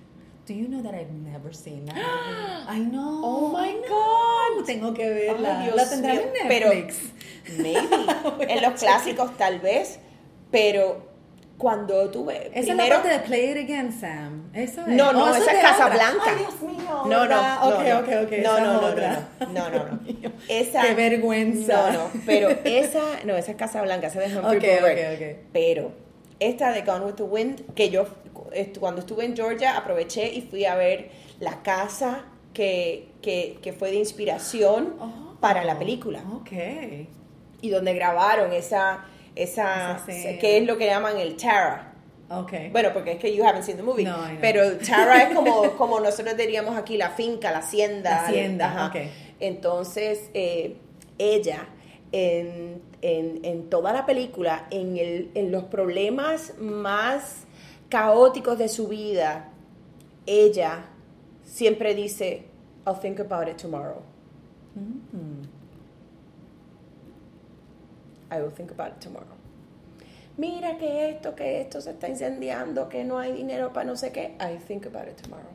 Do 0.48 0.54
you 0.54 0.68
know 0.68 0.82
that 0.84 0.94
I've 0.94 1.12
never 1.12 1.52
seen 1.54 1.86
that? 1.86 1.96
I 2.70 2.80
know. 2.80 3.22
Oh 3.24 3.50
my. 3.52 3.74
God. 3.88 4.66
Tengo 4.66 4.94
que 4.94 5.10
verla. 5.10 5.62
Ay, 5.62 5.72
la 5.76 5.90
tendrán 5.90 6.18
en 6.18 6.48
pero- 6.48 6.70
Netflix. 6.70 6.98
Maybe. 7.58 7.88
en 8.54 8.62
los 8.62 8.80
clásicos 8.80 9.36
tal 9.38 9.60
vez. 9.60 10.00
Pero 10.52 11.02
cuando 11.58 12.10
tuve. 12.12 12.52
Esa 12.54 12.72
es 12.72 12.78
la 12.78 12.88
parte 12.88 13.08
de 13.10 13.20
Play 13.20 13.52
It 13.52 13.58
Again, 13.58 13.92
Sam. 13.92 14.50
Eso 14.54 14.82
es. 14.82 14.88
No, 14.88 15.12
no, 15.14 15.26
Oh, 15.26 15.36
esa 15.36 15.52
es 15.52 15.62
Casablanca. 15.62 16.24
Ay, 16.28 16.36
Dios 16.40 16.62
mío. 16.62 16.84
No, 16.88 17.06
no, 17.08 17.20
¿verdad? 17.22 17.60
no, 17.62 17.68
Ok, 17.70 17.84
no. 17.88 18.00
ok, 18.00 18.26
ok. 18.26 18.38
No, 18.44 18.60
no, 18.60 18.82
no, 18.82 18.96
no, 19.52 19.70
no, 19.70 19.70
no. 19.90 20.00
Esa- 20.48 20.82
Qué 20.84 20.94
vergüenza. 20.94 21.92
No, 21.92 22.04
no, 22.04 22.10
pero 22.26 22.50
esa, 22.66 23.02
no, 23.26 23.36
esa 23.36 23.52
es 23.52 23.58
Casablanca, 23.58 24.08
esa 24.08 24.24
es 24.24 24.32
de 24.32 24.40
Humphrey 24.40 24.58
Ok, 24.58 24.82
Bogart. 24.82 24.98
ok, 24.98 25.22
ok. 25.22 25.38
Pero 25.54 25.92
esta 26.40 26.72
de 26.72 26.82
Gone 26.84 27.06
with 27.06 27.16
the 27.16 27.24
Wind, 27.24 27.74
que 27.74 27.90
yo 27.90 28.06
est- 28.56 28.78
cuando 28.80 29.02
estuve 29.02 29.26
en 29.26 29.36
Georgia 29.36 29.78
aproveché 29.78 30.32
y 30.34 30.42
fui 30.42 30.66
a 30.66 30.76
ver 30.76 31.10
la 31.40 31.62
casa 31.64 32.26
que, 32.54 33.10
que, 33.22 33.58
que 33.62 33.74
fue 33.74 33.92
de 33.92 33.98
inspiración 33.98 34.96
Oh. 35.00 35.36
para 35.40 35.64
la 35.66 35.78
película 35.78 36.24
Ok. 36.34 36.52
y 37.62 37.70
donde 37.70 37.94
grabaron 37.94 38.54
esa, 38.54 39.06
esa, 39.36 39.98
Esa 40.08 40.40
que 40.40 40.58
es 40.58 40.66
lo 40.66 40.78
que 40.78 40.86
llaman 40.88 41.18
el 41.20 41.36
Tara. 41.36 41.92
Ok. 42.30 42.54
Bueno, 42.72 42.90
porque 42.94 43.12
es 43.14 43.20
que 43.20 43.36
you 43.36 43.44
haven't 43.46 43.64
seen 43.64 43.78
the 43.78 43.84
movie. 43.84 44.04
No. 44.06 44.18
Pero 44.42 44.78
Tara 44.78 45.24
es 45.24 45.36
como, 45.36 45.72
como 45.78 46.00
nosotros 46.00 46.36
diríamos 46.38 46.76
aquí, 46.78 46.98
la 46.98 47.10
finca, 47.12 47.52
la 47.52 47.60
hacienda. 47.60 48.10
La 48.12 48.26
hacienda, 48.28 48.66
Ajá. 48.72 48.88
ok. 48.88 48.96
Entonces, 49.40 50.30
eh, 50.34 50.78
ella, 51.20 51.68
en, 52.12 52.82
en- 53.02 53.40
en 53.44 53.70
toda 53.70 53.94
la 53.94 54.06
película, 54.06 54.66
en, 54.72 54.98
el, 54.98 55.30
en 55.36 55.52
los 55.52 55.66
problemas 55.66 56.54
más 56.60 57.45
caóticos 57.96 58.58
de 58.58 58.68
su 58.68 58.90
vida, 58.90 59.52
ella 60.26 60.86
siempre 61.46 61.96
dice, 61.96 62.44
I'll 62.86 63.00
think 63.00 63.22
about 63.22 63.48
it 63.48 63.56
tomorrow. 63.56 64.02
Mm. 64.76 65.46
I 68.30 68.42
will 68.42 68.52
think 68.52 68.72
about 68.72 68.90
it 68.98 69.00
tomorrow. 69.00 69.38
Mira 70.38 70.78
que 70.78 71.10
esto, 71.10 71.36
que 71.36 71.62
esto 71.62 71.80
se 71.80 71.92
está 71.92 72.10
incendiando, 72.10 72.90
que 72.90 73.06
no 73.06 73.18
hay 73.18 73.32
dinero 73.32 73.72
para 73.72 73.86
no 73.86 73.96
sé 73.96 74.12
qué. 74.12 74.36
I 74.42 74.58
think 74.58 74.86
about 74.86 75.08
it 75.08 75.16
tomorrow. 75.22 75.54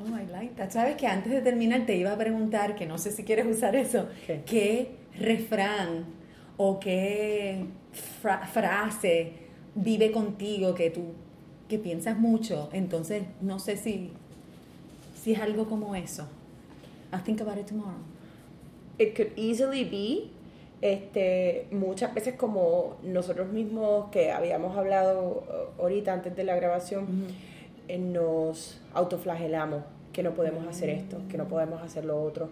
Oh, 0.00 0.16
I 0.16 0.24
like 0.32 0.54
that. 0.56 0.70
Sabes 0.70 0.96
que 0.96 1.06
antes 1.06 1.30
de 1.30 1.42
terminar 1.42 1.84
te 1.84 1.94
iba 1.94 2.10
a 2.12 2.16
preguntar, 2.16 2.74
que 2.74 2.86
no 2.86 2.96
sé 2.96 3.10
si 3.12 3.22
quieres 3.22 3.44
usar 3.46 3.76
eso, 3.76 4.06
¿Qué? 4.26 4.42
¿qué 4.46 4.96
refrán 5.18 6.06
o 6.56 6.80
qué 6.80 7.66
fra- 8.22 8.46
frase 8.46 9.32
vive 9.74 10.10
contigo 10.10 10.74
que 10.74 10.88
tú 10.88 11.02
que 11.70 11.78
piensas 11.78 12.18
mucho? 12.18 12.68
Entonces, 12.72 13.22
no 13.40 13.58
sé 13.58 13.78
si, 13.78 14.10
si 15.14 15.32
es 15.32 15.40
algo 15.40 15.66
como 15.66 15.94
eso. 15.94 16.26
I 17.12 17.18
think 17.24 17.40
about 17.40 17.56
it 17.56 17.66
tomorrow. 17.66 18.02
It 18.98 19.16
could 19.16 19.32
easily 19.36 19.84
be 19.84 20.30
este, 20.82 21.66
muchas 21.70 22.14
veces 22.14 22.34
como 22.34 22.96
nosotros 23.02 23.48
mismos 23.48 24.10
que 24.10 24.30
habíamos 24.30 24.76
hablado 24.76 25.44
uh, 25.78 25.82
ahorita 25.82 26.12
antes 26.12 26.34
de 26.34 26.44
la 26.44 26.56
grabación, 26.56 27.06
eh, 27.88 27.98
nos 27.98 28.80
autoflagelamos 28.94 29.82
que 30.12 30.22
no 30.22 30.32
podemos 30.34 30.66
hacer 30.66 30.90
esto, 30.90 31.18
que 31.28 31.38
no 31.38 31.46
podemos 31.48 31.82
hacer 31.82 32.04
lo 32.04 32.22
otro. 32.22 32.50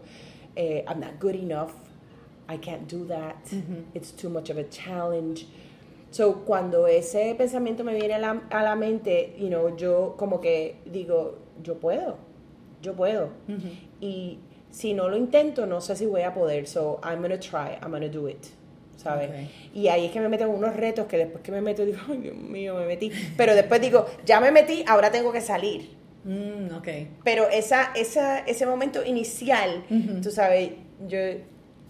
Eh, 0.56 0.84
I'm 0.88 1.00
not 1.00 1.20
good 1.20 1.34
enough. 1.34 1.72
I 2.48 2.56
can't 2.58 2.90
do 2.90 3.04
that. 3.06 3.36
It's 3.94 4.10
too 4.10 4.30
much 4.30 4.48
of 4.50 4.56
a 4.56 4.64
challenge. 4.64 5.46
So, 6.10 6.44
cuando 6.44 6.86
ese 6.86 7.34
pensamiento 7.36 7.84
me 7.84 7.94
viene 7.94 8.14
a 8.14 8.18
la, 8.18 8.42
a 8.50 8.62
la 8.62 8.76
mente, 8.76 9.34
you 9.38 9.48
know, 9.48 9.76
yo 9.76 10.14
como 10.16 10.40
que 10.40 10.76
digo, 10.86 11.38
yo 11.62 11.78
puedo, 11.78 12.16
yo 12.80 12.94
puedo. 12.94 13.30
Y 14.00 14.38
si 14.70 14.94
no 14.94 15.08
lo 15.08 15.16
intento, 15.16 15.66
no 15.66 15.80
sé 15.80 15.96
si 15.96 16.06
voy 16.06 16.22
a 16.22 16.32
poder. 16.32 16.66
So, 16.66 17.00
I'm 17.02 17.18
going 17.18 17.30
to 17.30 17.38
try, 17.38 17.78
I'm 17.82 17.90
going 17.90 18.02
to 18.02 18.08
do 18.08 18.28
it. 18.28 18.46
¿sabes? 18.98 19.30
Y 19.72 19.88
ahí 19.88 20.06
es 20.06 20.12
que 20.12 20.20
me 20.20 20.28
meten 20.28 20.48
unos 20.48 20.74
retos 20.74 21.06
que 21.06 21.16
después 21.16 21.42
que 21.42 21.52
me 21.52 21.60
meto 21.60 21.84
digo, 21.84 21.98
ay 22.08 22.18
Dios 22.18 22.36
mío, 22.36 22.74
me 22.74 22.86
metí. 22.86 23.10
Pero 23.36 23.54
después 23.54 23.80
digo, 23.80 24.06
ya 24.24 24.40
me 24.40 24.50
metí, 24.50 24.84
ahora 24.86 25.10
tengo 25.10 25.32
que 25.32 25.40
salir. 25.40 25.90
Mm, 26.24 26.74
okay. 26.76 27.08
Pero 27.24 27.48
esa, 27.48 27.92
esa, 27.94 28.40
ese 28.40 28.66
momento 28.66 29.04
inicial, 29.04 29.84
tú 30.22 30.30
sabes, 30.30 30.72
yo, 31.06 31.18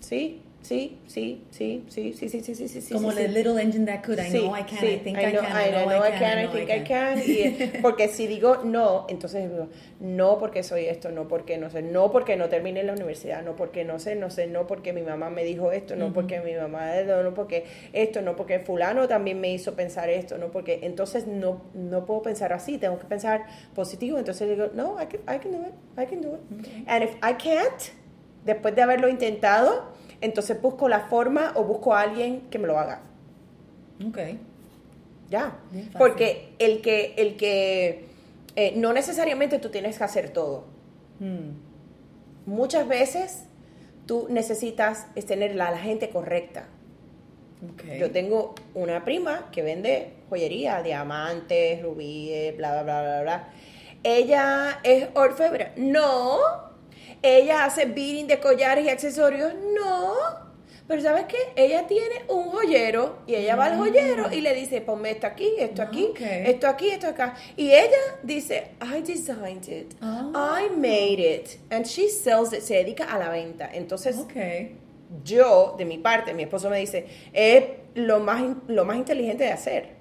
sí, 0.00 0.42
Sí, 0.60 0.98
sí, 1.06 1.44
sí, 1.50 1.84
sí, 1.88 2.12
sí, 2.12 2.28
sí, 2.28 2.40
sí, 2.42 2.54
sí, 2.54 2.80
sí. 2.80 2.92
Como 2.92 3.12
sí, 3.12 3.18
the 3.18 3.28
little 3.28 3.58
engine 3.58 3.86
that 3.86 4.02
could. 4.02 4.18
I 4.18 4.28
know 4.28 4.54
I 4.54 4.64
can, 4.64 4.84
I 4.84 4.98
think 4.98 5.16
I, 5.16 5.32
can, 5.32 5.44
I 5.46 5.70
know 5.70 6.02
I 6.02 6.10
can, 6.10 6.38
I 6.38 6.46
think 6.48 6.70
I 6.70 6.84
can. 6.84 7.18
Y, 7.18 7.78
porque 7.82 8.08
si 8.08 8.26
digo 8.26 8.58
no, 8.64 9.06
entonces 9.08 9.48
no 10.00 10.38
porque 10.38 10.62
soy 10.62 10.86
esto, 10.86 11.10
no 11.10 11.28
porque 11.28 11.58
no 11.58 11.70
sé, 11.70 11.82
no 11.82 12.10
porque 12.10 12.36
no 12.36 12.48
termine 12.48 12.82
la 12.82 12.92
universidad, 12.92 13.42
no 13.42 13.54
porque 13.56 13.84
no 13.84 13.98
sé, 13.98 14.16
no 14.16 14.30
sé, 14.30 14.46
no 14.46 14.66
porque 14.66 14.92
mi 14.92 15.02
mamá 15.02 15.30
me 15.30 15.44
dijo 15.44 15.72
esto, 15.72 15.96
no 15.96 16.12
porque 16.12 16.40
mi 16.40 16.54
mamá, 16.54 16.90
no, 17.06 17.22
no 17.22 17.34
porque 17.34 17.64
esto, 17.92 18.20
no 18.20 18.36
porque 18.36 18.58
fulano 18.58 19.08
también 19.08 19.40
me 19.40 19.52
hizo 19.52 19.74
pensar 19.74 20.10
esto, 20.10 20.38
no 20.38 20.50
porque, 20.50 20.80
entonces 20.82 21.26
no, 21.26 21.62
no 21.72 22.04
puedo 22.04 22.22
pensar 22.22 22.52
así, 22.52 22.78
tengo 22.78 22.98
que 22.98 23.06
pensar 23.06 23.46
positivo, 23.74 24.18
entonces 24.18 24.48
digo, 24.48 24.68
no, 24.74 25.00
I 25.00 25.06
can, 25.06 25.20
I 25.22 25.38
can 25.38 25.52
do 25.52 25.66
it, 25.66 25.74
I 25.96 26.06
can 26.06 26.20
do 26.20 26.34
it. 26.34 26.86
And 26.86 27.04
if 27.04 27.14
I 27.22 27.34
can't, 27.34 27.80
después 28.44 28.74
de 28.74 28.82
haberlo 28.82 29.08
intentado, 29.08 29.96
entonces 30.20 30.60
busco 30.60 30.88
la 30.88 31.00
forma 31.00 31.52
o 31.54 31.64
busco 31.64 31.94
a 31.94 32.00
alguien 32.00 32.42
que 32.50 32.58
me 32.58 32.66
lo 32.66 32.78
haga. 32.78 33.02
Ok. 34.06 34.18
Ya. 35.28 35.58
Porque 35.98 36.54
el 36.58 36.80
que, 36.80 37.14
el 37.16 37.36
que 37.36 38.06
eh, 38.56 38.72
no 38.76 38.92
necesariamente 38.92 39.58
tú 39.58 39.68
tienes 39.70 39.98
que 39.98 40.04
hacer 40.04 40.30
todo. 40.30 40.64
Hmm. 41.20 41.50
Muchas 42.46 42.88
veces 42.88 43.44
tú 44.06 44.26
necesitas 44.30 45.06
tener 45.26 45.54
la, 45.54 45.70
la 45.70 45.78
gente 45.78 46.08
correcta. 46.10 46.66
Okay. 47.74 47.98
Yo 47.98 48.10
tengo 48.12 48.54
una 48.74 49.04
prima 49.04 49.50
que 49.50 49.62
vende 49.62 50.12
joyería, 50.28 50.82
diamantes, 50.82 51.82
rubíes, 51.82 52.56
bla, 52.56 52.82
bla, 52.82 52.82
bla, 52.82 53.02
bla, 53.02 53.22
bla. 53.22 53.48
Ella 54.04 54.78
es 54.84 55.08
orfebre. 55.14 55.72
No, 55.76 56.67
ella 57.22 57.64
hace 57.64 57.84
beading 57.86 58.26
de 58.26 58.38
collares 58.38 58.84
y 58.84 58.88
accesorios. 58.88 59.52
No. 59.54 60.48
Pero 60.88 61.02
¿sabes 61.02 61.26
qué? 61.26 61.36
Ella 61.54 61.86
tiene 61.86 62.22
un 62.28 62.44
joyero 62.44 63.18
y 63.26 63.34
ella 63.34 63.56
va 63.56 63.66
al 63.66 63.76
joyero 63.76 64.32
y 64.32 64.40
le 64.40 64.54
dice, 64.54 64.80
ponme 64.80 65.10
esto 65.10 65.26
aquí, 65.26 65.52
esto 65.58 65.82
aquí, 65.82 66.14
esto 66.18 66.66
aquí, 66.66 66.88
esto 66.88 67.08
acá. 67.08 67.36
Y 67.58 67.70
ella 67.72 68.18
dice, 68.22 68.68
I 68.80 69.02
designed 69.02 69.68
it, 69.68 69.92
I 70.00 70.30
ah. 70.34 70.60
made 70.74 71.20
it, 71.20 71.60
and 71.70 71.84
she 71.84 72.08
sells 72.08 72.54
it, 72.54 72.62
se 72.62 72.76
dedica 72.76 73.04
a 73.04 73.18
la 73.18 73.28
venta. 73.28 73.68
Entonces, 73.70 74.16
yo, 75.22 75.74
de 75.76 75.84
mi 75.84 75.98
parte, 75.98 76.32
mi 76.32 76.44
esposo 76.44 76.70
me 76.70 76.78
dice, 76.78 77.06
es 77.34 77.64
lo 77.94 78.20
más, 78.20 78.42
lo 78.66 78.86
más 78.86 78.96
inteligente 78.96 79.44
de 79.44 79.52
hacer. 79.52 79.97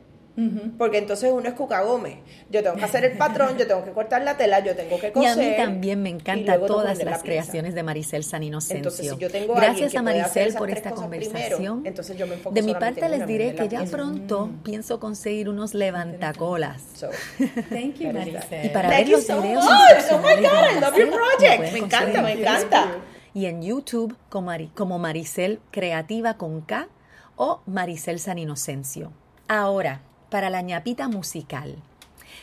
Porque 0.77 0.99
entonces 0.99 1.31
uno 1.33 1.49
es 1.49 1.55
Cuca 1.55 1.81
Gómez. 1.81 2.19
Yo 2.51 2.61
tengo 2.61 2.75
que 2.75 2.83
hacer 2.83 3.03
el 3.03 3.17
patrón, 3.17 3.57
yo 3.57 3.65
tengo 3.65 3.83
que 3.83 3.91
cortar 3.91 4.21
la 4.21 4.37
tela, 4.37 4.59
yo 4.59 4.75
tengo 4.75 4.99
que 4.99 5.11
coser. 5.11 5.29
Y 5.29 5.31
a 5.31 5.35
mí 5.35 5.55
también 5.57 6.03
me 6.03 6.09
encantan 6.09 6.63
todas 6.67 7.03
las 7.03 7.23
creaciones 7.23 7.73
de 7.73 7.81
Maricel 7.81 8.23
San 8.23 8.43
Inocencio. 8.43 8.77
Entonces, 8.77 9.09
si 9.09 9.17
yo 9.17 9.31
tengo 9.31 9.55
Gracias 9.55 9.95
a 9.95 10.03
Maricel 10.03 10.53
por 10.53 10.69
esta 10.69 10.91
conversación. 10.91 11.81
entonces 11.85 12.15
yo 12.17 12.27
me 12.27 12.35
enfoco 12.35 12.53
de 12.53 12.61
mi 12.61 12.75
parte 12.75 13.09
les 13.09 13.25
diré 13.25 13.55
que 13.55 13.67
ya 13.67 13.83
pronto 13.85 14.51
pienso 14.63 14.99
conseguir 14.99 15.49
unos 15.49 15.73
levantacolas. 15.73 16.83
Thank 17.69 17.95
you, 17.95 18.13
Maricel. 18.13 18.65
Y 18.65 18.69
para 18.69 18.89
ver 18.89 19.09
los 19.09 19.25
videos 19.25 19.65
Oh 20.11 20.17
my 20.19 20.35
God, 20.35 20.77
I 20.77 20.79
love 20.79 20.97
your 20.97 21.09
project. 21.09 21.73
Me 21.73 21.79
encanta, 21.79 22.21
me 22.21 22.33
encanta. 22.33 22.95
Y 23.33 23.45
en 23.45 23.61
YouTube 23.61 24.15
como 24.29 24.99
Maricel 24.99 25.59
Creativa 25.71 26.37
con 26.37 26.61
K 26.61 26.87
o 27.35 27.61
Maricel 27.65 28.19
San 28.19 28.37
Inocencio. 28.37 29.11
Ahora, 29.47 30.01
para 30.29 30.49
la 30.49 30.61
ñapita 30.61 31.07
musical. 31.07 31.75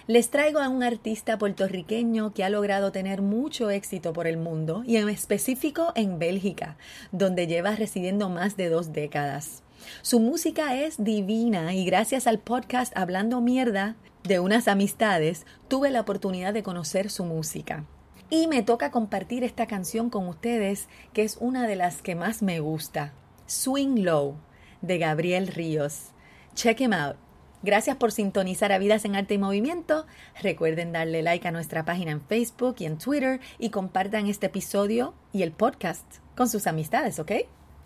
Les 0.07 0.31
traigo 0.31 0.59
a 0.59 0.69
un 0.69 0.83
artista 0.83 1.39
puertorriqueño 1.39 2.35
que 2.35 2.45
ha 2.45 2.51
logrado 2.51 2.93
tener 2.93 3.23
mucho 3.23 3.71
éxito 3.71 4.13
por 4.13 4.27
el 4.27 4.37
mundo 4.37 4.83
y 4.87 4.97
en 4.97 5.09
específico 5.09 5.93
en 5.95 6.19
Bélgica, 6.19 6.77
donde 7.11 7.47
lleva 7.47 7.75
residiendo 7.75 8.29
más 8.29 8.57
de 8.57 8.69
dos 8.69 8.93
décadas. 8.93 9.63
Su 10.03 10.21
música 10.21 10.77
es 10.77 11.03
divina 11.03 11.75
y 11.75 11.85
gracias 11.85 12.27
al 12.27 12.39
podcast 12.39 12.97
Hablando 12.97 13.41
Mierda 13.41 13.97
de 14.25 14.41
unas 14.41 14.69
amistades 14.69 15.47
tuve 15.69 15.91
la 15.91 16.01
oportunidad 16.01 16.55
de 16.55 16.63
conocer 16.63 17.11
su 17.11 17.25
música. 17.25 17.85
Y 18.31 18.47
me 18.47 18.63
toca 18.63 18.91
compartir 18.91 19.45
esta 19.45 19.67
canción 19.67 20.11
con 20.11 20.29
ustedes 20.29 20.89
que 21.13 21.23
es 21.23 21.37
una 21.41 21.67
de 21.67 21.77
las 21.77 22.03
que 22.03 22.15
más 22.15 22.43
me 22.43 22.61
gusta, 22.61 23.13
Swing 23.47 24.03
Low, 24.03 24.37
de 24.81 24.99
Gabriel 24.99 25.47
Ríos. 25.49 26.11
Check 26.55 26.81
him 26.81 26.93
out. 26.93 27.24
Gracias 27.65 27.97
por 27.97 28.13
sintonizar 28.13 28.73
a 28.73 28.79
Vidas 28.79 29.07
en 29.07 29.17
Arte 29.17 29.33
y 29.33 29.39
Movimiento. 29.39 30.05
Recuerden 30.43 30.93
darle 30.93 31.23
like 31.23 31.49
a 31.49 31.51
nuestra 31.51 31.87
página 31.87 32.13
en 32.13 32.21
Facebook 32.21 32.77
y 32.81 32.85
en 32.85 32.99
Twitter 32.99 33.41
y 33.59 33.71
compartan 33.71 34.27
este 34.27 34.47
episodio 34.47 35.15
y 35.33 35.45
el 35.45 35.53
podcast 35.53 36.05
con 36.37 36.47
sus 36.47 36.67
amistades, 36.67 37.19
¿ok? 37.19 37.33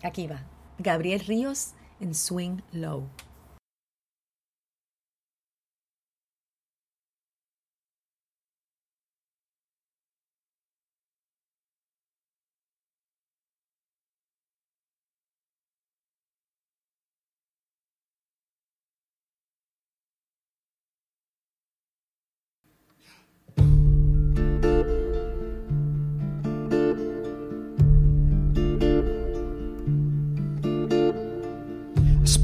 Aquí 0.03 0.27
va. 0.27 0.43
Gabriel 0.79 1.21
Ríos 1.21 1.75
en 2.01 2.13
Swing 2.13 2.57
Low. 2.73 3.07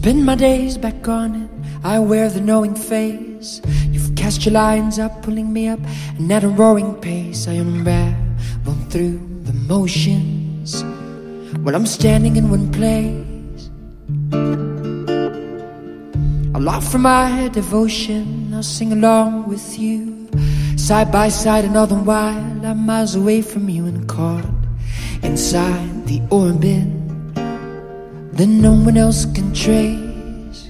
Spend 0.06 0.24
my 0.24 0.36
days 0.36 0.78
back 0.78 1.08
on 1.08 1.34
it. 1.34 1.50
I 1.84 1.98
wear 1.98 2.30
the 2.30 2.40
knowing 2.40 2.76
face. 2.76 3.60
You've 3.90 4.16
cast 4.16 4.46
your 4.46 4.54
lines 4.54 5.00
up, 5.00 5.24
pulling 5.24 5.52
me 5.52 5.68
up, 5.68 5.80
and 6.20 6.32
at 6.32 6.44
a 6.44 6.48
roaring 6.48 6.94
pace, 7.02 7.48
I 7.48 7.54
unravel 7.54 8.76
through 8.92 9.18
the 9.46 9.54
motions 9.54 10.84
while 11.64 11.76
I'm 11.76 11.88
standing 11.88 12.36
in 12.36 12.52
one 12.52 12.72
place. 12.72 13.72
I'll 16.54 16.70
offer 16.70 17.00
my 17.00 17.48
devotion. 17.48 18.54
I'll 18.54 18.62
sing 18.62 18.94
along 18.94 19.48
with 19.48 19.80
you, 19.80 20.30
side 20.78 21.12
by 21.12 21.30
side, 21.30 21.66
and 21.66 21.76
all 21.76 21.88
the 21.88 21.96
while 21.96 22.64
I'm 22.64 22.86
miles 22.86 23.16
away 23.16 23.42
from 23.42 23.70
you 23.70 23.88
and 23.88 24.08
caught 24.08 24.46
inside 25.24 26.06
the 26.06 26.22
orbit 26.30 27.05
that 28.36 28.48
no 28.48 28.74
one 28.74 28.98
else 28.98 29.26
can 29.34 29.54
trace. 29.54 30.70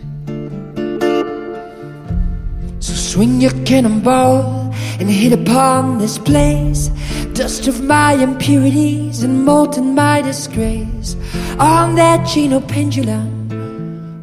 So 2.80 2.94
swing 2.94 3.42
your 3.42 3.54
cannonball 3.66 4.72
and 5.00 5.10
hit 5.10 5.34
upon 5.34 5.98
this 5.98 6.20
place. 6.20 6.90
Dust 7.34 7.68
of 7.68 7.84
my 7.84 8.14
impurities 8.14 9.24
and 9.24 9.44
molten 9.44 9.96
my 9.96 10.22
disgrace. 10.22 11.16
On 11.60 11.96
that 11.96 12.28
Geno 12.28 12.62
pendulum, 12.62 13.50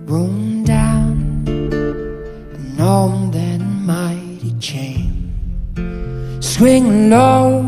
roam 0.06 0.62
down 0.64 1.44
and 1.48 2.80
on 2.80 3.32
that 3.32 3.58
mighty 3.58 4.54
chain. 4.60 5.34
Swing 6.40 7.10
low, 7.10 7.64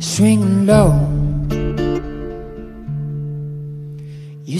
swing 0.00 0.66
low. 0.66 1.11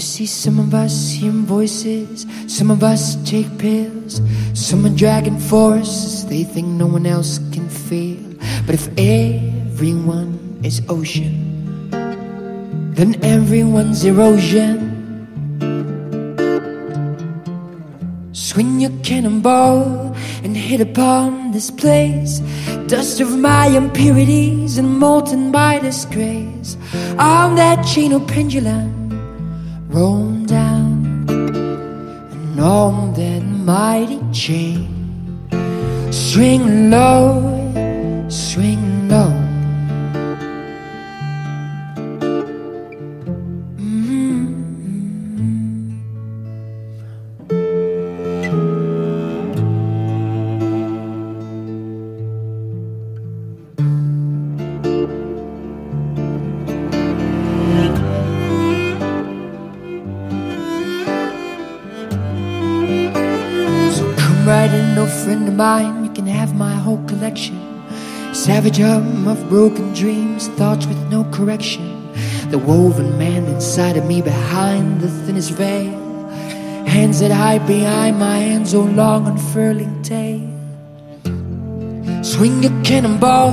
See, 0.03 0.25
some 0.25 0.59
of 0.59 0.73
us 0.73 1.11
hear 1.11 1.31
voices, 1.31 2.25
some 2.47 2.69
of 2.69 2.83
us 2.83 3.15
take 3.23 3.57
pills, 3.57 4.21
some 4.53 4.85
are 4.85 4.95
dragging 4.95 5.39
forces 5.39 6.25
they 6.27 6.43
think 6.43 6.67
no 6.67 6.87
one 6.87 7.05
else 7.05 7.39
can 7.51 7.69
feel. 7.69 8.19
But 8.65 8.75
if 8.75 8.89
everyone 8.97 10.59
is 10.63 10.81
ocean, 10.89 11.89
then 12.95 13.15
everyone's 13.23 14.03
erosion. 14.03 14.91
Swing 18.33 18.81
your 18.81 18.91
cannonball 19.03 20.15
and 20.43 20.55
hit 20.55 20.81
upon 20.81 21.51
this 21.51 21.71
place. 21.71 22.39
Dust 22.87 23.21
of 23.21 23.37
my 23.37 23.67
impurities 23.67 24.77
and 24.77 24.99
molten 24.99 25.51
by 25.51 25.79
disgrace. 25.79 26.77
On 27.17 27.55
that 27.55 27.85
chain 27.85 28.11
of 28.11 28.27
pendulum, 28.27 29.02
roll 29.93 30.31
down. 30.45 31.25
And 31.29 32.59
on 32.59 33.13
that 33.13 33.43
mighty 33.43 34.19
chain, 34.31 34.89
swing 36.11 36.89
low, 36.89 37.29
swing 38.27 38.82
Savage 68.63 68.79
hum 68.79 69.27
of 69.27 69.49
broken 69.49 69.91
dreams, 69.93 70.47
thoughts 70.59 70.85
with 70.85 70.97
no 71.11 71.25
correction. 71.31 71.83
The 72.49 72.57
woven 72.57 73.17
man 73.17 73.43
inside 73.47 73.97
of 73.97 74.05
me 74.05 74.21
behind 74.21 75.01
the 75.01 75.09
thinnest 75.09 75.51
veil. 75.51 75.99
Hands 76.87 77.19
that 77.19 77.31
hide 77.31 77.67
behind 77.67 78.19
my 78.19 78.37
hands, 78.37 78.73
oh 78.73 78.83
long 78.83 79.27
unfurling 79.27 80.01
tail. 80.01 80.47
Swing 82.23 82.63
a 82.63 82.69
cannonball 82.83 83.51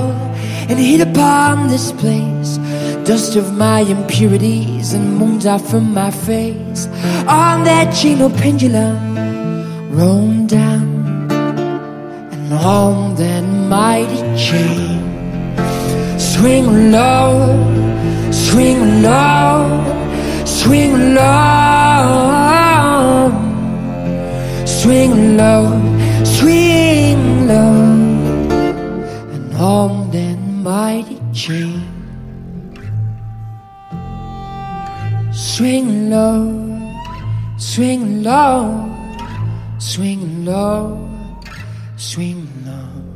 and 0.69 0.79
hit 0.79 1.01
upon 1.01 1.67
this 1.67 1.91
place. 1.91 2.55
Dust 3.03 3.35
of 3.35 3.51
my 3.57 3.81
impurities 3.81 4.93
and 4.93 5.17
moons 5.17 5.45
out 5.45 5.59
from 5.59 5.93
my 5.93 6.11
face. 6.11 6.87
On 7.27 7.65
that 7.65 7.93
chain 7.93 8.19
pendulum, 8.35 9.91
roam 9.91 10.47
down 10.47 11.29
and 12.31 12.53
on 12.53 13.15
that 13.15 13.41
mighty 13.43 14.21
chain. 14.37 14.90
Swing 16.41 16.91
low, 16.91 17.53
swing 18.31 19.03
low, 19.03 19.61
swing 20.43 21.13
low, 21.13 22.01
swing 24.65 25.37
low, 25.37 25.69
swing 26.23 27.47
low, 27.47 27.75
and 29.35 29.53
on 29.55 30.09
that 30.09 30.39
mighty 30.63 31.19
chain. 31.31 31.85
Swing 35.31 36.09
low, 36.09 36.41
swing 37.57 38.23
low, 38.23 38.89
swing 39.77 40.43
low 40.43 41.07
swing 41.97 42.47
low, 42.65 43.10